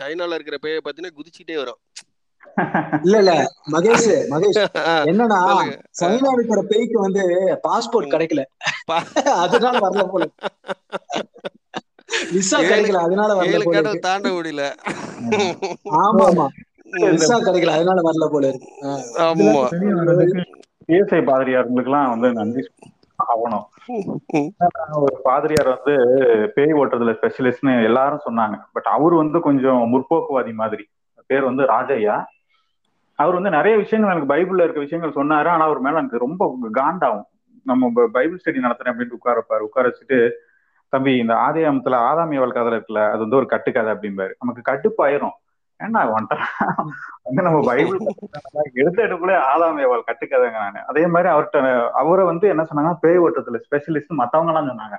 சைனால 0.00 0.38
இருக்கிற 0.38 0.58
பேயை 0.64 0.80
பாத்தீங்கன்னா 0.80 1.16
குதிச்சுட்டே 1.18 1.56
வரும். 1.62 1.80
இல்ல 3.04 3.16
இல்ல. 3.22 3.32
மகேஷ் 3.72 4.08
மகேஷ். 4.32 4.58
என்னன்னா 5.06 5.38
சைனா 6.00 6.30
இருக்கிற 6.34 6.60
பேய்க்கு 6.70 6.98
வந்து 7.00 7.22
பாஸ்போர்ட். 7.64 8.12
கிடைக்கல. 8.14 8.42
அதனால 9.44 9.74
வரல 9.84 10.04
போல 10.12 10.24
விசா 12.32 12.58
கிடைக்கல 12.62 12.98
அதனால 13.02 13.30
வரல 13.36 13.58
போல 13.66 13.92
தாண்ட 14.06 14.28
முடியல. 14.32 14.64
ஆமா 16.00 16.24
ஆமா. 16.26 16.46
விசா 17.12 17.36
கிடைக்கல 17.40 17.76
அதனால 17.76 18.00
வரல 18.08 18.26
போல 18.32 18.46
ஆமா. 19.26 19.62
இயேசை 20.88 21.20
பாதிரியார்களுக்கெல்லாம் 21.26 22.10
வந்து 22.12 22.28
நன்றி 22.38 22.62
ஆகணும். 23.18 23.66
ஒரு 24.98 25.16
பாதிரியார் 25.24 25.70
வந்து 25.74 25.94
பேய் 26.56 26.76
ஓட்டுறதுல 26.78 27.12
ஸ்பெஷலிஸ்ட்னு 27.18 27.74
எல்லாரும் 27.88 28.24
சொன்னாங்க. 28.24 28.56
பட் 28.74 28.88
அவர் 28.92 29.14
வந்து 29.14 29.40
கொஞ்சம் 29.40 29.82
முற்போக்குவாதி 29.92 30.52
மாதிரி. 30.54 30.84
பேர் 31.30 31.48
வந்து 31.48 31.64
ராஜையா 31.66 32.16
அவர் 33.14 33.34
வந்து 33.34 33.50
நிறைய 33.50 33.78
விஷயங்கள் 33.78 34.16
எனக்கு 34.16 34.34
பைபிள்ல 34.34 34.62
இருக்க 34.62 34.80
விஷயங்கள் 34.80 35.24
சொன்னாரு. 35.24 35.48
ஆனா 35.48 35.64
அவர் 35.64 35.78
மேல 35.78 35.98
எனக்கு 35.98 36.18
ரொம்ப 36.18 36.56
காண்டாகும். 36.74 37.28
நம்ம 37.64 37.90
பைபிள் 38.12 38.40
ஸ்டடி 38.44 38.58
நடத்துறேன் 38.58 38.92
அப்படின்ட்டு 38.92 39.18
உட்காரப்பாரு. 39.22 39.58
உட்கார 39.58 39.88
வச்சுட்டு 39.88 40.30
தம்பி 40.88 41.16
இந்த 41.16 41.34
ஆதியாமத்துல 41.34 41.98
ஆதாமியவள் 42.10 42.52
கதை 42.52 42.72
இருக்குல்ல 42.72 43.08
அது 43.08 43.18
வந்து 43.18 43.36
ஒரு 43.36 43.46
கட்டுக்கதை 43.46 43.92
அப்படிம்பாரு. 43.92 44.32
நமக்கு 44.38 44.72
கட்டுப்பாயிரும் 44.72 45.36
ஏன்னா 45.80 46.00
வந்துட்டான் 46.14 46.82
வந்து 47.22 47.42
நம்ம 47.42 47.60
பைபிள் 47.64 47.98
எடுத்த 48.72 49.02
எடுப்புல 49.02 49.40
ஆதாமியவள் 49.54 50.06
கட்டுக்கதைங்க 50.06 50.50
நான். 50.50 50.84
அதே 50.86 51.06
மாதிரி 51.06 51.32
அவர்கிட்ட 51.34 51.90
அவரை 51.90 52.24
வந்து 52.24 52.48
என்ன 52.48 52.62
சொன்னாங்க 52.62 52.94
பேய் 53.00 53.18
ஓட்டத்துல 53.18 53.60
ஸ்பெஷலிஸ்ட் 53.70 54.18
மத்தவங்க 54.20 54.52
எல்லாம் 54.52 54.70
சொன்னாங்க. 54.72 54.96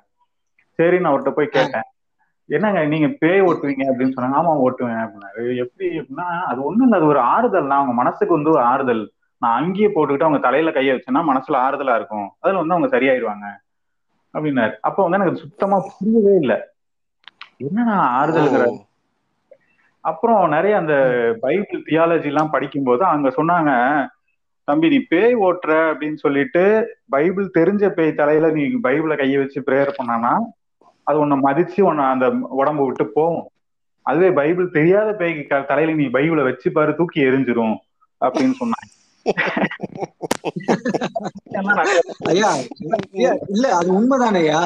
சரின்னு 0.77 1.09
அவர்கிட்ட 1.09 1.31
போய் 1.31 1.47
கேட்டேன். 1.47 1.87
என்னங்க 2.49 2.85
நீங்க 2.85 3.07
பேய் 3.19 3.41
ஓட்டுவீங்க 3.41 3.83
அப்படின்னு 3.89 4.15
சொன்னாங்க. 4.15 4.39
ஆமா 4.39 4.53
ஓட்டுவேன் 4.65 5.01
அப்படின்னாரு. 5.03 5.55
எப்படி 5.55 5.99
அப்படின்னா 5.99 6.27
அது 6.43 6.63
ஒண்ணும் 6.63 6.83
இல்ல 6.83 6.95
அது 6.95 7.05
ஒரு 7.05 7.19
ஆறுதல். 7.19 7.65
நான் 7.65 7.77
அவங்க 7.77 7.93
மனசுக்கு 7.93 8.33
வந்து 8.33 8.49
ஒரு 8.49 8.63
ஆறுதல். 8.63 9.03
நான் 9.41 9.63
அங்கேயே 9.63 9.87
போட்டுக்கிட்டு 9.87 10.27
அவங்க 10.27 10.39
தலையில 10.39 10.71
கைய 10.71 10.95
வச்சேன்னா 10.95 11.21
மனசுல 11.31 11.57
ஆறுதலா 11.57 11.95
இருக்கும். 11.95 12.27
அதுல 12.41 12.57
வந்து 12.57 12.75
அவங்க 12.75 12.89
சரியாயிருவாங்க 12.97 13.45
அப்படின்னாரு. 14.33 14.73
அப்ப 14.81 15.03
வந்து 15.03 15.17
எனக்கு 15.17 15.41
சுத்தமா 15.41 15.77
புரியவே 15.89 16.35
இல்லை. 16.35 16.57
என்னன்னா 17.59 17.95
ஆறுதல்ங்கிற. 18.19 18.65
அப்புறம் 20.03 20.49
நிறைய 20.49 20.77
அந்த 20.77 20.93
பைபிள் 21.41 21.81
தியாலஜி 21.81 22.23
எல்லாம் 22.23 22.49
படிக்கும்போது 22.49 23.03
அங்க 23.05 23.27
சொன்னாங்க 23.29 23.71
தம்பி 24.67 24.89
நீ 24.89 24.99
பேய் 25.09 25.33
ஓட்டுற 25.35 25.71
அப்படின்னு 25.91 26.15
சொல்லிட்டு 26.15 26.63
பைபிள் 27.09 27.45
தெரிஞ்ச 27.57 27.89
பேய் 27.89 28.11
தலையில 28.13 28.49
நீ 28.51 28.63
பைபிளை 28.83 29.15
கைய 29.17 29.37
வச்சு 29.37 29.61
பிரேயர் 29.61 29.97
பண்ணானா 29.99 30.33
அது 31.07 31.19
உன்னை 31.19 31.37
மதிச்சு 31.43 31.81
உன்னை 31.81 32.05
அந்த 32.05 32.29
உடம்பு 32.57 32.85
விட்டு 32.85 33.09
போகும். 33.09 33.51
அதுவே 34.05 34.31
பைபிள் 34.31 34.71
தெரியாத 34.71 35.13
பேய்க்கு 35.13 35.65
தலையில 35.69 35.95
நீ 35.95 36.09
பைபிளை 36.15 36.47
வச்சு 36.47 36.71
பாரு 36.71 36.97
தூக்கி 36.97 37.27
எரிஞ்சிரும் 37.27 37.75
அப்படின்னு 38.21 38.55
சொன்னாங்க. 38.61 38.89
இல்ல 43.51 43.67
அது 43.77 43.89
உண்மைதானேயா 43.97 44.59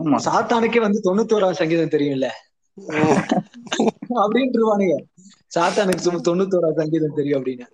ஆமா. 0.00 0.16
சாத்தானுக்கே 0.26 0.80
வந்து 0.84 1.00
தொண்ணூத்தோராம் 1.06 1.58
சங்கீதம் 1.60 1.94
தெரியும்ல. 1.94 2.26
அப்படின்ட்டுருவானுங்க 4.22 4.96
சாத்தானுக்கு 5.52 5.98
சும்மா 5.98 6.20
தொண்ணூத்தோராம் 6.28 6.78
சங்கீதம் 6.80 7.14
தெரியும் 7.14 7.38
அப்படின்னு. 7.38 7.64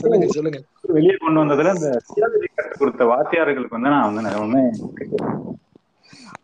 சொல்லுங்க 0.00 0.26
சொல்லுங்க. 0.36 0.60
வெளியே 0.96 1.16
கொண்டு 1.16 1.42
வந்ததுல 1.42 1.74
இந்த 1.76 2.00
கொடுத்த 2.80 3.04
வாத்தியார்களுக்கு 3.12 3.78
வந்து 3.78 3.90
நான் 3.90 4.04
வந்து 4.44 4.62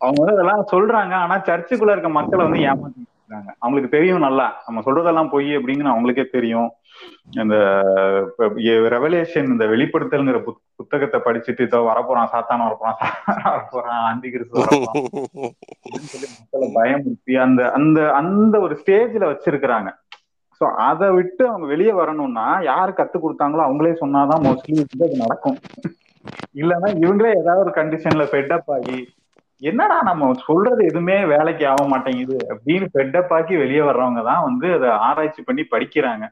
அவங்க 0.01 0.19
வந்து 0.21 0.35
அதெல்லாம் 0.37 0.65
சொல்றாங்க. 0.73 1.13
ஆனா 1.23 1.37
சர்ச்சுக்குள்ள 1.49 1.95
இருக்க 1.95 2.11
மக்களை 2.17 2.43
வந்து 2.47 2.65
ஏமாத்திருக்காங்க 2.71 3.17
இருக்காங்க. 3.29 3.51
அவங்களுக்கு 3.63 3.95
தெரியும் 3.97 4.25
நல்லா. 4.25 4.45
நம்ம 4.65 4.81
சொல்றதெல்லாம் 4.85 5.31
பொய் 5.33 5.49
அப்படிங்கன்னு 5.57 5.93
அவங்களுக்கே 5.93 6.25
தெரியும். 6.35 6.69
இந்த 7.41 7.55
ரெவலேஷன் 8.95 9.51
இந்த 9.53 9.65
வெளிப்படுத்தல்ங்கிற 9.73 10.39
புத்தகத்தை 10.79 11.19
படிச்சுட்டு 11.27 11.65
இதோ 11.67 11.79
வரப்போறான் 11.89 12.31
சாத்தான் 12.33 12.65
வரப்போறான் 12.65 12.99
வரப்போறான் 13.53 14.01
ஆண்டி 14.07 14.29
சொல்லி 16.13 16.27
மக்களை 16.35 16.67
பயமுறுத்தி 16.77 17.35
அந்த 17.45 17.61
அந்த 17.77 17.99
அந்த 18.21 18.55
ஒரு 18.65 18.75
ஸ்டேஜ்ல 18.81 19.29
வச்சிருக்கிறாங்க. 19.31 19.91
சோ 20.61 20.67
அதை 20.89 21.07
விட்டு 21.17 21.43
அவங்க 21.49 21.65
வெளியே 21.73 21.93
வரணும்னா 21.99 22.47
யாரு 22.71 22.91
கத்து 22.95 23.17
கொடுத்தாங்களோ 23.19 23.65
அவங்களே 23.67 23.93
சொன்னாதான் 24.01 24.43
மோஸ்ட்லி 24.47 24.75
வந்து 24.81 25.07
அது 25.07 25.23
நடக்கும். 25.23 25.57
இல்லைன்னா 26.61 26.89
இவங்களே 27.03 27.31
ஏதாவது 27.41 27.63
ஒரு 27.65 27.73
கண்டிஷன்ல 27.79 28.23
ஃபெட்டப் 28.31 28.69
ஆகி 28.75 28.97
என்னடா 29.61 30.01
நம்ம 30.01 30.33
சொல்றது 30.45 30.85
எதுவுமே 30.85 31.25
வேலைக்கு 31.25 31.67
ஆக 31.67 31.87
மாட்டேங்குது 31.87 32.37
அப்படின்னு 32.53 32.87
ஃபெட்டப் 32.93 33.33
ஆக்கி 33.33 33.55
வெளியே 33.55 33.79
வர்றவங்க 33.79 34.23
தான் 34.23 34.43
வந்து 34.43 34.73
அதை 34.73 34.89
ஆராய்ச்சி 34.89 35.41
பண்ணி 35.41 35.65
படிக்கிறாங்க. 35.71 36.25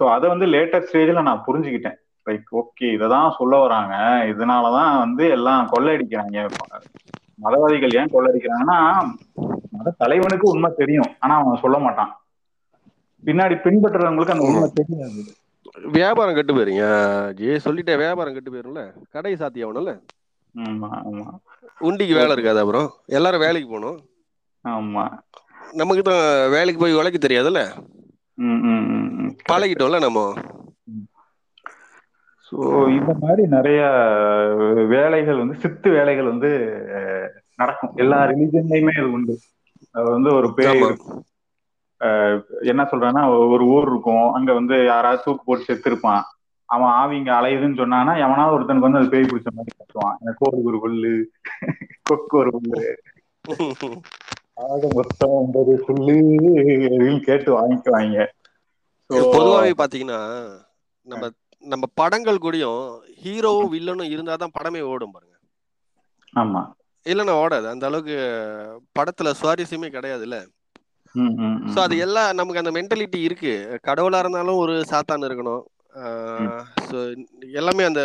சோ 0.00 0.02
அதை 0.08 0.28
வந்து 0.28 0.46
லேட்டர் 0.46 0.86
ஸ்டேஜ்ல 0.88 1.22
நான் 1.22 1.44
புரிஞ்சுக்கிட்டேன். 1.46 1.96
லைக் 2.26 2.50
ஓகே 2.52 2.86
இததான் 2.96 3.36
சொல்ல 3.36 3.56
வராங்க. 3.56 3.94
இதனாலதான் 4.32 4.98
வந்து 4.98 5.28
எல்லாம் 5.28 5.70
கொள்ளையடிக்கிறாங்க. 5.72 6.48
மதவாதிகள் 7.44 7.96
ஏன் 8.00 8.12
கொள்ளையடிக்கிறாங்கன்னா 8.12 8.78
மத 9.70 9.94
தலைவனுக்கு 9.98 10.46
உண்மை 10.50 10.70
தெரியும். 10.76 11.10
ஆனா 11.18 11.34
அவன் 11.36 11.62
சொல்ல 11.64 11.78
மாட்டான். 11.78 12.12
பின்னாடி 13.24 13.54
பின்பற்றுறவங்களுக்கு 13.66 14.34
அந்த 14.36 14.46
உண்மை 14.50 14.68
தெரியாது. 14.74 15.22
வியாபாரம் 15.96 16.34
கெட்டு 16.34 16.54
போயிருங்க. 16.54 16.86
ஜே 17.32 17.56
சொல்லிட்டே 17.56 17.96
வியாபாரம் 17.96 18.34
கெட்டு 18.34 18.52
போயிரும்ல. 18.52 18.82
கடை 19.10 19.34
சாத்தி 19.34 19.64
ஆகணும்ல. 19.66 19.94
ஆமா 20.54 20.90
ஆமா. 21.08 21.26
உண்டிக்கு 21.86 22.14
வேலை 22.14 22.32
இருக்காது 22.32 22.60
அப்புறம் 22.60 22.88
எல்லாரும் 23.18 23.44
வேலைக்கு 23.46 23.68
போகணும். 23.70 23.98
ஆமா. 24.64 25.04
நமக்கு 25.72 26.02
தான் 26.02 26.24
வேலைக்கு 26.50 26.80
போய் 26.80 26.98
உழைக்க 27.00 27.18
தெரியாதுல்ல. 27.18 27.62
பழகிட்டோம்ல 29.50 29.98
நம்ம. 30.06 30.20
ஸோ 32.48 32.56
இந்த 32.88 33.12
மாதிரி 33.22 33.42
நிறைய 33.46 33.80
வேலைகள் 34.94 35.40
வந்து 35.42 35.56
சித்து 35.62 35.88
வேலைகள் 35.90 36.30
வந்து 36.32 36.50
நடக்கும். 37.54 37.92
எல்லா 37.96 38.18
ரிலிஜன்லயுமே 38.30 38.94
இது 38.98 39.08
உண்டு. 39.12 39.34
அது 39.90 40.06
வந்து 40.10 40.30
ஒரு 40.34 40.48
பேய் 40.54 40.84
என்ன 42.72 42.82
சொல்றேன்னா 42.90 43.22
ஒரு 43.52 43.64
ஊர் 43.74 43.86
இருக்கும். 43.90 44.26
அங்க 44.32 44.50
வந்து 44.52 44.76
யாராவது 44.84 45.22
தூக்கு 45.24 45.42
போட்டு 45.44 45.68
செத்துருப்பான். 45.68 46.24
அவன் 46.68 46.90
ஆவி 46.96 47.14
இங்க 47.18 47.32
அலையுதுன்னு 47.36 47.80
சொன்னானா 47.80 48.12
எவனாவது 48.24 48.54
ஒருத்தனுக்கு 48.56 48.88
வந்து 48.88 49.00
அது 49.00 49.12
பேய் 49.12 49.28
பிடிச்ச 49.28 49.50
மாதிரி 49.52 49.72
கட்டுவான் 49.74 50.18
எனக்கு 50.18 50.40
கோடு 50.40 50.62
ஒரு 50.64 50.78
புல்லு 50.84 51.12
கொக்கு 52.06 52.36
ஒரு 52.40 52.52
புல்லு. 52.56 52.82
மொத்தம் 54.96 55.34
ஒன்பது 55.36 55.72
புல்லு 55.84 56.16
கேட்டு 57.26 57.50
வாங்கிக்குவாங்க. 57.54 58.18
ஸோ 59.10 59.20
பொதுவாவே 59.32 59.72
பாத்தீங்கன்னா 59.80 60.20
நம்ம 61.06 61.24
நம்ம 61.62 61.84
படங்கள் 62.00 62.42
கூடயும் 62.42 62.82
ஹீரோவும் 63.22 63.72
வில்லனும் 63.74 64.12
இருந்தாதான் 64.14 64.56
படமே 64.56 64.82
ஓடும் 64.88 65.14
பாருங்க. 65.14 65.34
ஆமா. 66.34 66.62
இல்லைன்னா 67.06 67.34
ஓடாது. 67.42 67.66
அந்த 67.70 67.84
அளவுக்கு 67.88 68.16
படத்துல 68.96 69.32
சுவாரஸ்யமே 69.38 69.88
கிடையாதுல்ல. 69.92 70.38
ஸோ 71.72 71.78
அது 71.84 71.94
எல்லாம் 71.98 72.36
நமக்கு 72.38 72.62
அந்த 72.62 72.72
மென்டாலிட்டி 72.76 73.20
இருக்கு. 73.22 73.52
கடவுளா 73.88 74.18
இருந்தாலும் 74.18 74.60
ஒரு 74.62 74.74
சாத்தான் 74.90 75.26
இருக்கணும். 75.28 75.62
ஸோ 76.88 76.98
எல்லாமே 77.52 77.84
அந்த 77.84 78.02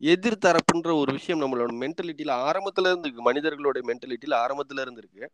எதிர்த்தரப்புன்ற 0.00 0.90
ஒரு 0.98 1.12
விஷயம் 1.12 1.42
நம்மளோட 1.42 1.72
மென்டாலிட்டியில 1.80 2.32
ஆரம்பத்துல 2.46 2.90
இருந்து 2.90 3.08
இருக்கு 3.08 3.28
மனிதர்களோட 3.30 3.80
மென்டாலிட்டியில 3.90 4.36
ஆரம்பத்துல 4.44 4.80
இருந்து 4.80 5.02
இருக்கு 5.02 5.24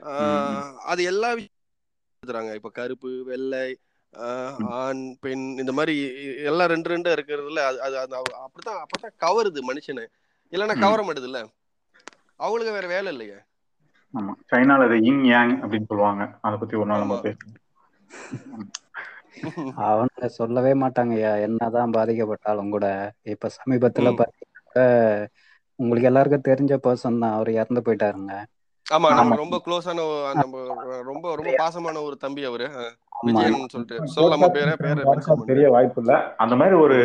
ஆஹ் 0.00 0.72
அது 0.84 1.02
எல்லா 1.04 1.30
விஷயம் 1.34 1.54
இப்ப 2.54 2.70
கருப்பு 2.70 3.24
வெள்ளை 3.24 3.66
ஆண் 4.76 5.02
பெண் 5.20 5.44
இந்த 5.58 5.72
மாதிரி 5.72 5.94
எல்லாம் 6.44 6.68
ரெண்டு 6.68 6.90
ரெண்டா 6.90 7.10
இருக்கிறதுல 7.16 7.62
அது 7.66 7.98
அது 7.98 8.14
அப்படித்தான் 8.38 8.80
அப்பதான் 8.84 9.16
கவருது 9.20 9.60
மனுஷனை. 9.70 10.04
இல்லைன்னா. 10.52 10.76
கவர 10.78 11.02
மாட்டுதுல்ல. 11.02 11.40
அவங்களுக்கு 12.40 12.72
வேற 12.72 12.86
வேலை 12.86 13.12
இல்லையே. 13.12 13.38
ஆமா. 14.14 14.32
சைனால 14.50 14.86
அது 14.86 14.96
இங் 15.02 15.24
யாங் 15.24 15.54
அப்படின்னு 15.62 15.88
சொல்லுவாங்க. 15.88 16.24
அதை 16.40 16.56
பத்தி 16.58 16.76
ஒரு 16.76 16.86
நாள் 16.86 17.04
நம்ம. 17.04 17.18
பேசணும் 17.24 17.62
அவங்க 19.86 20.28
சொல்லவே 20.30 20.72
மாட்டாங்கய்யா. 20.74 21.40
என்னதான் 21.40 21.92
பாதிக்கப்பட்டாலும் 21.92 22.70
கூட. 22.70 22.86
இப்ப 23.26 23.50
சமீபத்துல. 23.58 24.12
பாத்தீங்கன்னா 24.20 24.84
உங்களுக்கு 25.78 26.08
எல்லாருக்கும் 26.08 26.46
தெரிஞ்ச 26.48 26.74
பர்சன் 26.84 27.18
தான். 27.18 27.32
அவர் 27.32 27.50
இறந்து 27.52 27.80
போயிட்டாருங்க. 27.80 28.34
ஆமா. 28.86 29.08
நம்ம 29.14 29.36
ரொம்ப 29.36 29.56
க்ளோஸான 29.66 30.00
நம்ம 30.34 30.60
ரொம்ப 31.02 31.34
ரொம்ப 31.34 31.50
பாசமான 31.58 32.02
ஒரு 32.02 32.16
தம்பி 32.16 32.44
அவரு. 32.44 32.66
சொல்லிட்டு. 33.68 33.96
சொல்லலாமா? 34.16 34.48
பேரை 34.48 34.74
பேரை 34.76 34.92
மென்ஷன் 34.94 35.08
யாருக்கும் 35.08 35.44
தெரிய 35.44 35.68
வாய்ப்பு 35.70 36.00
இல்ல. 36.02 36.12
அந்த 36.36 36.54
மாதிரி 36.56 36.76
ஒரு 36.76 36.98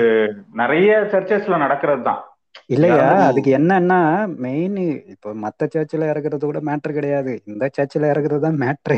நிறைய 0.53 0.91
சர்ச்சஸ்ல 1.13 1.57
நடக்கிறது 1.57 2.03
தான் 2.03 2.21
இல்லையா? 2.69 3.07
அதுக்கு 3.27 3.49
என்னன்னா 3.57 3.97
மெயின் 4.43 4.77
இப்போ 5.13 5.29
மத்த 5.43 5.67
சர்ச்சில் 5.67 6.05
இறக்குறது 6.09 6.43
கூட 6.43 6.59
மேட்ரு 6.67 6.91
கிடையாது. 6.97 7.33
இந்த 7.47 7.65
சர்ச்சில் 7.77 8.09
இறக்குறது 8.11 8.41
தான் 8.41 8.59
மேட்ரு 8.63 8.97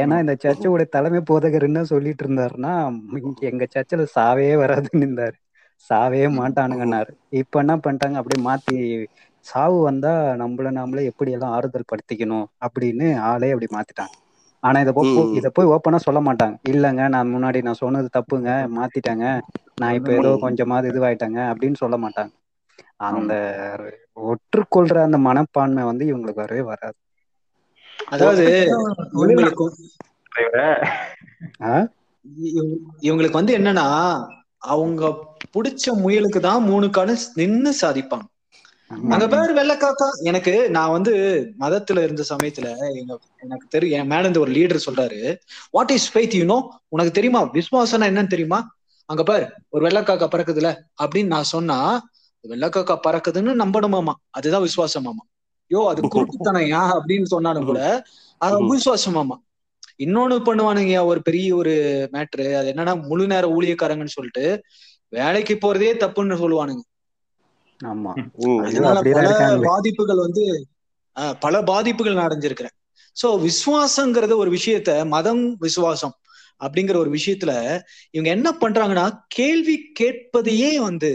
ஏன்னா 0.00 0.16
இந்த 0.24 0.34
சர்ச்சோட 0.44 0.84
தலைமை 0.96 1.20
போதகர் 1.30 1.68
என்ன 1.68 1.82
சொல்லிட்டு 1.92 2.24
இருந்தாருன்னா 2.26 2.74
எங்க 3.50 3.64
சர்ச்சில் 3.68 4.04
சாவே 4.16 4.48
வராதுன்னு 4.62 5.06
இருந்தாரு. 5.06 5.36
சாவே 5.90 6.22
மாட்டானுங்கன்னாரு. 6.34 7.10
இப்ப 7.40 7.60
என்ன 7.62 7.74
பண்ணிட்டாங்க? 7.78 8.16
அப்படியே 8.20 8.40
மாத்தி 8.44 8.76
சாவு 9.46 9.76
வந்தா 9.84 10.12
நம்மள 10.40 10.70
நாமளே 10.72 11.02
எப்படி 11.10 11.30
எல்லாம் 11.32 11.54
ஆறுதல் 11.56 11.90
படுத்திக்கணும் 11.92 12.46
அப்படின்னு 12.66 13.06
ஆளே 13.30 13.50
அப்படி 13.52 13.68
மாத்திட்டாங்க. 13.76 14.14
ஆனா 14.62 14.78
இதை 14.84 14.92
போய். 14.96 15.08
இதை 15.38 15.48
போய் 15.50 15.70
ஓப்பனா 15.74 15.98
சொல்ல 16.04 16.20
மாட்டாங்க. 16.26 16.56
இல்லைங்க 16.72 17.02
நான் 17.14 17.32
முன்னாடி 17.34 17.60
நான் 17.62 17.80
சொன்னது 17.82 18.08
தப்புங்க 18.16 18.48
மாத்திட்டேங்க. 18.76 19.26
நான் 19.78 19.96
இப்ப 19.98 20.10
ஏதோ. 20.14 20.30
கொஞ்சமாவது 20.44 20.90
இதுவாயிட்டேங்க 20.92 21.40
அப்படின்னு 21.52 21.80
சொல்ல 21.82 21.96
மாட்டாங்க. 22.04 22.32
அந்த 22.96 23.34
ஒற்றுக்கொள்ற 24.16 25.02
அந்த 25.02 25.18
மனப்பான்மை 25.18 25.84
வந்து 25.84 26.04
இவங்களுக்கு 26.04 26.34
வரவே 26.34 26.62
வராது. 26.62 26.94
அதாவது 28.06 28.68
இவங்களுக்கு 29.12 29.70
ஆ? 31.62 31.86
இவங்க- 32.36 32.76
இவங்களுக்கு 33.00 33.32
வந்து 33.32 33.58
என்னன்னா 33.58 34.18
அவங்க 34.58 35.26
புடிச்ச 35.50 35.94
முயலுக்கு 35.94 36.40
தான் 36.40 36.62
மூணு 36.62 36.86
காலு 36.86 37.16
நின்னு 37.34 37.74
சாதிப்பாங்க. 37.82 38.20
அங்க 39.08 39.28
பேர் 39.28 39.54
வெள்ளக்காக்கா. 39.54 40.10
எனக்கு 40.22 40.70
நான் 40.70 40.90
வந்து 40.90 41.14
மதத்துல 41.60 42.02
இருந்த 42.02 42.24
சமயத்துல 42.28 42.76
எங்க 42.94 43.18
எனக்கு 43.36 43.66
தெரியும் 43.68 44.00
என் 44.00 44.06
மேல 44.06 44.20
இருந்து 44.20 44.40
ஒரு 44.40 44.50
லீடர் 44.52 44.80
சொல்றாரு 44.90 45.36
what 45.70 45.90
is 45.90 46.18
faith 46.18 46.36
you 46.36 46.44
know 46.44 46.80
உனக்கு 46.88 47.12
தெரியுமா? 47.12 47.42
விசுவாசம்னா 47.42 48.06
என்னன்னு 48.06 48.26
தெரியுமா? 48.26 48.74
அங்க 49.06 49.22
பாரு 49.22 49.52
ஒரு 49.68 49.86
வெள்ளக்காக்கா 49.86 50.28
பறக்குதுல? 50.32 50.76
அப்படின்னு 51.02 51.26
நான் 51.26 51.42
சொன்னா 51.42 52.08
வெள்ளக்காக்கா 52.44 52.94
பறக்குதுன்னு 53.04 53.52
நம்பணுமாமா 53.62 54.14
அதுதான் 54.30 54.64
விசுவாசமாமா 54.66 55.24
யோ 55.70 55.80
அது 55.90 56.00
குருட்டுத்தனம் 56.14 56.68
ஏன் 56.72 56.92
அப்படின்னு 56.96 57.28
சொன்னாலும் 57.32 57.68
கூட 57.68 57.80
அது 58.40 58.54
விசுவாசமாமா 58.72 59.36
இன்னொன்னு 60.04 60.36
பண்ணுவானுங்க 60.46 60.94
ஒரு 61.08 61.20
பெரிய 61.26 61.48
ஒரு 61.56 61.72
மேட்ரு 62.14 62.46
அது 62.56 62.68
என்னன்னா 62.72 62.94
முழு 63.08 63.24
நேர 63.32 63.44
ஊழியக்காரங்கன்னு 63.56 64.16
சொல்லிட்டு 64.16 64.44
வேலைக்கு 65.12 65.54
போறதே 65.58 65.90
தப்புன்னு 66.02 66.40
சொல்லுவானுங்க. 66.40 66.82
அதனால 68.66 68.98
பல. 69.08 69.28
பாதிப்புகள் 69.70 70.20
வந்து 70.24 70.44
ஆஹ், 71.16 71.36
பல 71.40 71.54
பாதிப்புகள் 71.68 72.16
நான் 72.16 72.28
அடைஞ்சிருக்கிறேன். 72.28 72.74
சோ 73.16 73.28
விசுவாசங்கிறது 73.44 74.34
ஒரு 74.36 74.50
விஷயத்த 74.56 74.90
மதம் 75.08 75.44
விசுவாசம் 75.60 76.14
அப்படிங்கிற 76.60 76.96
ஒரு 76.96 77.10
விஷயத்துல 77.16 77.52
இவங்க 78.14 78.30
என்ன 78.30 78.48
பண்றாங்கன்னா 78.60 79.06
கேள்வி 79.36 79.76
கேட்பதையே 80.00 80.72
வந்து 80.80 81.10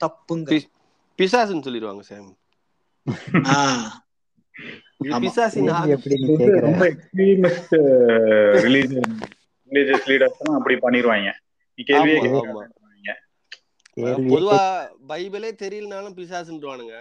தப்புங்க. 0.00 0.58
பிசாசுன்னு 1.18 1.66
சொல்லிடுவாங்க 1.66 2.00
சாம். 2.00 2.30
அப்படி 10.54 10.74
பண்ணிடுவாங்க. 10.76 11.30
கேள்வி 11.78 12.14
பொதுவா 14.28 14.60
பைபிளே 15.08 15.50
தெரியலனாலும் 15.62 16.16
பிசாசுன்றுவானுங்க. 16.16 16.94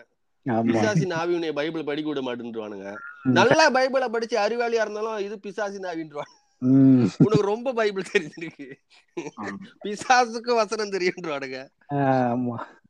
ஆமா. 0.46 0.66
பிசாசின் 0.68 1.12
ஆவி 1.12 1.34
உன்னை 1.34 1.52
பைபிள் 1.52 1.84
படிக்க 1.84 2.10
விட 2.10 2.22
மாட்டேன்றுவானுங்க. 2.22 2.88
ம். 3.24 3.32
நல்லா 3.32 3.72
பைபிளை 3.72 4.10
படிச்சு 4.10 4.38
அறிவாளியா 4.38 4.82
இருந்தாலும் 4.82 5.20
இது 5.20 5.40
பிசாசின் 5.40 5.84
ஆவின்றுவாங்க 5.84 6.34
ம். 6.62 7.08
உனக்கு 7.18 7.42
ரொம்ப 7.42 7.74
பைபிள் 7.74 8.12
தெரிஞ்சிருக்கு. 8.14 8.68
பிசாசுக்கு 9.84 10.52
வசனம் 10.56 10.92
அப்ப 12.32 12.83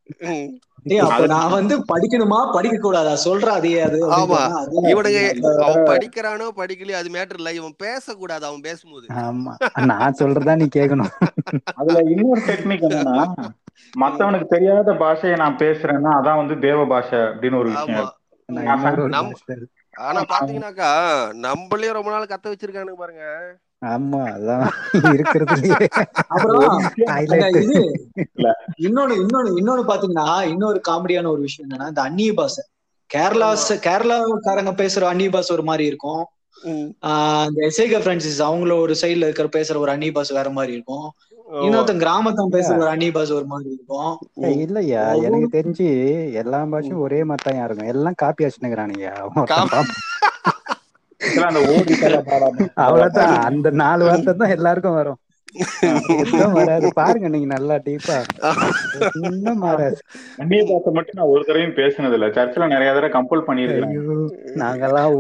நான் 1.34 1.50
வந்து 1.50 1.76
படிக்கணுமா? 1.92 2.40
படிக்க 2.52 2.78
கூடாதா 2.78 3.14
சொல்ற 3.26 3.48
அதே 3.50 3.74
அது 3.82 3.98
ஆமா. 4.16 4.40
அப்படின்னு 4.54 4.92
இவனுங்க 4.94 5.20
சொன்னா, 5.36 5.66
அவன் 5.66 5.88
படிக்கிறானோ 5.88 6.48
படிக்கலையோ 6.58 6.98
அது 7.02 7.10
மேட்டர் 7.10 7.38
இல்ல. 7.38 7.54
இவன் 7.54 7.76
பேசக்கூடாது 7.78 8.46
அவன் 8.46 8.62
பேசும்போது. 8.62 9.06
ஆமா. 9.24 9.54
நான் 9.86 10.18
சொல்றதா 10.20 10.56
நீ 10.56 10.68
கேட்கணும் 10.76 11.14
அதுல 11.74 12.00
இன்னொரு 12.10 12.42
டெக்னிக் 12.48 12.86
என்னன்னா 12.90 13.26
மத்தவனுக்கு 13.94 14.48
தெரியாத 14.48 14.92
பாஷையை 14.94 15.38
நான் 15.38 15.58
பேசுறேன்னா 15.58 16.12
அதான் 16.14 16.42
வந்து 16.42 16.60
தேவ 16.60 16.86
பாஷை 16.86 17.20
அப்படின்னு 17.20 17.60
ஒரு 17.60 17.70
விஷயம். 17.70 18.12
ஆனா 20.00 20.22
பாத்தீங்கன்னாக்கா 20.30 20.92
நம்மளே 21.40 21.92
ரொம்ப 21.92 22.12
நாள் 22.12 22.32
கத்த 22.32 22.52
வச்சிருக்கானுங்க 22.52 22.98
பாருங்க. 22.98 23.26
ஆமா 23.92 24.22
அதான். 24.34 24.66
இருக்கிறதுலயே. 25.12 25.80
இன்னொன்னு 28.82 29.16
இன்னொன்னு 29.22 29.50
இன்னொன்னு 29.60 29.84
பாத்தீங்கன்னா 29.88 30.28
இன்னொரு 30.44 30.82
காமெடியான 30.88 31.28
ஒரு 31.28 31.42
விஷயம் 31.42 31.70
என்னன்னா 31.70 31.88
இந்த 31.88 32.02
அந்நிய 32.02 32.34
பாஷை 32.34 32.64
கேரளா 33.10 33.50
கேரளாக்காரங்க 33.84 34.74
பேசுற 34.74 35.02
அந்நிய 35.04 35.30
பாஷை 35.30 35.56
ஒரு 35.56 35.64
மாதிரி 35.64 35.86
இருக்கும். 35.86 36.24
இந்த 37.48 37.60
எசேக 37.62 38.00
பிரான்சிஸ் 38.00 38.44
அவங்கள 38.44 38.80
ஒரு 38.80 38.96
சைடுல 39.02 39.28
இருக்கிற 39.28 39.48
பேசுற 39.48 39.78
ஒரு 39.78 39.92
அந்நிய 39.92 40.12
பாஷை 40.12 40.36
வேற 40.36 40.50
மாதிரி 40.50 40.74
இருக்கும். 40.74 41.08
இன்னொருத்தன் 41.62 41.98
கிராமத்தன் 41.98 42.52
பேசுற 42.52 42.78
ஒரு 42.78 42.88
அந்நிய 42.88 43.12
பாஷை 43.12 43.36
ஒரு 43.36 43.46
மாதிரி 43.46 43.70
இருக்கும். 43.70 44.14
இல்லையா? 44.60 45.04
எனக்கு 45.22 45.50
தெரிஞ்சு 45.52 45.88
எல்லா 46.34 46.62
பாஷையும் 46.66 47.00
ஒரே 47.00 47.24
மாதிரி 47.24 47.44
தான் 47.50 47.66
இருக்கும். 47.66 47.88
எல்லாம் 47.88 48.18
காப்பி 48.18 48.46
அடிச்சுனுக்குறானுங்க 48.46 49.10
அவ்வளவுதான். 52.74 53.42
அந்த 53.42 53.70
நாலு 53.70 54.06
வார்த்தை 54.06 54.34
தான் 54.34 54.50
எல்லாருக்கும் 54.50 54.94
வரும். 54.94 55.20
வராது. 56.54 56.94
பாருங்க 56.94 57.28
நீங்க 57.28 57.46
நல்லா 57.46 57.76
டீப்பா 57.76 58.24
இன்னும் 59.22 59.58
மாறாது 59.58 59.98
மட்டும் 60.92 61.12
நான் 61.12 61.26
ஒரு 61.26 61.44
தடவையும் 61.48 61.76
பேசினது 61.76 62.14
இல்ல 62.14 62.32
சர்ச்சில் 62.32 62.68
நிறைய 62.68 62.94
தடவை 62.94 63.10
கம்பல் 63.10 63.44
பண்ணிருக்கேன் 63.48 63.94
நாங்கெல்லாம். 64.56 65.14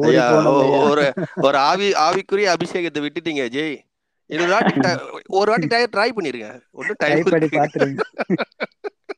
ஒரு 0.89 1.14
ஒரு 1.36 1.58
ஆவி 1.58 1.91
ஆவிக்குரிய 1.91 2.32
அபிஷேகத்தை 2.32 2.99
விட்டுட்டீங்க 2.99 3.24
ஜெய். 3.24 3.78
இது 4.26 4.43
ஒரு 4.43 4.51
வாட்டி 4.51 4.80
ட- 4.80 5.01
ஒரு 5.28 5.49
வாட்டி 5.49 5.68
ட்ரை 5.68 5.95
பண்ணிருங்க. 5.95 6.62
ஒன்றும் 6.72 6.95
டைம் 6.97 6.99
டைப் 7.22 7.30
பண்ணி 7.30 7.47
பாத்துருங்க 7.51 8.01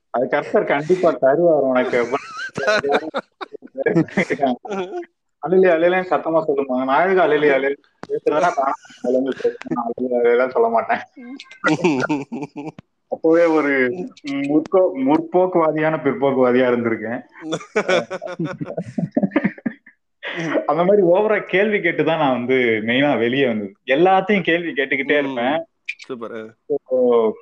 அது 0.09 0.27
கர்த்தர் 0.27 0.63
கண்டிப்பா 0.63 1.17
தருவார் 1.21 1.71
உனக்கு. 1.71 2.07
அலையிலே 5.47 5.69
அலையிலே 5.69 6.01
சத்தமா 6.01 6.41
சொல்லுவாங்க 6.41 6.83
நான் 6.83 7.07
அழுக 7.07 7.19
அலையிலே 7.19 7.49
அலையில 7.49 7.73
பேசுறதுனா 8.07 8.39
தானா 8.39 8.73
விளங்கு 9.01 9.33
பேசுறேன். 9.43 9.55
நான் 9.69 9.91
அது- 10.01 10.19
அதெல்லாம் 10.19 10.49
சொல்ல 10.49 10.69
மாட்டேன். 10.69 10.99
அப்பவே 13.07 13.45
ஒரு 13.45 13.89
முற்போ 14.31 14.91
முற்போக்குவாதியான 15.05 15.97
பிற்போக்குவாதியா 15.97 16.67
இருந்திருக்கேன். 16.69 17.21
அந்த 20.65 20.83
மாதிரி 20.83 21.01
ஓவரா 21.01 21.39
கேள்வி 21.39 21.77
கேட்டுதான் 21.77 22.17
நான் 22.17 22.31
வந்து 22.31 22.55
மெயினா 22.85 23.17
வெளியே 23.17 23.47
வந்தது 23.47 23.73
எல்லாத்தையும் 23.85 24.41
கேள்வி 24.41 24.71
கேட்டுக்கிட்டே 24.71 25.17
இருப்பேன். 25.17 25.65
சூப்பர். 25.85 27.33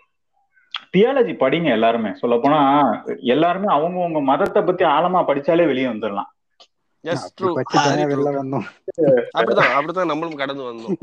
தியாலஜி 0.98 1.36
படிங்க 1.36 1.72
எல்லாருமே. 1.72 2.10
சொல்ல 2.14 2.38
போனா 2.38 2.82
எல்லாருமே 3.18 3.76
அவங்கவங்க 3.76 4.22
மதத்தை 4.22 4.64
பத்தி 4.64 4.86
ஆழமா 4.86 5.24
படிச்சாலே 5.28 5.66
வெளியே 5.66 5.86
வந்துடலாம் 5.86 6.32
அப்படிதான் 7.04 8.68
அப்படிதான் 9.78 10.12
நம்மளும் 10.12 10.42
கடந்து 10.42 10.64
வந்தோம் 10.70 10.98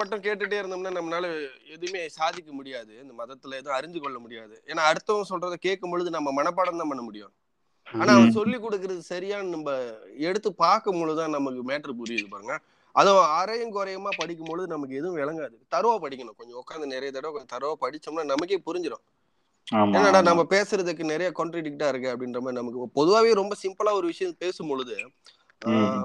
மட்டும் 0.00 0.22
கேட்டுட்டே 0.26 0.56
இருந்தோம்னா 0.60 0.92
நம்மளால 0.98 1.26
எதுவுமே 1.74 2.02
சாதிக்க 2.16 2.50
முடியாது 2.52 2.92
இந்த 3.02 3.12
மதத்துல 3.20 3.58
எதுவும் 3.60 3.78
அறிஞ்சு 3.78 4.00
கொள்ள 4.00 4.18
முடியாது 4.18 4.54
ஏன்னா 4.70 4.82
அடுத்தவங்க 4.90 5.30
சொல்றத 5.32 5.58
கேட்கும் 5.66 5.92
பொழுது 5.92 6.10
நம்ம 6.16 6.32
மனப்பாடம் 6.38 6.80
தான் 6.82 6.90
பண்ண 6.92 7.02
முடியும். 7.02 7.32
ஆனா 7.86 8.12
அவன். 8.14 8.32
சொல்லி 8.32 8.56
கொடுக்கறது 8.58 9.02
சரியான்னு 9.10 9.54
நம்ம 9.56 9.70
எடுத்து 10.28 10.50
பார்க்கும் 10.64 10.98
பொழுதுதான் 11.00 11.34
நமக்கு 11.36 11.62
மேட்ரு 11.70 11.92
புரியுது 12.00 12.28
பாருங்க. 12.34 12.54
அதுவும் 12.94 13.28
அரையும் 13.40 13.74
குறையுமா 13.76 14.10
படிக்கும் 14.20 14.48
பொழுது 14.50 14.66
நமக்கு 14.74 14.98
எதுவும் 15.00 15.18
விளங்காது. 15.20 15.56
தரவா 15.74 15.94
படிக்கணும். 16.04 16.36
கொஞ்சம் 16.40 16.58
உட்காந்து 16.62 16.92
நிறைய 16.94 17.10
தடவை 17.12 17.32
கொஞ்சம் 17.34 17.54
தரவா 17.54 17.74
படிச்சோம்னா 17.84 18.24
நமக்கே 18.32 18.58
புரிஞ்சிடும் 18.68 19.04
என்னடா. 19.98 20.20
நம்ம 20.20 20.42
பேசுறதுக்கு 20.54 21.04
நிறைய 21.04 21.32
கான்ட்ரடிக்டா 21.38 21.88
இருக்கு 21.88 22.08
அப்படின்ற 22.12 22.38
மாதிரி 22.44 22.58
நமக்கு 22.60 22.86
பொதுவாவே 22.98 23.32
ரொம்ப 23.32 23.54
சிம்பிளா 23.62 23.92
ஒரு 23.92 24.06
விஷயம் 24.06 24.36
பேசும் 24.38 24.70
பொழுது. 24.72 24.96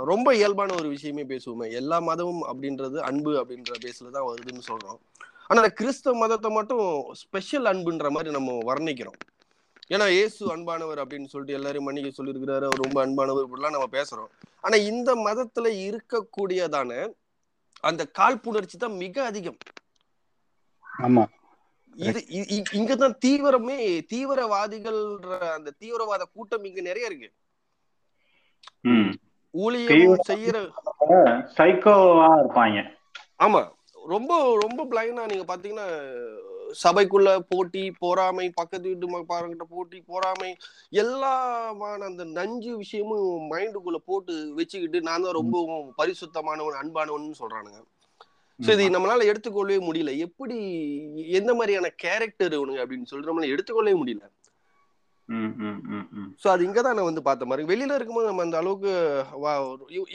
ரொம்ப 0.03 0.35
இயல்பான 0.35 0.73
ஒரு 0.73 0.87
விஷயமே 0.87 1.23
பேசுவோமே. 1.23 1.67
எல்லா 1.71 1.99
மதமும் 1.99 2.43
அப்படின்றது 2.49 2.97
அன்பு 3.09 3.31
அப்படின்ற 3.41 3.71
பேஸ்ல 3.85 4.11
தான் 4.17 4.27
வருதுன்னு 4.29 4.63
சொல்றோம். 4.71 4.99
ஆனா 5.47 5.61
கிறிஸ்தவ 5.79 6.17
மதத்தை 6.17 6.49
மட்டும் 6.51 6.85
ஸ்பெஷல் 7.13 7.65
அன்புன்ற 7.65 8.09
மாதிரி 8.09 8.31
நம்ம 8.31 8.57
வர்ணிக்கிறோம். 8.69 9.19
ஏன்னா 9.89 10.05
இயேசு 10.09 10.41
அன்பானவர் 10.55 11.01
அப்படின்னு 11.03 11.31
சொல்லிட்டு 11.33 11.57
எல்லாரும் 11.59 11.85
மன்னிக்க 11.87 12.09
சொல்லியிருக்கிறாரு. 12.17 12.65
அவர் 12.69 12.83
ரொம்ப 12.85 12.97
அன்பானவர் 13.05 13.45
இப்படிலாம் 13.47 13.75
நம்ம 13.75 13.89
பேசுறோம். 13.91 14.31
ஆனா 14.59 14.75
இந்த 14.91 15.09
மதத்துல 15.27 15.67
இருக்கக்கூடியதான 15.87 16.91
அந்த 17.81 18.05
காழ்ப்புணர்ச்சி 18.19 18.77
தான் 18.77 18.95
மிக 19.03 19.25
அதிகம். 19.25 19.59
ஆமா. 21.05 21.23
இது 21.97 22.19
இங்கதான் 22.79 23.17
தீவிரமே 23.25 23.77
தீவிரவாதிகள்ன்ற 24.11 25.37
அந்த 25.55 25.73
தீவிரவாத 25.81 26.23
கூட்டம் 26.35 26.63
இங்க 26.63 26.81
நிறைய 26.81 27.05
இருக்கு. 27.05 27.29
ஊழியம் 29.53 29.89
செய்யற 30.29 30.57
சைக்கோவா 31.57 32.29
இருப்பாங்க. 32.41 32.79
ஆமா. 33.39 33.61
ரொம்ப 34.05 34.33
ரொம்ப 34.61 34.81
பிளைனா 34.91 35.23
நீங்க 35.31 35.45
பாத்தீங்கன்னா 35.47 35.87
சபைக்குள்ள 36.83 37.29
போட்டி 37.49 37.91
பொறாமை 37.99 38.49
பக்கத்து 38.49 38.87
வீட்டு 38.89 39.25
பாருங்கிட்ட 39.31 39.65
போட்டி 39.69 40.01
பொறாமை 40.07 40.49
எல்லாமான 40.93 41.99
அந்த 42.03 42.23
நஞ்சு 42.37 42.75
விஷயமும் 42.77 43.51
மைண்டுக்குள்ள 43.51 43.99
போட்டு 44.05 44.33
வச்சுக்கிட்டு 44.53 45.01
நான் 45.01 45.21
தான் 45.21 45.37
ரொம்ப 45.39 45.57
பரிசுத்தமானவன் 45.99 46.81
அன்பானவன் 46.81 47.41
சொல்றானுங்க. 47.41 47.79
சோ 48.59 48.69
இது 48.75 48.83
நம்மளால 48.95 49.27
எடுத்துக்கொள்ளவே 49.31 49.79
முடியல. 49.87 50.11
எப்படி 50.25 50.57
எந்த 51.39 51.51
மாதிரியான 51.53 51.89
கேரக்டர் 52.03 52.55
இவனுங்க 52.59 52.81
அப்படின்னு 52.83 53.09
சொல்லிட்டு 53.09 53.31
நம்மளால 53.31 53.53
எடுத்துக்கொள்ளவே 53.55 53.95
முடியல. 54.01 54.25
சோ 56.41 56.47
அது 56.53 56.65
இங்கதான் 56.67 56.97
நான் 56.97 57.09
வந்து 57.09 57.23
பார்த்த 57.27 57.47
மாதிரி 57.49 57.67
வெளியில 57.71 57.95
இருக்கும்போது 57.97 58.29
நம்ம 58.29 58.43
அந்த 58.45 58.57
அளவுக்கு 58.57 58.91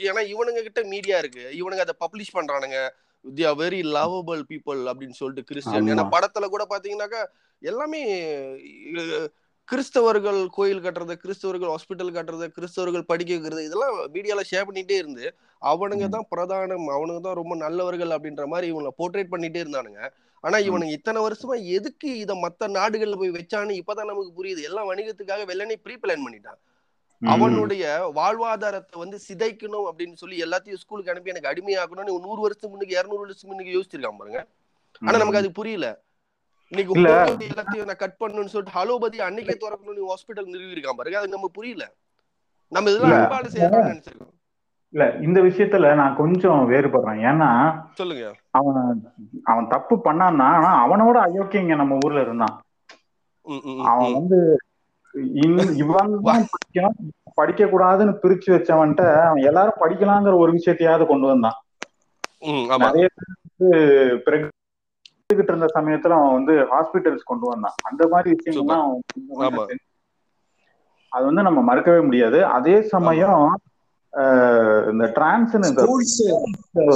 ஏன்னா 0.09 0.23
இவனுங்க 0.33 0.61
கிட்ட 0.67 0.83
மீடியா 0.93 1.17
இருக்கு. 1.23 1.45
இவனுங்க 1.59 1.85
அதை 1.85 1.95
பப்ளிஷ் 2.05 2.35
பண்றானுங்க. 2.37 2.79
They 3.25 3.43
are 3.49 3.59
very 3.61 3.81
lovable 3.97 4.41
people 4.49 4.81
அப்படின்னு 4.91 5.19
சொல்லிட்டு 5.19 5.47
கிறிஸ்டியன் 5.49 5.91
ஏன்னா. 5.93 6.05
படத்துல 6.15 6.47
கூட 6.55 6.65
பாத்தீங்கன்னாக்கா 6.71 7.21
எல்லாமே 7.61 8.01
கிறிஸ்தவர்கள் 9.69 10.39
கோயில் 10.55 10.81
கட்டுறது 10.85 11.13
கிறிஸ்தவர்கள் 11.21 11.71
ஹாஸ்பிட்டல் 11.73 12.11
கட்டுறது 12.15 12.45
கிறிஸ்தவர்கள் 12.55 13.09
படிக்க 13.11 13.31
வைக்கிறது 13.35 13.61
இதெல்லாம் 13.67 13.95
மீடியால 14.15 14.41
ஷேர் 14.49 14.67
பண்ணிட்டே 14.69 14.95
இருந்து 15.01 15.25
அவனுங்க 15.61 16.07
தான் 16.15 16.27
பிரதானம் 16.33 16.87
அவனுங்க 16.95 17.21
தான் 17.27 17.39
ரொம்ப 17.41 17.55
நல்லவர்கள் 17.63 18.13
அப்படின்ற 18.15 18.45
மாதிரி 18.53 18.67
இவங்களை 18.71 18.91
போர்ட்ரேட் 18.99 19.31
பண்ணிட்டே 19.33 19.61
இருந்தானுங்க. 19.63 20.01
ஆனா 20.43 20.57
இவனுங்க 20.67 20.93
இத்தனை 20.97 21.19
வருஷமா 21.25 21.55
எதுக்கு 21.77 22.09
இத 22.23 22.31
மத்த 22.45 22.67
நாடுகள்ல 22.77 23.17
போய் 23.21 23.35
வச்சான்னு 23.39 23.79
இப்பதான் 23.81 24.11
நமக்கு 24.11 24.31
புரியுது. 24.39 24.61
எல்லாம் 24.69 24.89
வணிகத்துக்காக 24.91 25.45
வெள்ளனே 25.51 25.77
ப்ரீ 25.85 25.95
பிளான் 26.03 26.25
பண்ணிட்டான். 26.25 26.59
அவனுடைய 27.21 27.83
வாழ்வாதாரத்தை 28.17 28.97
வந்து 29.03 29.17
சிதைக்கணும் 29.27 29.85
அப்படின்னு 29.89 30.17
சொல்லி 30.21 30.37
எல்லாத்தையும் 30.45 30.81
ஸ்கூலுக்கு 30.81 31.11
அனுப்பி 31.13 31.33
எனக்கு 31.33 31.51
அடிமையாக்கணும்னு 31.51 32.15
நூறு 32.25 32.41
வருஷத்துக்கு 32.45 32.73
முன்னுக்கு 32.73 32.97
இருநூறு 32.99 33.23
வருஷத்துக்கு 33.23 33.51
முன்னுக்கு 33.51 33.75
யோசிச்சிருக்கான் 33.77 34.19
பாருங்க. 34.21 34.41
ஆனா 35.01 35.15
நமக்கு 35.21 35.41
அது 35.41 35.51
புரியல. 35.59 35.87
இன்னைக்கு 36.77 37.01
எல்லாத்தையும் 37.47 37.85
நான் 37.85 38.01
கட் 38.03 38.19
பண்ணணும்னு 38.19 38.45
சொல்லிட்டு 38.45 38.79
ஹலோபதி 38.79 39.11
அன்னைக்கே 39.11 39.55
திறக்கணும்னு 39.55 40.11
ஹாஸ்பிட்டல் 40.11 40.45
நிறுவி 40.45 40.73
இருக்கான் 40.73 40.97
பாருங்க. 40.97 41.17
அது 41.17 41.27
நம்ம 41.27 41.49
புரியல. 41.53 41.93
நம்ம 42.67 42.89
இதெல்லாம். 42.89 43.31
அன்பால 43.31 43.43
செய்யணும்னு 43.53 43.91
நினைச்சிருக்கோம். 43.91 44.31
இல்ல 44.89 45.15
இந்த 45.21 45.41
விஷயத்துல 45.41 45.95
நான் 45.95 46.15
கொஞ்சம் 46.15 46.69
வேறுபடுறேன். 46.69 47.21
ஏன்னா 47.29 47.81
சொல்லுங்க. 47.93 48.33
அவன் 48.49 49.13
அவன் 49.43 49.67
தப்பு 49.67 49.95
பண்ணான்னா 50.03 50.41
ஆனா 50.41 50.69
அவனோட 50.87 51.17
அயோக்கியங்க 51.27 51.75
நம்ம 51.75 51.97
ஊர்ல 52.05 52.21
இருந்தான். 52.21 52.61
அவன். 53.83 54.13
வந்து 54.13 54.57
இவன் 55.73 56.47
படிக்க 57.33 57.65
கூடாதுன்னு 57.65 58.17
பிரிச்சு 58.21 58.51
வச்சவன்ட்ட 58.51 59.21
அவன் 59.25 59.43
எல்லாரும் 59.43 59.81
படிக்கலாங்கிற 59.81 60.37
ஒரு 60.37 60.51
விஷயத்தையாவது 60.53 61.05
கொண்டு 61.05 61.27
வந்தான். 61.27 61.63
ம், 62.39 62.65
ஆமா. 62.69 62.77
நிறைய 62.77 63.07
பேர் 63.55 64.47
பிறகு 65.33 65.55
இருந்த 65.55 65.65
சமயத்துல 65.65 66.11
அவன் 66.11 66.43
வந்து 66.43 66.53
ஹாஸ்பிட்டல்ஸ் 66.53 67.23
கொண்டு 67.23 67.47
வந்தான். 67.47 67.73
அந்த 67.83 68.07
மாதிரி 68.07 68.35
விஷயங்கள்லாம். 68.35 68.89
செஞ்சு- 69.39 69.75
அது 71.09 71.25
வந்து 71.25 71.41
நம்ம 71.41 71.61
மறக்கவே 71.61 71.99
முடியாது. 71.99 72.45
அதே 72.45 72.81
சமயம் 72.81 73.59
இந்த 74.89 75.85
ஸ்கூல்ஸ் 75.85 76.31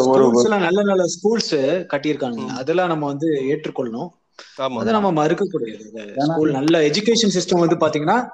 ஒரு 0.08 0.32
நல்ல 0.60 0.84
நல்ல 0.84 1.04
ஸ்கூல்ஸ் 1.04 1.86
கட்டியிருக்காங்க. 1.94 2.46
அதெல்லாம் 2.48 2.88
நம்ம 2.88 3.06
வந்து 3.06 3.28
ஏற்றுக்கொள்ளணும். 3.28 4.10
ஆமா. 4.58 4.78
அதை 4.78 4.94
நம்ம 4.94 5.12
மறுக்க 5.12 5.46
கூடாது 5.52 6.14
ஸ்கூல் 6.18 6.52
நல்ல 6.52 6.80
எஜுகேஷன் 6.80 7.40
சிஸ்டம் 7.40 7.68
வந்து 7.68 7.76
பாத்தீங்கன்னா. 7.76 8.28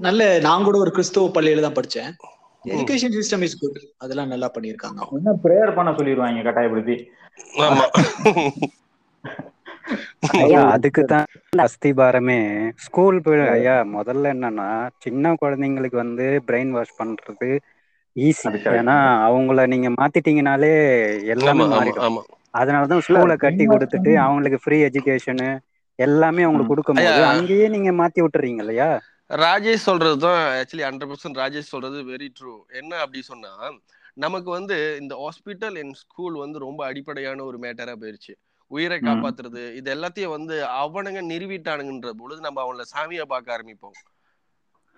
நல்ல 0.00 0.38
நான் 0.38 0.64
கூட 0.64 0.78
ஒரு 0.78 0.90
கிறிஸ்தவ 0.90 1.26
பள்ளியில 1.26 1.60
தான் 1.60 1.72
படிச்சேன். 1.72 2.12
எஜுகேஷன் 2.64 3.14
சிஸ்டம் 3.14 3.42
இஸ் 3.42 3.58
குட் 3.58 3.80
அதெல்லாம் 3.98 4.28
நல்லா 4.28 4.50
பண்ணியிருக்காங்க. 4.50 4.96
அவங்க. 4.96 5.08
என்ன 5.12 5.32
பிரேயர் 5.44 5.74
பண்ண 5.74 5.90
சொல்லிடுவாங்க 5.90 6.42
கட்டாயப்படுத்தி? 6.42 7.08
ஆமா. 7.56 7.88
ஐயா 10.40 10.60
அதுக்கு 10.74 11.02
தான் 11.04 11.26
அஸ்திபாரமே 11.64 12.38
ஸ்கூல் 12.84 13.18
ஐயா 13.54 13.74
முதல்ல 13.96 14.32
என்னன்னா 14.34 14.68
சின்ன 15.04 15.34
குழந்தைங்களுக்கு 15.42 15.98
வந்து 16.04 16.26
பிரெயின் 16.48 16.72
வாஷ் 16.76 16.98
பண்றது 17.00 17.50
ஈஸி. 18.16 18.50
ஏன்னா 18.72 18.96
அவங்கள 19.26 19.66
நீங்க 19.72 19.88
மாத்திட்டீங்கனாலே 19.96 20.72
எல்லாமே 21.34 21.64
மாறிடும். 21.72 22.18
அதனாலதான் 22.54 23.02
ஸ்கூலை 23.06 23.34
கட்டி 23.38 23.64
கொடுத்துட்டு 23.66 24.12
அவங்களுக்கு 24.22 24.58
ஃப்ரீ 24.62 24.76
எஜுகேஷனு 24.86 25.48
எல்லாமே 25.98 26.44
அவங்களுக்கு 26.44 26.68
ம். 26.68 26.72
கொடுக்கும்போது. 26.72 27.20
அங்கேயே 27.32 27.66
நீங்க 27.74 27.90
மாத்தி 28.00 28.20
விட்டுறீங்க 28.24 28.62
இல்லையா? 28.64 28.88
ராஜேஷ் 29.40 29.86
சொல்றது 29.88 30.18
தான் 30.24 30.40
ஆக்சுவலி 30.58 30.84
ஹண்ட்ரட் 30.86 31.10
பர்சன்ட் 31.12 31.40
ராஜேஷ் 31.40 31.72
சொல்றது 31.74 32.00
வெரி 32.10 32.28
ட்ரூ 32.36 32.52
என்ன 32.80 32.92
அப்படி 33.04 33.22
சொன்னா 33.30 33.52
நமக்கு 34.16 34.50
வந்து 34.50 34.76
இந்த 35.00 35.14
ஹாஸ்பிட்டல் 35.22 35.76
அண்ட் 35.80 35.96
ஸ்கூல் 36.02 36.36
வந்து 36.42 36.58
ரொம்ப 36.66 36.80
அடிப்படையான 36.88 37.44
ஒரு 37.44 37.58
மேட்டரா 37.64 37.94
போயிருச்சு. 38.02 38.34
உயிரை. 38.70 38.98
காப்பாத்துறது 39.00 39.62
இது 39.78 39.88
எல்லாத்தையும் 39.94 40.34
வந்து 40.36 40.54
அவனுங்க 40.82 41.22
நிறுவிட்டானுங்கன்ற 41.32 42.12
பொழுது 42.20 42.40
நம்ம 42.46 42.60
அவங்கள 42.64 42.86
சாமியா 42.94 43.26
பார்க்க 43.32 43.56
ஆரம்பிப்போம். 43.56 43.96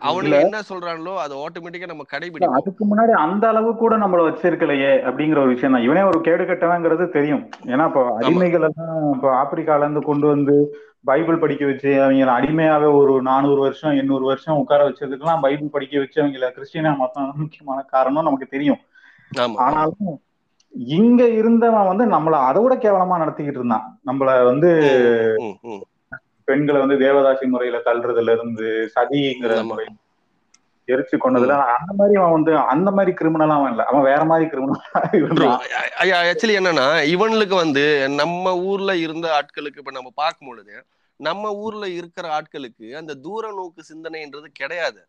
அவனுங்க 0.00 0.36
என்ன 0.46 0.58
சொல்றாங்களோ 0.68 1.12
அதை 1.22 1.34
ஆட்டோமேட்டிக்கா 1.44 1.88
நம்ம 1.90 2.04
இல்ல, 2.04 2.12
கடைபிடிப்போம். 2.12 2.56
அதுக்கு 2.58 2.82
முன்னாடி 2.90 3.12
அந்த 3.22 3.44
அளவு 3.52 3.70
கூட 3.80 3.94
நம்மள 4.02 4.20
வச்சிருக்கலையே 4.26 4.92
அப்படிங்கிற 5.08 5.38
ஒரு 5.44 5.54
விஷயம் 5.54 5.74
தான் 5.76 5.86
இவனே 5.86 6.02
ஒரு 6.10 6.18
கேடு 6.26 6.44
கட்டவங்கிறது 6.50 7.06
தெரியும். 7.16 7.42
ஏன்னா 7.72 7.86
இப்போ 7.90 8.02
அடிமைகள் 8.18 8.66
எல்லாம் 8.68 9.08
இப்போ 9.14 9.30
ஆப்பிரிக்கால 9.40 9.86
இருந்து 9.86 10.02
கொண்டு 10.10 10.28
வந்து 10.34 10.54
பைபிள் 11.10 11.42
படிக்க 11.42 11.64
வச்சு 11.70 11.90
அவங்கள 12.04 12.30
அடிமையாவே 12.38 12.88
ஒரு 13.00 13.14
நானூறு 13.28 13.60
வருஷம் 13.66 13.98
எண்ணூறு 14.00 14.24
வருஷம் 14.30 14.60
உட்கார 14.62 14.86
வச்சதுக்கெல்லாம் 14.88 15.44
பைபிள் 15.46 15.74
படிக்க 15.76 15.94
வச்சு 16.02 16.18
அவங்கள 16.22 16.48
கிறிஸ்டியனா 16.56 16.92
மாத்தம் 17.00 17.42
முக்கியமான 17.42 17.84
காரணம் 17.94 18.28
நமக்கு 18.28 18.48
தெரியும். 18.54 18.80
ஆனாலும் 19.64 20.08
இங்க 20.78 21.22
இருந்தவன் 21.30 21.86
வந்து 21.86 22.04
நம்மள 22.06 22.36
அதை 22.40 22.62
விட 22.62 22.74
கேவலமா 22.74 23.16
நடத்திக்கிட்டு 23.18 23.60
இருந்தான் 23.60 23.86
நம்மள 24.04 24.44
வந்து. 24.44 24.70
பெண்களை 26.44 26.78
வந்து 26.80 26.96
தேவதாசி 26.98 27.46
முறையில 27.46 27.78
தள்ளுறதுல 27.84 28.34
இருந்து 28.34 28.68
சதிங்கிற. 28.94 29.54
முறை 29.64 29.86
எரிச்சு 30.88 31.16
கொண்டதுல 31.16 31.54
அந்த 31.72 31.92
மாதிரி 31.92 32.14
அவன் 32.18 32.32
வந்து 32.32 32.58
அந்த 32.58 32.90
மாதிரி 32.90 33.12
கிரிமினல் 33.14 33.50
அவன் 33.50 33.70
இல்ல 33.70 33.84
அவன் 33.84 34.02
வேற 34.02 34.24
மாதிரி 34.24 34.50
கிரிமினலா 34.50 35.00
ஆக்சுவலி 36.24 36.56
என்னன்னா 36.58 36.86
இவனுக்கு 37.06 37.54
வந்து 37.54 37.84
நம்ம 38.14 38.54
ஊர்ல 38.62 38.96
இருந்த 38.96 39.28
ஆட்களுக்கு 39.32 39.76
இப்ப 39.76 39.90
நம்ம 39.90 40.12
பார்க்கும் 40.14 40.48
பொழுது 40.48 40.76
நம்ம 41.20 41.52
ஊர்ல 41.56 41.88
இருக்கிற 41.88 42.28
ஆட்களுக்கு 42.30 42.96
அந்த 42.96 43.14
தூர 43.14 43.52
நோக்கு 43.52 43.82
சிந்தனைன்றது 43.92 44.48
கிடையாது 44.52 45.00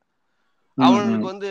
அவனுக்கு 0.80 1.26
வந்து 1.30 1.50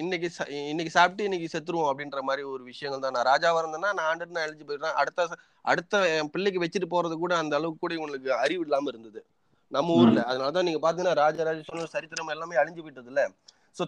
இன்னைக்கு 0.00 0.28
இன்னைக்கு 0.68 0.92
சாப்பிட்டு 0.96 1.26
இன்னைக்கு 1.28 1.48
செத்துருவோம் 1.54 1.90
அப்படின்ற 1.90 2.20
மாதிரி 2.22 2.42
ஒரு 2.48 2.62
விஷயங்கள் 2.70 3.02
தான். 3.04 3.16
நான் 3.16 3.28
ராஜாவா 3.30 3.60
இருந்தேன்னா 3.62 3.90
நான் 3.90 4.08
ஆண்டு 4.10 4.28
நான் 4.28 4.46
எழுதி 4.48 4.64
போயிடுறேன். 4.64 4.96
அடுத்த 5.02 5.26
அடுத்த 5.64 5.94
என் 6.14 6.32
பிள்ளைக்கு 6.34 6.62
வச்சுட்டு 6.64 6.88
போறது 6.94 7.16
கூட 7.16 7.32
அந்த 7.42 7.54
அளவுக்கு 7.58 7.84
கூட 7.84 7.94
இவனுக்கு 7.98 8.30
அறிவு 8.44 8.64
இல்லாம 8.66 8.88
இருந்தது. 8.92 9.20
நம்ம 9.72 9.96
ஊர்ல. 10.00 10.20
அதனாலதான் 10.30 10.66
நீங்க 10.68 10.80
பாத்தீங்கன்னா 10.84 11.18
ராஜராஜ 11.22 11.60
சோழன் 11.66 11.94
சரித்திரம் 11.94 12.32
எல்லாமே 12.34 12.60
அழிஞ்சு 12.62 12.84
விட்டது 12.86 13.10
இல்ல 13.12 13.22
சோ. 13.76 13.84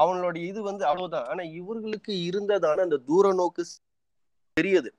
அவனோட 0.00 0.36
இது 0.50 0.60
வந்து 0.70 0.84
அவ்வளவுதான். 0.88 1.28
ஆனா 1.30 1.42
இவர்களுக்கு 1.60 2.12
இருந்ததான 2.28 2.84
அந்த 2.86 2.98
தூர 3.08 3.32
நோக்கு 3.40 3.64
தெரியுது. 4.56 4.90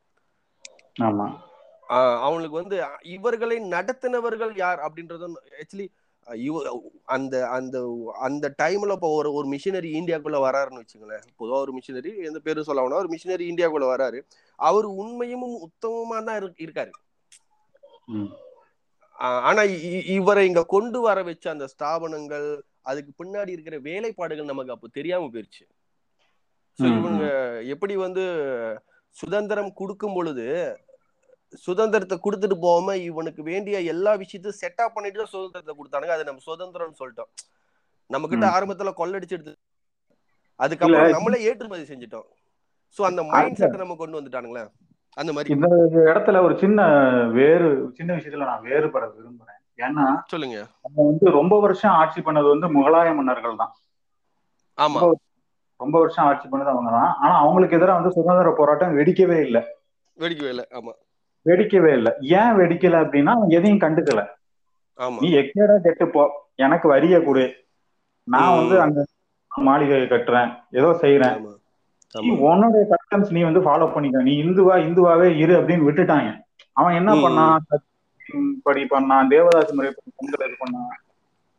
அவங்களுக்கு 2.26 2.58
வந்து 2.60 2.78
இவர்களை 3.16 3.58
நடத்தினவர்கள் 3.74 4.54
யார் 4.62 4.80
அப்படின்றதும் 4.86 5.36
ஆக்சுவலி 5.60 5.88
அந்த 7.04 7.48
அந்த 7.48 8.06
அந்த 8.20 8.54
டைம்ல 8.62 8.92
இப்போ 8.92 9.16
ஒரு 9.16 9.34
ஒரு 9.34 9.48
மிஷினரி 9.48 9.92
இந்தியாக்குள்ள 9.94 10.38
வராருன்னு 10.38 10.82
வச்சுங்களேன். 10.82 11.22
பொதுவா 11.40 11.56
ஒரு 11.56 11.74
மிஷினரி 11.78 12.24
எந்த 12.24 12.40
பேரும் 12.40 12.64
சொல்ல 12.64 12.84
ஒரு 12.84 13.10
மிஷினரி 13.10 13.48
இந்தியாக்குள்ள 13.52 14.00
வராரு. 14.00 14.22
அவர் 14.56 14.86
உண்மையும் 14.86 15.44
உத்தமமா 15.44 16.24
தான் 16.24 16.44
இருக்கு- 16.44 16.60
இருக்காரு. 16.60 16.92
ஆனா 19.12 19.64
இவரை 20.08 20.48
இங்க 20.48 20.64
கொண்டு 20.64 21.02
வர 21.02 21.24
வச்ச 21.24 21.50
அந்த 21.50 21.68
ஸ்தாபனங்கள் 21.80 22.60
அதுக்கு 22.82 23.24
பின்னாடி 23.24 23.50
இருக்கிற 23.50 23.80
வேலைப்பாடுகள் 23.80 24.46
நமக்கு 24.46 24.72
அப்போ 24.72 24.88
தெரியாம 24.92 25.26
போயிருச்சு. 25.26 25.68
இவங்க 26.76 27.24
எப்படி 27.64 27.96
வந்து 27.96 28.24
சுதந்திரம் 29.10 29.74
கொடுக்கும் 29.74 30.14
பொழுது 30.14 30.78
சுதந்திரத்தை 31.56 32.20
கொடுத்துட்டு 32.24 32.54
போகாம 32.54 32.98
இவனுக்கு 32.98 33.44
வேண்டிய 33.44 33.82
எல்லா 33.82 34.14
விஷயத்தையும் 34.14 34.60
செட்டப் 34.62 34.94
பண்ணிட்டு 34.94 35.18
தான் 35.18 35.28
சுதந்திரத்தை 35.28 35.76
கொடுத்தானுங்க. 35.76 36.12
அது 36.12 36.24
நம்ம 36.24 36.42
சுதந்திரம்னு 36.46 37.00
சொல்லிட்டோம். 37.00 37.32
நம்ம 38.08 38.28
கிட்ட. 38.28 38.48
ஆரம்பத்துல 38.48 38.94
கொள்ளடிச்சு 38.98 39.30
எடுத்து 39.30 39.58
அதுக்கப்புறம். 40.56 41.10
நம்மளே 41.10 41.42
ஏற்றுமதி 41.42 41.96
செஞ்சுட்டோம். 41.96 42.28
சோ 42.98 43.02
அந்த 43.02 43.24
மைண்ட் 43.24 43.56
செட்டை 43.56 43.80
நம்ம 43.80 43.96
கொண்டு 43.96 44.22
வந்துட்டானுங்களே. 44.22 44.70
அந்த 45.14 45.34
மாதிரி. 45.34 45.54
இந்த 45.54 45.68
இடத்துல 45.96 46.44
ஒரு 46.44 46.58
சின்ன 46.58 46.88
வேறு 47.28 47.90
சின்ன 47.94 48.14
விஷயத்துல 48.14 48.46
நான் 48.46 48.62
வேறுபட 48.62 49.06
விரும்புறேன். 49.06 49.60
ஏன்னா 49.78 50.22
சொல்லுங்க. 50.26 50.66
நம்ம 50.82 51.06
வந்து 51.06 51.32
ரொம்ப 51.32 51.60
வருஷம் 51.60 51.92
ஆட்சி 51.92 52.22
பண்ணது 52.22 52.58
வந்து 52.58 52.68
முகலாய 52.68 53.16
மன்னர்கள் 53.16 53.56
தான். 53.56 53.76
ஆமா. 54.78 55.12
ரொம்ப 55.76 56.00
வருஷம் 56.00 56.26
ஆட்சி 56.26 56.48
பண்ணது 56.48 56.66
அவங்க 56.66 56.92
தான். 56.92 57.16
ஆனா 57.20 57.38
அவங்களுக்கு 57.38 57.76
எதிராக 57.76 58.00
வந்து 58.00 58.14
சுதந்திர 58.14 58.54
போராட்டம் 58.58 58.98
வெடிக்கவே 58.98 59.42
இல்லை. 59.42 59.62
வெடிக்கவே 60.20 60.48
இல்லை. 60.48 60.66
ஆமா. 60.72 60.92
வெடிக்கவே 61.46 61.94
இல்லை. 61.94 62.14
ஏன் 62.20 62.54
வெடிக்கல 62.54 62.96
அப்படின்னா 62.96 63.26
அவங்க 63.26 63.56
எதையும் 63.56 63.80
கண்டுக்கல. 63.80 64.28
நீ 65.20 65.34
எக்கேடா 65.34 65.78
கெட்டு 65.78 66.08
போ. 66.08 66.48
எனக்கு 66.56 66.88
வரிய 66.88 67.22
கொடு. 67.22 67.54
நான். 68.24 68.56
வந்து 68.56 68.82
அங்க 68.82 69.06
மாளிகை 69.56 70.02
கட்டுறேன். 70.02 70.56
ஏதோ 70.72 70.98
செய்யறேன் 71.02 71.62
உன்னுடைய 72.40 72.88
கஸ்டம்ஸ் 72.90 73.32
நீ 73.32 73.42
வந்து 73.42 73.60
ஃபாலோ 73.60 73.94
பண்ணிக்க. 73.94 74.22
நீ 74.22 74.44
இந்துவா 74.44 74.76
இந்துவாவே 74.76 75.38
இரு 75.38 75.62
அப்படின்னு 75.62 75.88
விட்டுட்டாங்க. 75.90 76.40
அவன் 76.72 76.96
என்ன. 76.96 77.14
பண்ணான்? 77.14 77.58
படி 78.64 78.84
பண்ணான். 78.84 79.28
தேவதாசி 79.30 79.72
முறை 79.72 79.94
பொங்கல் 80.16 80.48
இது 80.48 80.56
பண்ணான். 80.66 81.02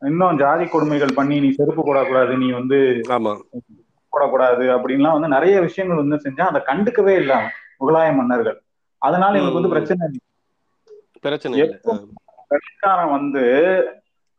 இன்னும் 0.01 0.39
ஜாதி 0.39 0.67
கொடுமைகள் 0.67 1.15
பண்ணி 1.15 1.41
நீ 1.41 1.51
செருப்பு 1.51 1.83
போடக்கூடாது 1.83 2.37
நீ 2.37 2.51
வந்து 2.51 3.01
போடக்கூடாது 4.13 4.65
அப்படின்லாம் 4.77 5.13
வந்து 5.13 5.29
நிறைய 5.29 5.61
விஷயங்கள் 5.61 6.07
வந்து 6.07 6.31
செஞ்சான். 6.31 6.41
அதை 6.41 6.61
கண்டுக்கவே 6.61 7.17
இல்லை 7.17 7.37
அவன். 7.37 7.51
முகலாய 7.81 8.15
மன்னர்கள். 8.15 8.64
அதனால 9.05 9.33
எனக்கு 9.37 9.55
வந்து. 9.55 9.69
பிரச்சனை 9.69 10.21
பிரச்சனை 12.49 13.11
வந்து 13.11 13.45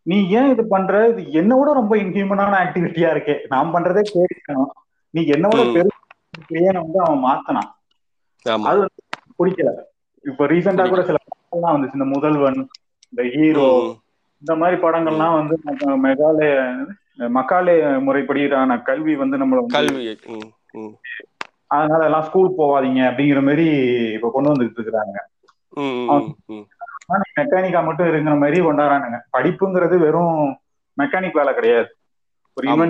நீ 0.01 0.29
ஏன் 0.29 0.49
இது 0.49 0.67
பண்ற? 0.67 1.07
இது 1.07 1.31
என்ன 1.31 1.57
விட 1.57 1.73
ரொம்ப 1.73 1.95
இன்ஹியூமனான 1.95 2.53
ஆக்டிவிட்டியா 2.63 3.09
இருக்கே. 3.13 3.35
நான் 3.49 3.73
பண்றதே 3.73 4.01
கேட்கணும். 4.13 4.71
நீ 5.09 5.25
என்ன 5.25 5.47
விட 5.47 5.63
ம். 5.63 5.89
பெரிய 6.47 6.71
வந்து 6.71 6.99
அவன் 7.03 7.23
மாத்தினான். 7.23 7.69
அது 8.63 8.89
பிடிக்கல. 9.39 9.71
இப்ப 10.23 10.47
ரீசெண்டா 10.47 10.89
கூட 10.89 11.03
சில 11.03 11.17
படங்கள்லாம் 11.23 11.75
வந்துச்சு. 11.75 11.93
இந்த 11.93 12.05
முதல்வன் 12.05 12.67
இந்த 13.09 13.37
ஹீரோ. 13.37 13.95
இந்த 14.39 14.55
மாதிரி 14.55 14.81
படங்கள்லாம் 14.81 15.33
வந்து 15.33 15.59
மெகாலய 16.03 16.75
மக்காலே 17.17 18.01
முறைப்படியான 18.01 18.81
கல்வி 18.81 19.15
வந்து 19.15 19.37
நம்மள 19.37 19.65
கல்வி. 19.65 20.19
அதனால 21.77 22.01
எல்லாம் 22.09 22.27
ஸ்கூல் 22.27 22.57
போவாதீங்க 22.57 23.01
அப்படிங்கிற 23.09 23.41
மாதிரி 23.47 23.65
இப்ப 24.15 24.29
கொண்டு 24.33 24.51
வந்துட்டு 24.51 24.79
இருக்கிறாங்க. 24.79 25.17
மெக்கானிக்கா 27.37 27.79
மட்டும் 27.85 28.09
இருக்கிற 28.09 28.35
மாதிரி 28.43 28.59
கொண்டாடுறானுங்க. 28.61 29.19
படிப்புங்கிறது 29.35 29.95
வெறும் 30.05 30.37
மெக்கானிக் 30.97 31.39
வேலை 31.39 31.53
கிடையாது. 31.53 31.89
ஒரு 32.57 32.67
ஆமா 32.69 32.85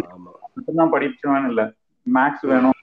மட்டும்தான் 0.55 0.93
படிச்சுவான்னு 0.93 1.49
இல்ல. 1.51 1.61
மேக்ஸ் 2.07 2.45
வேணும். 2.51 2.77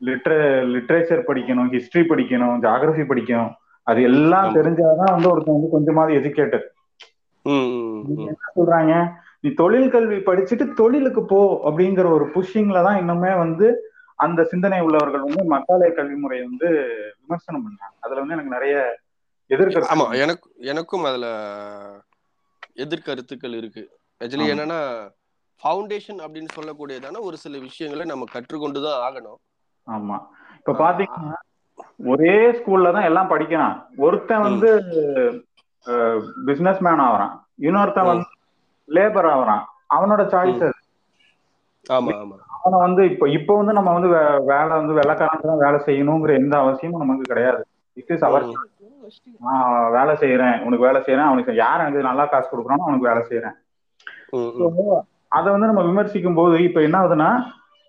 லிட்ரே 0.00 0.38
லிட்ரேச்சர் 0.74 1.28
படிக்கணும் 1.28 1.70
ஹிஸ்டரி 1.74 2.02
படிக்கணும் 2.10 2.58
ஜாகிரபி 2.64 3.04
படிக்கணும். 3.10 3.52
அது 3.86 4.00
எல்லாம். 4.02 4.54
தெரிஞ்சாதான் 4.56 5.14
வந்து 5.14 5.30
ஒருத்தன் 5.30 5.56
வந்து 5.56 5.74
கொஞ்சமாவது 5.76 6.12
எஜுகேட்டட். 6.20 6.66
என்ன 8.14 8.34
சொல்றாங்க? 8.58 8.94
நீ 9.40 9.48
தொழில் 9.60 9.90
கல்வி 9.90 10.18
படிச்சுட்டு 10.28 10.64
தொழிலுக்கு 10.80 11.22
போ 11.24 11.40
அப்படிங்கிற 11.68 12.06
ஒரு 12.10 12.24
புஷிங்ல 12.34 12.78
தான் 12.86 12.98
இன்னுமே 13.02 13.32
வந்து 13.38 13.66
அந்த 14.18 14.40
சிந்தனை 14.52 14.78
உள்ளவர்கள் 14.86 15.26
வந்து 15.26 15.42
மக்காலய 15.54 15.90
கல்வி 15.98 16.16
முறையை 16.22 16.44
வந்து 16.50 16.68
விமர்சனம் 17.22 17.64
பண்றாங்க. 17.66 17.96
அதுல 18.04 18.20
வந்து 18.22 18.36
எனக்கு 18.36 18.56
நிறைய 18.56 18.76
எதிர்கருத்து 19.50 19.92
ஆமா 19.94 20.06
எனக்கு 20.24 20.46
எனக்கும் 20.72 21.04
அதுல 21.10 21.26
எதிர்கருத்துக்கள் 22.84 23.54
இருக்கு. 23.60 23.84
ஆக்சுவலி. 24.20 24.48
என்னன்னா 24.54 24.80
ஃபவுண்டேஷன் 25.62 26.20
அப்படின்னு 26.24 26.50
சொல்லக்கூடியதான 26.56 27.20
ஒரு 27.28 27.36
சில 27.44 27.54
விஷயங்களை 27.66 28.04
நம்ம 28.10 28.26
கற்றுக்கொண்டு 28.34 28.80
தான் 28.86 29.00
ஆகணும். 29.06 29.38
ஆமா. 29.88 30.16
இப்ப 30.58 30.74
பாத்தீங்கன்னா 30.84 31.38
ஒரே 32.12 32.36
ஸ்கூல்ல 32.58 32.92
தான் 32.96 33.08
எல்லாம் 33.10 33.30
படிக்கிறான். 33.32 33.76
ஒருத்தன் 34.04 34.46
வந்து 34.48 34.70
பிசினஸ் 36.48 36.82
மேன் 36.86 37.02
ஆகுறான். 37.06 37.34
இன்னொருத்தன். 37.66 38.10
வந்து 38.10 38.28
லேபர் 38.88 39.30
ஆகுறான். 39.34 39.64
அவனோட 39.96 40.22
சாய்ஸ் 40.34 40.62
அது 40.66 40.76
ஆமா 41.96 42.14
ஆமா. 42.22 42.36
அவனை 42.68 42.78
வந்து 42.86 43.02
இப்ப 43.10 43.26
இப்ப 43.36 43.54
வந்து 43.58 43.74
நம்ம 43.76 43.90
வந்து 43.96 44.08
வேலை 44.52 44.72
வந்து 44.78 44.96
வெள்ளக்காரன் 44.98 45.50
தான் 45.50 45.62
வேலை 45.66 45.78
செய்யணுங்கிற 45.88 46.32
எந்த 46.40 46.54
அவசியமும் 46.62 47.02
நமக்கு 47.02 47.30
கிடையாது. 47.30 47.60
இட் 48.00 48.12
இஸ் 48.14 48.26
அவர். 48.28 48.44
நான் 49.46 49.68
வேலை 49.96 50.14
செய்யறேன் 50.22 50.56
உனக்கு 50.66 50.86
வேலை 50.86 51.00
செய்யறேன் 51.04 51.28
அவனுக்கு 51.28 51.52
யார் 51.60 51.82
எனக்கு 51.84 52.08
நல்லா 52.08 52.24
காசு 52.32 52.48
கொடுக்குறானோ 52.50 52.86
அவனுக்கு 52.86 53.08
வேலை 53.10 53.22
செய்யறேன். 53.30 53.56
அதை 55.36 55.48
வந்து 55.54 55.70
நம்ம 55.70 55.84
விமர்சிக்கும் 55.90 56.38
போது 56.40 56.56
இப்ப 56.66 56.82
என்ன 56.86 56.96
ஆகுதுன்னா 57.00 57.30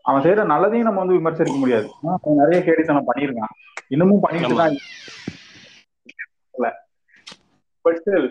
அவன் 0.05 0.23
செய்யற 0.25 0.45
நல்லதையும் 0.53 0.87
நம்ம 0.89 1.01
வந்து 1.03 1.17
விமர்சிக்க 1.19 1.57
முடியாது. 1.63 1.87
அவன் 2.13 2.41
நிறைய 2.43 2.59
கேடித்தனம் 2.67 3.09
பண்ணியிருக்கான். 3.09 3.55
இன்னமும் 3.95 4.23
பண்ணிட்டு. 4.25 4.59
தான் 4.61 4.77
பட் 7.85 7.99
ஸ்டில் 8.01 8.29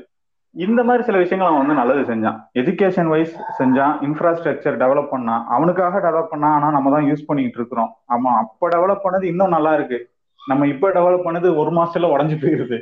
இந்த 0.64 0.80
மாதிரி 0.84 1.02
சில 1.08 1.18
விஷயங்கள் 1.18 1.48
அவன் 1.48 1.62
வந்து 1.62 1.80
நல்லது 1.80 2.02
செஞ்சான். 2.10 2.38
எஜுகேஷன் 2.60 3.10
வைஸ் 3.14 3.34
செஞ்சான். 3.58 3.94
இன்ஃப்ராஸ்ட்ரக்சர் 4.06 4.78
டெவலப் 4.82 5.12
பண்ணான். 5.12 5.42
அவனுக்காக 5.56 6.00
டெவலப் 6.06 6.32
பண்ணான். 6.32 6.54
ஆனா 6.56 6.68
நம்ம 6.76 6.90
தான் 6.90 7.08
யூஸ் 7.10 7.26
பண்ணிட்டு 7.26 7.58
இருக்கிறோம். 7.60 7.90
ஆமா 8.14 8.30
அப்ப 8.42 8.68
டெவலப் 8.68 9.04
பண்ணது 9.04 9.22
இன்னும் 9.22 9.54
நல்லா 9.56 9.72
இருக்கு. 9.74 9.98
நம்ம 10.40 10.66
இப்ப 10.66 10.90
டெவலப் 10.90 11.26
பண்ணது 11.26 11.48
ஒரு 11.62 11.70
மாசத்துல 11.70 12.10
உடஞ்சு 12.14 12.36
போயிருது. 12.42 12.78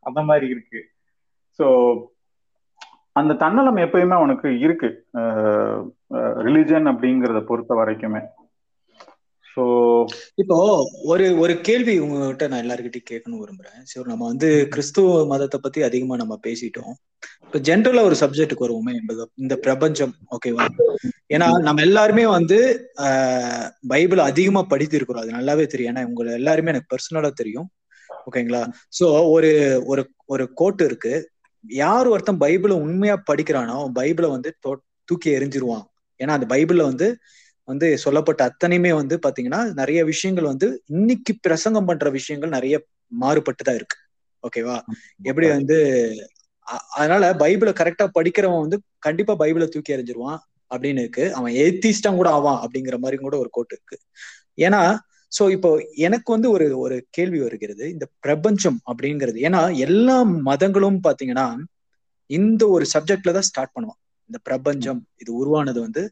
அந்த 0.00 0.20
மாதிரி 0.22 0.46
இருக்கு. 0.48 0.80
ஸோ 1.58 1.66
அந்த 3.20 3.32
தன்னலம் 3.34 3.76
எப்பயுமே 3.76 4.14
அவனுக்கு 4.14 4.48
இருக்கு. 4.58 4.88
ரிலிஜன் 6.46 6.86
அப்படிங்கிறத 6.92 7.40
பொறுத்த 7.50 7.74
வரைக்குமே. 7.74 8.22
ஸோ 9.54 9.62
இப்போ 10.42 10.56
ஒரு 11.12 11.24
ஒரு 11.42 11.54
கேள்வி 11.68 11.94
உங்ககிட்ட 12.04 12.44
நான் 12.50 12.62
எல்லாருக்கிட்டையும் 12.64 13.10
கேட்கணும் 13.10 13.42
விரும்புறேன். 13.42 13.80
சரி 13.90 14.04
நம்ம 14.12 14.26
வந்து 14.32 14.48
கிறிஸ்துவ 14.74 15.24
மதத்தை 15.32 15.58
பத்தி 15.60 15.80
அதிகமா 15.88 16.16
நம்ம 16.22 16.34
பேசிட்டோம். 16.46 16.94
இப்ப 17.46 17.58
ஜென்ரலா 17.68 18.02
ஒரு 18.08 18.16
சப்ஜெக்ட்டுக்கு 18.20 18.66
வருவோமே 18.66 18.92
என்பது 19.00 19.24
இந்த 19.42 19.54
பிரபஞ்சம் 19.66 20.14
ஓகேவா 20.36 20.66
ஏன்னா 21.34 21.48
நம்ம 21.66 21.82
எல்லாருமே 21.88 22.24
வந்து 22.36 22.58
பைபிள் 23.92 24.20
அதிகமா 24.30 24.62
படித்திருக்கிறோம். 24.72 25.24
அது 25.24 25.36
நல்லாவே 25.38 25.66
தெரியும். 25.66 25.92
ஏன்னா 25.92 26.08
உங்களை 26.10 26.32
எல்லாருமே 26.40 26.72
எனக்கு 26.74 26.92
பர்சனலா 26.94 27.30
தெரியும். 27.42 27.68
ஓகேங்களா 28.28 28.62
சோ 28.98 29.06
ஒரு 29.34 29.52
ஒரு 29.92 30.02
ஒரு 30.32 30.44
கோட்டு 30.60 30.82
இருக்கு. 30.88 31.14
யார் 31.64 32.10
ஒருத்தன் 32.12 32.42
பைபிளை 32.44 32.76
உண்மையா 32.84 33.16
படிக்கிறானோ 33.30 33.78
பைபிளை 33.98 34.28
வந்து 34.36 34.50
தூக்கி 35.08 35.30
எறிஞ்சிருவான். 35.38 35.86
ஏன்னா 36.20 36.32
அந்த 36.38 36.46
பைபிள்ல 36.54 36.82
வந்து 36.90 37.06
வந்து 37.72 37.88
சொல்லப்பட்ட 38.04 38.42
அத்தனையுமே 38.50 38.92
வந்து 39.00 39.16
பாத்தீங்கன்னா 39.24 39.60
நிறைய 39.80 40.00
விஷயங்கள் 40.12 40.50
வந்து 40.52 40.68
இன்னைக்கு 40.94 41.32
பிரசங்கம் 41.46 41.88
பண்ற 41.90 42.10
விஷயங்கள் 42.18 42.56
நிறைய 42.56 42.76
மாறுபட்டு 43.22 43.62
தான் 43.68 43.78
இருக்கு. 43.80 43.98
ஓகேவா? 44.44 44.76
எப்படி 45.28 45.46
வந்து 45.56 45.76
அதனால 46.96 47.22
பைபிளை 47.42 47.72
கரெக்டா 47.80 48.06
படிக்கிறவன் 48.16 48.64
வந்து 48.64 48.78
கண்டிப்பா 49.06 49.32
பைபிளை 49.42 49.66
தூக்கி 49.68 49.94
எறிஞ்சிருவான் 49.96 50.40
அப்படின்னு 50.70 51.02
இருக்கு. 51.04 51.24
அவன் 51.38 51.54
ஏத்திஸ்டம் 51.64 52.18
கூட 52.20 52.28
ஆவான் 52.36 52.60
அப்படிங்கிற 52.64 52.96
மாதிரி 53.04 53.16
கூட 53.24 53.36
ஒரு 53.42 53.50
கோட்டு 53.56 53.74
இருக்கு. 53.76 53.96
ஏன்னா 54.66 54.82
சோ 55.32 55.42
இப்போ 55.56 55.70
எனக்கு 56.06 56.28
வந்து 56.34 56.48
ஒரு 56.54 56.66
ஒரு 56.84 56.96
கேள்வி 57.16 57.38
வருகிறது. 57.44 57.84
இந்த 57.94 58.06
பிரபஞ்சம் 58.24 58.78
அப்படிங்கிறது 58.90 59.38
ஏன்னா 59.48 59.60
எல்லா 59.86 60.16
மதங்களும் 60.48 60.98
பாத்தீங்கன்னா 61.06 61.46
இந்த 62.30 62.62
ஒரு 62.74 62.84
சப்ஜெக்ட்ல 62.94 63.32
தான் 63.38 63.48
ஸ்டார்ட் 63.50 63.74
பண்ணுவான். 63.76 64.00
இந்த 64.30 64.38
பிரபஞ்சம் 64.48 65.00
இது 65.22 65.30
உருவானது 65.40 65.78
வந்து 65.86 66.02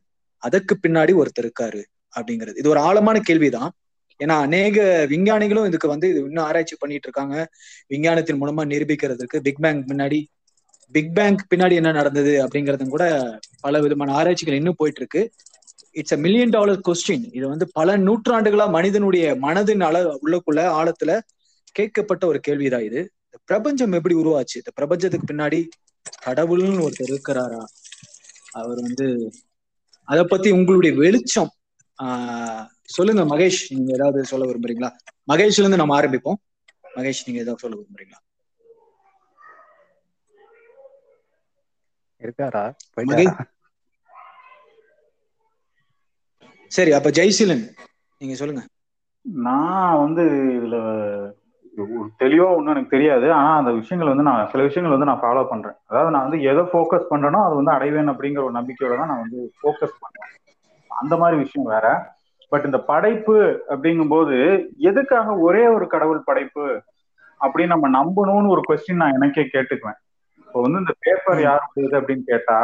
அதற்கு 0.42 0.74
பின்னாடி 0.82 1.12
ஒருத்தர் 1.20 1.44
இருக்காரு 1.44 1.82
அப்படிங்கிறது. 2.14 2.58
இது 2.58 2.68
ஒரு 2.68 2.80
ஆழமான 2.80 3.20
கேள்விதான். 3.20 3.70
ஏன்னா 4.20 4.34
அநேக 4.38 4.78
விஞ்ஞானிகளும் 5.10 5.66
இதுக்கு 5.66 5.88
வந்து 5.88 6.06
இது 6.08 6.18
இன்னும் 6.20 6.44
ஆராய்ச்சி 6.44 6.76
பண்ணிட்டு 6.78 7.06
இருக்காங்க. 7.08 7.36
விஞ்ஞானத்தின் 7.86 8.40
மூலமா 8.42 8.64
நிரூபிக்கிறதுக்கு 8.72 9.38
பிக் 9.40 9.62
பேங் 9.62 9.82
முன்னாடி 9.86 10.20
பிக் 10.94 11.14
பேங்க் 11.14 11.42
பின்னாடி 11.50 11.74
என்ன 11.74 11.90
நடந்தது 11.92 12.32
அப்படிங்கறதும் 12.44 12.88
கூட 12.88 13.04
பல 13.60 13.80
விதமான 13.80 14.12
ஆராய்ச்சிகள் 14.12 14.54
இன்னும் 14.54 14.78
போயிட்டு 14.78 15.00
இருக்கு 15.00 15.22
it's 15.92 16.14
a 16.14 16.16
million 16.16 16.48
dollar 16.48 16.80
question 16.88 17.26
இது 17.32 17.48
வந்து 17.48 17.66
பல 17.72 17.96
நூற்றாண்டுகளா 17.98 18.66
மனிதனுடைய 18.70 19.34
மனதின் 19.42 19.80
அள 19.80 19.98
உள்ளக்குள்ள 20.22 20.60
ஆழத்துல 20.78 21.12
கேட்கப்பட்ட 21.74 22.24
ஒரு 22.26 22.40
கேள்விதான் 22.40 22.80
இது. 22.80 23.00
இந்த 23.26 23.38
பிரபஞ்சம் 23.44 23.92
எப்படி 23.92 24.14
உருவாச்சு? 24.14 24.56
இந்த 24.62 24.70
பிரபஞ்சத்துக்கு 24.74 25.30
பின்னாடி 25.32 25.60
கடவுள்னு 26.26 26.84
ஒருத்தர் 26.86 27.10
இருக்கிறாரா? 27.10 27.62
அவர் 28.52 28.80
வந்து 28.80 29.06
அத 30.08 30.20
பத்தி 30.24 30.48
உங்களுடைய 30.50 30.92
வெளிச்சம் 30.98 31.50
ஆஹ் 31.98 32.64
சொல்லுங்க 32.88 33.22
மகேஷ் 33.26 33.60
நீங்க 33.70 33.90
ஏதாவது 33.94 34.20
சொல்ல 34.24 34.44
விரும்புறீங்களா? 34.46 34.90
மகேஷ்ல 35.28 35.62
இருந்து 35.62 35.76
நம்ம 35.76 35.96
ஆரம்பிப்போம். 35.98 36.38
மகேஷ் 36.96 37.24
நீங்க 37.26 37.40
ஏதாவது 37.40 37.62
சொல்ல 37.64 37.76
விரும்புறீங்களா? 37.76 38.20
இருக்காரா? 42.22 42.64
சரி 46.72 46.92
அப்ப 46.92 47.10
ஜெய்சீலன் 47.10 47.64
நீங்க 48.20 48.34
சொல்லுங்க. 48.36 48.62
நான் 49.44 50.00
வந்து 50.02 50.24
இதுல 50.56 50.76
தெளிவா 52.20 52.46
ஒன்றும் 52.56 52.72
எனக்கு 52.74 52.94
தெரியாது. 52.96 53.32
ஆனா 53.32 53.50
அந்த 53.56 53.70
விஷயங்கள் 53.70 54.10
வந்து 54.12 54.26
நான் 54.28 54.48
சில 54.52 54.62
விஷயங்கள் 54.62 54.94
வந்து 54.94 55.08
நான் 55.10 55.22
ஃபாலோ 55.22 55.42
பண்றேன். 55.48 55.76
அதாவது 55.86 56.10
நான் 56.10 56.26
வந்து 56.28 56.40
எதை 56.42 56.62
ஃபோக்கஸ் 56.72 57.10
பண்றேனோ 57.10 57.40
அது 57.46 57.54
வந்து 57.54 57.72
அடைவேன் 57.72 58.12
அப்படிங்கிற 58.12 58.42
ஒரு 58.42 58.54
நம்பிக்கையோட 58.58 58.96
தான் 58.96 59.12
நான் 59.12 59.24
வந்து 59.24 59.40
ஃபோக்கஸ் 59.58 60.00
பண்றேன். 60.00 60.30
அந்த 60.90 61.16
மாதிரி 61.16 61.36
விஷயம் 61.42 61.68
வேற. 61.68 61.86
பட் 62.48 62.64
இந்த 62.64 62.78
படைப்பு 62.78 63.64
அப்படிங்கும்போது 63.68 64.36
எதுக்காக 64.76 65.34
ஒரே 65.38 65.66
ஒரு 65.66 65.86
கடவுள் 65.86 66.22
படைப்பு 66.24 66.64
அப்படின்னு 67.40 67.74
நம்ம 67.74 67.88
நம்பணும்னு 67.98 68.52
ஒரு 68.54 68.62
கொஸ்டின் 68.68 69.02
நான் 69.02 69.16
எனக்கே 69.18 69.44
கேட்டுக்குவேன். 69.52 69.98
இப்போ 70.38 70.60
வந்து 70.60 70.78
இந்த 70.78 70.94
பேப்பர் 71.00 71.40
யாருடையது 71.40 71.94
அப்படின்னு 72.00 72.24
கேட்டா 72.26 72.58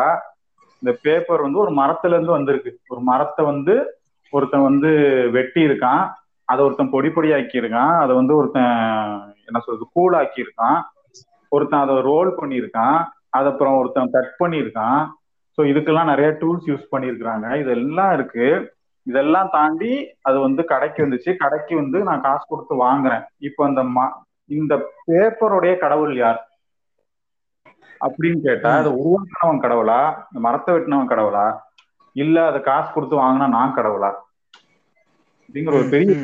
இந்த 0.82 0.92
பேப்பர் 1.02 1.40
வந்து 1.40 1.58
ஒரு 1.58 1.72
மரத்துல 1.74 2.16
இருந்து 2.16 2.36
வந்திருக்கு. 2.38 2.72
ஒரு 2.88 3.00
மரத்தை 3.00 3.44
வந்து 3.44 3.74
ஒருத்தன் 4.32 4.68
வந்து 4.70 4.90
வெட்டி 5.32 5.60
இருக்கான் 5.62 6.02
அதை 6.48 6.60
ஒருத்தன் 6.64 6.92
பொடி 6.94 7.08
பொடியாக்கி 7.08 7.56
இருக்கான் 7.62 7.94
அதை 8.02 8.12
வந்து 8.16 8.36
ஒருத்தன் 8.36 8.74
என்ன 9.48 9.58
சொல்றது 9.64 9.86
கூழாக்கி 9.96 10.38
இருக்கான் 10.44 10.78
ஒருத்தன் 11.52 11.84
அதை 11.84 11.94
ரோல் 12.10 12.30
பண்ணியிருக்கான். 12.40 12.98
அது 13.30 13.46
அப்புறம் 13.50 13.78
ஒருத்தன் 13.80 14.14
கட் 14.14 14.32
பண்ணியிருக்கான். 14.42 15.00
ஸோ 15.58 15.60
இதுக்கெல்லாம் 15.70 16.10
நிறைய 16.12 16.30
டூல்ஸ் 16.40 16.66
யூஸ் 16.70 16.92
பண்ணியிருக்கிறாங்க. 16.94 17.46
இதெல்லாம் 17.62 18.12
இருக்கு. 18.12 18.46
இதெல்லாம் 19.06 19.48
தாண்டி 19.50 19.92
அது 20.28 20.36
வந்து 20.40 20.62
கடைக்கு 20.64 21.00
வந்துச்சு. 21.04 21.30
கடைக்கு 21.42 21.74
வந்து 21.74 21.98
நான் 22.08 22.24
காசு 22.26 22.44
கொடுத்து 22.48 22.74
வாங்குறேன். 22.86 23.24
இப்போ 23.48 23.64
அந்த 23.64 23.82
ம 23.96 24.06
இந்த 24.50 24.74
பேப்பருடைய 25.06 25.74
கடவுள் 25.84 26.14
யார்? 26.16 26.40
அப்படின்னு 28.00 28.40
கேட்டா 28.48 28.70
அதை 28.80 28.90
உருவாக்கினவன் 29.00 29.62
கடவுளா? 29.64 30.00
இந்த 30.30 30.40
மரத்தை 30.46 30.74
வெட்டினவன் 30.74 31.12
கடவுளா? 31.12 31.46
இல்ல 32.16 32.46
அதை 32.46 32.60
காசு 32.60 32.88
கொடுத்து 32.92 33.16
வாங்கினா 33.22 33.46
நான் 33.48 33.76
கடவுளா? 33.78 34.10
அப்படிங்கிற 35.46 35.74
ஒரு 35.80 35.88
பெரிய 35.88 36.14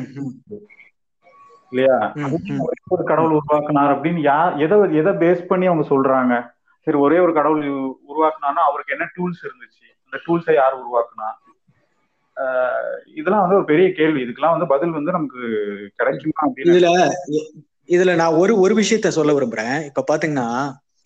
இல்லையா? 1.71 1.95
ஒரு 2.93 3.03
கடவுள் 3.03 3.37
உருவாக்குனார் 3.37 3.93
அப்படின்னு 3.93 4.21
யா 4.25 4.39
எதை 4.57 4.77
எதை 5.01 5.11
பேஸ் 5.21 5.47
பண்ணி 5.51 5.65
அவங்க 5.65 5.85
சொல்றாங்க? 5.93 6.33
சரி 6.87 6.97
ஒரே 6.97 7.17
ஒரு 7.19 7.33
கடவுள் 7.33 7.63
உருவாக்குனாருன்னா 8.09 8.63
அவருக்கு 8.69 8.95
என்ன 8.95 9.05
டூல்ஸ் 9.15 9.41
இருந்துச்சு? 9.47 9.87
அந்த 10.05 10.17
டூல்ஸை 10.25 10.53
யார் 10.53 10.79
உருவாக்குனா? 10.81 11.29
இதெல்லாம் 13.15 13.41
வந்து 13.41 13.55
ஒரு 13.55 13.65
பெரிய 13.65 13.87
கேள்வி. 13.91 14.19
இதுக்கெல்லாம் 14.23 14.55
வந்து 14.55 14.67
பதில் 14.67 14.95
வந்து 14.97 15.11
நமக்கு 15.11 15.41
கிடைக்குமா 15.95 16.43
அப்படின்னு 16.45 16.71
இதுல 16.71 16.89
இதுல 17.89 18.15
நான் 18.15 18.37
ஒரு 18.41 18.53
ஒரு 18.59 18.73
விஷயத்த 18.75 19.07
சொல்ல 19.07 19.31
விரும்புறேன். 19.33 19.77
இப்ப 19.85 20.03
பாத்தீங்கன்னா 20.11 20.47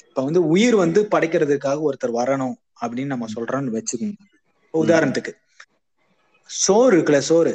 இப்ப 0.10 0.24
வந்து 0.24 0.42
உயிர் 0.48 0.76
வந்து 0.76 1.00
படைக்கிறதுக்காக 1.12 1.86
ஒருத்தர் 1.88 2.18
வரணும் 2.20 2.56
அப்படின்னு 2.82 3.06
நம்ம 3.06 3.26
சொல்றோம்னு 3.36 3.76
வச்சுக்கோங்க. 3.78 4.18
உதாரணத்துக்கு 4.74 5.34
சோறு 6.50 6.92
இருக்குல்ல 6.98 7.22
சோறு? 7.32 7.54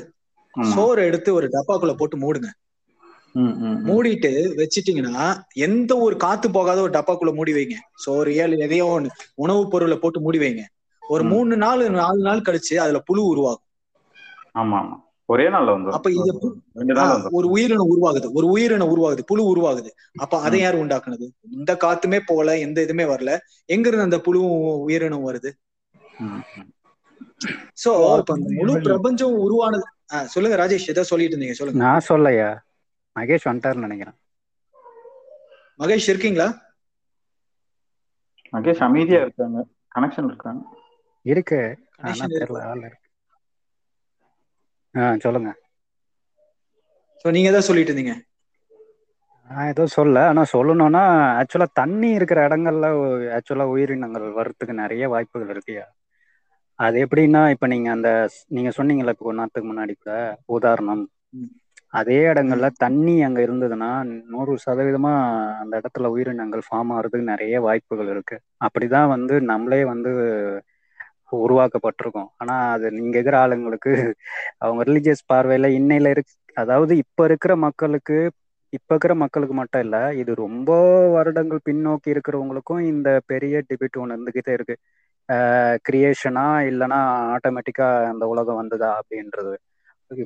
சோறு 0.72 1.03
எடுத்து 1.05 1.30
ஒரு 1.34 1.46
டப்பாக்குள்ள 1.48 1.94
போட்டு 1.94 2.16
மூடுங்க. 2.16 2.48
மூடிட்டு 3.86 4.30
வச்சிட்டீங்கன்னா 4.59 5.26
எந்த 5.62 5.92
ஒரு 5.96 6.16
காத்து 6.16 6.50
போகாத 6.50 6.80
ஒரு 6.80 6.92
டப்பாக்குள்ள 6.92 7.32
மூடி 7.34 7.53
வைங்க. 7.53 7.76
சோறு 7.96 8.30
ஏழு 8.36 8.57
எதையோ 8.59 8.86
ஒண்ணு 8.96 9.11
உணவுப் 9.34 9.70
பொருளை 9.70 9.96
போட்டு 9.98 10.20
மூடி 10.20 10.38
வைங்க. 10.38 10.64
ஒரு 11.03 11.24
மூணு 11.24 11.57
நாள் 11.57 11.84
நாலு 11.96 12.20
நாள் 12.22 12.46
கழிச்சு 12.48 12.74
அதுல 12.76 12.98
புழு 13.00 13.22
உருவாகும். 13.24 13.66
ஆமா 14.55 14.78
ஆமா. 14.82 14.96
ஒரே 15.28 15.44
நாள்ல 15.48 15.74
வந்து 15.74 15.92
அப்ப 15.92 16.11
இது 16.11 16.30
ஒரு 17.30 17.48
உயிரினம் 17.48 17.90
உருவாகுது. 17.92 18.26
ஒரு 18.32 18.46
உயிரினம் 18.46 18.90
உருவாகுது 18.92 19.22
புழு 19.26 19.42
உருவாகுது. 19.44 19.90
அப்ப 20.16 20.40
அதை 20.40 20.61
யார் 20.61 20.80
உண்டாக்குனது? 20.82 21.26
இந்த 21.50 21.72
காத்துமே 21.84 22.18
போல 22.26 22.59
எந்த 22.59 22.78
இதுமே 22.82 23.05
வரல. 23.07 23.30
எங்க 23.68 23.86
இருந்து 23.88 24.09
அந்த 24.09 24.18
புழு 24.20 24.40
உயிரினம் 24.86 25.26
வருது? 25.28 25.50
சோ 27.82 27.90
இப்ப 28.18 28.34
முழு 28.50 28.74
பிரபஞ்சம் 28.80 29.36
உருவானது 29.38 29.84
சொல்லுங்க 30.32 30.56
ராஜேஷ் 30.56 30.88
ஏதோ 30.88 31.02
சொல்லிட்டு 31.02 31.34
இருந்தீங்க 31.34 31.56
சொல்லுங்க. 31.58 31.80
நான் 31.84 32.06
சொல்லலையா? 32.08 32.50
மகேஷ் 33.16 33.48
வந்துட்டாருன்னு 33.48 33.86
நினைக்கிறேன். 33.86 34.18
மகேஷ் 35.80 36.08
இருக்கீங்களா? 36.08 36.48
மகேஷ் 38.52 38.82
அமைதியா 38.82 39.20
இருக்காங்க. 39.22 39.58
கனெக்ஷன் 39.94 40.28
இருக்காங்க. 40.28 40.62
இருக்கு. 41.26 41.60
ஆ 44.94 45.04
சொல்லுங்க. 45.24 45.50
சோ 47.20 47.30
நீங்க 47.30 47.50
ஏதாவது 47.50 47.68
சொல்லிட்டு 47.68 47.90
இருந்தீங்க? 47.92 48.14
நான் 49.50 49.68
எதுவும் 49.68 49.94
சொல்ல 49.96 50.18
ஆனா 50.28 50.42
சொல்லணும்னா 50.52 51.02
ஆக்சுவலா 51.40 51.68
தண்ணி 51.80 52.08
இருக்கிற 52.18 52.38
இடங்கள்ல 52.48 52.86
ஆக்சுவலா 53.38 53.66
உயிரினங்கள் 53.74 54.26
வர்றதுக்கு 54.38 54.74
நிறைய 54.82 55.08
வாய்ப்புகள் 55.08 55.52
இருக்குயா 55.54 55.84
அது 56.78 56.96
எப்படின்னா 57.04 57.40
இப்ப 57.54 57.66
நீங்க 57.72 57.88
அந்த 57.92 58.10
நீங்க 58.50 58.70
சொன்னீங்கல்ல 58.76 59.14
இப்போ 59.14 59.34
நாட்டுக்கு 59.38 59.68
முன்னாடி 59.68 59.94
கூட 59.96 60.14
உதாரணம். 60.56 61.02
அதே 61.94 62.18
இடங்கள்ல 62.28 62.66
தண்ணி 62.82 63.14
அங்க 63.22 63.40
இருந்ததுன்னா 63.42 63.90
நூறு 64.32 64.52
சதவீதமா 64.64 65.12
அந்த 65.62 65.74
இடத்துல 65.80 66.10
உயிரினங்கள் 66.14 66.62
ஃபார்ம் 66.66 66.92
ஆகிறதுக்கு 66.94 67.30
நிறைய 67.32 67.56
வாய்ப்புகள் 67.66 68.10
இருக்கு. 68.14 68.36
அப்படிதான் 68.66 69.12
வந்து 69.14 69.34
நம்மளே 69.50 69.80
வந்து 69.92 70.12
உருவாக்கப்பட்டிருக்கோம். 71.38 72.30
ஆனா 72.40 72.54
அது 72.74 72.86
நீங்க 72.96 73.14
இருக்கிற 73.16 73.36
ஆளுங்களுக்கு 73.42 73.92
அவங்க 74.60 74.82
ரிலீஜியஸ் 74.88 75.22
பார்வையில 75.26 75.68
இன்னையில 75.78 76.12
இருக்கு 76.14 76.32
அதாவது 76.56 76.92
இப்ப 77.04 77.24
இருக்கிற 77.28 77.52
மக்களுக்கு 77.66 78.16
இப்ப 78.72 78.90
இருக்கிற 78.90 79.14
மக்களுக்கு 79.22 79.54
மட்டும் 79.54 79.82
இல்ல 79.84 79.96
இது 80.20 80.32
ரொம்ப 80.38 80.70
வருடங்கள் 81.16 81.66
பின்னோக்கி 81.66 82.08
இருக்கிறவங்களுக்கும் 82.14 82.82
இந்த 82.92 83.08
பெரிய 83.26 83.54
டிபேட் 83.68 83.98
ஒன்று 84.02 84.14
இருந்துகிட்டே 84.16 84.52
இருக்கு. 84.58 84.74
கிரியேஷனா 85.86 86.44
இல்லைன்னா 86.70 86.98
ஆட்டோமேட்டிக்கா 87.34 87.88
அந்த 88.10 88.24
உலகம் 88.32 88.60
வந்ததா 88.60 88.90
அப்படின்றது. 89.00 89.54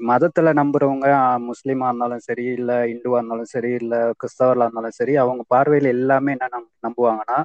மதத்துல 0.07 0.53
நம்புறவங்க 0.59 1.09
முஸ்லீமா 1.49 1.89
இருந்தாலும் 1.89 2.25
சரி 2.27 2.45
இல்ல 2.57 2.73
இந்துவா 2.93 3.19
இருந்தாலும் 3.21 3.53
சரி 3.53 3.71
இல்ல 3.81 3.93
கிறிஸ்தவர்களா 4.21 4.67
இருந்தாலும் 4.67 4.97
சரி 4.99 5.15
அவங்க 5.23 5.43
பார்வையில 5.55 5.93
எல்லாமே 5.97 6.33
என்ன 6.37 6.49
நம்புவாங்கன்னா 6.81 7.39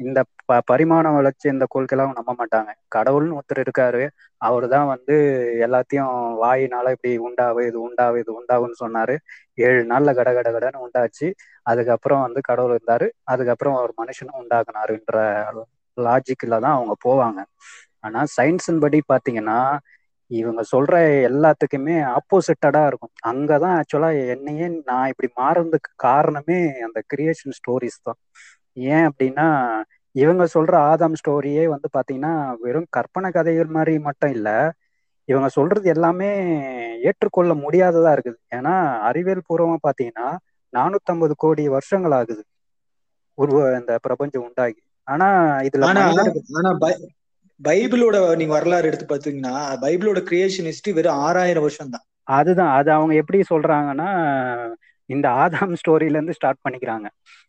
இந்த 0.00 0.20
ப 0.48 0.60
பரிமாண 0.68 1.06
வளர்ச்சி 1.16 1.46
இந்த 1.50 1.64
கொள்கைலாம் 1.72 2.14
நம்ப 2.16 2.32
மாட்டாங்க. 2.38 2.70
கடவுள்னு 2.94 3.36
ஒருத்தர் 3.38 3.60
இருக்காரு 3.64 4.02
அவர் 4.40 4.66
தான் 4.68 4.88
வந்து 4.92 5.14
எல்லாத்தையும் 5.66 6.12
வாயினால 6.42 6.92
இப்படி 6.96 7.12
உண்டாவு 7.28 7.60
இது 7.68 7.78
உண்டாவு 7.86 8.16
இது 8.22 8.30
உண்டாவுன்னு 8.38 8.76
சொன்னாரு. 8.82 9.14
ஏழு 9.58 9.80
நாள்ல 9.86 10.12
கட 10.18 10.30
கட 10.32 10.48
கடன்னு 10.50 10.84
உண்டாச்சு. 10.86 11.28
அதுக்கப்புறம் 11.66 12.24
வந்து 12.26 12.42
கடவுள் 12.48 12.74
இருந்தாரு. 12.74 13.08
அதுக்கப்புறம் 13.32 13.76
ஒரு 13.82 13.94
மனுஷனும் 14.00 14.40
உண்டாக்குனாருன்ற 14.42 15.16
லாஜிக்கில் 15.96 16.62
தான் 16.64 16.76
அவங்க 16.78 16.94
போவாங்க. 17.06 17.40
ஆனால் 18.00 18.28
சயின்ஸின் 18.36 18.82
படி 18.84 18.98
பார்த்தீங்கன்னா 19.12 19.58
இவங்க 20.30 20.60
சொல்ற 20.72 20.94
எல்லாத்துக்குமே 21.28 21.96
ஆப்போசிட்டடா 22.16 22.82
இருக்கும். 22.86 23.14
அங்கதான் 23.30 23.76
ஆக்சுவலா 23.80 24.10
என்னையே 24.34 24.66
நான் 24.90 25.10
இப்படி 25.12 25.28
மாறுறதுக்கு 25.40 25.90
காரணமே 26.06 26.58
அந்த 26.86 26.98
கிரியேஷன் 27.12 27.56
ஸ்டோரிஸ் 27.58 27.98
தான். 28.02 28.18
ஏன் 28.92 29.06
அப்படின்னா 29.10 29.48
இவங்க 30.14 30.44
சொல்ற 30.54 30.74
ஆதாம் 30.90 31.18
ஸ்டோரியே 31.20 31.64
வந்து 31.74 31.88
பாத்தீங்கன்னா 31.96 32.32
வெறும் 32.60 32.88
கற்பனை 32.90 33.28
கதைகள் 33.30 33.70
மாதிரி 33.76 33.94
மட்டும் 33.98 34.30
இல்ல 34.30 34.48
இவங்க 35.28 35.48
சொல்றது 35.48 35.86
எல்லாமே 35.88 36.30
ஏற்றுக்கொள்ள 37.08 37.52
முடியாததா 37.64 38.10
இருக்குது. 38.16 38.38
ஏன்னா 38.56 38.74
அறிவியல் 39.08 39.46
பூர்வமா 39.48 39.76
பாத்தீங்கன்னா 39.88 40.28
நானூத்தம்பது 40.72 41.34
கோடி 41.36 41.64
வருஷங்கள் 41.68 42.14
ஆகுது. 42.20 42.42
ஒரு 43.38 43.52
இந்த 43.80 43.92
பிரபஞ்சம் 44.06 44.44
உண்டாகி. 44.48 44.80
ஆனா 45.08 45.28
இதுல 45.66 45.88
ஆனா 46.58 46.72
பைபிளோட 47.60 48.16
நீங்க 48.38 48.52
வரலாறு 48.58 48.88
எடுத்து 48.90 49.06
பாத்தீங்கன்னா 49.10 49.54
பைபிளோட 49.82 50.20
கிரியேஷன் 50.28 50.68
ஹிஸ்டரி 50.70 50.92
வெறும் 50.98 51.20
ஆறாயிரம் 51.26 51.64
வருஷம் 51.66 51.92
தான் 51.94 52.06
அதுதான். 52.28 52.72
அது 52.78 52.88
அவங்க 52.96 53.14
எப்படி 53.20 53.38
சொல்றாங்கன்னா 53.50 54.08
இந்த 55.10 55.26
ஆதாம் 55.42 55.74
ஸ்டோரியில 55.80 56.18
இருந்து 56.18 56.36
ஸ்டார்ட் 56.38 56.64
பண்ணிக்கிறாங்க. 56.64 57.06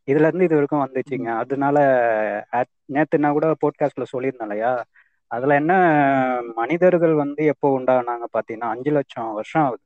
இதுல 0.08 0.28
இருந்து 0.30 0.48
இது 0.48 0.58
வரைக்கும் 0.58 0.84
வந்துச்சுங்க. 0.84 1.30
அதனால 1.44 1.78
நேத்து 2.96 3.22
நான் 3.24 3.36
கூட 3.38 3.48
போட்காஸ்ட்ல 3.64 4.06
சொல்லியிருந்தேன் 4.14 4.48
இல்லையா? 4.48 4.72
அதுல 5.32 5.56
என்ன 5.62 5.74
மனிதர்கள் 6.62 7.14
வந்து 7.24 7.44
எப்போ 7.54 7.68
உண்டானாங்க 7.78 8.26
பாத்தீங்கன்னா 8.36 8.72
அஞ்சு 8.74 8.92
லட்சம் 8.98 9.30
வருஷம் 9.40 9.64
ஆகுது. 9.68 9.84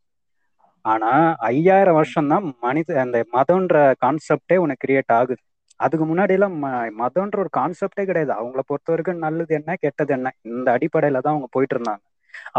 ஆனா 0.86 1.12
ஐயாயிரம் 1.52 1.98
வருஷம் 2.00 2.32
தான் 2.34 2.46
மனித 2.66 3.00
அந்த 3.06 3.20
மதம்ன்ற 3.38 3.78
கான்செப்டே 4.04 4.58
உனக்கு 4.66 4.84
கிரியேட் 4.86 5.14
ஆகுது. 5.20 5.42
அதுக்கு 5.80 6.06
முன்னாடி 6.10 6.34
எல்லாம் 6.38 6.56
மதம்ன்ற 7.02 7.38
ஒரு 7.44 7.52
கான்செப்டே 7.60 8.04
கிடையாது. 8.10 8.32
அவங்கள 8.40 8.62
பொறுத்த 8.70 8.92
வரைக்கும் 8.94 9.26
நல்லது 9.26 9.54
என்ன 9.60 9.76
கெட்டது 9.84 10.14
என்ன 10.18 10.34
இந்த 10.52 10.68
அடிப்படையில 10.76 11.22
தான் 11.26 11.36
அவங்க 11.36 11.50
போயிட்டு 11.56 11.76
இருந்தாங்க 11.78 12.04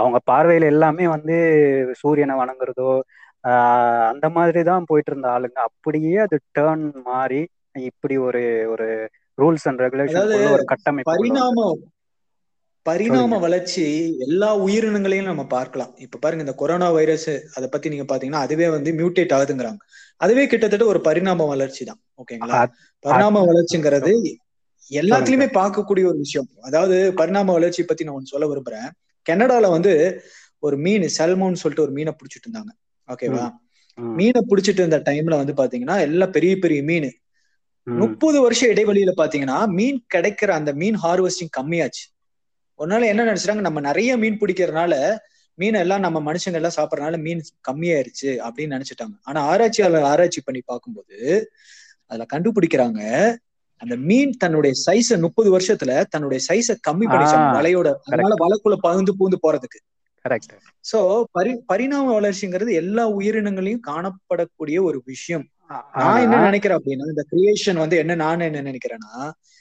அவங்க 0.00 0.18
பார்வையில 0.30 0.70
எல்லாமே 0.74 1.04
வந்து 1.16 1.36
சூரியனை 2.00 2.34
வணங்குறதோ 2.42 2.90
அந்த 4.10 4.26
மாதிரி 4.36 4.60
தான் 4.70 4.88
போயிட்டு 4.88 5.10
இருந்த 5.12 5.28
ஆளுங்க. 5.34 5.58
அப்படியே 5.68 6.16
அது 6.26 6.36
டேர்ன் 6.58 6.86
மாறி 7.10 7.42
இப்படி 7.90 8.14
ஒரு 8.28 8.42
ஒரு 8.72 8.86
ரூல்ஸ் 9.38 9.66
அண்ட் 9.70 9.82
ரெகுலேஷனுக்குள்ள 9.84 10.50
ஒரு 10.56 10.66
வந்து 10.72 11.08
பரிணாம 11.12 11.68
பரிணாம 12.86 13.38
வளர்ச்சி 13.44 13.84
எல்லா 14.26 14.48
உயிரினங்களையும் 14.64 15.30
நம்ம 15.30 15.44
பார்க்கலாம். 15.54 15.90
இப்ப 16.04 16.18
பாருங்க 16.22 16.44
இந்த 16.46 16.54
கொரோனா 16.60 16.88
வைரஸ் 16.96 17.32
அதை 17.56 17.66
பத்தி 17.72 17.92
நீங்க 17.92 18.06
பாத்தீங்கன்னா 18.10 18.44
அதுவே 18.46 18.68
வந்து 18.76 18.90
மியூட்டேட் 19.00 19.34
ஆகுதுங்கிறாங்க. 19.36 19.80
அதுவே 20.20 20.44
கிட்டத்தட்ட 20.46 20.84
ஒரு 20.84 21.00
பரிணாம 21.00 21.46
வளர்ச்சி 21.46 21.82
தான் 21.84 22.00
ஓகேங்களா 22.22 22.60
பரிணாம 23.04 23.42
வளர்ச்சிங்கிறது 23.50 24.12
எல்லாத்துலயுமே 24.90 25.46
பார்க்கக்கூடிய 25.52 26.04
ஒரு 26.10 26.18
விஷயம். 26.18 26.48
அதாவது 26.60 26.96
பரிணாம 27.14 27.52
வளர்ச்சி 27.52 27.82
பத்தி 27.84 28.04
நான் 28.04 28.16
ஒண்ணு 28.18 28.32
சொல்ல 28.32 28.46
விரும்புறேன். 28.46 28.88
கனடால 29.26 29.68
வந்து 29.70 29.92
ஒரு 30.62 30.76
மீன் 30.76 31.04
செல்மோன்னு 31.18 31.60
சொல்லிட்டு 31.62 31.84
ஒரு 31.86 31.92
மீனை 31.92 32.12
பிடிச்சிட்டு 32.18 32.46
இருந்தாங்க. 32.48 32.72
ஓகேவா? 33.08 33.44
மீனை 33.98 34.40
பிடிச்சிட்டு 34.50 34.80
இருந்த 34.82 34.98
டைம்ல 35.08 35.36
வந்து 35.36 35.54
பாத்தீங்கன்னா 35.60 35.96
எல்லாம் 36.00 36.30
பெரிய 36.30 36.54
பெரிய 36.58 36.82
மீன். 36.82 37.08
முப்பது 37.86 38.38
வருஷம் 38.40 38.70
இடைவெளியில 38.70 39.12
பாத்தீங்கன்னா 39.16 39.58
மீன் 39.78 39.98
கிடைக்கிற 40.14 40.50
அந்த 40.50 40.72
மீன் 40.72 40.98
ஹார்வெஸ்டிங் 41.04 41.52
கம்மியாச்சு. 41.58 42.04
ஒரு 42.78 42.88
நாள் 42.90 43.10
என்ன 43.12 43.22
நினைச்சாங்க 43.24 43.60
நம்ம 43.60 43.80
நிறைய 43.80 44.10
மீன் 44.16 44.40
பிடிக்கிறதுனால 44.40 44.94
மீன் 45.58 45.76
எல்லாம் 45.76 46.04
நம்ம 46.04 46.18
மனுஷங்க 46.26 46.58
எல்லாம் 46.60 46.76
சாப்பிடறதுனால 46.76 47.18
மீன் 47.22 47.40
கம்மியாயிருச்சு 47.68 48.30
அப்படின்னு 48.46 48.74
நினைச்சிட்டாங்க. 48.76 49.14
ஆனா 49.24 49.40
ஆராய்ச்சியாளர் 49.50 50.08
ஆராய்ச்சி 50.10 50.40
பண்ணி 50.42 50.60
பார்க்கும்போது 50.66 51.16
அதுல 52.10 52.26
கண்டுபிடிக்கிறாங்க 52.32 53.00
அந்த 53.80 53.94
மீன் 54.06 54.32
தன்னுடைய 54.42 54.72
சைஸ 54.84 55.18
முப்பது 55.24 55.48
வருஷத்துல 55.54 55.92
தன்னுடைய 56.10 56.40
சைஸ 56.46 56.74
கம்மி 56.86 57.06
பண்ணிச்சாங்க 57.08 57.50
வலையோட 57.58 57.88
அதனால 58.06 58.36
வலைக்குள்ள 58.40 58.76
பகுந்து 58.86 59.12
பூந்து 59.18 59.38
போறதுக்கு 59.44 59.78
சோ 60.84 60.98
பரி 61.32 61.52
பரிணாம 61.68 62.06
வளர்ச்சிங்கிறது 62.16 62.70
எல்லா 62.80 63.04
உயிரினங்களையும் 63.16 63.84
காணப்படக்கூடிய 63.86 64.78
ஒரு 64.88 64.98
விஷயம். 65.06 65.44
நான் 65.98 66.22
என்ன 66.24 66.36
நினைக்கிறேன் 66.44 66.78
அப்படின்னா 66.78 67.06
இந்த 67.08 67.24
கிரியேஷன் 67.30 67.80
வந்து 67.82 67.96
என்ன 67.96 68.16
நான் 68.20 68.46
என்ன 68.46 68.62
நினைக்கிறேன்னா 68.62 69.12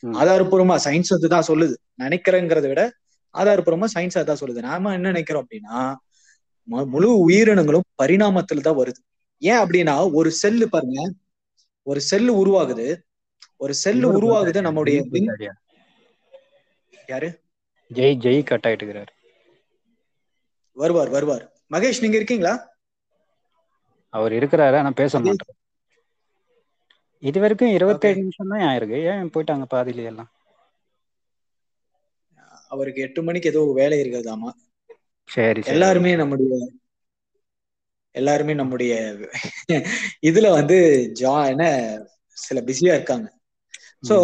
ம். 0.04 0.16
ஆதாரப்பூர்வமா 0.20 0.76
சயின்ஸ் 0.86 1.14
வந்து 1.16 1.30
தான் 1.30 1.48
சொல்லுது. 1.50 1.76
நினைக்கிறேங்கிறத 2.04 2.68
விட 2.68 2.84
ஆதாரப்பூர்வமா 3.34 3.88
சயின்ஸ் 3.96 4.20
அதான் 4.22 4.42
சொல்லுது. 4.42 4.62
நாம 4.70 4.94
என்ன 4.94 5.08
நினைக்கிறோம் 5.12 5.46
அப்படின்னா 5.46 5.80
முழு 6.94 7.10
உயிரினங்களும் 7.18 7.90
பரிணாமத்துல 8.04 8.66
தான் 8.68 8.80
வருது. 8.80 9.02
ஏன் 9.42 9.60
அப்படின்னா 9.64 9.96
ஒரு 10.20 10.30
செல்லு 10.42 10.66
பாருங்க. 10.70 11.02
ஒரு 11.88 12.02
செல்லு 12.12 12.32
உருவாகுது. 12.42 12.88
ஒரு 13.64 13.74
செல்லு 13.84 14.08
உருவாகுது 14.18 14.60
போயிட்டாரியா 14.78 15.54
யாரு? 17.12 17.30
ஜெய் 17.92 18.18
ஜெய் 18.24 18.42
கட் 18.50 18.66
ஆயிட்டு 18.68 18.84
இருக்கிறாரு. 18.84 19.12
வருவார் 20.78 21.10
வருவார். 21.10 21.46
மகேஷ் 21.74 22.02
நீங்க 22.04 22.18
இருக்கீங்களா? 22.20 22.56
அவர் 24.14 24.34
இருக்கிறாரு 24.40 24.76
ஆனா 24.82 24.92
பேச 25.02 25.20
மாட்டாரு. 25.20 25.54
இது 27.24 27.40
வரைக்கும் 27.44 27.76
இருபத்தேழு 27.78 28.18
நிமிஷம் 28.20 28.52
தான் 28.52 28.66
ஆயிருக்கு. 28.70 28.98
ஏன் 29.12 29.32
போயிட்டாங்க 29.36 29.66
பாதியில 29.74 30.10
எல்லாம்? 30.12 30.30
அவருக்கு 32.72 33.00
எட்டு 33.02 33.22
மணிக்கு 33.24 33.50
ஏதோ 33.50 33.62
வேலை 33.74 33.98
இருக்குதாமா 34.04 34.52
சரி 35.30 35.62
எல்லாருமே 35.74 36.12
நம்முடைய 36.16 36.54
எல்லாருமே 38.16 38.54
நம்முடைய 38.54 38.94
இதுல 40.24 40.48
வந்து 40.50 40.78
ஜா 41.22 41.34
என்ன 41.50 41.64
சில 42.38 42.62
பிஸியா 42.62 42.94
இருக்காங்க. 42.94 43.28
சோ 44.10 44.16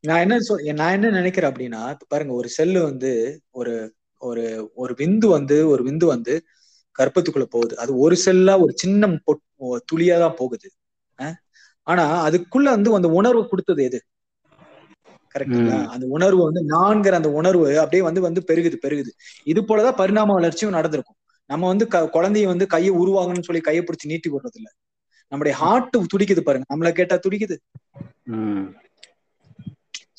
நான் 0.00 0.22
என்ன 0.24 0.36
சொல் 0.40 0.64
நான் 0.80 0.96
என்ன 0.96 1.08
நினைக்கிறேன் 1.10 1.50
அப்படின்னா 1.52 1.80
பாருங்க 2.08 2.32
ஒரு 2.34 2.48
செல்லு 2.48 2.80
வந்து 2.82 3.10
ஒரு 3.50 3.74
ஒரு 4.22 4.44
ஒரு 4.74 4.92
விந்து 4.98 5.26
வந்து 5.26 5.56
ஒரு 5.68 5.82
விந்து 5.88 6.06
வந்து 6.06 6.34
கர்ப்பத்துக்குள்ள 6.98 7.46
போகுது. 7.50 7.74
அது 7.78 7.92
ஒரு 7.96 8.16
செல்லா 8.16 8.54
ஒரு 8.58 8.72
சின்ன 8.76 9.08
பொட் 9.26 9.42
துளியா 9.92 10.16
தான் 10.18 10.38
போகுது? 10.38 10.68
ஆனா 11.86 12.04
அதுக்குள்ள 12.26 12.68
வந்து 12.76 12.90
அந்த 12.98 13.08
உணர்வு 13.20 13.42
கொடுத்தது 13.48 13.82
எது? 13.84 14.00
கரெக்ட்டுங்களா 15.34 15.78
ம். 15.78 15.88
அந்த 15.94 16.04
உணர்வு 16.08 16.42
வந்து 16.44 16.62
நான்கிற 16.72 17.14
அந்த 17.14 17.30
உணர்வு 17.32 17.66
அப்படியே 17.78 18.02
வந்து 18.02 18.20
வந்து 18.20 18.40
பெருகுது 18.48 18.76
பெருகுது. 18.84 19.10
இது 19.46 19.60
போலதான் 19.62 19.98
பரிணாம 19.98 20.34
வளர்ச்சியும் 20.34 20.76
நடந்திருக்கும். 20.76 21.18
நம்ம 21.50 21.68
வந்து 21.68 21.84
குழந்தைய 22.16 22.46
வந்து 22.46 22.66
கையை 22.66 22.92
உருவாகணும்னு 22.96 23.48
சொல்லி 23.48 23.62
கையை 23.62 23.82
பிடிச்சி 23.84 24.10
நீட்டி 24.12 24.28
விடுறது 24.30 24.58
இல்ல 24.60 24.68
நம்முடைய 25.32 25.54
ஹார்ட் 25.56 25.96
துடிக்குது 26.12 26.42
பாருங்க. 26.42 26.66
நம்மள 26.72 26.90
கேட்டா 26.92 27.16
துடிக்குது. 27.26 27.56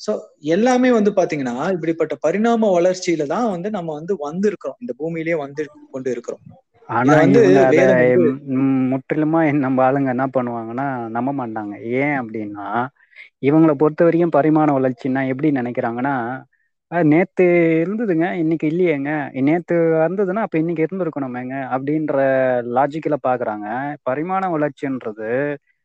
சோ 0.00 0.12
எல்லாமே 0.54 0.88
வந்து 0.92 1.10
பாத்தீங்கன்னா 1.10 1.54
இப்படிப்பட்ட 1.74 2.14
பரிணாம 2.22 2.70
வளர்ச்சியில 2.72 3.26
தான் 3.26 3.50
வந்து 3.50 3.68
நம்ம 3.70 3.90
வந்து 3.92 4.14
வந்திருக்கிறோம். 4.22 4.78
இந்த 4.82 4.92
பூமியிலேயே 5.00 5.36
வந்து 5.42 5.62
கொண்டு 5.90 6.10
இருக்கிறோம். 6.10 6.42
ஆனா 6.88 7.12
வந்து 7.16 7.40
முற்றிலுமா 8.92 9.40
நம்ம 9.58 9.82
ஆளுங்க 9.86 10.10
என்ன 10.14 10.26
பண்ணுவாங்கன்னா 10.34 10.86
நம்ப 11.08 11.30
மாட்டாங்க. 11.32 11.74
ஏன் 12.00 12.16
அப்படின்னா 12.20 12.66
இவங்களை 13.42 13.74
பொறுத்த 13.80 14.02
வரைக்கும் 14.06 14.36
பரிமாண 14.38 14.68
வளர்ச்சின்னா 14.78 15.22
எப்படி 15.32 15.48
நினைக்கிறாங்கன்னா 15.60 16.14
நேத்து 17.12 17.44
இருந்ததுங்க 17.82 18.26
இன்னைக்கு 18.42 18.66
இல்லையேங்க. 18.70 19.10
நேத்து 19.48 19.74
வந்ததுன்னா 20.04 20.42
அப்ப 20.46 20.56
இன்னைக்கு 20.58 20.84
இருந்திருக்கணுமேங்க 20.86 21.54
அப்படின்ற 21.74 22.16
லாஜிக்கல 22.76 23.16
பாக்குறாங்க. 23.28 23.66
பரிமாண 24.08 24.42
வளர்ச்சின்றது 24.54 25.30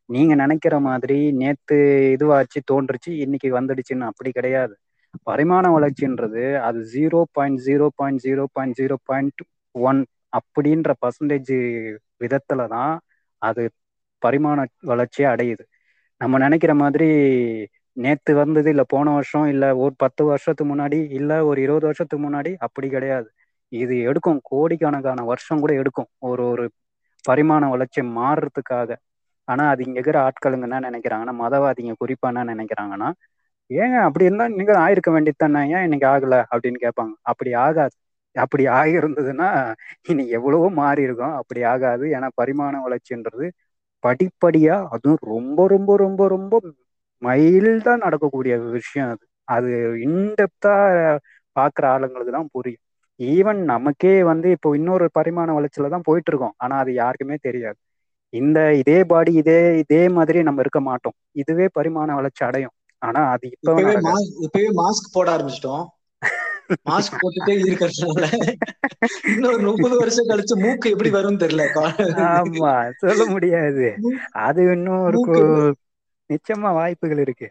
நீங்க 0.09 0.33
நினைக்கிற 0.43 0.75
மாதிரி 0.89 1.19
நேத்து 1.41 1.77
இதுவாச்சு 2.15 2.59
தோன்றுச்சு 2.71 3.11
இன்னைக்கு 3.25 3.49
வந்துடுச்சுன்னு 3.59 4.09
அப்படி 4.11 4.31
கிடையாது. 4.31 4.75
பரிமாண 5.29 5.65
வளர்ச்சின்றது 5.77 6.43
அது 6.67 6.79
zero 6.95 7.21
point 7.37 7.59
zero 7.67 7.87
point 7.99 8.21
zero 8.27 8.43
point 8.55 8.77
zero 8.81 8.95
point 9.09 9.41
one 9.75 10.01
அப்படின்ற 10.39 10.91
பர்சன்டேஜ் 11.03 11.53
விதத்துல 12.23 12.61
தான் 12.75 12.93
அது 13.41 13.63
பரிமாண 14.21 14.59
வளர்ச்சியை 14.91 15.27
அடையுது. 15.33 15.63
நம்ம 16.21 16.35
நினைக்கிற 16.39 16.73
மாதிரி 16.75 17.07
நேத்து 17.97 18.31
வந்தது 18.35 18.69
இல்ல 18.69 18.83
போன 18.87 19.13
வருஷம் 19.13 19.47
இல்ல 19.47 19.65
ஒரு 19.77 19.93
பத்து 19.97 20.21
வருஷத்துக்கு 20.25 20.71
முன்னாடி 20.71 20.99
இல்ல 21.11 21.31
ஒரு 21.47 21.59
இருபது 21.61 21.85
வருஷத்துக்கு 21.85 22.23
முன்னாடி 22.25 22.51
அப்படி 22.65 22.87
கிடையாது. 22.89 23.27
இது 23.71 23.95
எடுக்கும். 24.09 24.39
கோடிக்கணக்கான 24.49 25.23
வருஷம் 25.31 25.61
கூட 25.63 25.71
எடுக்கும். 25.81 26.09
ஒரு 26.29 26.43
ஒரு 26.51 26.65
பரிமாண 27.25 27.63
வளர்ச்சி 27.69 28.01
மாறுறதுக்காக. 28.17 28.89
ஆனா 29.47 29.63
அது 29.69 29.81
இங்க 29.85 29.97
இருக்கிற 29.99 30.19
ஆட்களுங்க 30.27 30.67
என்ன 30.69 30.81
நினைக்கிறாங்கன்னா 30.87 31.35
மதவாதிங்க 31.41 31.93
குறிப்பா 32.01 32.29
என்ன 32.33 32.45
நினைக்கிறாங்கன்னா 32.53 33.09
ஏங்க 33.69 33.97
அப்படி 34.07 34.27
இருந்தா 34.27 34.45
நீங்க 34.53 34.73
ஆயிருக்க 34.83 35.09
வேண்டியது 35.13 35.37
தானே? 35.37 35.61
ஏன் 35.75 35.85
இன்னைக்கு 35.87 36.07
ஆகல? 36.09 36.35
அப்படின்னு 36.51 36.79
கேட்பாங்க. 36.85 37.13
அப்படி 37.31 37.51
ஆகாது. 37.63 37.95
அப்படி 38.35 38.63
ஆகியிருந்ததுன்னா 38.75 39.49
இனி 40.09 40.23
எவ்வளவோ 40.29 40.67
மாறி 40.79 41.01
இருக்கும் 41.07 41.35
அப்படி 41.39 41.61
ஆகாது. 41.71 42.05
ஏன்னா 42.15 42.27
பரிமாண 42.39 42.73
வளர்ச்சின்றது 42.85 43.45
படிப்படியா 44.03 44.75
அதுவும் 44.95 45.23
ரொம்ப 45.31 45.59
ரொம்ப 45.73 45.91
ரொம்ப 46.03 46.21
ரொம்ப 46.33 46.53
மைல்டா 47.21 47.93
நடக்கக்கூடிய 48.03 48.53
விஷயம் 48.75 49.09
அது. 49.13 49.23
அது 49.47 49.69
இன்டெப்தா 50.05 50.73
பாக்குற 51.55 51.85
ஆளுங்களுக்கு 51.93 52.33
தான் 52.33 52.51
புரியும். 52.55 52.83
ஈவன் 53.19 53.59
நமக்கே 53.71 54.13
வந்து 54.29 54.47
இப்போ 54.55 54.69
இன்னொரு 54.79 55.05
பரிமாண 55.17 55.49
வளர்ச்சியில 55.57 55.91
தான் 55.93 56.07
போயிட்டு 56.07 56.31
இருக்கோம் 56.31 56.55
ஆனா 56.63 56.75
அது 56.83 56.91
யாருக்குமே 56.99 57.37
தெரியாது. 57.41 57.79
இந்த 58.33 58.59
இதே 58.81 58.97
பாடி 59.05 59.31
இதே 59.41 59.55
இதே 59.83 60.01
மாதிரி 60.15 60.39
நம்ம 60.47 60.63
இருக்க 60.63 60.79
மாட்டோம். 60.87 61.17
இதுவே 61.41 61.67
பரிமாண 61.77 62.09
வளர்ச்சி 62.15 62.43
அடையும். 62.47 62.75
ஆனா 63.01 63.21
அது 63.33 63.47
இப்பவே 63.57 63.93
இப்பவே 64.45 64.69
மாஸ்க் 64.79 65.13
போட 65.13 65.27
ஆரம்பிச்சிட்டோம். 65.35 65.85
மாஸ்க் 66.87 67.19
போட்டுட்டே 67.21 67.53
இருக்கிறதுனால 67.63 68.25
இன்னொரு 69.27 69.59
முப்பது 69.63 69.95
வருஷம் 69.97 70.29
கழிச்சு 70.29 70.55
மூக்கு 70.63 70.93
எப்படி 70.93 71.11
வரும்னு 71.11 71.43
தெரியல. 71.43 71.65
ஆமா 72.29 72.73
சொல்ல 73.03 73.21
முடியாது. 73.33 73.87
அது 74.45 74.61
இன்னும் 74.75 75.03
ஒரு 75.05 75.37
நிச்சயமா 76.29 76.69
வாய்ப்புகள் 76.73 77.23
இருக்கு. 77.25 77.47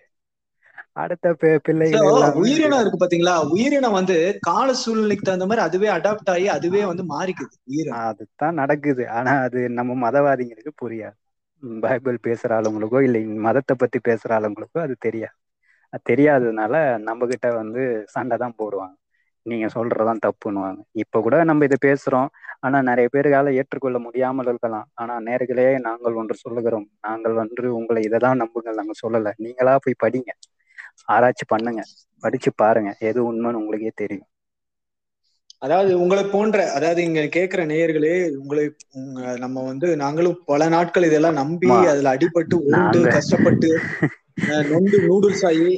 அடுத்த 0.95 1.27
பிள்ளைகள் 1.67 2.05
உயிரினம் 2.41 2.81
இருக்கு 2.83 2.99
பாத்தீங்களா? 3.01 3.35
உயிரினம் 3.55 3.97
வந்து 3.99 4.17
கால 4.41 4.69
சூழ்நிலைக்கு 4.75 5.25
தகுந்த 5.25 5.47
மாதிரி 5.47 5.67
அதுவே 5.67 5.89
அடாப்ட் 5.89 6.33
ஆகி 6.35 6.47
அதுவே 6.57 6.83
வந்து 6.91 7.05
மாறிக்குது 7.13 7.55
உயிரினம். 7.71 8.05
அதுதான் 8.05 8.59
நடக்குது. 8.63 9.05
ஆனா 9.11 9.33
அது 9.47 9.61
நம்ம 9.79 9.97
மதவாதிங்களுக்கு 10.05 10.73
புரியாது. 10.83 11.17
பைபிள் 11.83 12.19
பேசுற 12.27 12.51
ஆளுங்களுக்கோ 12.59 13.01
இல்லை 13.03 13.21
மதத்தை 13.47 13.75
பத்தி 13.79 13.99
பேசுற 14.09 14.31
ஆளுங்களுக்கோ 14.39 14.81
அது 14.83 14.95
தெரியாது. 15.01 15.37
அது 15.93 16.03
தெரியாததுனால 16.11 16.75
நம்ம 17.01 17.27
கிட்ட 17.27 17.49
வந்து 17.55 17.83
சண்டை 18.15 18.37
தான் 18.37 18.59
போடுவாங்க. 18.59 18.97
நீங்க 19.47 19.67
சொல்றதான் 19.69 20.23
தப்புன்னுவாங்க 20.27 20.81
இப்ப 20.93 21.21
கூட 21.21 21.45
நம்ம 21.45 21.65
இதை 21.65 21.79
பேசுறோம். 21.87 22.29
ஆனா 22.61 22.83
நிறைய 22.83 23.09
பேருக்கால 23.13 23.53
ஏற்றுக்கொள்ள 23.55 23.99
முடியாமல் 23.99 24.47
இருக்கலாம். 24.47 24.87
ஆனா 24.95 25.15
நேர்களே 25.21 25.67
நாங்கள் 25.79 26.13
ஒன்று 26.13 26.35
சொல்லுகிறோம். 26.35 26.87
நாங்கள் 27.01 27.33
வந்து 27.33 27.75
உங்களை 27.75 28.03
இதை 28.03 28.19
தான் 28.19 28.37
நம்புங்கள் 28.37 28.75
நாங்க 28.75 28.97
சொல்லல. 29.03 29.33
நீங்களா 29.37 29.75
போய் 29.77 30.03
படிங்க. 30.05 30.31
ஆராய்ச்சி 31.05 31.45
பண்ணுங்க. 31.49 31.83
படிச்சு 32.23 32.51
பாருங்க. 32.55 32.91
எது 33.01 33.21
உண்மைன்னு 33.33 33.61
உங்களுக்கே 33.63 33.93
தெரியும். 33.95 34.29
அதாவது 35.59 36.01
உங்களை 36.01 36.23
போன்ற 36.25 36.73
அதாவது 36.73 37.01
இங்க 37.03 37.21
கேக்குற 37.37 37.61
நேயர்களே 37.67 38.15
உங்களை 38.39 38.65
உங்க 38.93 39.37
நம்ம 39.37 39.63
வந்து 39.65 39.89
நாங்களும் 39.97 40.37
பல 40.45 40.69
நாட்கள் 40.69 41.03
இதெல்லாம் 41.03 41.35
நம்பி 41.35 41.71
அதுல 41.93 42.13
அடிபட்டு 42.17 42.57
நாங்க. 42.75 43.05
கஷ்டப்பட்டு 43.09 43.71
நொந்து 44.73 44.99
நூடுல்ஸ் 45.07 45.47
ஆகி 45.47 45.71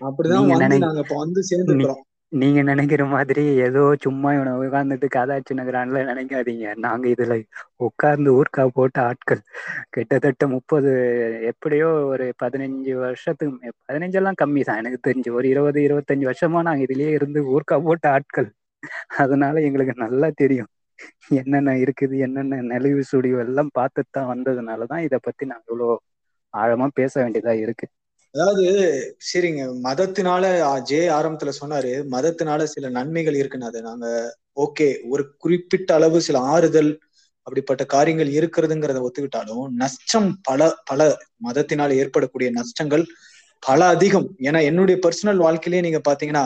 அப்படிதான் 0.00 0.50
வந்து 0.52 0.78
நாங்க 0.78 1.00
இப்ப 1.00 1.16
வந்து 1.16 1.40
நீ 1.40 1.48
சேர்ந்துருக்கிறோம். 1.50 2.02
நீங்க 2.34 2.60
நினைக்கிற 2.68 3.02
மாதிரி 3.12 3.42
ஏதோ 3.66 3.82
சும்மா 4.04 4.28
இவனை 4.36 4.52
உட்கார்ந்துட்டு 4.60 5.08
கதாச்சு 5.16 5.52
நகரான்ல 5.58 6.00
நினைக்காதீங்க. 6.10 6.66
நாங்க 6.84 7.04
இதுல 7.12 7.34
உட்கார்ந்து 7.86 8.30
ஊர்க்கா 8.38 8.64
போட்ட 8.76 8.98
ஆட்கள் 9.08 9.42
கிட்டத்தட்ட 9.96 10.46
முப்பது 10.54 10.92
எப்படியோ 11.50 11.88
ஒரு 12.12 12.26
பதினஞ்சு 12.42 12.94
வருஷத்துக்கு 13.04 13.56
பதினஞ்செல்லாம் 13.88 14.40
கம்மி 14.42 14.62
தான். 14.68 14.80
எனக்கு 14.82 15.00
தெரிஞ்சு 15.08 15.32
ஒரு 15.38 15.48
இருபது 15.54 15.80
இருபத்தஞ்சு 15.88 16.28
வருஷமா 16.30 16.62
நாங்க 16.68 16.84
இதுலயே 16.88 17.12
இருந்து 17.18 17.42
ஊர்க்கா 17.54 17.78
போட்ட 17.86 18.06
ஆட்கள். 18.16 18.48
அதனால 19.22 19.60
எங்களுக்கு 19.68 19.94
நல்லா 20.04 20.28
தெரியும். 20.42 20.70
என்னென்ன 21.40 21.70
இருக்குது 21.84 22.16
என்னென்ன 22.26 22.60
நெளிவு 22.72 23.02
சுடிவு 23.10 23.38
எல்லாம் 23.46 23.70
பார்த்துட்டு 23.78 24.12
தான் 24.12 24.30
வந்ததுனாலதான் 24.32 25.04
இதை 25.06 25.18
பத்தி 25.22 25.44
நாங்க 25.52 25.66
இவ்வளோ 25.70 25.88
ஆழமா 26.54 26.86
பேச 26.98 27.12
வேண்டியதா 27.22 27.54
இருக்கு. 27.64 27.86
அதாவது 28.34 28.64
சரிங்க. 29.28 29.62
மதத்தினால 29.84 30.44
ஜே 30.88 31.00
ஆரம்பத்துல 31.10 31.50
சொன்னாரு. 31.60 31.92
மதத்தினால 32.14 32.62
சில 32.66 32.88
நன்மைகள் 32.90 33.36
இருக்குன்னு 33.36 33.66
அது. 33.66 33.80
நாங்க 33.82 34.06
ஓகே. 34.56 34.88
ஒரு 35.08 35.24
குறிப்பிட்ட 35.38 35.90
அளவு 35.94 36.18
சில 36.20 36.38
ஆறுதல் 36.52 36.90
அப்படிப்பட்ட 37.46 37.82
காரியங்கள் 37.94 38.30
இருக்கிறதுங்கிறத 38.30 39.00
ஒத்துக்கிட்டாலும் 39.06 39.64
நஷ்டம் 39.76 40.28
பல 40.42 40.60
பல 40.84 41.00
மதத்தினால் 41.46 41.92
ஏற்படக்கூடிய 42.00 42.48
நஷ்டங்கள் 42.58 43.04
பல 43.62 43.80
அதிகம். 43.94 44.28
ஏன்னா 44.40 44.60
என்னுடைய 44.64 44.96
பர்சனல் 45.04 45.44
வாழ்க்கையிலேயே 45.46 45.84
நீங்க 45.86 46.00
பாத்தீங்கன்னா 46.08 46.44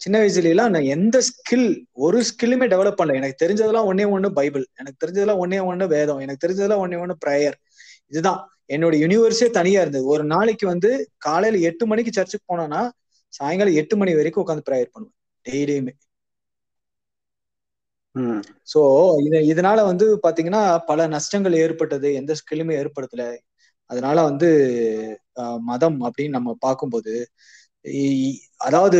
சின்ன 0.00 0.16
வயசுல 0.20 0.52
எல்லாம் 0.52 0.72
நான் 0.74 0.90
எந்த 0.94 1.16
ஸ்கில் 1.28 1.68
ஒரு 1.98 2.18
ஸ்கில்லுமே 2.30 2.66
டெவலப் 2.72 2.98
பண்ணல. 2.98 3.18
எனக்கு 3.20 3.42
தெரிஞ்சதெல்லாம் 3.44 3.88
ஒன்னே 3.90 4.06
ஒண்ணு 4.14 4.28
பைபிள் 4.38 4.64
எனக்கு 4.80 5.00
தெரிஞ்சதெல்லாம் 5.02 5.42
ஒன்னே 5.44 5.60
ஒண்ணு 5.70 5.86
வேதம். 5.88 6.20
எனக்கு 6.20 6.42
தெரிஞ்சதெல்லாம் 6.44 6.82
ஒன்னே 6.84 6.98
ஒண்ணு 7.04 7.16
ப்ரேயர் 7.26 7.56
இதுதான். 8.12 8.40
என்னோட 8.72 8.94
யூனிவர்ஸே 9.02 9.48
தனியா 9.58 9.80
இருந்தது. 9.84 10.04
ஒரு 10.14 10.24
நாளைக்கு 10.34 10.66
வந்து 10.72 10.90
காலையில 11.26 11.60
எட்டு 11.70 11.84
மணிக்கு 11.90 12.12
சர்ச்சுக்கு 12.18 12.50
போனோம்னா 12.52 12.82
சாயங்காலம் 13.32 13.78
எட்டு 13.82 13.94
மணி 14.00 14.12
வரைக்கும் 14.18 14.44
உட்காந்து 14.44 14.66
ப்ரேயர் 14.68 14.92
பண்ணுவேன். 14.94 15.16
டெய்லியுமே. 15.46 15.92
சோ 18.68 18.80
இது 19.26 19.38
இதனால 19.52 19.78
வந்து 19.90 20.06
பாத்தீங்கன்னா 20.24 20.60
பல 20.90 21.06
நஷ்டங்கள் 21.14 21.54
ஏற்பட்டது. 21.64 22.08
எந்த 22.20 22.32
ஸ்கில்லுமே 22.40 22.74
ஏற்படுத்தல. 22.82 23.24
அதனால 23.90 24.18
வந்து 24.30 24.48
மதம் 25.70 25.98
அப்படின்னு 26.06 26.36
நம்ம 26.38 26.50
பார்க்கும்போது 26.66 27.14
அதாவது 28.66 28.98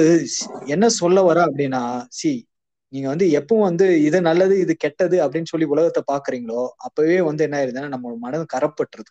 என்ன 0.74 0.84
சொல்ல 1.00 1.18
வர 1.28 1.38
அப்படின்னா 1.48 1.82
சி 2.18 2.30
நீங்க 2.92 3.08
வந்து 3.12 3.26
எப்பவும் 3.38 3.66
வந்து 3.68 3.86
இது 4.08 4.18
நல்லது 4.28 4.54
இது 4.64 4.72
கெட்டது 4.84 5.16
அப்படின்னு 5.24 5.50
சொல்லி 5.52 5.66
உலகத்தை 5.74 6.02
பாக்குறீங்களோ 6.12 6.62
அப்பவே 6.86 7.18
வந்து 7.28 7.44
என்ன 7.46 7.58
ஆயிருதுன்னா 7.60 7.92
நம்ம 7.94 8.14
மனம் 8.24 8.52
கரப்பட்டுருது. 8.54 9.10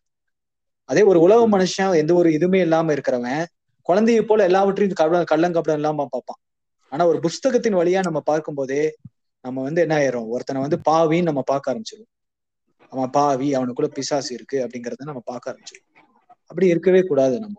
அதே 0.92 1.02
ஒரு 1.02 1.20
உலக 1.20 1.42
மனுஷன் 1.50 1.98
எந்த 1.98 2.14
ஒரு 2.14 2.30
இதுவுமே 2.30 2.60
இல்லாம 2.62 2.94
இருக்கிறவன் 2.94 3.46
குழந்தையை 3.82 4.24
போல 4.24 4.44
எல்லாவற்றையும் 4.44 4.98
கள்ள 5.00 5.24
கள்ளங்கப்படம் 5.32 5.74
இல்லாம 5.74 6.08
பார்ப்பான். 6.10 6.40
ஆனா 6.92 7.08
ஒரு 7.08 7.20
புஸ்தகத்தின் 7.20 7.76
வழியா 7.76 8.00
நம்ம 8.00 8.20
பார்க்கும்போதே 8.22 8.96
நம்ம 9.46 9.62
வந்து 9.62 9.82
என்ன 9.82 9.96
ஆயிரும் 9.98 10.28
ஒருத்தனை 10.28 10.62
வந்து 10.62 10.78
பாவின்னு 10.90 11.22
நம்ம 11.22 11.42
பார்க்க 11.42 11.74
ஆரம்பிச்சிருவோம். 11.74 12.12
அவன் 12.90 13.10
பாவி 13.10 13.48
அவனுக்குள்ள 13.56 13.88
பிசாசு 13.88 14.34
இருக்கு 14.34 14.58
அப்படிங்கறத 14.66 15.04
நம்ம 15.04 15.22
பார்க்க 15.26 15.52
ஆரம்பிச்சிருவோம். 15.52 15.90
அப்படி 16.42 16.68
இருக்கவே 16.68 17.02
கூடாது 17.02 17.40
நம்ம. 17.40 17.58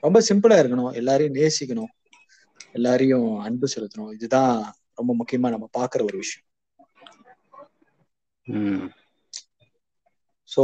ரொம்ப 0.00 0.18
சிம்பிளா 0.28 0.56
இருக்கணும். 0.62 0.92
எல்லாரையும் 0.92 1.34
நேசிக்கணும். 1.34 1.92
எல்லாரையும் 2.72 3.38
அன்பு 3.38 3.68
செலுத்தணும். 3.76 4.12
இதுதான் 4.12 4.74
ரொம்ப 4.94 5.12
முக்கியமா 5.20 5.48
நம்ம 5.54 5.68
பாக்குற 5.78 6.02
ஒரு 6.02 6.18
விஷயம். 6.18 6.44
ஸோ 10.50 10.62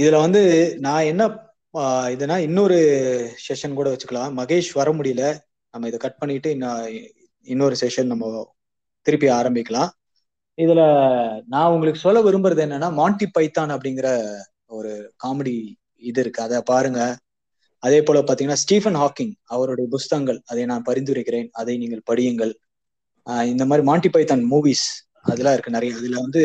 இதுல 0.00 0.16
வந்து 0.24 0.42
நான் 0.86 1.08
என்ன 1.12 1.24
இதுனா 2.14 2.36
இன்னொரு 2.46 2.76
செஷன் 3.46 3.76
கூட 3.78 3.88
வச்சுக்கலாம். 3.92 4.32
மகேஷ் 4.38 4.70
வர 4.78 4.88
முடியல. 4.98 5.24
நம்ம 5.74 5.88
இதை 5.90 5.98
கட் 6.04 6.20
பண்ணிட்டு 6.20 6.48
இன்னும் 6.56 6.84
இன்னொரு 7.46 7.74
செஷன் 7.82 8.10
நம்ம 8.12 8.26
திருப்பி 9.06 9.28
ஆரம்பிக்கலாம். 9.40 9.90
இதுல 10.58 10.82
நான் 11.54 11.72
உங்களுக்கு 11.74 12.00
சொல்ல 12.04 12.20
விரும்புறது 12.26 12.62
என்னன்னா 12.66 12.88
மாண்டி 13.00 13.26
பைத்தான் 13.36 13.72
அப்படிங்கிற 13.74 14.08
ஒரு 14.78 14.92
காமெடி 15.24 15.56
இது 16.10 16.20
இருக்கு. 16.24 16.40
அதை 16.46 16.58
பாருங்க. 16.72 17.00
அதே 17.82 17.98
போல 18.06 18.22
பாத்தீங்கன்னா 18.28 18.60
ஸ்டீஃபன் 18.64 18.98
ஹாக்கிங் 19.02 19.34
அவருடைய 19.54 19.86
புஸ்தகங்கள் 19.94 20.38
அதை 20.50 20.64
நான் 20.72 20.88
பரிந்துரைக்கிறேன். 20.88 21.48
அதை 21.60 21.74
நீங்கள் 21.82 22.02
படியுங்கள். 22.10 22.54
இந்த 23.52 23.64
மாதிரி 23.70 23.84
மாண்டி 23.90 24.10
பைத்தான் 24.16 24.44
மூவிஸ் 24.52 24.86
அதெல்லாம் 25.30 25.56
இருக்கு 25.56 25.76
நிறைய. 25.76 25.92
இதுல 26.00 26.18
வந்து 26.26 26.42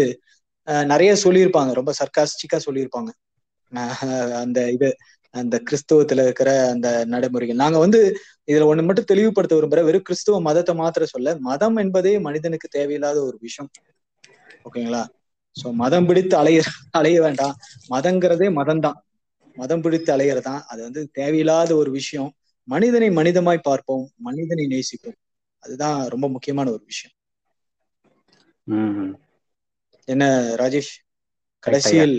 நிறைய 0.92 1.12
சொல்லியிருப்பாங்க. 1.24 1.72
ரொம்ப 1.80 1.92
சர்க்காஸ்டிக்கா 2.00 2.60
சொல்லியிருப்பாங்க. 2.68 3.12
அந்த 4.44 4.60
இது 4.76 4.90
அந்த 5.34 5.56
கிறிஸ்துவத்துல 5.68 6.24
இருக்கிற 6.26 6.50
அந்த 6.74 6.88
நடைமுறைகள். 7.14 7.62
நாங்க 7.62 7.78
வந்து 7.86 8.00
இதுல 8.50 8.68
ஒண்ணு 8.72 8.86
மட்டும் 8.88 9.08
தெளிவுபடுத்த 9.12 9.54
விரும்புற 9.58 9.82
வெறும் 9.88 10.06
கிறிஸ்துவ 10.08 10.40
மதத்தை 10.48 10.74
மாத்திர 10.82 11.04
சொல்ல 11.14 11.34
மதம் 11.48 11.78
என்பதே 11.84 12.14
மனிதனுக்கு 12.28 12.68
தேவையில்லாத 12.78 13.18
ஒரு 13.30 13.38
விஷயம். 13.42 13.70
ஓகேங்களா? 14.68 15.04
சோ 15.56 15.68
மதம் 15.82 16.08
பிடித்து 16.10 16.36
அலைய 16.42 16.60
அலைய 17.00 17.18
வேண்டாம். 17.26 17.56
மதங்கிறதே 17.94 18.48
மதம் 18.60 18.84
தான் 18.86 19.00
மதம் 19.58 19.84
பிடித்து 19.86 20.10
அலையறதான் 20.16 20.62
அது 20.72 20.82
வந்து 20.88 21.02
தேவையில்லாத 21.12 21.72
ஒரு 21.82 21.92
விஷயம். 21.92 22.32
மனிதனை 22.68 23.10
மனிதமாய் 23.10 23.66
பார்ப்போம். 23.68 24.06
மனிதனை 24.28 24.66
நேசிப்போம். 24.68 25.18
அதுதான் 25.64 25.98
ரொம்ப 26.14 26.28
முக்கியமான 26.28 26.68
ஒரு 26.76 26.84
விஷயம். 26.92 27.16
என்ன 30.08 30.24
ராஜேஷ்? 30.60 30.94
கடைசியில் 31.64 32.16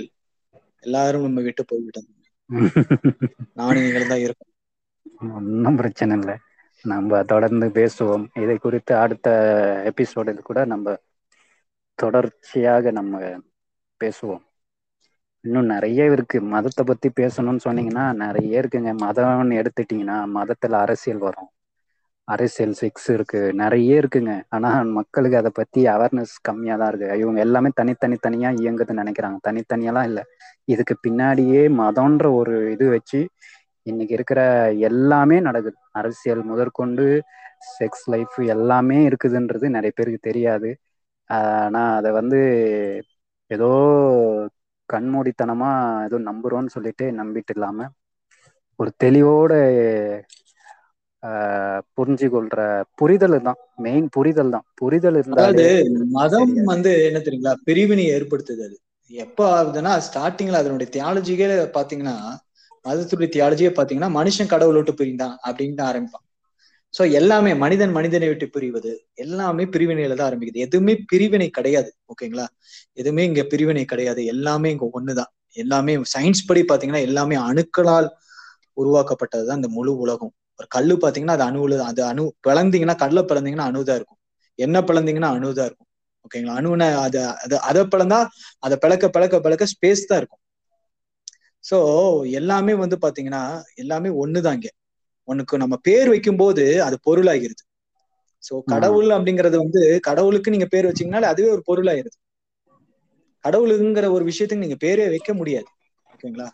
எல்லாரும் 0.85 1.27
நம்ம 1.27 1.43
விட்டு 1.47 1.63
போய்விட்டாங்க 1.65 2.11
நானும் 3.59 3.85
நீங்களும் 3.85 4.13
தான் 4.13 4.25
இருக்கோம். 4.25 4.51
ஒன்றும் 5.37 5.77
பிரச்சனை 5.77 6.15
இல்லை. 6.19 6.35
நம்ம 6.85 7.23
தொடர்ந்து 7.25 7.67
பேசுவோம். 7.75 8.25
இதை 8.43 8.57
குறித்து 8.59 8.95
அடுத்த 8.97 9.29
எபிசோடில் 9.91 10.43
கூட 10.43 10.61
நம்ம 10.73 10.97
தொடர்ச்சியாக 11.99 12.93
நம்ம 12.93 13.13
பேசுவோம். 14.01 14.45
இன்னும் 15.45 15.67
நிறைய 15.67 16.07
இருக்கு. 16.11 16.39
மதத்தை 16.53 16.85
பத்தி 16.85 17.09
பேசணும்னு 17.17 17.65
சொன்னீங்கன்னா 17.67 18.05
நிறைய 18.23 18.63
இருக்குங்க. 18.63 18.93
மதம்னு 19.05 19.61
எடுத்துட்டீங்கன்னா 19.61 20.19
மதத்துல 20.37 20.81
அரசியல் 20.85 21.25
வரும். 21.27 21.51
அரசியல் 22.29 22.75
செக்ஸ் 22.81 23.09
இருக்கு 23.11 23.41
நிறைய 23.55 24.01
இருக்குங்க. 24.01 24.33
ஆனா 24.49 24.69
மக்களுக்கு 24.99 25.37
அதை 25.37 25.51
பத்தி 25.55 25.81
அவேர்னஸ் 25.87 26.35
கம்மியா 26.43 26.75
தான் 26.77 26.91
இருக்கு. 26.91 27.09
இவங்க 27.23 27.41
எல்லாமே 27.41 27.71
தனித்தனி 27.75 28.17
தனியா 28.19 28.51
இயங்குதுன்னு 28.61 29.03
நினைக்கிறாங்க. 29.03 29.39
தனித்தனியெல்லாம் 29.49 30.09
இல்லை. 30.11 30.25
இதுக்கு 30.69 30.95
பின்னாடியே 31.07 31.63
மதம்ன்ற 31.81 32.27
ஒரு 32.41 32.55
இது 32.75 32.87
வச்சு 32.89 33.21
இன்னைக்கு 33.87 34.15
இருக்கிற 34.15 34.41
எல்லாமே 34.89 35.37
நடக்குது. 35.41 35.79
அரசியல் 35.93 36.43
முதற்கொண்டு 36.45 37.07
செக்ஸ் 37.75 38.07
லைஃப் 38.15 38.39
எல்லாமே 38.55 38.99
இருக்குதுன்றது 39.09 39.67
நிறைய 39.77 39.93
பேருக்கு 39.95 40.21
தெரியாது. 40.23 40.71
ஆனா 41.31 41.83
அதை 41.99 42.11
வந்து 42.13 42.41
ஏதோ 43.51 43.69
கண்மூடித்தனமா 44.89 45.71
ஏதோ 46.07 46.17
நம்புறோம்னு 46.29 46.75
சொல்லிட்டு 46.77 47.05
நம்பிட்டு 47.21 47.53
இல்லாம 47.55 47.89
ஒரு 48.79 48.91
தெளிவோட 49.05 49.53
புரிஞ்சு 51.97 52.27
கொள்ற 52.35 52.59
புரிதல் 53.01 53.37
தான் 53.49 53.61
மெயின் 53.79 54.09
புரிதல் 54.17 54.55
தான் 54.55 54.65
புரிதல் 54.81 55.19
இருந்தாலே 55.21 55.69
மதம் 56.19 56.53
வந்து 56.73 56.91
என்ன 57.09 57.19
தெரியுங்களா? 57.27 57.55
பிரிவினை 57.69 58.05
ஏற்படுத்துது 58.17 58.63
அது. 58.67 58.77
எப்ப 59.11 59.41
ஆகுதுன்னா 59.59 59.93
ஸ்டார்டிங்ல 60.07 60.61
அதனுடைய 60.63 60.89
தியாலஜிக்கே 60.97 61.49
பாத்தீங்கன்னா 61.79 62.17
மதத்துடைய 62.85 63.29
தியாலஜியே 63.37 63.71
பாத்தீங்கன்னா 63.79 64.11
மனுஷன் 64.19 64.53
கடவுளை 64.53 64.79
விட்டு 64.79 64.95
பிரிந்தான் 65.01 65.35
அப்படின்னு 65.47 65.85
ஆரம்பிப்பான். 65.91 66.25
சோ 66.95 67.03
எல்லாமே 67.13 67.53
மனிதன் 67.63 67.93
மனிதனை 67.99 68.27
விட்டு 68.29 68.47
பிரிவது 68.57 68.93
எல்லாமே 69.15 69.65
பிரிவினையில 69.65 70.17
தான் 70.19 70.29
ஆரம்பிக்குது. 70.31 70.65
எதுவுமே 70.67 70.95
பிரிவினை 71.13 71.49
கிடையாது. 71.51 71.91
ஓகேங்களா? 72.13 72.47
எதுவுமே 72.93 73.23
இங்க 73.25 73.43
பிரிவினை 73.43 73.85
கிடையாது. 73.85 74.21
எல்லாமே 74.25 74.71
இங்க 74.71 74.87
ஒண்ணுதான். 74.99 75.33
எல்லாமே 75.63 75.95
சயின்ஸ் 76.15 76.47
படி 76.47 76.63
பாத்தீங்கன்னா 76.63 77.03
எல்லாமே 77.09 77.37
அணுக்களால் 77.49 78.09
உருவாக்கப்பட்டதுதான் 78.77 79.61
இந்த 79.63 79.69
முழு 79.69 79.93
உலகம். 79.99 80.33
ஒரு 80.61 80.67
கல்லு 80.71 80.95
பாத்தீங்கன்னா 80.97 81.37
அது 81.37 81.47
அணுவுல 81.47 81.79
அது 81.85 82.03
அணு 82.05 82.25
பிளந்தீங்கன்னா 82.45 82.97
கல்ல 82.97 83.21
பிளந்தீங்கன்னா 83.23 83.69
அணுதான் 83.71 83.99
இருக்கும். 83.99 84.21
என்ன 84.59 84.77
பிளந்தீங்கன்னா 84.89 85.31
அணுதான் 85.37 85.69
இருக்கும். 85.69 85.89
ஓகேங்களா 86.25 86.57
அணுன 86.59 86.85
அது 87.01 87.19
அது 87.45 87.57
அதை 87.69 87.83
பிளந்தா 87.93 88.21
அதை 88.63 88.77
பிளக்க 88.83 89.11
பிளக்க 89.11 89.41
பிளக்க 89.41 89.65
ஸ்பேஸ் 89.73 90.09
தான் 90.09 90.21
இருக்கும். 90.21 90.43
சோ 91.65 91.79
எல்லாமே 92.39 92.75
வந்து 92.83 92.97
பாத்தீங்கன்னா 93.05 93.43
எல்லாமே 93.75 94.11
ஒண்ணுதான் 94.23 94.57
இங்க. 94.59 94.71
உனக்கு 95.29 95.55
நம்ம 95.59 95.75
பேர் 95.85 96.09
வைக்கும்போது 96.09 96.65
அது 96.87 96.97
பொருளாகிருது 97.07 97.63
சோ 98.45 98.55
கடவுள் 98.73 99.11
அப்படிங்கறது 99.17 99.57
வந்து 99.63 99.83
கடவுளுக்கு 100.09 100.55
நீங்க 100.55 100.67
பேர் 100.71 100.89
வச்சீங்கனாலே 100.89 101.31
அதுவே 101.33 101.49
ஒரு 101.51 101.63
பொருளாயிருது 101.69 102.17
கடவுளுங்கிற 103.45 104.07
ஒரு 104.13 104.25
விஷயத்துக்கு 104.25 104.65
நீங்க 104.65 104.79
பேரே 104.81 105.07
வைக்க 105.09 105.31
முடியாது. 105.35 105.69
ஓகேங்களா 106.11 106.49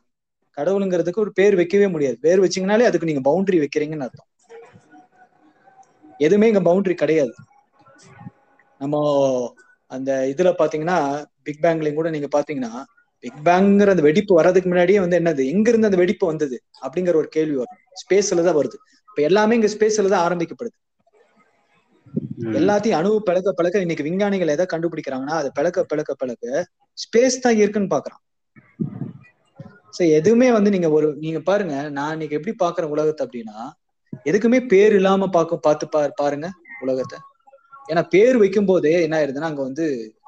கடவுளுங்கிறதுக்கு 0.61 1.25
ஒரு 1.25 1.33
பேர் 1.33 1.55
வைக்கவே 1.55 1.87
முடியாது. 1.87 2.19
பேர் 2.21 2.41
வச்சீங்கனாலே 2.41 2.89
அதுக்கு 2.91 3.11
நீங்க 3.11 3.23
பவுண்டரி 3.31 3.59
வைக்கிறீங்கன்னு 3.65 4.07
அர்த்தம். 4.09 4.29
எதுவுமே 6.21 6.49
இங்க 6.49 6.61
பவுண்டரி 6.61 6.95
கிடையாது. 6.95 7.35
நம்ம 8.81 8.97
அந்த 9.91 10.11
இதுல 10.33 10.49
பாத்தீங்கன்னா 10.59 10.99
பிக் 11.43 11.63
பேங்லயும் 11.63 11.95
கூட 11.95 12.11
நீங்க 12.11 12.29
பாத்தீங்கன்னா 12.37 12.73
பிக் 13.25 13.41
பேங்கிற 13.47 13.91
அந்த 13.91 14.03
வெடிப்பு 14.03 14.33
வர்றதுக்கு 14.35 14.69
முன்னாடியே 14.69 15.01
வந்து 15.01 15.19
என்னது? 15.21 15.43
எங்க 15.47 15.67
இருந்து 15.71 15.89
அந்த 15.89 15.99
வெடிப்பு 16.03 16.25
வந்தது? 16.27 16.57
அப்படிங்கிற 16.83 17.15
ஒரு 17.15 17.29
கேள்வி 17.29 17.57
வரும். 17.57 17.81
ஸ்பேஸ்ல 18.03 18.45
தான் 18.45 18.59
வருது. 18.61 18.77
இப்ப 19.09 19.23
எல்லாமே 19.23 19.57
இங்க 19.59 19.69
ஸ்பேஸ்ல 19.75 20.13
தான் 20.15 20.25
ஆரம்பிக்கப்படுது. 20.27 20.77
எல்லாத்தையும் 22.59 22.99
அணு 22.99 23.11
பிளக்க 23.27 23.53
பிளக்க 23.53 23.81
இன்னைக்கு 23.81 24.07
விஞ்ஞானிகள் 24.09 24.53
எதை 24.55 24.67
கண்டுபிடிக்கிறாங்கன்னா 24.73 25.37
அது 25.41 25.49
பிளக்க 25.53 25.85
பிளக்க 25.85 26.15
பிளக்க 26.15 26.65
ஸ்பேஸ் 26.99 27.43
தான் 27.45 27.57
இருக்குன்னு 27.57 27.93
பாக்குறான். 27.97 28.23
சோ 29.95 30.11
எதுவுமே 30.13 30.53
வந்து 30.53 30.71
நீங்க 30.71 30.89
ஒரு 30.91 31.07
நீங்க 31.17 31.41
பாருங்க 31.41 31.75
நான் 31.91 32.13
இன்னைக்கு 32.13 32.37
எப்படி 32.37 32.55
பாக்குறேன் 32.61 32.93
உலகத்தை 32.93 33.27
அப்படின்னா 33.27 33.59
எதுக்குமே 34.27 34.67
பேர் 34.67 34.95
இல்லாம 34.95 35.29
பார்க்க 35.29 35.57
பார்த்து 35.59 35.87
பா- 35.93 36.13
பாருங்க 36.17 36.47
உலகத்தை. 36.83 37.19
ஏன்னா 37.89 38.03
பேர் 38.09 38.37
வைக்கும் 38.37 38.67
போதே 38.67 39.03
என்ன 39.03 39.17
ஆயிருதுன்னா 39.19 39.49
அங்க 39.49 39.63
வந்து 39.63 39.85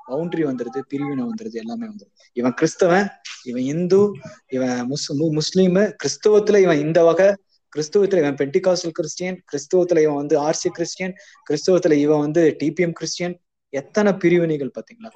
பவுண்டரி 0.09 0.45
வந்துருது 0.47 0.81
பிரிவினை 0.89 1.25
வந்துருது 1.25 1.55
எல்லாமே 1.55 1.87
வந்துருது. 1.87 2.13
இவன் 2.37 2.55
கிறிஸ்தவன் 2.61 3.07
இவன் 3.45 3.65
இந்து 3.69 4.01
இவன் 4.49 4.79
முஸ் 4.89 5.07
மு- 5.13 5.33
முஸ்லீமு 5.39 5.85
கிறிஸ்தவத்துல 6.01 6.59
இவன் 6.59 6.81
இந்த 6.81 7.03
வகை 7.05 7.29
கிறிஸ்தவத்துல 7.73 8.19
இவன் 8.19 8.39
பென்டிகாஸ்டல் 8.41 8.91
கிறிஸ்டியன் 8.93 9.39
கிறிஸ்தவத்துல 9.51 10.03
இவன் 10.03 10.21
வந்து 10.21 10.37
ஆர்சி 10.41 10.71
கிறிஸ்டியன் 10.71 11.15
கிறிஸ்தவத்துல 11.47 11.97
இவன் 12.01 12.21
வந்து 12.21 12.45
டிபிஎம் 12.61 12.93
கிறிஸ்டியன் 12.93 13.37
எத்தனை 13.73 14.13
பிரிவினைகள் 14.17 14.75
பாத்தீங்களா 14.75 15.13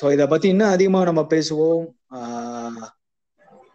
சோ 0.00 0.12
இத 0.12 0.26
பத்தி 0.26 0.48
இன்னும் 0.48 0.68
அதிகமா 0.68 1.02
நம்ம 1.02 1.20
பேசுவோம். 1.20 1.84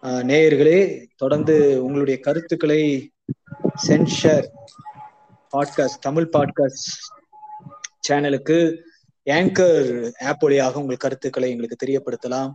நேயர்களே 0.03 1.05
தொடர்ந்து 1.15 1.83
உங்களுடைய 1.85 2.19
கருத்துக்களை 2.19 3.11
சென்ஷர் 3.87 4.47
பாட்காஸ்ட் 5.57 5.99
தமிழ் 5.99 6.29
பாட்காஸ்ட் 6.37 6.91
சேனலுக்கு 8.09 8.77
ஏங்கர் 9.25 10.11
ஆப் 10.23 10.43
வழியாக 10.43 10.79
உங்கள் 10.79 10.97
கருத்துக்களை 10.97 11.49
எங்களுக்கு 11.49 11.85
தெரியப்படுத்தலாம். 11.85 12.51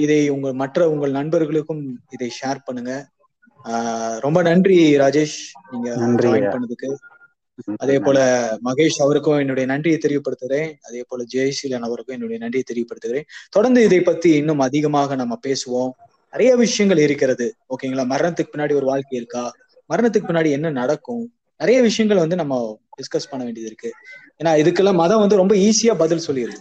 இதை 0.00 0.28
உங்கள் 0.28 0.52
மற்ற 0.52 0.90
உங்கள் 0.90 1.10
நண்பர்களுக்கும் 1.10 2.00
இதை 2.10 2.32
ஷேர் 2.42 2.58
பண்ணுங்க. 2.64 3.08
ரொம்ப 4.18 4.42
நன்றி 4.42 4.96
ராஜேஷ். 4.96 5.38
நீங்க. 5.70 5.96
பண்ணதுக்கு. 6.28 6.94
அதே 7.76 7.98
போல 7.98 8.18
மகேஷ் 8.64 8.98
அவருக்கும் 8.98 9.38
என்னுடைய 9.38 9.72
நன்றியை 9.72 9.98
தெரியப்படுத்துகிறேன். 10.06 10.74
அதே 10.82 11.04
போல 11.08 11.24
ஜெயசீலன் 11.34 11.86
அவருக்கும் 11.88 12.14
என்னுடைய 12.14 12.48
நன்றியை 12.48 12.64
தெரியப்படுத்துகிறேன். 12.72 13.22
தொடர்ந்து 13.50 13.84
இதை 13.84 14.00
பத்தி 14.00 14.30
இன்னும் 14.30 14.58
அதிகமாக 14.58 15.14
நம்ம 15.14 15.38
பேசுவோம். 15.46 15.90
நிறைய 16.30 16.56
விஷயங்கள் 16.56 17.02
இருக்கிறது. 17.02 17.54
ஓகேங்களா? 17.68 18.04
மரணத்துக்கு 18.04 18.52
பின்னாடி 18.52 18.74
ஒரு 18.74 18.86
வாழ்க்கை 18.86 19.18
இருக்கா? 19.18 19.52
மரணத்துக்கு 19.94 20.28
பின்னாடி 20.28 20.50
என்ன 20.50 20.70
நடக்கும்? 20.70 21.34
நிறைய 21.58 21.82
விஷயங்கள் 21.82 22.20
வந்து 22.20 22.36
நம்ம 22.36 22.80
டிஸ்கஸ் 22.96 23.30
பண்ண 23.30 23.44
வேண்டியது 23.44 23.72
இருக்கு. 23.72 23.92
ஏன்னா 24.44 24.46
இதுக்கெல்லாம் 24.46 24.94
மதம் 24.94 25.18
வந்து 25.18 25.36
ரொம்ப 25.36 25.54
ஈஸியா 25.54 25.94
பதில் 25.98 26.26
சொல்லிடுது. 26.26 26.56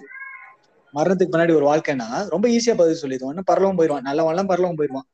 மரணத்துக்கு 0.94 1.32
பின்னாடி 1.32 1.56
ஒரு 1.56 1.66
வாழ்க்கைன்னா 1.66 2.28
ரொம்ப 2.28 2.48
ஈஸியா 2.48 2.76
பதில் 2.76 2.96
சொல்லிடுவோம் 2.96 3.42
பரலவும் 3.46 3.76
போயிடுவான் 3.76 4.04
நல்லவன்லாம் 4.04 4.48
பரலவும் 4.48 4.76
போயிடுவான் 4.76 5.08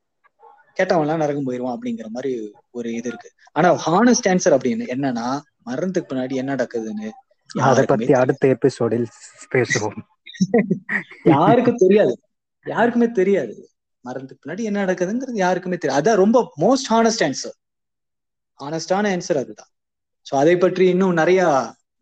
கேட்டவன்லாம் 0.80 1.16
நரகம் 1.16 1.44
போயிடுவான் 1.44 1.78
அப்படிங்கிற 1.78 2.06
மாதிரி 2.06 2.52
ஒரு 2.70 2.94
இது 2.94 3.08
இருக்கு. 3.08 3.30
ஆனா 3.52 3.74
ஹானஸ்ட் 3.86 4.28
ஆன்சர் 4.28 4.56
அப்படின்னு 4.56 4.84
என்னன்னா 4.94 5.40
மரணத்துக்கு 5.66 6.10
பின்னாடி 6.10 6.34
என்ன 6.34 6.54
நடக்குதுன்னு 6.54 7.08
அதை 7.50 7.62
யாருக்குமே 7.62 7.90
பத்தி 7.92 8.12
அடுத்த 8.12 8.48
எபிசோடில் 8.48 9.06
பேசுவோம். 9.54 9.98
யாருக்கும் 11.34 11.76
தெரியாது. 11.76 12.14
யாருக்குமே 12.66 13.10
தெரியாது. 13.10 13.54
மரணத்துக்கு 14.04 14.42
பின்னாடி 14.44 14.62
என்ன 14.62 14.78
நடக்குதுங்கிறது 14.84 15.44
யாருக்குமே 15.44 15.76
தெரியாது. 15.76 16.00
அதான் 16.00 16.22
ரொம்ப 16.24 16.38
மோஸ்ட் 16.60 16.90
ஹானஸ்ட் 16.90 17.24
ஆன்சர் 17.26 17.56
ஹானஸ்டான 18.60 19.08
ஆன்சர் 19.16 19.36
அதுதான். 19.36 19.70
சோ 20.26 20.34
அதை 20.34 20.56
பற்றி 20.56 20.88
இன்னும் 20.88 21.12
நிறைய 21.12 21.40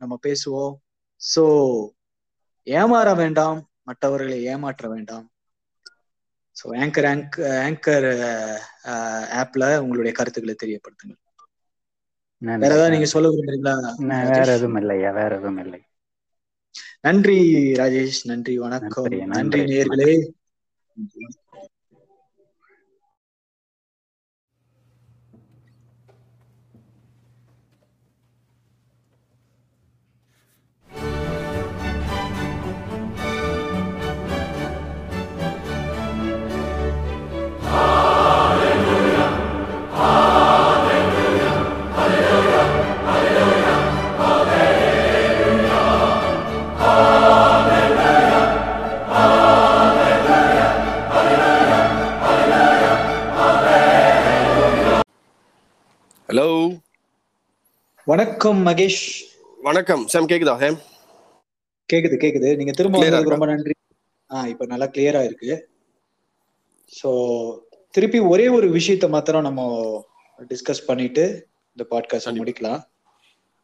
நம்ம 0.00 0.18
பேசுவோம். 0.22 0.74
சோ 1.20 1.44
ஏமாற 2.66 3.16
வேண்டாம். 3.16 3.58
மற்றவர்களை 3.82 4.44
ஏமாற்ற 4.44 4.88
வேண்டாம். 4.88 5.24
ஸோ 6.56 6.66
ஆங்கர் 6.82 7.08
ஆங்கர் 7.66 8.08
ஆப்ல 9.42 9.64
உங்களுடைய 9.78 10.12
கருத்துக்களை 10.14 10.54
தெரியப்படுத்துங்க 10.62 11.16
வேற 12.58 12.72
ஏதாவது 12.72 12.90
நீங்க 12.90 13.06
சொல்ல 13.06 13.28
விரும்புறீங்களா? 13.28 13.74
வேற 14.30 14.46
எதுவும் 14.54 14.76
இல்லையா 14.76 15.10
வேற 15.10 15.32
எதுவும் 15.36 15.58
இல்லை 15.58 15.80
நன்றி 17.00 17.38
ராஜேஷ். 17.74 18.20
நன்றி 18.24 18.54
வணக்கம். 18.58 19.16
நன்றி, 19.34 19.64
நன்றி. 19.84 20.16
வணக்கம் 58.14 58.66
மகேஷ். 58.66 59.22
வணக்கம். 59.62 60.06
சாம் 60.06 60.28
கேக்குதா? 60.28 60.58
சாம்? 60.58 60.78
கேக்குது 61.92 62.16
கேக்குது. 62.22 62.56
நீங்க 62.56 62.70
திரும்ப 62.70 63.02
வந்ததுக்கு? 63.02 63.28
ரொம்ப 63.28 63.46
நன்றி. 63.46 63.72
ஆ 64.30 64.46
இப்ப 64.46 64.66
நல்லா 64.66 64.86
கிளியரா 64.86 65.24
இருக்கு. 65.24 65.68
சோ 67.02 67.10
திருப்பி 67.90 68.18
ஒரே 68.18 68.48
ஒரு 68.48 68.68
விஷயத்த 68.70 69.08
மாத்திரம் 69.08 69.42
நம்ம 69.42 70.04
டிஸ்கஸ் 70.38 70.84
பண்ணிட்டு 70.86 71.46
இந்த 71.74 72.00
பாட்காஸ்ட். 72.00 72.42
முடிக்கலாம். 72.42 72.82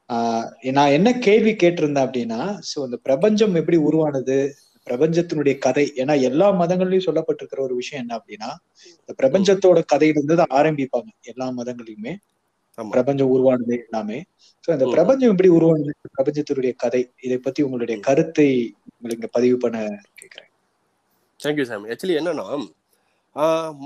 ஆஹ் 0.08 0.72
நான் 0.72 0.90
என்ன 0.90 1.18
கேள்வி 1.18 1.52
கேட்டிருந்தேன் 1.52 2.08
அப்படின்னா 2.08 2.58
சோ 2.74 2.84
இந்த 2.84 2.96
பிரபஞ்சம் 2.96 3.54
எப்படி 3.54 3.76
உருவானது? 3.76 4.54
பிரபஞ்சத்தினுடைய 4.90 5.58
கதை. 5.58 5.92
ஏன்னா 5.96 6.20
எல்லா 6.20 6.52
மதங்கள்லயும் 6.52 7.06
சொல்லப்பட்டிருக்கிற 7.06 7.58
ஒரு 7.58 7.74
விஷயம் 7.74 8.08
என்ன 8.08 8.22
அப்படின்னா 8.22 8.50
இந்த 9.06 9.14
பிரபஞ்சத்தோட 9.22 9.82
கதையிலிருந்து 9.86 10.36
தான் 10.36 10.64
ஆரம்பிப்பாங்க. 10.64 11.08
எல்லா 11.22 11.48
மதங்களையுமே 11.48 12.16
பிரபஞ்சம் 12.78 13.30
உருவானது 13.30 13.74
எல்லாமே. 13.78 14.18
சோ 14.64 14.68
இந்த. 14.72 14.86
பிரபஞ்சம் 14.90 15.30
எப்படி 15.30 15.48
உருவானது? 15.48 15.92
பிரபஞ்சத்தினுடைய 16.10 16.72
கதை. 16.76 17.00
இதை 17.20 17.38
பத்தி 17.38 17.62
உங்களுடைய 17.62 18.00
கருத்தை 18.00 18.48
உங்களுக்கு 18.94 19.28
பதிவு 19.30 19.56
பண்ண 19.56 19.78
கேக்குறேன். 20.18 20.50
தேங்க்யூ 21.40 21.62
சாம் 21.62 21.86
ஆக்சுவலி 21.86 22.18
என்னன்னா 22.20 22.46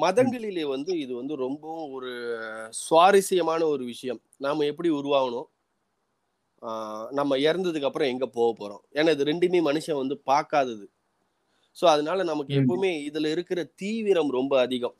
மதங்களிலே 0.00 0.62
வந்து 0.66 0.92
இது 0.98 1.12
வந்து 1.14 1.34
ரொம்பவும் 1.36 1.90
ஒரு 1.92 2.10
சுவாரஸ்யமான 2.80 3.66
ஒரு 3.66 3.84
விஷயம். 3.84 4.20
நாம 4.38 4.64
எப்படி 4.64 4.90
உருவாகணும்? 4.90 5.48
ஆஹ், 6.62 7.08
நம்ம 7.10 7.36
இறந்ததுக்கு 7.38 7.82
அப்புறம் 7.82 8.08
எங்க 8.08 8.26
போக 8.28 8.50
போறோம்? 8.52 8.82
ஏன்னா 8.94 9.10
இது 9.10 9.24
ரெண்டுமே 9.24 9.60
மனுஷன் 9.62 9.98
வந்து 9.98 10.16
பார்க்காதது. 10.24 10.86
ஸோ 11.76 11.84
அதனால 11.86 12.22
நமக்கு. 12.22 12.52
எப்பவுமே 12.60 12.92
இதுல 13.08 13.30
இருக்கிற 13.30 13.60
தீவிரம் 13.76 14.30
ரொம்ப 14.30 14.60
அதிகம். 14.60 14.96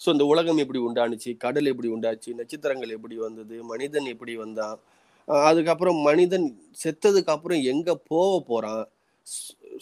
ஸோ 0.00 0.08
இந்த 0.14 0.24
உலகம் 0.32 0.60
எப்படி 0.62 0.80
உண்டானுச்சு? 0.88 1.30
கடல் 1.44 1.70
எப்படி 1.72 1.88
உண்டாச்சு? 1.94 2.30
நட்சத்திரங்கள் 2.40 2.94
எப்படி 2.96 3.16
வந்தது? 3.26 3.56
மனிதன் 3.72 4.08
எப்படி 4.14 4.34
வந்தான்? 4.44 4.76
அதுக்கப்புறம் 5.48 5.98
மனிதன் 6.08 6.46
செத்ததுக்கு 6.82 7.32
அப்புறம் 7.36 7.62
எங்கே 7.72 7.94
போக 8.10 8.32
போகிறான் 8.50 8.84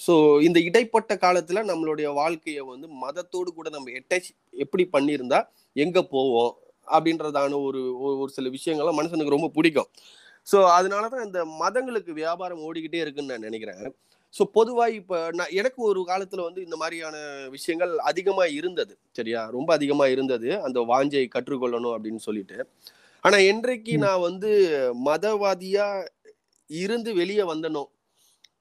ஸோ 0.05 0.15
இந்த 0.47 0.59
இடைப்பட்ட 0.69 1.12
காலத்தில் 1.24 1.69
நம்மளுடைய 1.70 2.09
வாழ்க்கையை 2.20 2.62
வந்து 2.70 2.86
மதத்தோடு 3.03 3.51
கூட 3.59 3.69
நம்ம 3.74 3.93
அட்டாச் 4.01 4.28
எப்படி 4.65 4.85
பண்ணியிருந்தா 4.95 5.41
எங்கே 5.77 6.03
போவோம்? 6.15 6.53
அப்படின்றதான 6.89 7.59
ஒரு 7.69 7.81
ஒரு 8.05 8.15
ஒரு 8.23 8.31
சில 8.36 8.49
விஷயங்கள்லாம் 8.57 8.99
மனுஷனுக்கு 9.01 9.36
ரொம்ப 9.36 9.51
பிடிக்கும். 9.59 9.89
ஸோ 10.47 10.59
அதனால 10.78 11.05
தான் 11.15 11.27
இந்த 11.28 11.41
மதங்களுக்கு 11.62 12.12
வியாபாரம் 12.23 12.65
ஓடிக்கிட்டே 12.69 13.01
இருக்குன்னு 13.05 13.32
நான் 13.35 13.47
நினைக்கிறேன். 13.49 13.85
ஸோ 14.35 14.43
பொதுவாக 14.56 14.97
இப்போ 14.98 15.16
நான் 15.39 15.52
எனக்கு 15.61 15.81
ஒரு 15.90 16.01
காலத்தில் 16.05 16.47
வந்து 16.47 16.61
இந்த 16.62 16.77
மாதிரியான 16.81 17.16
விஷயங்கள் 17.56 17.93
அதிகமாக 18.11 18.55
இருந்தது 18.59 18.94
சரியா? 19.19 19.40
ரொம்ப 19.56 19.70
அதிகமாக 19.78 20.15
இருந்தது. 20.15 20.48
அந்த 20.66 20.78
வாஞ்சை 20.90 21.24
கற்றுக்கொள்ளணும் 21.35 21.94
அப்படின்னு 21.97 22.23
சொல்லிட்டு. 22.28 22.56
ஆனால் 23.24 23.47
என்றைக்கு. 23.52 23.93
நான் 24.06 24.24
வந்து 24.28 24.51
மதவாதியா 25.09 25.86
இருந்து 26.70 27.11
வெளியே 27.20 27.44
வந்தனோ 27.52 27.85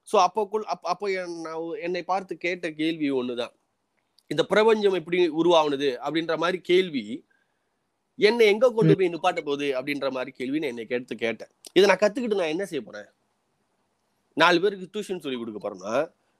ஸோ 0.08 0.16
அப்போக்குள் 0.26 0.64
அப் 0.72 0.88
அப்போ 0.92 1.06
என் 1.20 1.36
நான் 1.46 1.60
என்னை 1.86 2.02
பார்த்து 2.10 2.34
கேட்ட 2.44 2.66
கேள்வி 2.80 3.08
ஒண்ணுதான். 3.20 3.54
இந்த 4.30 4.42
பிரபஞ்சம் 4.52 4.96
எப்படி 5.00 5.18
உருவாகுனது 5.40 5.90
அப்படின்ற 6.04 6.34
மாதிரி 6.42 6.58
கேள்வி 6.70 7.04
என்னை 8.18 8.44
எங்க 8.52 8.66
கொண்டு 8.70 8.94
போய் 8.98 9.12
நிப்பாட்ட 9.14 9.40
போகுது 9.48 9.68
அப்படின்ற 9.78 10.08
மாதிரி 10.16 10.30
கேள்வி 10.40 10.58
நான் 10.62 10.72
என்னை 10.74 10.86
கேட்டு 10.92 11.16
கேட்டேன். 11.24 11.50
இதை 11.76 11.84
நான் 11.90 12.02
கத்துக்கிட்டு 12.02 12.40
நான் 12.40 12.52
என்ன 12.54 12.64
செய்ய 12.70 12.82
போறேன்? 12.88 13.08
நாலு 14.36 14.58
பேருக்கு 14.60 14.92
டியூஷன் 14.94 15.22
சொல்லி 15.24 15.38
கொடுக்க 15.38 15.60
போறேன்னா 15.60 15.94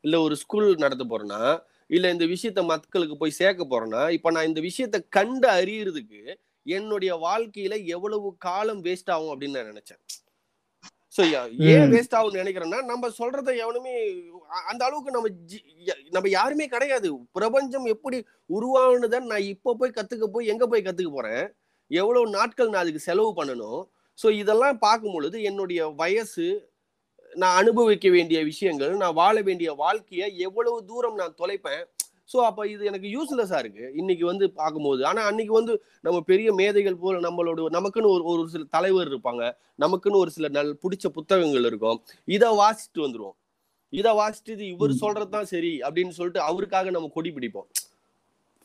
இல்ல 0.05 0.17
ஒரு 0.21 0.35
ஸ்கூல் 0.37 0.69
நடத்த 0.77 1.05
போறேன்னா 1.05 1.43
இல்ல 1.91 2.11
இந்த 2.11 2.25
விஷயத்த 2.25 2.61
மக்களுக்கு 2.65 3.17
போய் 3.17 3.39
சேர்க்க 3.41 3.65
போறேன்னா 3.65 4.03
இப்ப 4.11 4.31
நான் 4.31 4.49
இந்த 4.49 4.61
விஷயத்த 4.61 4.99
கண்டு 5.09 5.49
அறியறதுக்கு 5.59 6.21
என்னுடைய 6.67 7.13
வாழ்க்கையில 7.25 7.75
எவ்வளவு 7.87 8.29
காலம் 8.39 8.83
வேஸ்ட் 8.85 9.11
ஆகும் 9.11 9.33
அப்படின்னு 9.33 9.59
நான் 9.59 9.73
நினைச்சேன். 9.73 10.01
சோ 11.15 11.23
ஏன். 11.73 11.91
வேஸ்ட் 11.95 12.17
ஆகும்னு 12.19 12.41
நினைக்கிறேன்னா 12.43 12.81
நம்ம 12.85 13.11
சொல்றத 13.19 13.51
எவனுமே 13.65 13.95
அந்த 14.71 14.83
அளவுக்கு 14.87 15.17
நம்ம 15.17 15.29
நம்ம 16.13 16.27
யாருமே 16.31 16.67
கிடையாது. 16.69 17.09
பிரபஞ்சம் 17.33 17.87
எப்படி 17.95 18.19
உருவானதுன்னு 18.51 19.33
நான் 19.33 19.51
இப்ப 19.55 19.75
போய் 19.81 19.97
கத்துக்க 19.99 20.27
போய் 20.37 20.51
எங்க 20.55 20.67
போய் 20.67 20.87
கத்துக்க 20.87 21.13
போறேன்? 21.13 21.45
எவ்வளவு 21.91 22.27
நாட்கள் 22.31 22.73
நான் 22.73 22.85
அதுக்கு 22.85 23.07
செலவு 23.09 23.31
பண்ணணும்? 23.41 23.81
சோ 24.19 24.27
இதெல்லாம் 24.43 24.79
பார்க்கும் 24.79 25.15
பொழுது 25.17 25.37
என்னுடைய 25.43 25.81
வயசு 26.03 26.47
நான் 27.37 27.57
அனுபவிக்க 27.57 28.11
வேண்டிய 28.11 28.45
விஷயங்கள் 28.45 28.97
நான் 28.97 29.15
வாழ 29.15 29.43
வேண்டிய 29.43 29.75
வாழ்க்கைய 29.75 30.35
எவ்வளவு 30.37 30.85
தூரம் 30.85 31.15
நான் 31.15 31.35
தொலைப்பேன்? 31.39 31.83
சோ 32.33 32.37
அப்ப 32.37 32.69
இது 32.69 32.85
எனக்கு 32.85 33.09
யூஸ்லெஸ்ஸா 33.09 33.59
இருக்கு. 33.59 33.93
இன்னைக்கு 33.95 34.27
வந்து 34.27 34.51
பார்க்கும்போது. 34.51 35.07
ஆனா 35.07 35.23
அன்னைக்கு 35.23 35.55
வந்து 35.55 35.85
நம்ம 36.01 36.21
பெரிய 36.21 36.53
மேதைகள் 36.53 36.97
போல 36.97 37.31
நம்மளோட 37.31 37.67
நமக்குன்னு 37.73 38.07
ஒரு 38.07 38.25
ஒரு 38.25 38.49
சில 38.49 38.65
தலைவர் 38.65 39.09
இருப்பாங்க. 39.09 39.53
நமக்குன்னு 39.79 40.17
ஒரு 40.17 40.31
சில 40.31 40.49
நல் 40.49 40.79
பிடிச்ச 40.83 41.09
புத்தகங்கள் 41.09 41.65
இருக்கும். 41.65 42.03
இதை 42.25 42.49
வாசிச்சுட்டு 42.51 42.99
வந்துருவோம். 42.99 43.37
இதை 43.89 44.13
வாசிச்சுட்டு 44.13 44.51
இது 44.51 44.67
இவர் 44.67 44.91
ம். 44.91 45.01
சொல்றதுதான் 45.01 45.43
சரி 45.43 45.79
அப்படின்னு 45.79 46.09
சொல்லிட்டு 46.09 46.41
அவருக்காக 46.41 46.91
நம்ம 46.91 47.11
கொடி 47.15 47.31
பிடிப்போம். 47.31 47.69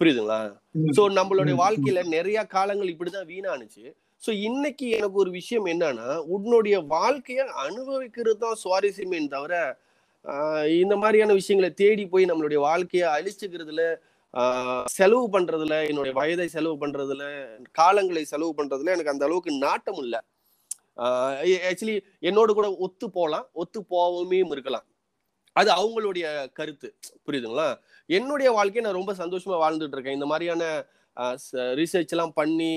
புரியுதுங்களா. 0.01 0.57
சோ 0.75 1.01
நம்மளுடைய. 1.09 1.55
வாழ்க்கையில 1.55 2.07
நிறைய 2.07 2.45
காலங்கள் 2.45 2.87
இப்படிதான் 2.87 3.27
வீணானுச்சு. 3.27 3.93
சோ 4.23 4.29
இன்னைக்கு 4.47 4.85
எனக்கு 4.89 5.13
ஒரு 5.13 5.31
விஷயம் 5.31 5.65
என்னன்னா 5.65 6.07
உன்னுடைய 6.35 6.75
வாழ்க்கைய 6.95 7.41
அனுபவிக்கிறது 7.65 8.37
தான் 8.37 8.57
சுவாரஸ்யமே 8.63 9.19
தவிர 9.35 9.53
இந்த 10.81 10.95
மாதிரியான 10.97 11.33
விஷயங்களை 11.33 11.69
தேடி 11.73 12.03
போய் 12.07 12.25
நம்மளுடைய 12.25 12.59
வாழ்க்கைய 12.69 13.03
அழிச்சுக்கிறதுல 13.17 13.83
செலவு 14.85 15.27
பண்றதுல 15.35 15.75
என்னுடைய 15.89 16.13
வயதை 16.13 16.47
செலவு 16.47 16.75
பண்றதுல 16.77 17.23
காலங்களை 17.79 18.23
செலவு 18.33 18.51
பண்றதுல 18.57 18.93
எனக்கு 18.95 19.13
அந்த 19.13 19.25
அளவுக்கு 19.27 19.51
நாட்டம் 19.65 20.01
இல்லை. 20.03 20.19
ஆக்சுவலி 21.69 21.95
என்னோட 22.29 22.49
கூட 22.59 22.67
ஒத்து 22.85 23.05
போகலாம் 23.17 23.45
ஒத்து 23.61 23.79
போகவுமே 23.93 24.39
இருக்கலாம். 24.55 24.85
அது 25.55 25.69
அவங்களுடைய 25.79 26.25
கருத்து. 26.59 26.87
புரியுதுங்களா? 27.25 27.67
என்னுடைய 28.09 28.49
வாழ்க்கையை 28.57 28.83
நான் 28.85 28.99
ரொம்ப 28.99 29.13
சந்தோஷமா 29.21 29.57
வாழ்ந்துட்டு 29.63 29.95
இருக்கேன். 29.97 30.17
இந்த 30.19 30.27
மாதிரியான 30.31 30.63
ரிசர்ச் 31.79 32.13
எல்லாம் 32.15 32.33
பண்ணி 32.33 32.71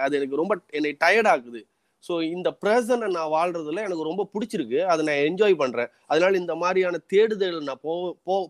அது 0.00 0.16
எனக்கு 0.18 0.36
ரொம்ப 0.36 0.54
என்னை 0.72 0.92
டயர்ட் 1.00 1.30
ஆகுது 1.30 1.60
ஸோ 2.04 2.14
இந்த 2.28 2.48
ப்ரெசனை 2.62 3.06
நான் 3.14 3.32
வாழ்றதுல 3.32 3.84
எனக்கு 3.84 4.08
ரொம்ப 4.08 4.24
பிடிச்சிருக்கு 4.34 4.80
அதை 4.88 5.02
நான் 5.06 5.24
என்ஜாய் 5.24 5.56
பண்றேன் 5.56 5.90
அதனால 6.06 6.38
இந்த 6.38 6.54
மாதிரியான 6.56 7.00
தேடுதல் 7.12 7.58
நான் 7.62 7.82
போ 7.86 7.94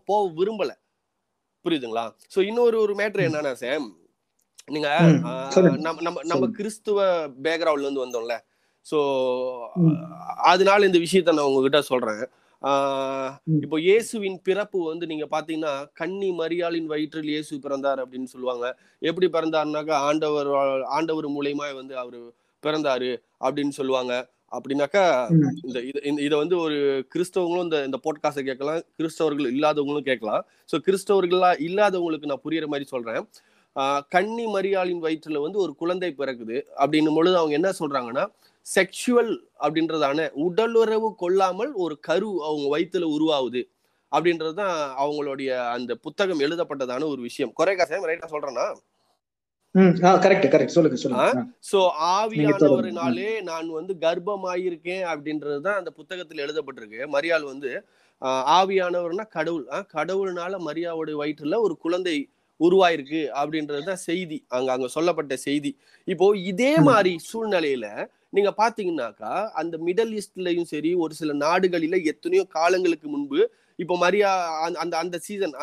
போக 0.09 0.21
விரும்பல 0.39 0.73
புரியுதுங்களா 1.65 2.05
ஸோ 2.33 2.41
இன்னொரு 2.49 2.77
ஒரு 2.79 2.93
மேட்ரு 2.99 3.25
என்னன்னா 3.27 3.53
சாம் 3.59 3.87
நீங்க 4.67 4.89
ம், 5.05 5.21
ஆஹ், 5.29 5.51
சொல்லுங்க. 5.51 5.79
நம்ம 5.85 6.01
நம்ம 6.01 6.23
நம்ம. 6.31 6.47
கிறிஸ்துவ 6.57 6.97
பேக்ரவுண்ட்ல 7.45 7.87
இருந்து 7.87 8.03
வந்தோம்ல 8.03 8.35
ஸோ. 8.85 8.99
அதனால 10.51 10.85
இந்த 10.85 10.99
விஷயத்த 11.03 11.33
நான் 11.33 11.49
உங்ககிட்ட 11.49 11.79
சொல்றேன். 11.89 12.21
இப்போ 13.61 13.79
இயேசுவின் 13.79 14.41
பிறப்பு 14.43 14.85
வந்து 14.85 15.05
நீங்க 15.05 15.27
பாத்தீங்கன்னா 15.31 15.89
கன்னி 15.93 16.31
மரியாளின் 16.31 16.85
வயிற்றில் 16.85 17.23
இயேசு 17.23 17.59
பிறந்தார் 17.59 18.09
அப்படின்னு 18.09 18.23
சொல்லுவாங்க. 18.23 18.79
எப்படி 18.99 19.29
பிறந்தாருனாக்கா 19.29 19.91
ஆண்டவர் 19.91 20.81
ஆண்டவர் 20.81 21.29
மூலியமா 21.29 21.75
வந்து 21.75 21.97
அவரு 21.97 22.33
பிறந்தாரு 22.63 23.21
அப்படின்னு 23.39 23.69
சொல்லுவாங்க. 23.69 24.29
அப்படின்னாக்கா. 24.51 25.31
இந்த 25.63 25.79
இது- 25.79 26.37
வந்து 26.37 26.57
ஒரு 26.57 27.07
கிறிஸ்தவங்களும் 27.15 27.63
இந்த 27.63 27.83
இந்த 27.83 27.99
போட்காஸ்ட்டை 28.03 28.43
கேட்கலாம். 28.43 28.81
கிறிஸ்தவர்கள் 28.97 29.55
இல்லாதவங்களும் 29.55 30.01
கேட்கலாம். 30.01 30.45
ஸோ 30.71 30.79
கிறிஸ்தவர்களா 30.79 31.53
இல்லாதவங்களுக்கு 31.67 32.25
நான் 32.25 32.41
புரியுற 32.43 32.65
மாதிரி 32.65 32.83
சொல்றேன். 32.83 33.27
ஆஹ் 33.75 33.99
கன்னி 34.09 34.45
மரியாளின் 34.45 35.01
வயிற்றுல 35.01 35.41
வந்து 35.41 35.59
ஒரு 35.59 35.75
குழந்தை 35.75 36.15
பிறக்குது. 36.17 36.63
அப்படின்னும் 36.77 37.15
பொழுது 37.15 37.37
அவங்க 37.37 37.53
என்ன 37.53 37.71
சொல்றாங்கன்னா 37.79 38.25
செக்ஷுவல் 38.65 39.33
அப்படின்றதான 39.59 40.19
உடலுறவு 40.45 41.09
கொள்ளாமல் 41.15 41.71
ஒரு 41.77 41.99
கரு 41.99 42.29
அவங்க 42.43 42.67
வயிற்றுல 42.73 43.07
உருவாகுது 43.15 43.61
அப்படின்றது 44.11 44.53
தான் 44.53 44.75
அவங்களுடைய 44.99 45.49
அந்த 45.69 45.95
புத்தகம் 45.97 46.39
எழுதப்பட்டதான 46.39 47.07
ஒரு 47.07 47.21
விஷயம். 47.21 47.53
குறைக்கா 47.59 47.83
சார் 47.83 48.09
ரைட்டா 48.09 48.29
சொல்றேன்னா. 48.31 48.67
சோ. 51.71 51.79
ஆவியானவரினாலே 52.13 53.29
நான் 53.43 53.69
வந்து 53.69 53.93
கர்ப்பமாயிருக்கேன் 53.99 55.03
அப்படின்றது 55.11 55.59
தான் 55.61 55.77
அந்த 55.77 55.91
புத்தகத்தில் 55.91 56.43
எழுதப்பட்டிருக்கு. 56.45 57.01
மரியாள் 57.11 57.43
வந்து 57.43 57.71
ஆவியானவர்னா 58.55 59.25
கடவுள். 59.29 59.65
ஆஹ் 59.67 59.87
கடவுள்னால 59.93 60.53
மரியாவுடைய 60.67 61.15
வயிற்றுல 61.21 61.59
ஒரு 61.59 61.77
குழந்தை 61.77 62.15
உருவாயிருக்கு 62.59 63.21
அப்படின்றது 63.41 63.83
தான் 63.83 64.03
செய்தி. 64.07 64.37
அங்க 64.49 64.71
அங்க 64.71 64.87
சொல்லப்பட்ட 64.89 65.35
செய்தி. 65.39 65.71
இப்போ 66.07 66.27
இதே. 66.45 66.71
மாதிரி 66.89 67.13
சூழ்நிலையில 67.29 67.85
நீங்க 68.29 68.53
பாத்தீங்கன்னாக்கா 68.57 69.31
அந்த 69.51 69.77
மிடல் 69.77 70.11
ஈஸ்ட்லயும் 70.11 70.69
சரி 70.73 70.93
ஒரு 70.93 71.13
சில 71.13 71.33
நாடுகளில 71.33 72.03
எத்தனையோ 72.03 72.43
காலங்களுக்கு 72.49 73.07
முன்பு 73.07 73.39
இப்போ 73.79 73.97
மரியா 73.97 74.29
அந்த- 74.77 74.97
அந்த 74.97 75.17
சீசன் 75.17 75.53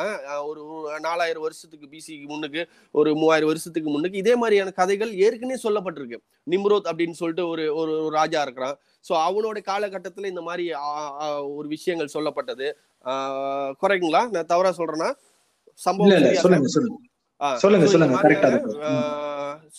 ஒரு 0.45 0.63
நாலாயிரம் 1.01 1.43
வருஷத்துக்கு 1.43 1.87
பிசிக்கு 1.87 2.27
முன்னுக்கு 2.27 2.63
ஒரு 2.93 3.15
மூவாயிரம் 3.15 3.49
வருஷத்துக்கு 3.49 3.91
முன்னுக்கு 3.91 4.19
இதே 4.19 4.35
மாதிரியான 4.37 4.71
கதைகள் 4.71 5.13
ஏற்கனவே 5.17 5.59
சொல்லப்பட்டிருக்கு. 5.63 6.19
நிம்ரோத் 6.51 6.89
அப்படின்னு 6.91 7.19
சொல்லிட்டு 7.21 7.49
ஒரு 7.49 7.75
ஒரு 7.75 8.09
ராஜா 8.11 8.43
இருக்கிறான். 8.43 8.77
ஸோ 9.07 9.13
அவனோட 9.27 9.63
காலகட்டத்தில் 9.63 10.25
இந்த 10.25 10.41
மாதிரி 10.41 10.67
ஒரு 11.57 11.69
விஷயங்கள் 11.69 12.15
சொல்லப்பட்டது. 12.15 12.69
குறைங்களா? 13.83 14.23
நான் 14.31 14.51
தவறா 14.53 14.71
சொல்றேன்னா 14.71 15.11
சம்பவம் 15.81 16.13
சொல்லுங்க 16.45 16.69
சொல்லுங்க, 17.63 17.87
சொல்லுங்க. 17.87 18.17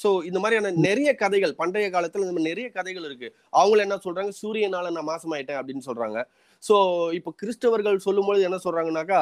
ஸோ 0.04 0.10
இந்த 0.26 0.40
மாதிரியான 0.40 0.72
நிறைய 0.86 1.10
கதைகள் 1.16 1.54
பண்டைய 1.56 1.88
காலத்துல 1.90 2.26
இந்த 2.26 2.34
மாதிரி 2.34 2.50
நிறைய 2.50 2.68
கதைகள் 2.70 3.04
இருக்கு. 3.04 3.28
அவங்கள 3.54 3.80
என்ன 3.80 3.98
சொல்றாங்க? 4.06 4.32
சூரியனால 4.42 4.92
நான் 4.92 5.10
மாசமாயிட்டேன் 5.10 5.60
அப்படின்னு 5.60 5.86
சொல்றாங்க. 5.86 6.18
ஸோ 6.64 6.76
இப்போ 7.14 7.32
கிறிஸ்தவர்கள் 7.42 7.98
சொல்லும்போது 7.98 8.42
என்ன 8.42 8.60
சொல்றாங்கன்னாக்கா 8.66 9.22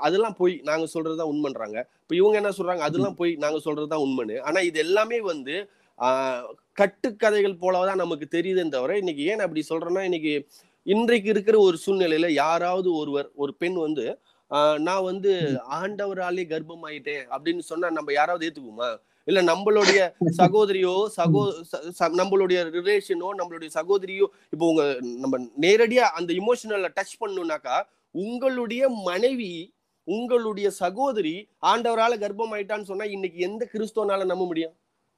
அதெல்லாம் 0.00 0.36
போய். 0.36 0.54
நாங்க 0.64 0.86
சொல்றதுதான் 0.94 1.30
உண்மைன்றாங்க. 1.32 1.78
இப்போ 2.02 2.14
இவங்க 2.14 2.36
என்ன 2.36 2.52
சொல்றாங்க? 2.58 2.78
அதெல்லாம் 2.78 3.14
போய். 3.14 3.32
நாங்க 3.36 3.60
சொல்றதுதான் 3.64 4.04
உண்மைன்னு. 4.06 4.36
ஆனா 4.40 4.60
இது 4.60 4.78
எல்லாமே 4.78 5.20
வந்து 5.20 5.56
ஆஹ் 5.98 6.46
கட்டுக்கதைகள் 6.72 7.60
போலதான் 7.60 7.96
நமக்கு 7.96 8.26
தெரியுதுன்னு 8.30 8.68
தவிர 8.68 8.96
இன்னைக்கு 8.98 9.22
ஏன் 9.24 9.40
அப்படி 9.40 9.62
சொல்றேன்னா 9.68 10.02
இன்னைக்கு 10.02 10.32
இன்றைக்கு 10.86 11.28
இருக்கிற 11.28 11.56
ஒரு 11.58 11.76
சூழ்நிலையில 11.86 12.28
யாராவது 12.34 12.88
ஒருவர் 12.94 13.28
ஒரு 13.34 13.52
பெண் 13.54 13.78
வந்து 13.78 14.04
ஆஹ் 14.50 14.78
நான் 14.78 15.02
வந்து 15.02 15.30
ஆண்டவராலே 15.78 16.44
கர்ப்பமாயிட்டேன் 16.52 17.24
அப்படின்னு 17.34 17.62
சொன்னா 17.70 17.90
நம்ம 17.90 18.12
யாராவது 18.12 18.46
ஏத்துக்குமா 18.48 18.90
இல்ல 19.28 19.40
நம்மளுடைய 19.50 20.00
சகோதரியோ 20.40 20.94
சகோ 21.16 21.42
நம்மளுடைய 22.20 22.58
ரிலேஷனோ 22.76 23.28
நம்மளுடைய 23.40 23.70
சகோதரியோ 23.78 24.26
இப்போ 24.52 24.66
உங்க 24.72 24.82
நம்ம 25.22 25.34
நேரடியா 25.64 26.04
அந்த 26.18 26.30
இமோஷனல்ல 26.40 26.90
டச் 26.96 27.16
பண்ணுனாக்கா 27.22 27.76
உங்களுடைய 28.14 28.82
மனைவி 29.08 29.52
உங்களுடைய 30.08 30.68
சகோதரி 30.82 31.36
ஆண்டவரால 31.70 32.14
கர்ப்பம் 32.22 32.52
ஆயிட்டான்னு 32.56 32.90
சொன்னா 32.90 33.06
இன்னைக்கு 33.16 33.38
எந்த 33.48 33.62
கிறிஸ்தவனால 33.72 34.26
நம்ப 34.32 34.44
முடியும்? 34.50 34.74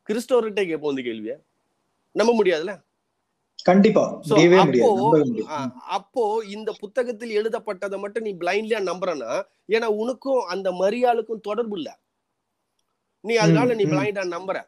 கிறிஸ்தவர்கிட்ட 0.09 0.63
கேட்போம் 0.71 0.93
இந்த 0.95 1.05
கேள்விய. 1.09 1.35
நம்ப 2.15 2.33
முடியாதுல்ல? 2.39 2.75
கண்டிப்பா. 3.67 4.05
அப்போ 5.97 6.25
இந்த 6.57 6.71
புத்தகத்தில் 6.83 7.33
எழுதப்பட்டதை 7.41 7.99
மட்டும் 8.05 8.27
நீ 8.27 8.33
பிளைண்ட்லியா 8.43 8.81
நம்புறனா 8.91 9.33
ஏன்னா 9.77 9.89
உனக்கும் 10.03 10.43
அந்த 10.55 10.69
மரியாளுக்கும் 10.83 11.47
தொடர்பு 11.49 11.77
இல்ல. 11.81 11.91
நீ 13.25 13.35
அதனால 13.45 13.75
நீ. 13.75 13.85
பிளைண்டா 13.93 14.25
நம்புற. 14.37 14.59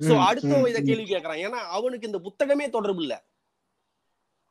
சோ 0.00 0.14
அடுத்தவன் 0.28 0.70
இதை. 0.72 0.80
கேள்வி 0.88 1.06
கேட்கறான் 1.06 1.42
ஏன்னா 1.46 1.60
அவனுக்கு 1.76 2.08
இந்த 2.10 2.20
புத்தகமே 2.26 2.66
தொடர்பு 2.76 3.02
இல்ல. 3.04 3.14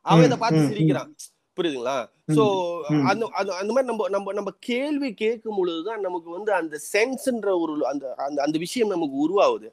அவன் 0.04 0.26
இதை 0.28 0.38
பார்த்து 0.40 0.68
சிரிக்கிறான். 0.70 1.10
புரியுதுங்களா? 1.58 1.96
சோ 2.36 2.42
அந்த 3.10 3.24
அந்த 3.60 3.70
மாதிரி 3.74 3.88
நம்ம 3.90 4.08
நம்ம 4.14 4.32
நம்ம 4.38 4.50
கேள்வி 4.68 5.10
கேட்கும் 5.22 5.58
பொழுதுதான் 5.58 6.04
நமக்கு 6.06 6.28
வந்து 6.36 6.50
அந்த 6.60 6.76
சென்ஸ்ன்ற 6.92 7.50
ஒரு 7.62 7.74
அந்த 7.92 8.06
அந்த 8.26 8.38
அந்த 8.46 8.56
விஷயம் 8.64 8.92
நமக்கு 8.94 9.16
உருவாகுது. 9.24 9.68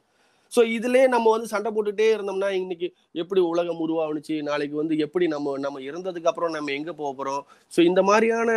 சோ 0.52 0.62
இதுலயே 0.76 1.06
நம்ம 1.14 1.30
வந்து 1.34 1.52
சண்டை 1.52 1.70
போட்டுட்டே 1.72 2.08
இருந்தோம்னா 2.14 2.50
இன்னைக்கு 2.60 2.88
எப்படி 3.22 3.40
உலகம் 3.52 3.82
உருவாகுனுச்சு? 3.86 4.34
நாளைக்கு 4.50 4.76
வந்து 4.82 4.96
எப்படி 5.06 5.26
நம்ம 5.34 5.56
நம்ம 5.58 5.80
இறந்ததுக்கு 5.88 6.30
அப்புறம் 6.32 6.56
நம்ம 6.56 6.72
எங்க 6.78 6.92
போக 6.94 7.10
போறோம்? 7.18 7.42
சோ 7.72 7.80
இந்த 7.90 8.02
மாதிரியான 8.10 8.50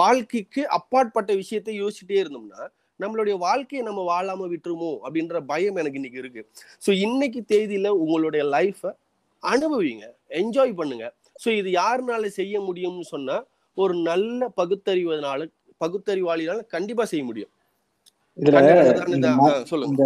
வாழ்க்கைக்கு 0.00 0.62
அப்பாற்பட்ட 0.78 1.32
விஷயத்தை 1.42 1.74
யோசிச்சுட்டே 1.82 2.22
இருந்தோம்னா 2.22 2.62
நம்மளுடைய 3.02 3.36
வாழ்க்கையை 3.46 3.82
நம்ம 3.88 4.00
வாழாம 4.10 4.48
விட்டுருமோ 4.52 4.92
அப்படின்ற 5.04 5.40
பயம் 5.52 5.78
எனக்கு 5.82 6.00
இன்னைக்கு 6.00 6.22
இருக்கு. 6.22 6.42
சோ 6.84 6.90
இன்னைக்கு 7.06 7.40
தேதியில 7.52 7.90
உங்களுடைய 8.04 8.44
லைஃப 8.56 8.82
அனுபவிங்க. 9.42 10.04
என்ஜாய் 10.40 10.78
பண்ணுங்க. 10.80 11.06
சோ 11.42 11.48
இது 11.60 11.70
யாருனால 11.80 12.26
செய்ய 12.40 12.54
முடியும்னு 12.68 13.06
சொன்னா 13.14 13.36
ஒரு 13.76 13.94
நல்ல 14.10 14.50
பகுத்தறிவதனால 14.60 15.40
பகுத்தறிவாளினால 15.80 16.60
கண்டிப்பா 16.74 17.04
செய்ய 17.12 17.24
முடியும். 17.30 17.52
சொல்லுங்க. 19.70 20.04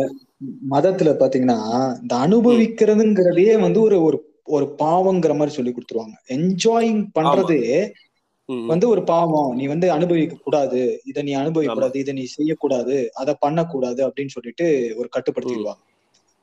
மதத்துல 0.73 1.11
பாத்தீங்கன்னா 1.21 1.59
இந்த 2.03 2.15
அனுபவிக்கிறதுங்கிறதே 2.27 3.53
வந்து 3.67 3.81
ஒரு 3.89 3.99
ஒரு 4.07 4.19
ஒரு 4.57 4.67
பாவங்கிற 4.81 5.33
மாதிரி 5.37 5.53
சொல்லி 5.57 5.73
கொடுத்துருவாங்க. 5.73 6.17
என்ஜாயிங் 6.37 7.01
பண்றதே 7.17 7.63
வந்து 8.67 8.89
ஒரு 8.89 9.03
பாவம். 9.05 9.57
நீ 9.57 9.67
வந்து 9.67 9.91
அனுபவிக்க 9.91 10.37
கூடாது 10.45 10.81
இதை 11.05 11.23
நீ 11.23 11.33
அனுபவிக்க. 11.33 11.75
கூடாது 11.75 11.99
இதை 11.99 12.15
நீ 12.15 12.25
செய்யக்கூடாது. 12.25 13.11
அதை 13.15 13.35
பண்ணக்கூடாது 13.39 14.09
அப்படின்னு 14.09 14.29
சொல்லிட்டு 14.29 14.67
ஒரு 14.97 15.09
கட்டுப்படுத்திடுவாங்க 15.17 15.83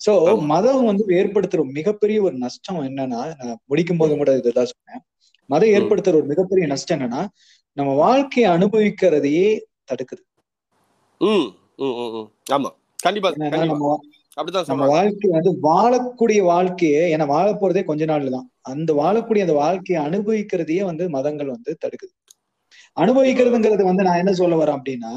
சோ. 0.02 0.14
மதம் 0.46 0.86
வந்து 0.86 1.04
ஏற்படுத்துற 1.10 1.72
மிகப்பெரிய 1.72 2.22
ஒரு 2.22 2.36
நஷ்டம் 2.36 2.80
என்னன்னா 2.84 3.12
நான் 3.42 3.60
முடிக்கும் 3.66 3.98
போது 3.98 4.18
கூட 4.18 4.38
இதுதான் 4.38 4.66
சொன்னேன். 4.66 5.04
மதம். 5.50 5.70
ஏற்படுத்துற 5.70 6.16
ஒரு 6.16 6.26
மிகப்பெரிய 6.26 6.68
நஷ்டம் 6.68 7.00
என்னன்னா 7.00 7.22
நம்ம 7.78 7.94
வாழ்க்கையை 7.94 8.52
அனுபவிக்கிறதையே 8.52 9.48
தடுக்குது. 9.88 10.24
ஆமா. 12.52 12.70
கண்டிப்பா 12.98 13.32
அப்படிதான் 14.38 14.70
நம்ம 14.72 14.86
வாழ்க்கை 14.94 15.28
வந்து 15.36 15.52
வாழக்கூடிய 15.66 16.42
வாழ்க்கையே 16.50 17.02
ஏன்னா 17.14 17.26
வாழ 17.32 17.48
போறதே 17.54 17.82
கொஞ்ச 17.90 18.04
நாள் 18.12 18.28
தான் 18.36 18.48
அந்த 18.72 18.92
வாழக்கூடிய 19.00 19.46
அந்த 19.46 19.56
வாழ்க்கையை 19.60 20.00
அனுபவிக்கிறதையே 20.08 20.84
வந்து 20.90 21.06
மதங்கள் 21.16 21.54
வந்து 21.56 21.72
தடுக்குது. 21.84 22.14
அனுபவிக்கிறதுங்கிறது 22.98 23.84
வந்து 23.90 24.06
நான் 24.08 24.22
என்ன 24.22 24.34
சொல்ல 24.34 24.56
வரேன் 24.56 24.78
அப்படின்னா 24.78 25.14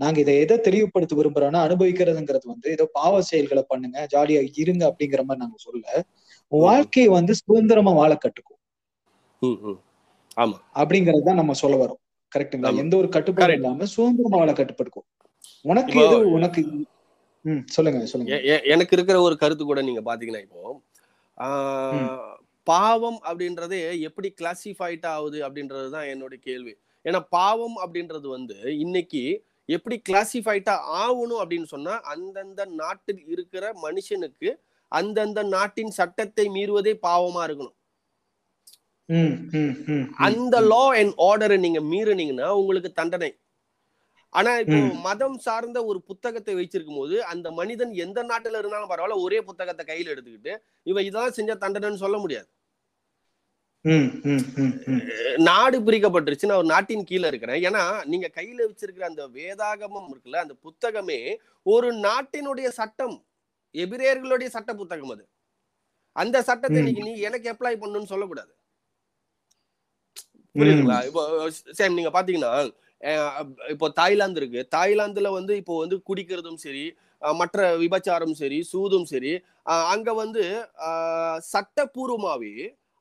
நாங்க 0.00 0.18
இதை 0.22 0.34
எதை 0.40 0.56
தெளிவுபடுத்த 0.60 1.14
விரும்புறோம்னா 1.18 1.60
அனுபவிக்கிறதுங்கிறது 1.66 2.46
வந்து 2.52 2.68
ஏதோ 2.72 2.84
பாவ 2.96 3.20
செயல்களை 3.28 3.62
பண்ணுங்க 3.68 3.98
ஜாலியா 4.14 4.40
இருங்க 4.62 4.82
அப்படிங்கிற 4.90 5.22
மாதிரி 5.24 5.42
நாங்க 5.44 5.58
சொல்ல. 5.66 5.84
வாழ்க்கையை 6.52 7.08
வந்து 7.16 7.32
சுதந்திரமா 7.40 7.92
வாழ 8.00 8.12
கட்டுக்கும் 8.16 8.60
ஆமா. 10.36 10.56
அப்படிங்கறது 10.80 11.26
தான் 11.26 11.40
நம்ம 11.40 11.54
சொல்ல 11.60 11.74
வரோம். 11.76 12.00
கரெக்ட்டுங்களா? 12.32 12.70
ஆமா. 12.70 12.82
எந்த 12.82 12.94
ஒரு 13.00 13.08
கட்டுப்பாடு. 13.16 13.54
இல்லாம 13.58 13.86
சுதந்திரமா 13.92 14.38
வாழ 14.42 14.52
கட்டுப்படுக்கும். 14.54 15.06
உனக்கு 15.64 15.96
எது 16.04 16.16
உனக்கு 16.36 16.60
சொல்லுங்க 17.74 18.06
சொல்லுங்க. 18.10 18.36
எனக்கு 18.74 18.94
இருக்கிற 18.96 19.16
ஒரு 19.26 19.36
கருத்து 19.42 19.64
கூட 19.64 19.82
நீங்க 19.88 20.02
பாத்தீங்கன்னா 20.08 20.44
இப்போ 20.46 20.62
பாவம் 22.66 23.18
அப்படின்றதே 23.28 23.80
எப்படி 24.08 24.28
கிளாசிஃபைட் 24.40 25.06
ஆகுது 25.14 25.38
அப்படின்றது 25.46 25.88
தான் 25.96 26.06
என்னோட 26.12 26.34
கேள்வி. 26.48 26.72
ஏன்னா 27.04 27.20
பாவம் 27.36 27.76
அப்படின்றது 27.84 28.26
வந்து 28.36 28.56
இன்னைக்கு 28.84 29.22
எப்படி 29.76 29.96
கிளாசிஃபைட்டா 30.08 30.74
ஆகணும் 31.02 31.40
அப்படின்னு 31.42 31.68
சொன்னா 31.74 31.94
அந்தந்த 32.14 32.64
நாட்டில் 32.82 33.22
இருக்கிற 33.34 33.64
மனுஷனுக்கு 33.84 34.50
அந்தந்த 34.92 35.42
நாட்டின் 35.54 35.92
சட்டத்தை 35.98 36.46
மீறுவதே 36.56 36.92
பாவமா 37.08 37.42
இருக்கணும். 37.46 37.76
அந்த. 40.26 40.54
லா 40.72 40.82
அண்ட் 41.00 41.14
ஆர்டரை 41.28 41.56
நீங்க 41.64 41.80
மீறினீங்கன்னா 41.92 42.48
உங்களுக்கு 42.60 42.90
தண்டனை. 43.00 43.30
ஆனா 44.34 44.52
இப்போ. 44.62 44.78
மதம் 45.06 45.36
சார்ந்த 45.46 45.78
ஒரு 45.90 45.98
புத்தகத்தை 46.08 46.54
வச்சிருக்கும் 46.58 47.00
போது 47.00 47.16
அந்த 47.32 47.48
மனிதன் 47.58 47.92
எந்த 48.04 48.20
நாட்டுல 48.30 48.60
இருந்தாலும் 48.60 48.90
பரவாயில்ல 48.92 49.24
ஒரே 49.26 49.38
புத்தகத்தை 49.48 49.84
கையில 49.90 50.12
எடுத்துக்கிட்டு 50.14 50.54
இவன் 50.90 51.06
இதெல்லாம் 51.08 51.36
செஞ்ச 51.38 51.54
தண்டனைன்னு 51.64 52.02
சொல்ல 52.04 52.18
முடியாது. 52.24 52.48
நாடு 55.48 55.78
பிரிக்கப்பட்டுருச்சு 55.86 56.48
நான் 56.50 56.60
ஒரு 56.62 56.70
நாட்டின் 56.72 57.08
கீழே 57.10 57.26
இருக்கிறேன். 57.30 57.60
ஏன்னா 57.68 57.82
நீங்க 58.12 58.28
கையில 58.38 58.66
வச்சிருக்கிற 58.68 59.04
அந்த 59.10 59.24
வேதாகமம் 59.38 60.08
இருக்குல்ல 60.12 60.42
அந்த 60.44 60.54
புத்தகமே 60.66 61.20
ஒரு 61.66 61.88
நாட்டினுடைய 62.06 62.68
சட்டம் 62.80 63.16
எபிரேயர்களுடைய 63.74 64.48
சட்ட 64.56 64.70
புத்தகம் 64.80 65.12
அது. 65.14 65.24
அந்த 66.16 66.36
சட்டத்தை. 66.48 66.78
இன்னைக்கு 66.82 67.06
நீ 67.08 67.14
எனக்கு 67.28 67.48
அப்ளை 67.54 67.74
பண்ணணும்னு 67.82 68.12
சொல்லக்கூடாது. 68.12 68.52
புரியுதுங்களா? 70.54 70.98
இப்போ 71.08 71.22
சேம் 71.78 71.96
நீங்க 71.98 72.10
பாத்தீங்கன்னா 72.16 72.52
இப்போ 73.72 73.86
தாய்லாந்து 73.98 74.40
இருக்கு. 74.42 74.60
தாய்லாந்துல 74.76 75.30
வந்து 75.38 75.52
இப்போ 75.62 75.74
வந்து 75.82 75.96
குடிக்கிறதும் 76.08 76.60
சரி 76.64 76.84
மற்ற 77.40 77.66
விபச்சாரம் 77.82 78.34
சரி 78.40 78.58
சூதும் 78.70 79.06
சரி 79.12 79.32
அங்க 79.94 80.12
வந்து 80.22 80.42
சட்டப்பூர்வமாவே 81.52 82.54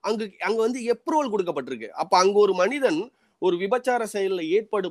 அங்கு 0.04 0.26
அங்க 0.48 0.60
வந்து 0.66 0.80
எப்ரூவல் 0.94 1.32
கொடுக்கப்பட்டிருக்கு. 1.34 1.90
அப்ப 2.04 2.14
அங்க 2.24 2.38
ஒரு 2.46 2.54
மனிதன் 2.62 3.02
ஒரு 3.42 3.56
விபச்சார 3.64 4.02
செயல்ல 4.14 4.42
ஏற்படு 4.58 4.88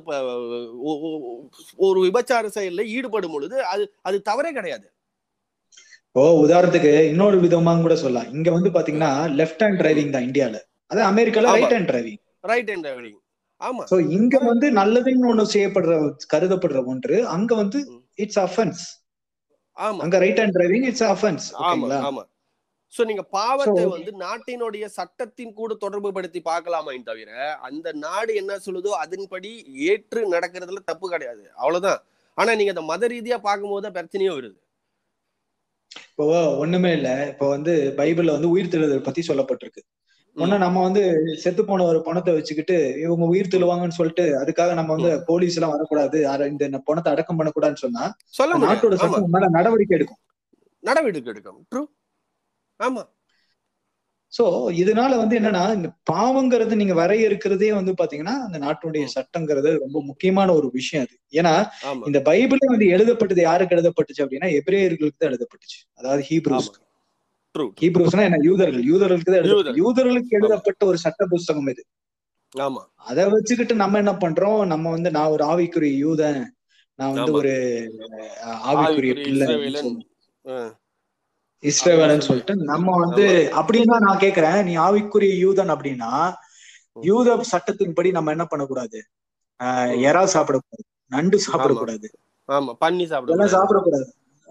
ஒரு 1.87 1.99
விபச்சார 2.07 2.51
செயல்ல 2.57 2.83
ஈடுபடும் 2.97 3.33
பொழுது 3.35 3.57
அது 3.71 3.83
அது 4.07 4.17
தவறே 4.29 4.51
கிடையாது. 4.57 4.87
இப்போ 6.07 6.23
உதாரணத்துக்கு 6.45 6.93
இன்னொரு 7.11 7.37
விதமா 7.45 7.71
கூட 7.85 7.95
சொல்லலாம். 8.03 8.31
இங்க 8.37 8.49
வந்து 8.57 8.71
பாத்தீங்கன்னா 8.77 9.11
லெஃப்ட் 9.39 9.63
ஹேண்ட் 9.65 9.81
டிரைவிங் 9.81 10.13
தான் 10.15 10.27
இந்தியால. 10.29 10.57
அது 10.91 11.01
அமெரிக்கால. 11.11 11.53
Right 11.57 11.75
hand 11.77 11.91
driving 11.91 12.21
right 12.51 12.71
hand 12.71 12.85
driving 12.87 13.19
ஆமா. 13.63 13.83
சோ 13.91 13.97
இங்க 14.17 14.35
வந்து 14.49 14.67
நல்லதுன்னு 14.79 15.29
ஒண்ணு 15.31 15.53
செய்யப்படுற 15.53 15.93
கருதப்படுற 16.33 16.79
ஒன்று 16.91 17.17
அங்க 17.35 17.51
வந்து. 17.55 17.79
இட்ஸ் 18.23 18.41
அஃபென்ஸ் 18.45 18.83
ஆமா. 19.77 19.99
அங்க 20.03 20.17
right 20.23 20.39
hand 20.41 20.55
driving 20.57 20.85
it's 20.89 21.07
offence 21.13 21.45
ஆமா 21.69 21.87
ஆமா. 22.09 22.23
சோ 22.93 23.01
நீங்க 23.09 23.23
பாவத்தை 23.35 23.83
வந்து 23.93 24.11
நாட்டினுடைய 24.23 24.85
சட்டத்தின் 24.97 25.53
கூட 25.53 25.73
தொடர்பு 25.83 26.09
படுத்தி 26.17 26.39
பார்க்கலாமே 26.49 26.97
தவிர 27.07 27.31
அந்த 27.67 27.87
நாடு 28.03 28.31
என்ன 28.41 28.57
சொல்லுதோ 28.65 28.91
அதன்படி 29.03 29.51
ஏற்று 29.91 30.21
நடக்கிறதுல 30.35 30.81
தப்பு 30.91 31.07
கிடையாது. 31.09 31.43
அவ்வளவுதான். 31.61 32.01
ஆனா 32.37 32.51
நீங்க 32.55 32.73
அந்த 32.75 32.85
மத 32.91 33.07
ரீதியா 33.07 33.37
பார்க்கும்போது 33.47 33.95
பிரச்சனையே 33.97 34.33
வருது. 34.35 34.57
இப்போ 36.09 36.25
ஒண்ணுமே 36.63 36.91
இல்ல. 36.97 37.09
இப்போ 37.31 37.45
வந்து 37.55 37.73
பைபிள்ல 37.99 38.35
வந்து 38.37 38.51
உயிர் 38.53 38.71
தெழுதல் 38.73 39.07
பத்தி 39.07 39.21
சொல்லப்பட்டிருக்கு. 39.29 39.81
ஒண்ணு 40.37 40.55
நம்ம 40.57 40.81
வந்து 40.81 41.01
செத்து 41.41 41.61
போன 41.65 41.85
ஒரு 41.85 41.99
பணத்தை 42.01 42.31
வச்சுக்கிட்டு 42.33 42.75
இவங்க 43.01 43.25
உயிர் 43.25 43.51
தெழுவாங்கன்னு 43.51 43.97
சொல்லிட்டு 43.97 44.23
அதுக்காக 44.39 44.73
நம்ம 44.73 44.93
வந்து 44.95 45.11
போலீஸ் 45.27 45.57
எல்லாம் 45.57 45.73
வரக்கூடாது. 45.73 46.19
இந்த 46.53 46.79
பணத்தை 46.85 47.09
அடக்கம் 47.11 47.39
பண்ணக்கூடாதுன்னு 47.39 47.83
சொன்னா 47.85 48.05
சொல்ல 48.33 48.61
நாட்டோட 48.63 48.95
சட்டம் 49.01 49.33
மேல 49.35 49.49
நடவடிக்கை 49.57 49.95
எடுக்கும். 49.97 50.21
நடவடிக்கை 50.83 51.31
எடுக்கும். 51.33 51.89
ஆமா. 52.79 53.03
சோ 54.33 54.43
இதனால 54.73 55.17
வந்து 55.17 55.35
என்னன்னா 55.39 55.63
இந்த 55.75 55.89
பாவங்கிறது 56.11 56.79
நீங்க 56.79 56.93
வரையறுக்கிறதே 57.01 57.69
வந்து 57.73 57.91
பாத்தீங்கன்னா 57.99 58.35
அந்த 58.45 58.57
நாட்டுடைய 58.63 59.05
சட்டங்கிறது 59.15 59.71
ரொம்ப 59.83 59.97
முக்கியமான 60.01 60.53
ஒரு 60.53 60.67
விஷயம் 60.73 61.03
அது. 61.05 61.15
ஏன்னா 61.39 61.53
இந்த 62.09 62.19
பைபிளே 62.29 62.67
வந்து 62.71 62.87
எழுதப்பட்டது 62.95 63.41
யாருக்கு 63.41 63.75
எழுதப்பட்டுச்சு 63.77 64.23
அப்படின்னா 64.25 64.49
எபிரேயர்களுக்கு 64.59 65.19
தான் 65.19 65.31
எழுதப்பட்டுச்சு. 65.31 65.79
அதாவது 65.99 66.23
ஹீப்ரூஸ் 66.29 66.69
ஆமா. 66.69 66.75
ட்ரூ 66.75 66.83
ஹீப்ரூஸ்னா 67.81 68.21
என்ன? 68.23 68.37
யூதர்கள். 68.41 68.83
யூதர்களுக்கு 68.83 69.31
தான். 69.33 69.43
யூதர்களுக்கு 69.75 70.27
எழுதப்பட்ட 70.29 70.85
ஒரு 70.85 70.97
சட்ட 70.97 71.25
புஸ்தகம் 71.25 71.67
இது. 71.67 71.85
ஆமா. 72.57 72.81
அதை 72.95 73.29
வச்சுக்கிட்டு 73.29 73.75
நம்ம 73.75 73.97
என்ன 73.97 74.11
பண்றோம்? 74.11 74.65
நம்ம 74.65 74.89
வந்து 74.89 75.11
நான் 75.11 75.27
ஒரு 75.27 75.45
ஆவிக்குரிய 75.45 75.93
யூதன். 76.05 76.41
நான் 76.95 77.13
வந்து. 77.13 77.31
ஒரு 77.31 77.53
ஆவிக்குரிய 78.71 79.13
பிள்ளை. 79.23 79.47
இஸ்ரவேலன். 81.63 82.19
சொல்லிட்டு 82.19 82.55
நம்ம 82.55 82.97
வந்து 82.99 83.25
அப்படின்னா 83.55 83.97
நான் 83.99 84.17
கேக்குறேன். 84.17 84.63
நீ 84.63 84.77
ஆவிக்குரிய 84.77 85.33
யூதன் 85.45 85.71
அப்படின்னா 85.75 86.11
யூத 87.01 87.41
சட்டத்தின்படி 87.51 88.11
நம்ம 88.11 88.29
என்ன 88.29 88.45
பண்ணக்கூடாது. 88.45 88.99
எறா 90.05 90.27
சாப்பிடக்கூடாது. 90.33 90.83
நண்டு 91.07 91.37
சாப்பிடக்கூடாது. 91.37 92.07
ஆமா. 92.49 92.73
பண்ணி 92.73 93.03
இதெல்லாம் 93.03 93.47
சாப்பிட 93.47 93.79
சாப்பிடக்கூடாது. 93.79 94.09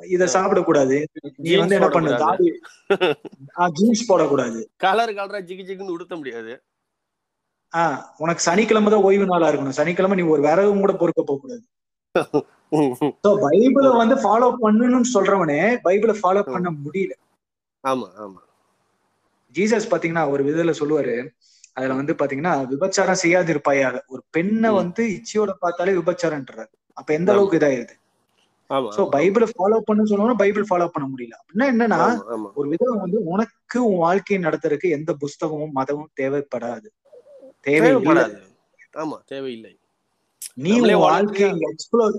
இத. 0.09 0.25
சாப்பிடக்கூடாது. 0.27 0.97
நீ 1.37 1.55
வந்து 1.57 1.75
என்ன 1.75 1.89
பண்ணு. 1.89 2.17
தாடி 2.17 2.49
ஜீன்ஸ் 3.73 4.13
போடக்கூடாது. 4.13 4.61
கலர் 4.77 5.11
கலரா 5.11 5.41
ஜிகி 5.49 5.65
ஜிகுன்னு 5.69 5.95
உடுத்த 5.97 6.17
முடியாது. 6.17 6.53
ஆஹ் 7.73 7.99
உனக்கு 8.17 8.43
சனிக்கிழமை 8.43 8.91
தான் 8.93 9.03
ஓய்வு 9.03 9.27
நாளா 9.27 9.51
இருக்கணும். 9.51 9.77
சனிக்கிழமை 9.81 10.17
நீ 10.17 10.25
ஒரு 10.29 10.43
விறகும் 10.43 10.81
கூட 10.81 10.93
பொறுக்க 10.93 11.23
போக 11.23 11.41
கூடாது 11.41 11.63
பைபிளை 13.45 13.91
வந்து 13.97 14.15
ஃபாலோ 14.15 14.49
பண்ணணும்னு 14.61 15.09
சொல்றவனே 15.15 15.61
பைபிளை 15.85 16.15
ஃபாலோ 16.23 16.43
பண்ண 16.53 16.69
முடியல. 16.85 17.13
ஆமா 17.85 18.07
ஆமா. 18.25 18.41
ஜீசஸ் 19.55 19.91
பாத்தீங்கன்னா 19.91 20.31
ஒரு 20.31 20.43
விதத்துல 20.45 20.75
சொல்லுவாரு. 20.79 21.17
அதுல 21.73 21.95
வந்து 21.95 22.13
பாத்தீங்கன்னா 22.13 22.53
விபச்சாரம் 22.69 23.23
செய்யாது 23.25 23.51
இருப்பாயாக 23.51 24.05
ஒரு 24.07 24.23
பெண்ணை. 24.31 24.71
வந்து 24.71 25.03
இச்சையோட 25.17 25.53
பார்த்தாலே 25.59 25.93
விபச்சாரம்ன்றாரு. 25.93 26.73
அப்ப 26.97 27.15
எந்த. 27.15 27.33
அளவுக்கு 27.33 27.59
இதாயிருது? 27.59 27.95
சோ 28.73 29.09
பைபிளை 29.13 29.49
ஃபாலோ 29.59 29.79
பண்ணு 29.79 30.05
சொல்லணும் 30.05 30.35
பைபிள் 30.35 30.63
ஃபாலோ 30.63 30.89
பண்ண 30.89 31.09
முடியல. 31.09 31.33
அப்படின்னா 31.33 31.61
என்னன்னா 31.61 32.53
ஒரு 32.55 32.69
விதம் 32.69 32.99
வந்து 32.99 33.25
உனக்கு 33.25 33.85
உன் 33.85 33.97
வாழ்க்கையை 33.97 34.51
நடத்துறதுக்கு 34.51 34.91
எந்த 34.91 35.17
புஸ்தகமும் 35.19 35.71
மதமும் 35.71 36.11
தேவைப்படாது. 36.21 36.87
தேவைப்படாது. 37.67 38.43
ஆமா 38.97 39.19
தேவையில்லை. 39.27 39.79
நீ 40.55 40.81
வாழ்க்கையா- 40.81 41.59
எக்ஸ்ப்ளோர் 41.61 42.19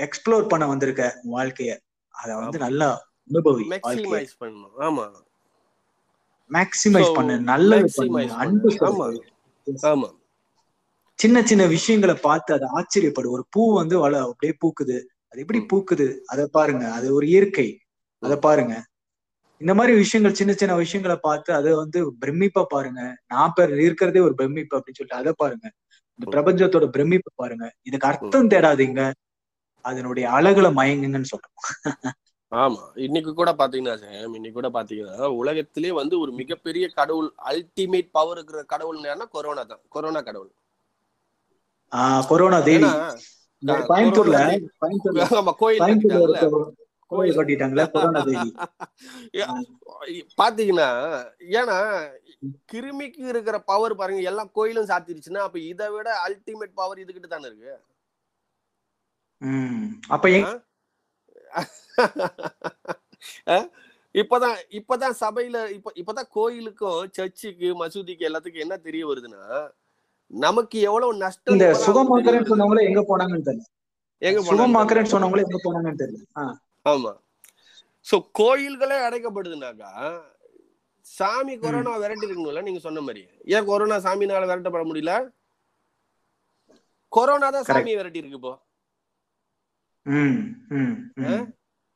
எக்ஸ்ப்ளோர் 0.00 0.48
பண்ண 0.48 0.66
வந்திருக்க 0.66 1.20
உன் 1.22 1.42
வாழ்க்கைய. 1.42 1.76
அத 2.08 2.36
வந்து. 2.36 2.58
நல்லா 2.58 3.08
அனுபவி 3.32 3.62
மேக்ஸிமைஸ் 3.68 4.28
பண்ணணும். 4.40 4.70
ஆமா. 4.78 5.10
மேக்சிமைஸ் 6.50 7.02
So, 7.02 7.14
பண்ணு. 7.14 7.40
நல்லது 7.40 7.90
பண்ணு. 7.94 8.32
அன்பு. 8.32 8.68
ஆமா. 8.68 9.20
ஆமா. 9.82 10.10
சின்ன 11.14 11.42
சின்ன 11.42 11.66
விஷயங்களை 11.66 12.14
பார்த்து 12.14 12.54
அதை 12.54 12.68
ஆச்சரியப்படு. 12.74 13.26
ஒரு 13.26 13.46
பூ 13.50 13.74
வந்து 13.74 13.98
வள 13.98 14.20
அப்படியே 14.20 14.56
பூக்குது. 14.60 15.11
அது 15.32 15.40
எப்படி. 15.40 15.60
பூக்குது? 15.60 16.20
அதை 16.20 16.48
பாருங்க. 16.50 16.92
அது 16.92 17.14
ஒரு 17.14 17.26
இயற்கை. 17.26 17.78
அதை 18.18 18.36
பாருங்க. 18.36 18.84
இந்த 19.58 19.74
மாதிரி 19.74 19.96
விஷயங்கள் 19.96 20.34
சின்ன 20.34 20.52
சின்ன 20.52 20.76
விஷயங்களை 20.76 21.18
பார்த்து 21.22 21.54
அதை 21.54 21.72
வந்து 21.74 22.12
பிரமிப்பா 22.20 22.64
பாருங்க. 22.68 23.16
நான் 23.26 23.52
பேர் 23.54 23.80
இருக்கிறதே 23.80 24.20
ஒரு 24.20 24.34
பிரமிப்பு 24.34 24.76
அப்படின்னு 24.76 24.94
சொல்லிட்டு 24.94 25.20
அதை 25.20 25.32
பாருங்க. 25.36 25.72
இந்த. 26.14 26.42
பிரபஞ்சத்தோட 26.42 26.82
பிரமிப்பை 26.82 27.30
பாருங்க. 27.34 27.72
இதுக்கு 27.82 28.08
அர்த்தம் 28.08 28.48
தேடாதீங்க. 28.48 29.12
அதனுடைய 29.80 30.28
அழகுல 30.28 30.72
மயங்குங்கன்னு 30.78 31.24
சொல்றோம் 31.24 32.10
ஆமா. 32.50 32.98
இன்னைக்கு 32.98 33.34
கூட 33.34 33.52
பாத்தீங்கன்னா 33.52 33.96
சாம் 33.96 34.34
இன்னைக்கு 34.34 34.52
கூட 34.52 34.68
பாத்தீங்கன்னா 34.68 35.26
உலகத்திலே 35.26 35.92
வந்து 35.92 36.20
ஒரு 36.20 36.32
மிகப்பெரிய 36.32 36.88
கடவுள் 36.88 37.32
அல்டிமேட் 37.44 38.08
பவர் 38.12 38.36
இருக்கிற 38.36 38.62
கடவுள் 38.62 39.28
கொரோனா 39.30 39.62
தான். 39.62 39.80
கொரோனா 39.88 40.20
கடவுள். 40.20 40.52
ஆஹ் 41.96 42.26
கொரோனா 42.26 42.60
தேவி. 42.60 42.86
கோயம்புத்தூர்ல 43.88 44.34
கொரோனா 44.34 44.52
தேவி- 44.52 44.70
கோயம்புத்தூர்ல 44.80 45.22
ஆமா 45.38 45.52
கோயில். 45.60 45.80
கட்டிட்டாங்களே 47.36 47.84
பாத்தீங்கன்னா 50.38 50.86
ஏன்னா 51.56 51.76
கிருமிக்கு 52.70 53.20
இருக்கிற 53.28 53.56
பவர் 53.66 53.94
பாருங்க 53.94 54.20
எல்லா 54.30 54.42
கோயிலும் 54.56 54.86
சாத்திருச்சுன்னா 54.90 55.40
அப்ப 55.46 55.58
இதை 55.64 55.86
விட 55.94 56.08
அல்டிமேட் 56.24 56.74
பவர் 56.74 57.02
இதுகிட்ட 57.02 57.28
தானே 57.28 57.46
இருக்கு. 57.50 57.72
அப்ப 60.10 60.26
இப்பதான் 64.14 64.56
இப்பதான் 64.78 65.14
சபையில 65.20 65.56
இப்ப 65.74 65.90
இப்பதான் 66.00 66.28
கோயிலுக்கும் 66.34 66.98
சர்ச்சுக்கு 67.16 67.68
மசூதிக்கு 67.78 68.26
எல்லாத்துக்கும் 68.28 68.64
என்ன 68.64 68.74
தெரிய 68.84 69.02
வருதுன்னா 69.06 69.40
நமக்கு 70.32 70.76
எவ்வளவு 70.88 71.12
நஷ்டம் 71.22 71.54
இந்த 71.54 71.66
வருது. 71.68 71.84
சொன்னவங்களே 72.50 72.86
எங்க 72.90 73.02
போனாங்கன்னு 73.10 73.46
தெரியல. 73.48 73.66
எங்க 74.22 74.38
போனாங்க? 74.40 74.50
சுகமாக்குறேன்னு 74.50 75.12
சொன்னவங்களே 75.14 75.46
எங்க 75.46 75.60
போனாங்கன்னு 75.64 76.02
தெரியல. 76.02 76.24
ஆமா. 76.92 77.12
சோ 78.06 78.16
கோயில்களே 78.40 78.98
அடைக்கப்படுதுனாக்கா 79.06 79.92
சாமி 81.06 81.54
கொரோனா 81.62 81.92
விரட்டி 82.02 82.26
இருக்கணும்ல 82.26 82.62
நீங்க 82.66 82.80
சொன்ன 82.86 83.00
மாதிரி. 83.06 83.22
ஏன் 83.54 83.68
கொரோனா 83.70 83.96
சாமினால 84.06 84.48
விரட்டப்பட 84.50 84.84
முடியல? 84.90 85.14
கொரோனா 87.12 87.48
தான். 87.54 87.66
சாமியை 87.70 87.96
விரட்டி 87.98 88.22
இருக்கு 88.22 88.38
இப்போ. 88.40 88.54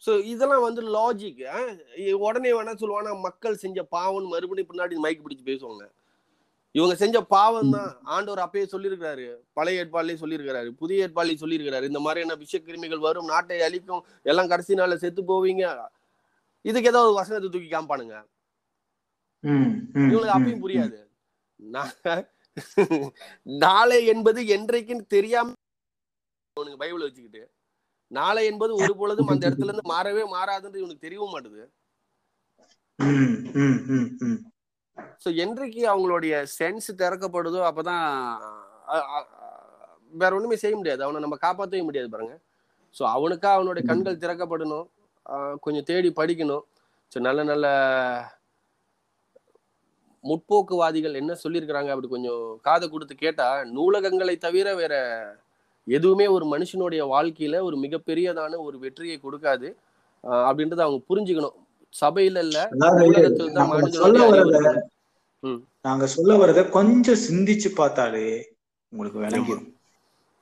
சோ 0.02 0.12
இதெல்லாம் 0.32 0.64
வந்து 0.66 0.82
லாஜிக் 0.96 1.40
உடனே 2.26 2.50
வேணா 2.56 2.74
சொல்லுவானா 2.80 3.12
மக்கள் 3.26 3.62
செஞ்ச 3.62 3.82
பாவம் 3.94 4.32
மறுபடியும் 4.34 4.70
பின்னாடி 4.72 4.96
மைக் 5.04 5.24
பிடிச்சு 5.24 5.50
பேசுவாங்க. 5.50 5.84
இவங்க 6.76 6.94
செஞ்ச 7.00 7.16
பாவம் 7.34 7.74
தான் 7.74 7.90
ஆண்டவர் 8.14 8.42
அப்பயே 8.44 8.66
சொல்லியிருக்கிறாரு. 8.72 9.26
பழைய 9.56 9.82
ஏற்பாடுலயே 9.82 10.18
சொல்லியிருக்கிறாரு. 10.22 10.70
புதிய 10.80 11.04
ஏற்பாடுலயே 11.06 11.38
சொல்லியிருக்கிறாரு. 11.42 11.88
இந்த 11.90 12.00
மாதிரியான 12.06 12.36
விஷக்கிருமிகள் 12.42 13.06
வரும் 13.06 13.30
நாட்டை 13.32 13.60
அழிக்கும் 13.66 14.02
எல்லாம் 14.30 14.50
கடைசி 14.52 14.78
நாள்ல 14.80 14.96
செத்து 15.04 15.22
போவீங்க. 15.32 15.64
இதுக்கு 16.64 16.90
ஏதாவது 16.92 17.10
ஒரு 17.10 17.20
வசனத்தை 17.20 17.48
தூக்கி 17.50 17.70
காமிப்பானுங்க 17.74 18.16
இவங்களுக்கு 20.10 20.36
அப்பயும் 20.36 20.64
புரியாது. 20.64 20.98
நாளை 23.64 23.98
என்பது 24.12 24.40
என்றைக்குன்னு 24.56 25.04
தெரியாம 25.16 25.54
பைபிள் 26.82 27.04
வச்சுக்கிட்டு 27.06 27.42
நாளை 28.10 28.42
என்பது 28.50 28.72
ஒரு 28.82 28.92
பொழுதும் 29.00 29.30
அந்த 29.32 29.42
இடத்துல 29.48 29.70
இருந்து 29.70 29.92
மாறவே 29.92 30.22
மாறாதுன்னு 30.34 30.80
இவனுக்கு 30.82 31.06
தெரியவும் 31.06 31.34
மாட்டுது. 31.34 31.62
ஸோ 35.22 35.28
என்றைக்கு 35.44 35.82
அவங்களுடைய 35.92 36.34
சென்ஸ் 36.58 36.88
திறக்கப்படுதோ 37.02 37.60
அப்பதான் 37.70 38.04
வேற 40.22 40.30
ஒண்ணுமே 40.38 40.56
செய்ய 40.62 40.74
முடியாது. 40.80 41.02
அவனை 41.06 41.20
நம்ம 41.24 41.36
காப்பாற்றவே 41.46 41.82
முடியாது 41.88 42.08
பாருங்க. 42.14 42.34
ஸோ 42.96 43.02
அவனுக்கா 43.16 43.50
அவனுடைய 43.56 43.84
கண்கள் 43.90 44.22
திறக்கப்படணும். 44.24 44.86
கொஞ்சம் 45.64 45.86
தேடி 45.90 46.10
படிக்கணும். 46.20 46.64
ஸோ 47.12 47.18
நல்ல 47.26 47.40
நல்ல 47.50 47.66
முற்போக்குவாதிகள் 50.24 51.18
என்ன 51.20 51.32
சொல்லியிருக்கிறாங்க 51.42 51.90
அப்படி 51.94 52.08
கொஞ்சம் 52.14 52.44
காதை 52.68 52.86
கொடுத்து 52.92 53.14
கேட்டா 53.24 53.48
நூலகங்களை 53.74 54.34
தவிர 54.46 54.68
வேற 54.80 54.94
எதுவுமே 55.86 56.26
ஒரு 56.36 56.44
மனுஷனுடைய 56.52 57.02
வாழ்க்கையில 57.12 57.58
ஒரு 57.66 57.76
மிகப்பெரியதான 57.84 58.58
ஒரு 58.66 58.76
வெற்றியை 58.84 59.18
கொடுக்காது. 59.26 59.68
அப்படின்றத 60.48 60.82
அவங்க 60.86 61.00
புரிஞ்சுக்கணும். 61.10 61.56
சபையில 62.00 62.38
இல்ல. 62.38 62.58
நாங்க 65.84 66.06
சொல்ல 66.06 66.36
வரத 66.36 66.64
கொஞ்சம் 66.68 67.20
சிந்திச்சு 67.26 67.68
பார்த்தாலே 67.74 68.26
உங்களுக்கு 68.92 69.18
விளங்கிடும் 69.20 69.66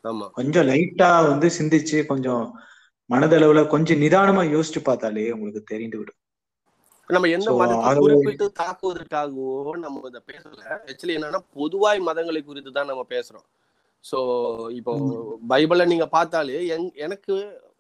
ஆமா. 0.05 0.27
கொஞ்சம் 0.31 0.67
லைட்டா 0.67 1.29
வந்து 1.29 1.49
சிந்திச்சு 1.59 2.07
கொஞ்சம் 2.07 2.45
மனதளவுல 3.11 3.67
கொஞ்சம் 3.67 4.01
நிதானமா 4.01 4.43
யோசிச்சு 4.51 4.81
பார்த்தாலே 4.83 5.33
உங்களுக்கு 5.33 5.63
தெரிந்து 5.65 5.99
விடும். 5.99 6.19
நம்ம 7.11 7.29
எந்த 7.29 7.51
மதத்தை 7.53 7.95
குறிப்பிட்டு 7.99 8.53
தாக்குவதற்காகவோ 8.61 9.49
நம்ம 9.77 10.03
இதை 10.09 10.21
பேசல. 10.27 10.61
ஆக்சுவலி 10.87 11.17
என்னன்னா 11.17 11.41
பொதுவாய் 11.55 12.01
மதங்களை 12.01 12.45
குறித்து 12.45 12.73
தான் 12.73 12.87
நம்ம 12.87 13.07
பேசுறோம். 13.09 13.47
சோ 14.05 14.19
இப்போ 14.71 14.93
பைபிளை 15.49 15.87
நீங்க 15.87 16.07
பார்த்தாலே 16.07 16.77
என்- 16.77 16.95
எனக்கு 16.97 17.35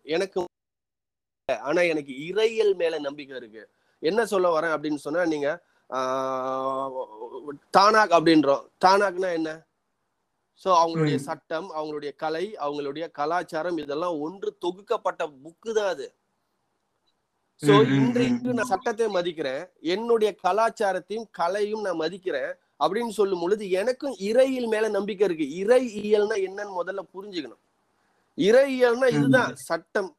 எனக்கு 0.07 0.39
ஆனா 1.49 1.81
எனக்கு 1.83 2.13
இறையியல் 2.29 2.75
மேல 2.77 2.99
நம்பிக்கை 2.99 3.37
இருக்கு. 3.37 3.63
என்ன 4.03 4.21
சொல்ல 4.27 4.49
வரேன் 4.51 4.75
அப்படின்னு 4.75 5.05
சொன்னா 5.05 5.25
நீங்க 5.25 5.49
தானாக் 7.75 8.15
அப்படின்றோம். 8.19 8.65
தானாக்னா 8.85 9.31
என்ன? 9.33 9.51
சோ 10.63 10.69
அவங்களுடைய. 10.81 11.19
சட்டம் 11.27 11.69
அவங்களுடைய 11.75 12.13
கலை 12.17 12.45
அவங்களுடைய 12.59 13.11
கலாச்சாரம் 13.11 13.79
இதெல்லாம் 13.79 14.21
ஒன்று 14.21 14.51
தொகுக்கப்பட்ட 14.65 15.23
புக்கு 15.43 15.73
தான் 15.73 15.87
அது. 15.87 16.07
சோ 17.63 17.73
இன்றைக்கு. 17.97 18.55
நான் 18.55 18.71
சட்டத்தை 18.73 19.07
மதிக்கிறேன். 19.09 19.63
என்னுடைய 19.95 20.31
கலாச்சாரத்தையும் 20.43 21.29
கலையும் 21.31 21.81
நான் 21.81 22.01
மதிக்கிறேன் 22.01 22.53
அப்படின்னு 22.81 23.09
சொல்லும் 23.11 23.41
பொழுது 23.41 23.65
எனக்கும் 23.71 24.17
இறையியல் 24.21 24.69
மேல 24.69 24.89
நம்பிக்கை 24.89 25.27
இருக்கு. 25.29 25.47
இறையியல்னா 25.63 26.37
என்னன்னு 26.49 26.79
முதல்ல 26.81 27.03
புரிஞ்சுக்கணும். 27.15 27.63
இறையியல்னா 28.39 29.09
ம். 29.09 29.17
இதுதான் 29.17 29.53
சட்டம். 29.63 30.11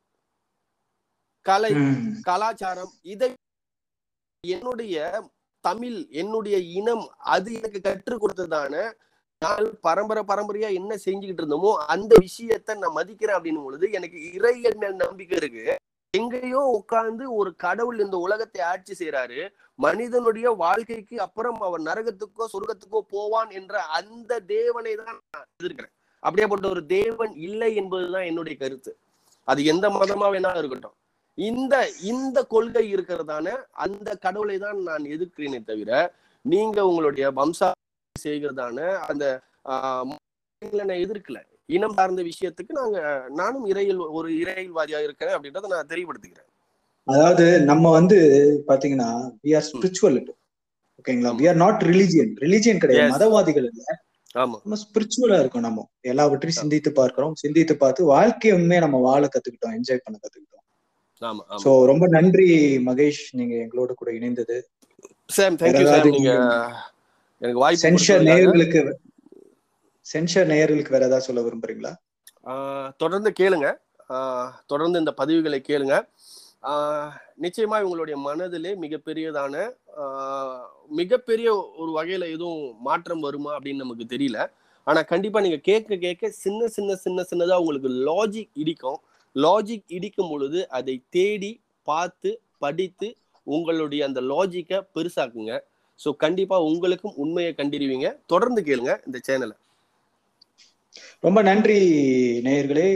கலை 1.46 1.72
கலாச்சாரம் 2.28 2.94
இதை 3.14 3.30
என்னுடைய 4.44 4.96
தமிழ் 5.64 6.00
என்னுடைய 6.22 6.56
இனம் 6.80 7.06
அது 7.36 7.50
எனக்கு 7.60 7.80
கற்றுக் 7.82 8.24
கொடுத்ததான 8.24 8.74
நான் 9.42 9.66
பரம்பரை 9.88 10.22
பரம்பரையா 10.30 10.70
என்ன 10.80 10.94
செஞ்சுக்கிட்டு 11.06 11.42
இருந்தோமோ 11.44 11.72
அந்த 11.94 12.14
விஷயத்த 12.26 12.76
நான் 12.82 12.98
மதிக்கிறேன் 12.98 13.38
அப்படின்னும் 13.38 13.66
பொழுது 13.68 13.86
எனக்கு 13.98 14.18
இறையல் 14.38 14.78
மேல் 14.84 15.02
நம்பிக்கை 15.04 15.38
இருக்கு. 15.42 15.66
எங்கேயோ 16.14 16.62
உட்கார்ந்து 16.78 17.24
ஒரு 17.40 17.50
கடவுள் 17.66 17.98
இந்த 18.06 18.18
உலகத்தை 18.26 18.62
ஆட்சி 18.72 18.94
செய்றாரு. 19.00 19.40
மனிதனுடைய 19.80 20.48
வாழ்க்கைக்கு 20.64 21.16
அப்புறம் 21.26 21.60
அவன் 21.68 21.84
நரகத்துக்கோ 21.90 22.46
சொர்க்கத்துக்கோ 22.54 23.02
போவான் 23.16 23.50
என்ற 23.60 23.82
அந்த 24.00 24.40
தேவனை 24.54 24.94
தான் 25.02 25.18
நான் 25.36 25.50
எதிர்க்கிறேன். 25.60 25.94
அப்படியேப்பட்ட 26.24 26.68
ஒரு 26.76 26.84
தேவன் 26.98 27.34
இல்லை 27.48 27.72
என்பதுதான் 27.82 28.30
என்னுடைய 28.32 28.56
கருத்து. 28.62 28.94
அது 29.48 29.64
எந்த 29.74 29.86
மதமா 29.98 30.30
வேணாலும் 30.36 30.62
இருக்கட்டும். 30.62 30.98
இந்த 31.38 31.76
இந்த 32.10 32.38
கொள்கை 32.46 32.86
இருக்கிறதான 32.92 33.48
அந்த 33.86 34.10
கடவுளை 34.16 34.58
தான் 34.58 34.80
நான் 34.82 35.12
எதிர்க்கிறேனே 35.16 35.60
தவிர 35.64 35.92
நீங்க 36.46 36.80
உங்களுடைய 36.88 37.26
வம்சா 37.32 37.70
செய்கிறதான 38.16 38.78
அந்த 39.10 39.26
நான் 40.82 41.02
எதிர்க்கல. 41.04 41.40
இனம் 41.70 41.96
சார்ந்த 41.98 42.22
விஷயத்துக்கு 42.24 42.74
நாங்க 42.74 42.98
நானும் 43.34 43.66
இறையில் 43.66 44.02
ஒரு 44.18 44.30
இறையில்வாதியா 44.42 45.00
இருக்கிறேன் 45.06 45.36
அப்படின்றத 45.36 45.72
நான் 45.74 45.92
தெரியப்படுத்திக்கிறேன் 45.94 46.50
அதாவது 47.08 47.46
நம்ம 47.72 47.92
வந்து 47.92 48.18
பாத்தீங்கன்னா 48.70 49.10
வி 49.44 49.52
ஆர் 49.56 49.66
ஸ்பிரிச்சுவல் 49.68 50.20
ஓகேங்களா? 51.00 51.32
We 51.40 51.46
are 51.50 51.60
not 51.64 51.82
religion 51.90 52.34
religion 52.44 52.82
கிடையாது. 52.84 53.14
மதவாதிகள் 53.14 53.68
இல்ல. 53.72 53.84
ஆமா. 54.36 54.58
நம்ம 54.64 54.78
ஸ்பிரிச்சுவலா 54.84 55.38
இருக்கோம் 55.40 55.68
நம்ம. 55.68 55.82
எல்லாவற்றையும் 56.12 56.60
சிந்தித்து 56.62 56.92
பார்க்கிறோம். 56.94 57.36
சிந்தித்து 57.36 57.76
பார்த்து 57.78 58.12
வாழ்க்கையை 58.14 58.54
உண்மையை 58.60 58.82
நம்ம 58.82 59.00
வாழ 59.02 59.24
கத்துக்கிட்டோம் 59.28 59.76
என்ஜாய் 59.78 60.04
பண்ண 60.06 60.18
கத்துக்கிட்டோம். 60.18 60.65
சோ 61.64 61.72
ரொம்ப 61.92 62.06
நன்றி 62.16 62.48
மகேஷ் 62.88 63.22
நீங்க 63.40 63.56
எங்களோட 63.66 63.92
கூட 64.00 64.10
இணைந்தது. 64.18 64.58
சாம் 65.38 65.58
தேங்க்யூ 65.62 65.86
சாம் 65.86 65.96
ஏதாவது 65.96 66.16
நீங்க 66.18 66.34
எனக்கு 67.42 67.62
வாய்ப்பு 67.64 67.84
சென்ஷர். 67.86 68.24
நேயர்களுக்கு 68.30 68.82
சென்ஷர் 70.06 70.50
நேயர்களுக்கு 70.54 70.96
வேற 70.96 71.06
ஏதாவது 71.10 71.28
சொல்ல 71.28 71.42
விரும்புறீங்களா? 71.46 71.94
தொடர்ந்து 73.04 73.30
கேளுங்க. 73.40 73.70
தொடர்ந்து 74.72 75.02
இந்த 75.04 75.14
பதிவுகளை 75.22 75.60
கேளுங்க. 75.70 75.96
நிச்சயமா 77.44 77.78
இவங்களுடைய 77.82 78.16
மனதிலே 78.28 78.72
மிகப்பெரியதான 78.84 79.56
மிகப்பெரிய 81.00 81.48
ஒரு 81.82 81.92
வகையில 81.98 82.28
எதுவும் 82.36 82.62
மாற்றம் 82.88 83.26
வருமா 83.26 83.52
அப்படின்னு 83.56 83.84
நமக்கு 83.84 84.06
தெரியல. 84.14 84.40
ஆனா 84.88 85.02
கண்டிப்பா 85.12 85.40
நீங்க 85.46 85.60
கேட்க 85.70 85.96
கேட்க 86.06 86.30
சின்ன 86.44 86.68
சின்ன 86.76 86.96
சின்ன 87.04 87.26
சின்னதா 87.32 87.60
உங்களுக்கு 87.64 87.92
லாஜிக் 88.10 88.52
இடிக்கும். 88.64 89.00
லாஜிக் 89.36 89.94
இடிக்கும் 89.98 90.30
பொழுது 90.30 90.60
அதை 90.78 90.96
தேடி 91.10 91.52
பார்த்து 91.88 92.30
படித்து 92.64 93.08
உங்களுடைய 93.48 94.02
அந்த 94.08 94.20
லாஜிக்கை 94.32 94.80
பெருசாக்குங்க. 94.96 95.54
ஸோ 96.00 96.10
கண்டிப்பா 96.24 96.58
உங்களுக்கும் 96.70 97.18
உண்மையை 97.24 97.52
கண்டிருவீங்க. 97.58 98.08
தொடர்ந்து 98.32 98.62
கேளுங்க 98.70 98.94
இந்த 99.08 99.20
சேனலை 99.28 99.56
ரொம்ப 101.26 101.40
நன்றி 101.42 101.78
நேயர்களே. 102.46 102.88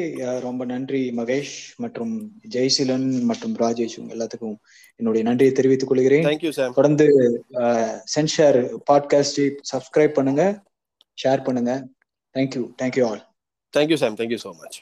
ரொம்ப 0.45 0.61
நன்றி 0.65 1.01
மகேஷ் 1.19 1.55
மற்றும் 1.83 2.13
ஜெய்சீலன் 2.55 3.07
மற்றும் 3.29 3.55
ராஜேஷ் 3.63 3.97
உங்க 3.99 4.13
எல்லாத்துக்கும் 4.15 4.57
என்னுடைய 4.99 5.23
நன்றியை 5.29 5.53
தெரிவித்துக் 5.53 5.91
கொள்கிறேன். 5.91 6.27
தேங்க்யூ 6.29 6.51
சாம் 6.57 6.75
தொடர்ந்து 6.79 7.07
சென்ஷர் 8.15 8.59
பாட்காஸ்டை 8.91 9.47
சப்ஸ்கிரைப் 9.71 10.17
பண்ணுங்க 10.19 10.43
ஷேர் 11.17 11.45
பண்ணுங்க. 11.47 11.73
Thank you 12.35 12.63
thank you 12.81 13.05
all 13.09 13.23
thank you 13.73 13.99
Sam 14.03 14.17
thank you 14.21 14.39
so 14.45 14.53
much 14.61 14.79